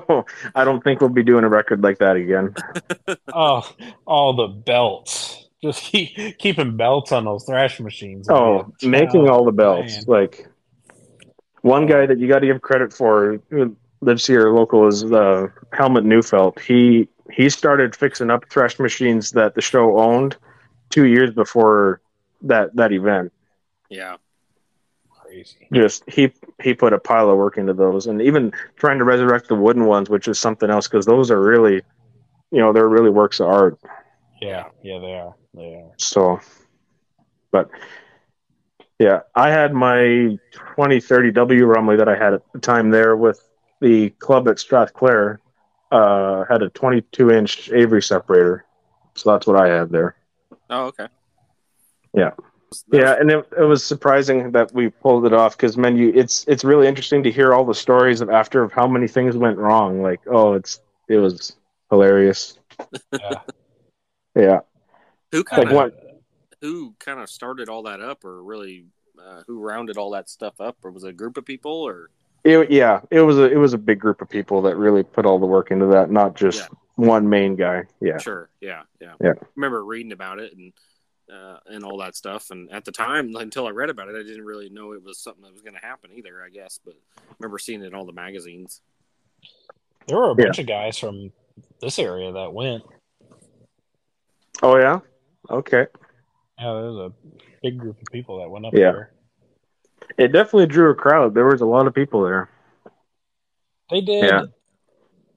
I 0.55 0.63
don't 0.63 0.83
think 0.83 1.01
we'll 1.01 1.09
be 1.09 1.23
doing 1.23 1.43
a 1.43 1.49
record 1.49 1.81
like 1.83 1.99
that 1.99 2.15
again. 2.15 2.53
Oh, 3.33 3.69
all 4.05 4.33
the 4.35 4.47
belts. 4.47 5.47
Just 5.61 5.83
keep 5.83 6.37
keeping 6.39 6.75
belts 6.77 7.11
on 7.11 7.25
those 7.25 7.45
thrash 7.45 7.79
machines. 7.79 8.27
Oh, 8.29 8.73
man. 8.81 8.91
making 8.91 9.29
Oh, 9.29 9.33
all 9.33 9.45
the 9.45 9.51
belts. 9.51 9.95
man. 9.95 10.03
Like 10.07 10.47
one 11.61 11.85
guy 11.85 12.05
that 12.05 12.17
you 12.19 12.27
got 12.27 12.39
to 12.39 12.47
give 12.47 12.61
credit 12.61 12.93
for 12.93 13.39
who 13.49 13.75
lives 14.01 14.25
here 14.25 14.51
local 14.51 14.87
is 14.87 15.03
uh, 15.03 15.47
Helmut 15.73 16.05
Neufeld. 16.05 16.59
He 16.59 17.07
he 17.31 17.49
started 17.49 17.95
fixing 17.95 18.29
up 18.31 18.49
thrash 18.49 18.79
machines 18.79 19.31
that 19.31 19.55
the 19.55 19.61
show 19.61 19.99
owned 19.99 20.37
two 20.89 21.05
years 21.05 21.31
before 21.33 22.01
that 22.41 22.75
that 22.75 22.91
event. 22.91 23.31
Yeah. 23.89 24.17
Crazy. 25.37 25.67
Just 25.71 26.03
he 26.09 26.33
he 26.63 26.73
put 26.73 26.93
a 26.93 26.99
pile 26.99 27.29
of 27.29 27.37
work 27.37 27.57
into 27.57 27.73
those, 27.73 28.07
and 28.07 28.21
even 28.21 28.51
trying 28.75 28.97
to 28.97 29.03
resurrect 29.03 29.49
the 29.49 29.55
wooden 29.55 29.85
ones, 29.85 30.09
which 30.09 30.27
is 30.27 30.39
something 30.39 30.69
else 30.69 30.87
because 30.87 31.05
those 31.05 31.29
are 31.29 31.39
really, 31.39 31.75
you 32.51 32.59
know, 32.59 32.73
they're 32.73 32.87
really 32.87 33.11
works 33.11 33.39
of 33.39 33.47
art. 33.47 33.79
Yeah, 34.41 34.65
yeah, 34.83 34.99
they 34.99 35.13
are. 35.13 35.35
They 35.53 35.75
are. 35.75 35.91
So, 35.97 36.39
but 37.51 37.69
yeah, 38.97 39.19
I 39.35 39.49
had 39.49 39.73
my 39.73 40.39
2030 40.53 41.31
W 41.33 41.65
Rumely 41.67 41.97
that 41.97 42.09
I 42.09 42.17
had 42.17 42.33
at 42.33 42.41
the 42.53 42.59
time 42.59 42.89
there 42.89 43.15
with 43.15 43.39
the 43.79 44.09
club 44.11 44.47
at 44.47 44.57
Strathclair. 44.57 45.39
Uh, 45.91 46.45
had 46.49 46.63
a 46.63 46.69
22 46.69 47.29
inch 47.29 47.71
Avery 47.71 48.01
separator, 48.01 48.65
so 49.13 49.31
that's 49.31 49.45
what 49.45 49.61
I 49.61 49.67
had 49.67 49.91
there. 49.91 50.15
Oh, 50.69 50.85
okay. 50.87 51.07
Yeah. 52.13 52.31
That's- 52.69 52.83
Yeah, 52.91 53.15
and 53.19 53.31
it, 53.31 53.47
it 53.57 53.63
was 53.63 53.83
surprising 53.83 54.51
that 54.51 54.73
we 54.73 54.89
pulled 54.89 55.25
it 55.25 55.33
off 55.33 55.55
because 55.57 55.77
man, 55.77 55.95
you 55.97 56.11
it's 56.13 56.45
it's 56.47 56.63
really 56.63 56.87
interesting 56.87 57.23
to 57.23 57.31
hear 57.31 57.53
all 57.53 57.63
the 57.65 57.73
stories 57.75 58.21
of 58.21 58.29
after 58.29 58.61
of 58.63 58.71
how 58.71 58.87
many 58.87 59.07
things 59.07 59.35
went 59.37 59.57
wrong. 59.57 60.01
Like, 60.01 60.21
oh, 60.27 60.53
it's 60.53 60.81
it 61.07 61.17
was 61.17 61.55
hilarious. 61.89 62.57
Yeah. 63.13 63.39
Yeah, 64.35 64.59
Who 65.31 65.43
kind 65.43 65.63
like 65.63 65.69
of 65.71 65.75
what? 65.75 66.19
who 66.61 66.93
kind 66.99 67.19
of 67.19 67.27
started 67.29 67.69
all 67.69 67.83
that 67.83 68.01
up, 68.01 68.23
or 68.23 68.43
really 68.43 68.85
uh, 69.19 69.41
who 69.47 69.59
rounded 69.59 69.97
all 69.97 70.11
that 70.11 70.29
stuff 70.29 70.59
up, 70.61 70.77
or 70.83 70.91
was 70.91 71.03
it 71.03 71.09
a 71.09 71.13
group 71.13 71.37
of 71.37 71.45
people, 71.45 71.71
or 71.71 72.11
It, 72.43 72.69
yeah, 72.69 73.01
it 73.09 73.21
was 73.21 73.39
a 73.39 73.45
it 73.51 73.55
was 73.57 73.73
a 73.73 73.77
big 73.79 73.99
group 73.99 74.21
of 74.21 74.29
people 74.29 74.61
that 74.63 74.75
really 74.77 75.01
put 75.03 75.25
all 75.25 75.39
the 75.39 75.47
work 75.47 75.71
into 75.71 75.87
that, 75.87 76.11
not 76.11 76.35
just 76.35 76.59
Yeah. 76.59 76.67
one 76.97 77.27
main 77.29 77.55
guy. 77.55 77.85
Yeah. 77.99 78.19
Sure. 78.19 78.49
Yeah. 78.61 78.83
Yeah. 79.01 79.13
Yeah. 79.21 79.33
I 79.41 79.45
remember 79.55 79.83
reading 79.83 80.11
about 80.11 80.37
it 80.39 80.55
and 80.55 80.71
uh, 81.33 81.57
and 81.67 81.83
all 81.83 81.97
that 81.97 82.15
stuff. 82.15 82.51
And 82.51 82.71
at 82.71 82.85
the 82.85 82.91
time, 82.91 83.35
until 83.35 83.67
I 83.67 83.71
read 83.71 83.89
about 83.89 84.09
it, 84.09 84.15
I 84.15 84.23
didn't 84.23 84.45
really 84.45 84.69
know 84.69 84.93
it 84.93 85.03
was 85.03 85.19
something 85.19 85.43
that 85.43 85.51
was 85.53 85.61
going 85.61 85.75
to 85.75 85.85
happen 85.85 86.11
either. 86.15 86.43
I 86.43 86.49
guess, 86.49 86.79
but 86.83 86.95
I 87.17 87.21
remember 87.39 87.59
seeing 87.59 87.81
it 87.81 87.87
in 87.87 87.93
all 87.93 88.05
the 88.05 88.13
magazines. 88.13 88.81
There 90.07 90.17
were 90.17 90.31
a 90.31 90.35
Yeah. 90.37 90.45
bunch 90.45 90.59
of 90.59 90.67
guys 90.67 90.97
from 90.97 91.31
this 91.81 91.99
area 91.99 92.31
that 92.31 92.53
went. 92.53 92.83
Oh 94.63 94.77
yeah. 94.77 94.99
Okay. 95.49 95.87
Yeah, 96.59 96.73
there 96.73 96.91
was 96.91 97.11
a 97.11 97.13
big 97.61 97.77
group 97.77 97.97
of 98.01 98.07
people 98.11 98.39
that 98.39 98.49
went 98.49 98.65
up 98.65 98.73
Yeah. 98.73 98.91
there. 98.91 99.13
It 100.17 100.29
definitely 100.31 100.67
drew 100.67 100.89
a 100.91 100.95
crowd. 100.95 101.33
There 101.33 101.45
was 101.45 101.61
a 101.61 101.65
lot 101.65 101.87
of 101.87 101.93
people 101.93 102.23
there. 102.23 102.49
They 103.89 104.01
did. 104.01 104.25
Yeah. 104.25 104.43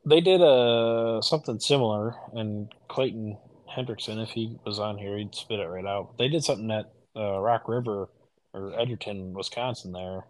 They 0.06 0.20
did 0.20 0.40
uh, 0.40 1.20
something 1.20 1.60
similar, 1.60 2.14
and 2.32 2.72
Clayton 2.88 3.36
Hendrickson, 3.76 4.22
if 4.22 4.30
he 4.30 4.56
was 4.64 4.78
on 4.78 4.98
here, 4.98 5.16
he'd 5.18 5.34
spit 5.34 5.60
it 5.60 5.66
right 5.66 5.86
out. 5.86 6.16
They 6.18 6.28
did 6.28 6.44
something 6.44 6.70
at 6.70 6.92
uh, 7.16 7.38
Rock 7.38 7.68
River 7.68 8.08
or 8.52 8.78
Edgerton, 8.78 9.32
Wisconsin. 9.32 9.92
There, 9.92 10.24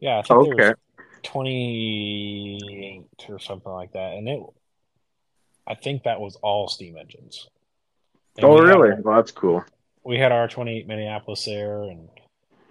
yeah, 0.00 0.18
I 0.18 0.22
think 0.22 0.56
there 0.56 0.66
was 0.68 0.74
twenty 1.22 2.58
eight 3.04 3.30
or 3.30 3.38
something 3.38 3.72
like 3.72 3.92
that, 3.92 4.14
and 4.14 4.28
it. 4.28 4.40
I 5.66 5.74
think 5.74 6.04
that 6.04 6.20
was 6.20 6.36
all 6.36 6.66
steam 6.68 6.96
engines. 6.96 7.46
And 8.36 8.44
Oh 8.46 8.54
we 8.54 8.60
had 8.68 8.76
really? 8.76 8.90
our- 8.92 9.00
Well, 9.02 9.16
that's 9.16 9.32
cool. 9.32 9.64
we 10.04 10.16
had 10.18 10.32
our 10.32 10.48
28 10.48 10.86
Minneapolis 10.86 11.44
there, 11.44 11.82
and 11.82 12.08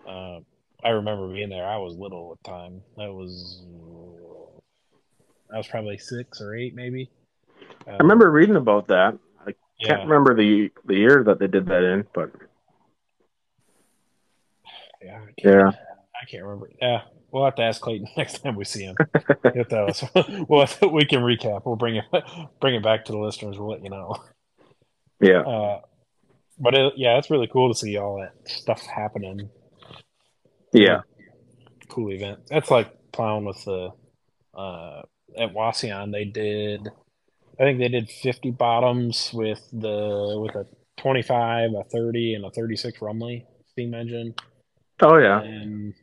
uh, 0.07 0.39
I 0.83 0.89
remember 0.89 1.27
being 1.31 1.49
there. 1.49 1.67
I 1.67 1.77
was 1.77 1.95
little 1.95 2.31
at 2.31 2.43
the 2.43 2.49
time. 2.49 2.81
That 2.95 3.13
was 3.13 3.63
I 5.53 5.57
was 5.57 5.67
probably 5.67 5.97
six 5.97 6.41
or 6.41 6.55
eight, 6.55 6.73
maybe. 6.73 7.09
Uh, 7.87 7.91
I 7.91 7.97
remember 7.97 8.31
reading 8.31 8.55
about 8.55 8.87
that. 8.87 9.17
Yeah, 9.79 9.87
can't 9.89 10.09
remember 10.09 10.35
the 10.35 10.71
the 10.85 10.95
year 10.95 11.23
that 11.25 11.39
they 11.39 11.47
did 11.47 11.67
that 11.67 11.83
in, 11.83 12.05
but 12.13 12.31
yeah, 15.01 15.19
I 15.21 15.41
can't, 15.41 15.55
Yeah. 15.55 15.71
I 16.19 16.25
can't 16.29 16.43
remember. 16.43 16.69
Yeah, 16.81 17.01
we'll 17.31 17.45
have 17.45 17.55
to 17.55 17.61
ask 17.63 17.81
Clayton 17.81 18.07
next 18.17 18.39
time 18.43 18.55
we 18.55 18.65
see 18.65 18.83
him. 18.83 18.95
if 19.43 19.69
that 19.69 19.85
was, 19.85 20.03
well, 20.49 20.67
we 20.91 21.05
can 21.05 21.21
recap. 21.21 21.63
We'll 21.65 21.75
bring 21.75 21.97
it 21.97 22.05
bring 22.59 22.75
it 22.75 22.83
back 22.83 23.05
to 23.05 23.11
the 23.11 23.17
listeners. 23.19 23.57
We'll 23.57 23.69
let 23.69 23.83
you 23.83 23.89
know. 23.89 24.15
yeah. 25.21 25.41
Uh, 25.41 25.81
but 26.59 26.73
it, 26.73 26.93
yeah, 26.97 27.17
it's 27.17 27.29
really 27.29 27.47
cool 27.47 27.71
to 27.71 27.77
see 27.77 27.97
all 27.97 28.19
that 28.19 28.49
stuff 28.49 28.81
happening. 28.81 29.49
Yeah. 30.73 31.01
cool 31.89 32.11
event. 32.11 32.39
That's 32.49 32.71
like 32.71 32.91
plowing 33.11 33.45
with 33.45 33.63
the 33.63 33.91
uh, 34.55 35.01
at 35.37 35.53
Wasion. 35.53 36.11
They 36.11 36.25
did, 36.25 36.89
I 37.59 37.63
think 37.63 37.79
they 37.79 37.87
did 37.89 38.09
fifty 38.09 38.51
bottoms 38.51 39.31
with 39.33 39.67
the 39.71 40.37
with 40.39 40.55
a 40.55 40.65
twenty 40.97 41.21
five, 41.23 41.71
a 41.73 41.83
thirty, 41.83 42.33
and 42.35 42.45
a 42.45 42.51
thirty 42.51 42.75
six 42.75 43.01
Rumely 43.01 43.45
steam 43.71 43.93
engine, 43.93 44.33
Oh 45.01 45.17
yeah. 45.17 45.41
and 45.41 45.93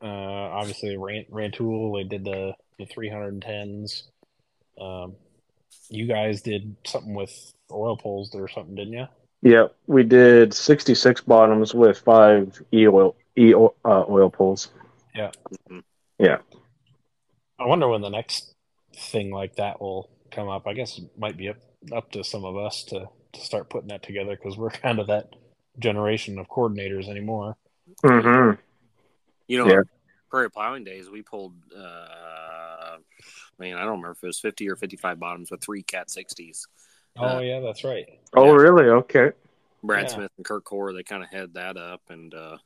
Uh, 0.00 0.06
obviously, 0.06 0.96
Ran- 0.96 1.26
Rantoul 1.30 1.92
they 1.96 2.04
did 2.04 2.24
the 2.24 2.54
the 2.78 2.86
310s. 2.86 4.04
Um, 4.80 5.16
you 5.90 6.06
guys 6.06 6.42
did 6.42 6.76
something 6.86 7.14
with 7.14 7.52
oil 7.72 7.96
pulls 7.96 8.32
or 8.34 8.46
something, 8.46 8.76
didn't 8.76 8.92
you? 8.92 9.06
Yeah, 9.42 9.68
we 9.88 10.04
did 10.04 10.54
66 10.54 11.22
bottoms 11.22 11.74
with 11.74 11.98
five 11.98 12.60
e 12.72 12.86
oil 12.86 13.16
e 13.36 13.52
uh, 13.54 14.04
oil 14.08 14.30
pulls. 14.30 14.70
I 17.60 17.66
wonder 17.66 17.88
when 17.88 18.00
the 18.02 18.08
next 18.08 18.54
thing 18.98 19.30
like 19.30 19.56
that 19.56 19.80
will 19.80 20.10
come 20.30 20.48
up. 20.48 20.66
I 20.66 20.74
guess 20.74 20.98
it 20.98 21.04
might 21.16 21.36
be 21.36 21.48
up, 21.48 21.56
up 21.92 22.10
to 22.12 22.24
some 22.24 22.44
of 22.44 22.56
us 22.56 22.84
to, 22.88 23.08
to 23.32 23.40
start 23.40 23.70
putting 23.70 23.88
that 23.88 24.02
together 24.02 24.36
because 24.36 24.56
we're 24.58 24.70
kind 24.84 24.98
of 24.98 25.06
that 25.06 25.34
generation 25.78 26.38
of 26.38 26.48
coordinators 26.48 27.08
anymore. 27.08 27.56
hmm 28.02 28.50
You 29.46 29.58
know, 29.58 29.68
Yeah. 29.68 29.80
Prairie 30.30 30.50
Plowing 30.50 30.84
Days, 30.84 31.08
we 31.08 31.22
pulled, 31.22 31.54
uh, 31.74 32.98
man, 33.58 33.76
I 33.76 33.80
don't 33.80 33.92
remember 33.92 34.10
if 34.10 34.22
it 34.22 34.26
was 34.26 34.40
50 34.40 34.68
or 34.68 34.76
55 34.76 35.18
bottoms 35.18 35.50
with 35.50 35.62
three 35.62 35.82
Cat 35.82 36.08
60s. 36.08 36.66
Oh 37.16 37.38
Uh, 37.38 37.40
yeah, 37.40 37.60
that's 37.60 37.82
right. 37.82 38.06
Oh, 38.36 38.44
Yeah. 38.46 38.52
really? 38.52 38.84
Okay. 38.90 39.30
Brad 39.82 40.08
Yeah. 40.08 40.16
Smith 40.16 40.30
and 40.36 40.44
Kurt 40.44 40.64
Core, 40.64 40.92
they 40.92 41.02
kind 41.02 41.22
of 41.22 41.30
had 41.30 41.54
that 41.54 41.76
up. 41.78 42.02
And, 42.10 42.34
uh, 42.34 42.58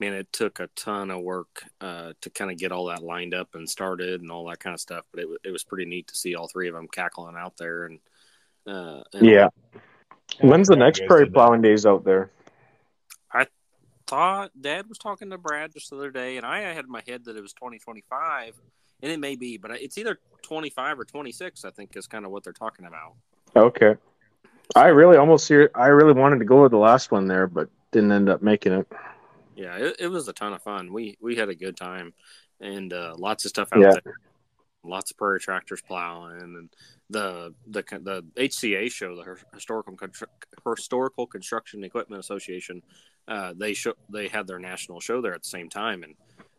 man, 0.00 0.12
it 0.14 0.32
took 0.32 0.60
a 0.60 0.68
ton 0.76 1.10
of 1.10 1.22
work 1.22 1.64
uh, 1.80 2.12
to 2.20 2.30
kind 2.30 2.50
of 2.50 2.58
get 2.58 2.72
all 2.72 2.86
that 2.86 3.02
lined 3.02 3.34
up 3.34 3.54
and 3.54 3.68
started 3.68 4.20
and 4.20 4.30
all 4.30 4.48
that 4.48 4.60
kind 4.60 4.74
of 4.74 4.80
stuff. 4.80 5.04
But 5.12 5.22
it, 5.22 5.28
wa- 5.28 5.36
it 5.44 5.50
was 5.50 5.64
pretty 5.64 5.84
neat 5.84 6.08
to 6.08 6.14
see 6.14 6.34
all 6.34 6.48
three 6.48 6.68
of 6.68 6.74
them 6.74 6.88
cackling 6.88 7.36
out 7.36 7.56
there. 7.56 7.84
And, 7.84 7.98
uh, 8.66 9.02
and 9.12 9.26
Yeah. 9.26 9.48
When's 10.40 10.68
the 10.68 10.76
next 10.76 11.02
prairie 11.06 11.24
did 11.24 11.34
plowing 11.34 11.62
days 11.62 11.86
out 11.86 12.04
there? 12.04 12.30
I 13.32 13.46
thought 14.06 14.50
Dad 14.60 14.88
was 14.88 14.98
talking 14.98 15.30
to 15.30 15.38
Brad 15.38 15.72
just 15.72 15.90
the 15.90 15.96
other 15.96 16.10
day, 16.10 16.36
and 16.36 16.44
I 16.44 16.60
had 16.60 16.84
in 16.84 16.90
my 16.90 17.02
head 17.06 17.24
that 17.24 17.36
it 17.36 17.40
was 17.40 17.52
2025, 17.54 18.54
and 19.02 19.12
it 19.12 19.18
may 19.18 19.36
be, 19.36 19.56
but 19.56 19.70
it's 19.70 19.96
either 19.96 20.18
25 20.42 21.00
or 21.00 21.04
26. 21.04 21.64
I 21.64 21.70
think 21.70 21.96
is 21.96 22.06
kind 22.06 22.24
of 22.24 22.30
what 22.30 22.44
they're 22.44 22.52
talking 22.52 22.84
about. 22.84 23.14
Okay. 23.56 23.96
I 24.76 24.88
really 24.88 25.16
almost 25.16 25.48
here. 25.48 25.70
I 25.74 25.86
really 25.86 26.12
wanted 26.12 26.40
to 26.40 26.44
go 26.44 26.62
with 26.62 26.72
the 26.72 26.78
last 26.78 27.10
one 27.10 27.26
there, 27.26 27.46
but 27.46 27.70
didn't 27.90 28.12
end 28.12 28.28
up 28.28 28.42
making 28.42 28.72
it. 28.72 28.86
Yeah, 29.58 29.76
it, 29.76 29.96
it 29.98 30.08
was 30.08 30.28
a 30.28 30.32
ton 30.32 30.52
of 30.52 30.62
fun. 30.62 30.92
We 30.92 31.18
we 31.20 31.36
had 31.36 31.48
a 31.48 31.54
good 31.56 31.76
time, 31.76 32.14
and 32.60 32.92
uh, 32.92 33.14
lots 33.18 33.44
of 33.44 33.50
stuff 33.50 33.72
out 33.72 33.80
Yeah. 33.82 33.92
there. 33.92 34.14
Lots 34.84 35.10
of 35.10 35.16
prairie 35.16 35.40
tractors 35.40 35.82
plowing, 35.82 36.40
and 36.42 36.70
the 37.10 37.54
the 37.66 37.82
the 37.82 38.24
HCA 38.36 38.88
show, 38.90 39.16
the 39.16 39.36
historical 39.54 39.96
historical 40.76 41.26
construction 41.26 41.82
equipment 41.84 42.20
association. 42.20 42.82
Uh, 43.26 43.52
they 43.58 43.74
show 43.74 43.94
they 44.12 44.28
had 44.28 44.46
their 44.46 44.60
national 44.60 45.00
show 45.00 45.20
there 45.20 45.34
at 45.34 45.42
the 45.42 45.48
same 45.48 45.68
time, 45.68 46.04
and 46.04 46.14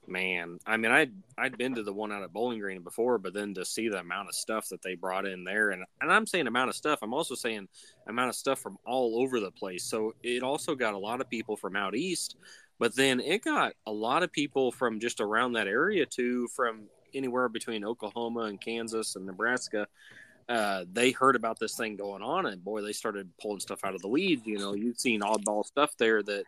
man, 0.07 0.59
I 0.65 0.77
mean, 0.77 0.91
I'd 0.91 1.13
I'd 1.38 1.57
been 1.57 1.76
to 1.76 1.84
the 1.84 1.93
one 1.93 2.11
out 2.11 2.23
at 2.23 2.34
Bowling 2.34 2.59
Green 2.59 2.84
before, 2.84 3.17
but 3.19 3.34
then 3.34 3.53
to 3.55 3.65
see 3.65 3.89
the 3.89 3.99
amount 3.99 4.30
of 4.30 4.35
stuff 4.35 4.67
that 4.69 4.81
they 4.81 4.95
brought 4.95 5.26
in 5.26 5.45
there, 5.45 5.69
and 5.69 5.85
and 6.01 6.11
I'm 6.11 6.27
saying 6.27 6.47
amount 6.47 6.69
of 6.69 6.76
stuff, 6.76 6.99
I'm 7.01 7.13
also 7.13 7.35
saying 7.35 7.69
amount 8.07 8.30
of 8.30 8.35
stuff 8.35 8.59
from 8.59 8.77
all 8.85 9.21
over 9.21 9.39
the 9.39 9.51
place. 9.51 9.85
So 9.85 10.13
it 10.23 10.43
also 10.43 10.76
got 10.76 10.93
a 10.95 10.99
lot 10.99 11.21
of 11.21 11.30
people 11.30 11.55
from 11.57 11.77
out 11.77 11.95
east, 11.95 12.35
but 12.80 12.95
then 12.95 13.19
it 13.19 13.43
got 13.43 13.73
a 13.85 13.91
lot 13.91 14.23
of 14.23 14.31
people 14.31 14.72
from 14.72 14.99
just 14.99 15.22
around 15.22 15.53
that 15.53 15.68
area 15.68 16.06
too, 16.06 16.47
from 16.56 16.84
anywhere 17.14 17.49
between 17.49 17.84
Oklahoma 17.85 18.41
and 18.41 18.60
Kansas 18.60 19.15
and 19.15 19.26
Nebraska. 19.26 19.88
Uh, 20.47 20.85
they 20.91 21.11
heard 21.11 21.35
about 21.35 21.60
this 21.60 21.76
thing 21.76 21.95
going 21.95 22.23
on, 22.23 22.47
and 22.47 22.64
boy, 22.64 22.81
they 22.81 22.93
started 22.93 23.30
pulling 23.39 23.60
stuff 23.60 23.84
out 23.84 23.93
of 23.93 24.01
the 24.01 24.07
weeds. 24.07 24.47
You 24.47 24.57
know, 24.57 24.73
you've 24.73 24.99
seen 24.99 25.22
oddball 25.22 25.64
stuff 25.64 25.95
there 25.97 26.23
that 26.23 26.43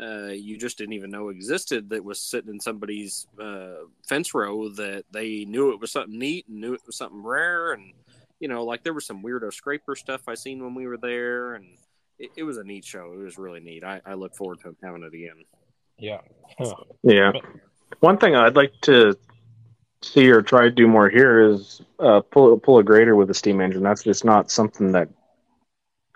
uh, 0.00 0.32
you 0.32 0.56
just 0.56 0.78
didn't 0.78 0.94
even 0.94 1.10
know 1.10 1.28
existed 1.28 1.90
that 1.90 2.04
was 2.04 2.20
sitting 2.20 2.52
in 2.52 2.58
somebody's 2.58 3.26
uh, 3.40 3.84
fence 4.08 4.34
row 4.34 4.68
that 4.70 5.04
they 5.12 5.44
knew 5.44 5.72
it 5.72 5.80
was 5.80 5.92
something 5.92 6.18
neat 6.18 6.46
and 6.48 6.60
knew 6.60 6.74
it 6.74 6.80
was 6.86 6.96
something 6.96 7.22
rare. 7.22 7.72
And, 7.72 7.92
you 8.40 8.48
know, 8.48 8.64
like 8.64 8.82
there 8.82 8.92
was 8.92 9.06
some 9.06 9.22
weirdo 9.22 9.52
scraper 9.52 9.94
stuff 9.94 10.22
I 10.26 10.34
seen 10.34 10.62
when 10.64 10.74
we 10.74 10.88
were 10.88 10.96
there. 10.96 11.54
And 11.54 11.66
it, 12.18 12.30
it 12.36 12.42
was 12.42 12.56
a 12.56 12.64
neat 12.64 12.84
show. 12.84 13.12
It 13.12 13.18
was 13.18 13.38
really 13.38 13.60
neat. 13.60 13.84
I, 13.84 14.00
I 14.04 14.14
look 14.14 14.34
forward 14.34 14.60
to 14.62 14.74
having 14.82 15.04
it 15.04 15.14
again. 15.14 15.44
Yeah. 15.98 16.20
Huh. 16.58 16.74
Yeah. 17.02 17.32
One 18.00 18.16
thing 18.18 18.34
I'd 18.34 18.56
like 18.56 18.72
to 18.82 19.14
see 20.02 20.30
or 20.30 20.40
try 20.42 20.62
to 20.62 20.70
do 20.70 20.86
more 20.86 21.08
here 21.10 21.40
is 21.40 21.82
uh, 21.98 22.20
pull 22.20 22.58
pull 22.58 22.78
a 22.78 22.82
grader 22.82 23.14
with 23.14 23.30
a 23.30 23.34
steam 23.34 23.60
engine. 23.60 23.82
That's 23.82 24.02
just 24.02 24.24
not 24.24 24.50
something 24.50 24.92
that 24.92 25.08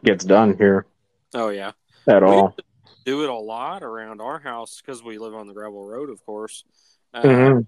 gets 0.02 0.24
done 0.24 0.56
here 0.56 0.86
Oh, 1.34 1.48
yeah. 1.50 1.72
at 2.06 2.22
We 2.22 2.28
all. 2.28 2.56
do 3.04 3.22
it 3.22 3.28
a 3.30 3.34
lot 3.34 3.82
around 3.82 4.20
our 4.22 4.38
house 4.38 4.80
because 4.80 5.02
we 5.02 5.18
live 5.18 5.34
on 5.34 5.46
the 5.46 5.52
gravel 5.54 5.84
road, 5.86 6.08
of 6.08 6.24
course. 6.24 6.64
Uh, 7.12 7.22
Mhm. 7.22 7.66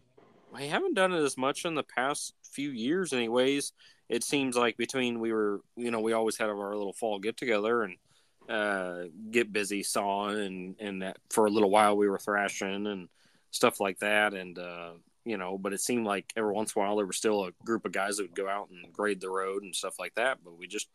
I 0.55 0.62
haven't 0.62 0.95
done 0.95 1.12
it 1.12 1.23
as 1.23 1.37
much 1.37 1.65
in 1.65 1.74
the 1.74 1.82
past 1.85 2.35
few 2.43 2.70
years, 2.70 3.12
anyways. 3.12 3.73
It 4.09 4.24
seems 4.24 4.57
like 4.57 4.77
between 4.77 5.20
we 5.20 5.32
were, 5.32 5.61
you 5.77 5.91
know, 5.91 6.01
we 6.01 6.12
always 6.15 6.37
had 6.39 6.49
our 6.49 6.77
little 6.77 6.93
fall 6.95 7.19
get 7.19 7.37
together 7.37 7.82
and 7.82 7.97
uh, 8.51 9.05
get 9.31 9.52
busy 9.52 9.82
sawing, 9.82 10.40
and 10.40 10.77
and 10.81 11.02
that 11.02 11.18
for 11.31 11.47
a 11.47 11.51
little 11.51 11.70
while 11.70 11.97
we 11.97 12.09
were 12.09 12.18
thrashing 12.18 12.86
and 12.86 13.09
stuff 13.52 13.81
like 13.81 13.98
that, 14.01 14.35
and 14.35 14.59
uh, 14.59 14.90
you 15.24 15.36
know, 15.36 15.56
but 15.56 15.72
it 15.72 15.81
seemed 15.81 16.05
like 16.05 16.32
every 16.36 16.52
once 16.52 16.74
in 16.74 16.82
a 16.82 16.85
while 16.85 16.97
there 16.97 17.06
was 17.06 17.16
still 17.16 17.44
a 17.44 17.52
group 17.64 17.85
of 17.85 17.93
guys 17.93 18.16
that 18.16 18.24
would 18.24 18.35
go 18.35 18.48
out 18.48 18.68
and 18.70 18.93
grade 18.93 19.20
the 19.20 19.31
road 19.31 19.62
and 19.62 19.74
stuff 19.74 19.98
like 19.98 20.14
that. 20.16 20.39
But 20.43 20.59
we 20.59 20.66
just, 20.66 20.89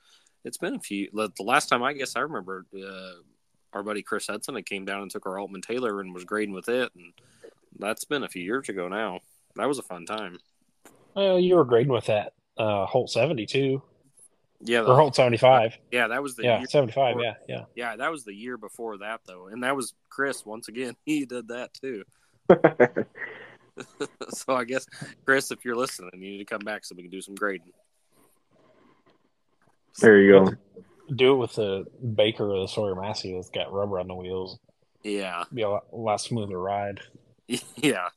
it's 0.44 0.58
been 0.58 0.76
a 0.76 0.80
few. 0.80 1.10
The 1.14 1.32
last 1.40 1.68
time 1.68 1.84
I 1.84 1.94
guess 1.94 2.16
I 2.16 2.22
remember, 2.22 2.66
uh, 2.76 3.22
our 3.72 3.84
buddy 3.84 4.02
Chris 4.02 4.28
Hudson 4.28 4.56
had 4.56 4.66
came 4.66 4.86
down 4.86 5.04
and 5.04 5.12
took 5.12 5.26
our 5.26 5.36
Aultman 5.36 5.62
Taylor 5.62 6.02
and 6.02 6.14
was 6.14 6.26
grading 6.26 6.54
with 6.54 6.70
it, 6.70 6.92
and 6.96 7.14
that's 7.80 8.04
been 8.04 8.24
a 8.24 8.30
few 8.30 8.44
years 8.44 8.68
ago 8.68 8.88
now. 8.90 9.22
That 9.56 9.68
was 9.68 9.80
a 9.80 9.84
fun 9.84 10.06
time. 10.06 10.40
Well, 11.16 11.40
you 11.40 11.56
were 11.56 11.64
grading 11.64 11.94
with 11.94 12.08
that 12.08 12.34
uh, 12.58 12.86
Holt 12.86 13.10
72 13.10 13.82
Yeah, 14.62 14.80
or 14.82 14.86
the, 14.86 14.96
Holt 14.96 15.16
75. 15.16 15.78
yeah, 15.92 16.08
that 16.08 16.24
was 16.24 16.36
the 16.36 16.44
Yeah, 16.44 16.60
year 16.60 16.68
75. 16.68 17.16
before. 17.16 17.24
Yeah, 17.24 17.34
yeah. 17.48 17.66
yeah, 17.76 17.96
that 17.98 18.12
was 18.12 18.24
the 18.24 18.34
year 18.34 18.58
before 18.58 18.98
that 19.00 19.22
though, 19.26 19.48
and 19.48 19.64
that 19.64 19.76
was 19.76 19.94
Chris 20.10 20.46
once 20.46 20.68
again. 20.68 20.96
He 21.06 21.26
did 21.26 21.50
that 21.50 21.74
too. 21.74 22.04
so 24.30 24.56
I 24.56 24.64
guess 24.64 24.86
Chris, 25.26 25.52
if 25.52 25.66
you're 25.66 25.76
listening, 25.76 26.12
you 26.14 26.32
need 26.32 26.38
to 26.40 26.46
come 26.46 26.60
back 26.64 26.86
so 26.86 26.96
we 26.96 27.04
can 27.04 27.12
do 27.12 27.22
some 27.22 27.36
grading. 27.36 27.74
there 30.00 30.20
you 30.22 30.32
go. 30.32 30.52
Do 31.16 31.34
it 31.34 31.38
with 31.38 31.54
the 31.54 31.86
Baker 32.16 32.52
or 32.52 32.62
the 32.62 32.68
Sawyer 32.68 32.96
Massey 32.96 33.34
that's 33.34 33.50
got 33.50 33.72
rubber 33.72 34.00
on 34.00 34.08
the 34.08 34.16
wheels. 34.16 34.60
Yeah, 35.04 35.44
Be 35.54 35.62
a 35.62 35.70
lot, 35.70 35.84
a 35.94 35.96
lot 35.96 36.20
smoother 36.20 36.60
ride. 36.60 37.00
yeah, 37.48 38.08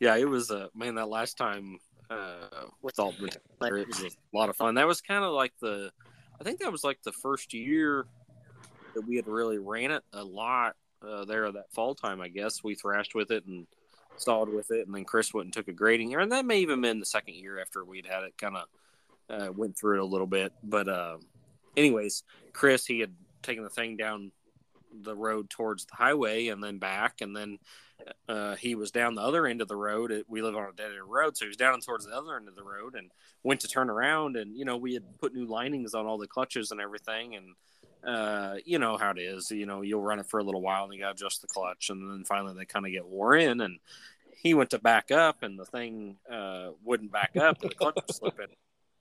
yeah. 0.00 0.16
It 0.16 0.28
was 0.28 0.50
a 0.50 0.56
uh, 0.64 0.68
man 0.74 0.96
that 0.96 1.08
last 1.08 1.38
time 1.38 1.78
uh, 2.12 2.66
with 2.82 2.98
all 2.98 3.12
the 3.12 3.26
it 3.62 3.88
was 3.88 4.02
a 4.02 4.36
lot 4.36 4.48
of 4.48 4.56
fun. 4.56 4.74
That 4.74 4.86
was 4.86 5.00
kind 5.00 5.24
of 5.24 5.32
like 5.32 5.52
the, 5.60 5.90
I 6.40 6.44
think 6.44 6.60
that 6.60 6.72
was 6.72 6.84
like 6.84 7.02
the 7.02 7.12
first 7.12 7.54
year 7.54 8.06
that 8.94 9.06
we 9.06 9.16
had 9.16 9.26
really 9.26 9.58
ran 9.58 9.90
it 9.90 10.02
a 10.12 10.24
lot 10.24 10.76
uh, 11.06 11.24
there 11.24 11.50
that 11.50 11.72
fall 11.72 11.94
time. 11.94 12.20
I 12.20 12.28
guess 12.28 12.62
we 12.62 12.74
thrashed 12.74 13.14
with 13.14 13.30
it 13.30 13.46
and 13.46 13.66
stalled 14.16 14.52
with 14.52 14.70
it, 14.70 14.86
and 14.86 14.94
then 14.94 15.04
Chris 15.04 15.32
went 15.32 15.46
and 15.46 15.52
took 15.52 15.68
a 15.68 15.72
grading 15.72 16.08
here, 16.08 16.20
and 16.20 16.32
that 16.32 16.44
may 16.44 16.58
even 16.58 16.80
been 16.80 17.00
the 17.00 17.06
second 17.06 17.34
year 17.34 17.60
after 17.60 17.84
we'd 17.84 18.06
had 18.06 18.24
it 18.24 18.36
kind 18.38 18.56
of 18.56 18.66
uh, 19.30 19.52
went 19.52 19.78
through 19.78 19.96
it 19.96 20.02
a 20.02 20.06
little 20.06 20.26
bit. 20.26 20.52
But 20.62 20.88
uh, 20.88 21.18
anyways, 21.76 22.24
Chris 22.52 22.86
he 22.86 23.00
had 23.00 23.14
taken 23.42 23.64
the 23.64 23.70
thing 23.70 23.96
down 23.96 24.30
the 25.02 25.16
road 25.16 25.48
towards 25.48 25.86
the 25.86 25.96
highway 25.96 26.48
and 26.48 26.62
then 26.62 26.78
back, 26.78 27.20
and 27.20 27.34
then 27.34 27.58
uh, 28.28 28.56
he 28.56 28.74
was 28.74 28.90
down 28.90 29.14
the 29.14 29.22
other 29.22 29.46
end 29.46 29.60
of 29.60 29.68
the 29.68 29.76
road. 29.76 30.24
We 30.28 30.42
live 30.42 30.56
on 30.56 30.68
a 30.68 30.72
dead 30.72 30.90
end 30.92 31.08
road, 31.08 31.36
so 31.36 31.44
he 31.44 31.48
was 31.48 31.56
down 31.56 31.80
towards 31.80 32.06
the 32.06 32.16
other 32.16 32.36
end 32.36 32.48
of 32.48 32.54
the 32.54 32.62
road 32.62 32.94
and 32.94 33.10
went 33.42 33.60
to 33.60 33.68
turn 33.68 33.90
around. 33.90 34.36
And 34.36 34.56
you 34.56 34.64
know, 34.64 34.76
we 34.76 34.94
had 34.94 35.04
put 35.20 35.34
new 35.34 35.46
linings 35.46 35.94
on 35.94 36.06
all 36.06 36.18
the 36.18 36.26
clutches 36.26 36.70
and 36.70 36.80
everything, 36.80 37.34
and 37.34 37.54
uh, 38.04 38.56
you 38.64 38.78
know 38.78 38.96
how 38.96 39.10
it 39.10 39.18
is. 39.18 39.50
You 39.50 39.66
know, 39.66 39.82
you'll 39.82 40.02
run 40.02 40.18
it 40.18 40.26
for 40.26 40.40
a 40.40 40.44
little 40.44 40.62
while 40.62 40.84
and 40.84 40.94
you 40.94 41.00
got 41.00 41.16
to 41.16 41.24
adjust 41.24 41.42
the 41.42 41.48
clutch, 41.48 41.90
and 41.90 42.10
then 42.10 42.24
finally 42.24 42.54
they 42.54 42.64
kind 42.64 42.86
of 42.86 42.92
get 42.92 43.06
wore 43.06 43.36
in. 43.36 43.60
And 43.60 43.78
he 44.42 44.54
went 44.54 44.70
to 44.70 44.78
back 44.78 45.10
up, 45.10 45.42
and 45.42 45.58
the 45.58 45.64
thing 45.64 46.16
uh, 46.30 46.70
wouldn't 46.84 47.12
back 47.12 47.36
up, 47.36 47.62
and 47.62 47.70
the 47.70 47.74
clutch 47.74 47.98
was 48.06 48.16
slipping. 48.16 48.48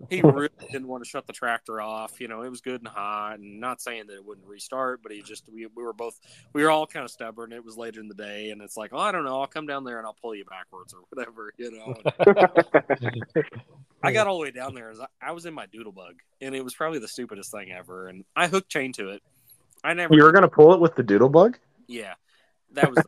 He 0.10 0.22
really 0.24 0.50
didn't 0.72 0.88
want 0.88 1.04
to 1.04 1.10
shut 1.10 1.28
the 1.28 1.34
tractor 1.34 1.82
off. 1.82 2.20
You 2.20 2.28
know, 2.28 2.42
it 2.42 2.50
was 2.50 2.62
good 2.62 2.82
and 2.82 2.88
hot, 2.88 3.40
and 3.40 3.60
not 3.60 3.82
saying 3.82 4.08
that 4.08 4.16
it 4.16 4.26
wouldn't 4.26 4.48
restart, 4.48 5.02
but 5.04 5.12
he 5.12 5.22
just 5.22 5.44
we, 5.54 5.68
we 5.76 5.84
were 5.84 5.94
both 5.94 6.20
we 6.54 6.64
were 6.64 6.72
all 6.72 6.88
kind 6.88 7.06
of 7.06 7.12
stubborn. 7.12 7.52
It 7.54 7.64
was 7.64 7.78
later 7.78 8.00
in 8.00 8.08
the 8.08 8.16
day, 8.16 8.52
and 8.52 8.62
it's 8.62 8.78
like, 8.78 8.92
oh, 8.94 9.00
I 9.00 9.12
don't 9.12 9.26
know, 9.26 9.40
I'll 9.40 9.48
come 9.48 9.66
down 9.66 9.84
there 9.84 9.98
and 9.98 10.08
I'll 10.08 10.18
pull 10.22 10.36
you 10.36 10.46
backwards 10.46 10.94
or 10.94 11.02
whatever, 11.10 11.54
you 11.58 11.72
know. 11.72 11.96
I 14.04 14.12
got 14.12 14.28
all 14.28 14.38
the 14.38 14.42
way 14.42 14.52
down 14.52 14.74
there 14.74 14.90
as 14.90 15.00
I, 15.00 15.06
I 15.22 15.32
was 15.32 15.46
in 15.46 15.54
my 15.54 15.68
doodle 15.68 15.92
bug, 15.92 16.16
and 16.42 16.56
it 16.56 16.64
was 16.64 16.74
probably 16.74 17.00
the 17.00 17.08
stupidest 17.08 17.52
thing 17.52 17.72
ever. 17.72 18.08
And 18.08 18.26
I 18.36 18.48
hooked 18.48 18.70
chain 18.70 18.94
to 18.94 19.10
it. 19.10 19.22
I 19.84 19.94
never, 19.94 20.14
You 20.14 20.24
were 20.24 20.32
gonna 20.32 20.48
pull 20.48 20.74
it 20.74 20.80
with 20.80 20.96
the 20.96 21.04
doodle 21.04 21.30
bug? 21.30 21.58
yeah, 21.88 22.14
that 22.74 22.90
was, 22.90 23.04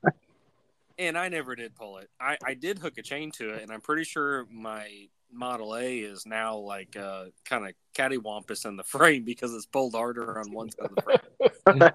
and 0.97 1.17
I 1.17 1.29
never 1.29 1.55
did 1.55 1.75
pull 1.75 1.97
it. 1.97 2.09
I 2.19 2.37
I 2.45 2.53
did 2.53 2.79
hook 2.79 2.97
a 2.97 3.01
chain 3.01 3.31
to 3.33 3.49
it, 3.51 3.63
and 3.63 3.71
I'm 3.71 3.81
pretty 3.81 4.03
sure 4.03 4.45
my 4.51 5.07
Model 5.33 5.75
A 5.75 5.99
is 5.99 6.25
now 6.25 6.57
like 6.57 6.95
uh, 6.95 7.25
kind 7.45 7.67
of 7.67 7.73
cattywampus 7.95 8.65
in 8.65 8.75
the 8.75 8.83
frame 8.83 9.23
because 9.23 9.53
it's 9.53 9.65
pulled 9.65 9.93
harder 9.93 10.39
on 10.39 10.51
one 10.51 10.69
side 10.71 10.89
of 10.89 10.95
the 10.95 11.01
frame. 11.01 11.19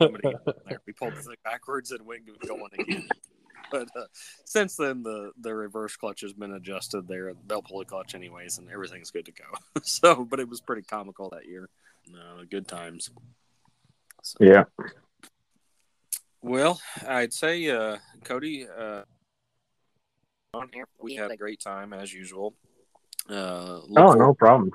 Somebody 0.00 0.22
got 0.22 0.34
in 0.46 0.52
there. 0.68 0.80
We 0.86 0.92
pulled 0.92 1.14
the 1.14 1.22
thing 1.22 1.36
backwards 1.44 1.90
and 1.92 2.04
went 2.06 2.22
going 2.46 2.62
again. 2.78 3.08
but 3.70 3.88
uh, 3.96 4.04
since 4.44 4.76
then 4.76 5.02
the 5.02 5.32
the 5.40 5.54
reverse 5.54 5.96
clutch 5.96 6.20
has 6.22 6.32
been 6.32 6.52
adjusted 6.52 7.06
there, 7.08 7.32
They'll 7.46 7.62
pull 7.62 7.76
pulley 7.76 7.84
clutch 7.86 8.14
anyways, 8.14 8.58
and 8.58 8.70
everything's 8.70 9.10
good 9.10 9.26
to 9.26 9.32
go. 9.32 9.44
so, 9.82 10.24
but 10.24 10.40
it 10.40 10.48
was 10.48 10.60
pretty 10.60 10.82
comical 10.82 11.30
that 11.30 11.46
year. 11.46 11.68
No, 12.08 12.42
good 12.50 12.68
times. 12.68 13.10
So, 14.22 14.36
Yeah. 14.40 14.64
Well, 16.42 16.78
I'd 17.08 17.32
say, 17.32 17.70
uh, 17.70 17.96
Cody, 18.22 18.66
uh, 18.68 19.02
on 20.54 20.70
here 20.72 20.86
we 21.00 21.14
had 21.14 21.30
a 21.30 21.36
great 21.36 21.60
time 21.60 21.92
as 21.92 22.12
usual. 22.12 22.54
Uh, 23.28 23.80
Oh, 23.96 24.12
for- 24.12 24.16
no 24.16 24.34
problem. 24.34 24.70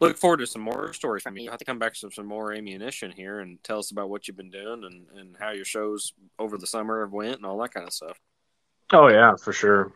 look 0.00 0.16
forward 0.18 0.38
to 0.38 0.46
some 0.46 0.62
more 0.62 0.92
stories 0.92 1.22
from 1.22 1.36
you. 1.36 1.48
I 1.48 1.52
have 1.52 1.58
to 1.60 1.64
come 1.64 1.78
back 1.78 1.94
to 1.94 2.10
some 2.10 2.26
more 2.26 2.52
ammunition 2.52 3.10
here 3.12 3.40
and 3.40 3.62
tell 3.62 3.78
us 3.78 3.90
about 3.90 4.10
what 4.10 4.26
you've 4.28 4.36
been 4.36 4.50
doing 4.50 4.84
and, 4.84 5.06
and 5.18 5.36
how 5.38 5.50
your 5.52 5.64
shows 5.64 6.12
over 6.38 6.58
the 6.58 6.66
summer 6.66 7.06
went 7.06 7.36
and 7.36 7.46
all 7.46 7.58
that 7.58 7.72
kind 7.72 7.86
of 7.86 7.92
stuff. 7.92 8.18
Oh 8.92 9.08
yeah, 9.08 9.34
for 9.36 9.52
sure. 9.52 9.92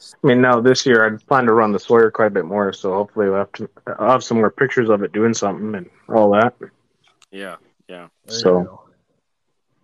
I 0.00 0.26
mean, 0.26 0.40
now 0.40 0.60
this 0.60 0.86
year 0.86 1.04
I 1.04 1.16
plan 1.24 1.46
to 1.46 1.52
run 1.52 1.72
the 1.72 1.78
Sawyer 1.80 2.10
quite 2.12 2.26
a 2.26 2.30
bit 2.30 2.44
more, 2.44 2.72
so 2.72 2.92
hopefully 2.92 3.28
we'll 3.28 3.38
have, 3.38 3.52
to, 3.52 3.68
I'll 3.98 4.10
have 4.12 4.22
some 4.22 4.36
more 4.36 4.50
pictures 4.50 4.88
of 4.90 5.02
it 5.02 5.12
doing 5.12 5.34
something 5.34 5.74
and 5.74 5.90
all 6.08 6.30
that. 6.32 6.54
Yeah, 7.32 7.56
yeah, 7.88 8.06
There 8.26 8.34
you 8.36 8.40
So- 8.40 8.62
go. 8.62 8.82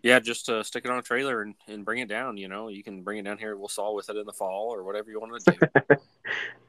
Yeah. 0.04 0.20
Just 0.20 0.48
uh, 0.48 0.62
stick 0.62 0.84
it 0.84 0.90
on 0.92 0.98
a 0.98 1.02
trailer 1.02 1.42
and, 1.42 1.54
and 1.66 1.84
bring 1.84 1.98
it 1.98 2.08
down. 2.08 2.36
You 2.36 2.46
know, 2.46 2.68
you 2.68 2.84
can 2.84 3.02
bring 3.02 3.18
it 3.18 3.24
down 3.24 3.38
here. 3.38 3.56
We'll 3.56 3.68
saw 3.68 3.92
with 3.92 4.08
it 4.08 4.16
in 4.16 4.24
the 4.26 4.32
fall 4.32 4.72
or 4.72 4.84
whatever 4.84 5.10
you 5.10 5.18
want 5.18 5.42
to 5.44 5.50
do. 5.50 5.58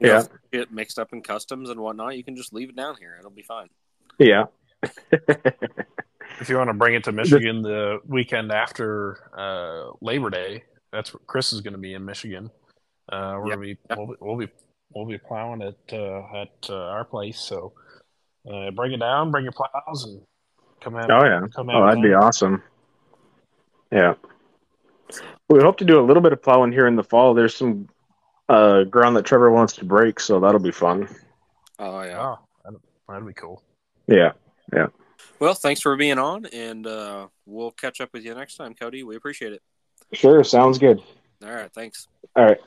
You 0.00 0.08
know, 0.08 0.18
Yeah. 0.18 0.22
get 0.52 0.70
mixed 0.72 0.98
up 0.98 1.12
in 1.14 1.22
customs 1.22 1.70
and 1.70 1.80
whatnot. 1.80 2.16
You 2.16 2.22
can 2.24 2.36
just 2.36 2.52
leave 2.52 2.68
it 2.68 2.76
down 2.76 2.96
here. 2.98 3.16
It'll 3.18 3.30
be 3.30 3.42
fine. 3.42 3.68
Yeah. 4.18 4.44
If 6.40 6.48
you 6.50 6.56
want 6.58 6.68
to 6.68 6.74
bring 6.74 6.94
it 6.94 7.04
to 7.04 7.12
Michigan 7.20 7.62
the 7.62 8.00
weekend 8.06 8.52
after 8.52 9.30
uh, 9.36 9.92
Labor 10.02 10.28
Day, 10.30 10.64
that's 10.92 11.14
what 11.14 11.26
Chris 11.26 11.52
is 11.52 11.60
going 11.62 11.72
to 11.72 11.78
be 11.78 11.94
in 11.94 12.04
Michigan. 12.04 12.50
Uh, 13.10 13.38
we're 13.40 13.48
Yeah. 13.48 13.54
gonna 13.54 13.60
be 13.66 13.78
we'll, 13.96 14.06
be 14.06 14.14
we'll 14.20 14.36
be 14.36 14.48
we'll 14.94 15.06
be 15.06 15.18
plowing 15.18 15.62
at 15.62 15.76
uh, 15.92 16.22
at 16.42 16.66
uh, 16.68 16.74
our 16.76 17.04
place. 17.04 17.38
So 17.40 17.72
uh, 18.52 18.70
bring 18.72 18.92
it 18.92 19.00
down, 19.00 19.30
bring 19.30 19.44
your 19.44 19.52
plows, 19.52 20.04
and 20.04 20.20
come 20.80 20.96
out. 20.96 21.10
Oh 21.10 21.24
yeah. 21.24 21.40
come 21.54 21.70
Oh, 21.70 21.82
out. 21.82 21.86
that'd 21.88 22.02
be 22.02 22.12
awesome. 22.12 22.62
Yeah. 23.90 24.14
We 25.48 25.60
hope 25.60 25.78
to 25.78 25.84
do 25.84 26.00
a 26.00 26.04
little 26.04 26.22
bit 26.22 26.32
of 26.32 26.42
plowing 26.42 26.72
here 26.72 26.86
in 26.86 26.96
the 26.96 27.04
fall. 27.04 27.34
There's 27.34 27.54
some 27.54 27.88
uh, 28.48 28.84
ground 28.84 29.16
that 29.16 29.24
Trevor 29.24 29.50
wants 29.50 29.74
to 29.74 29.84
break, 29.84 30.18
so 30.20 30.40
that'll 30.40 30.60
be 30.60 30.72
fun. 30.72 31.08
Oh 31.78 32.02
yeah. 32.02 32.20
Oh, 32.20 32.38
that'd, 32.64 32.80
that'd 33.08 33.26
be 33.26 33.32
cool. 33.34 33.62
Yeah, 34.06 34.32
yeah. 34.72 34.86
Well, 35.38 35.54
thanks 35.54 35.80
for 35.80 35.94
being 35.96 36.18
on, 36.18 36.46
and 36.46 36.86
uh, 36.86 37.28
we'll 37.44 37.70
catch 37.70 38.00
up 38.00 38.10
with 38.12 38.24
you 38.24 38.34
next 38.34 38.56
time, 38.56 38.74
Cody. 38.74 39.02
We 39.02 39.16
appreciate 39.16 39.52
it. 39.52 39.62
Sure. 40.12 40.42
Sounds 40.42 40.78
good. 40.78 41.02
All 41.44 41.54
right, 41.54 41.72
thanks. 41.72 42.08
All 42.34 42.44
right. 42.44 42.60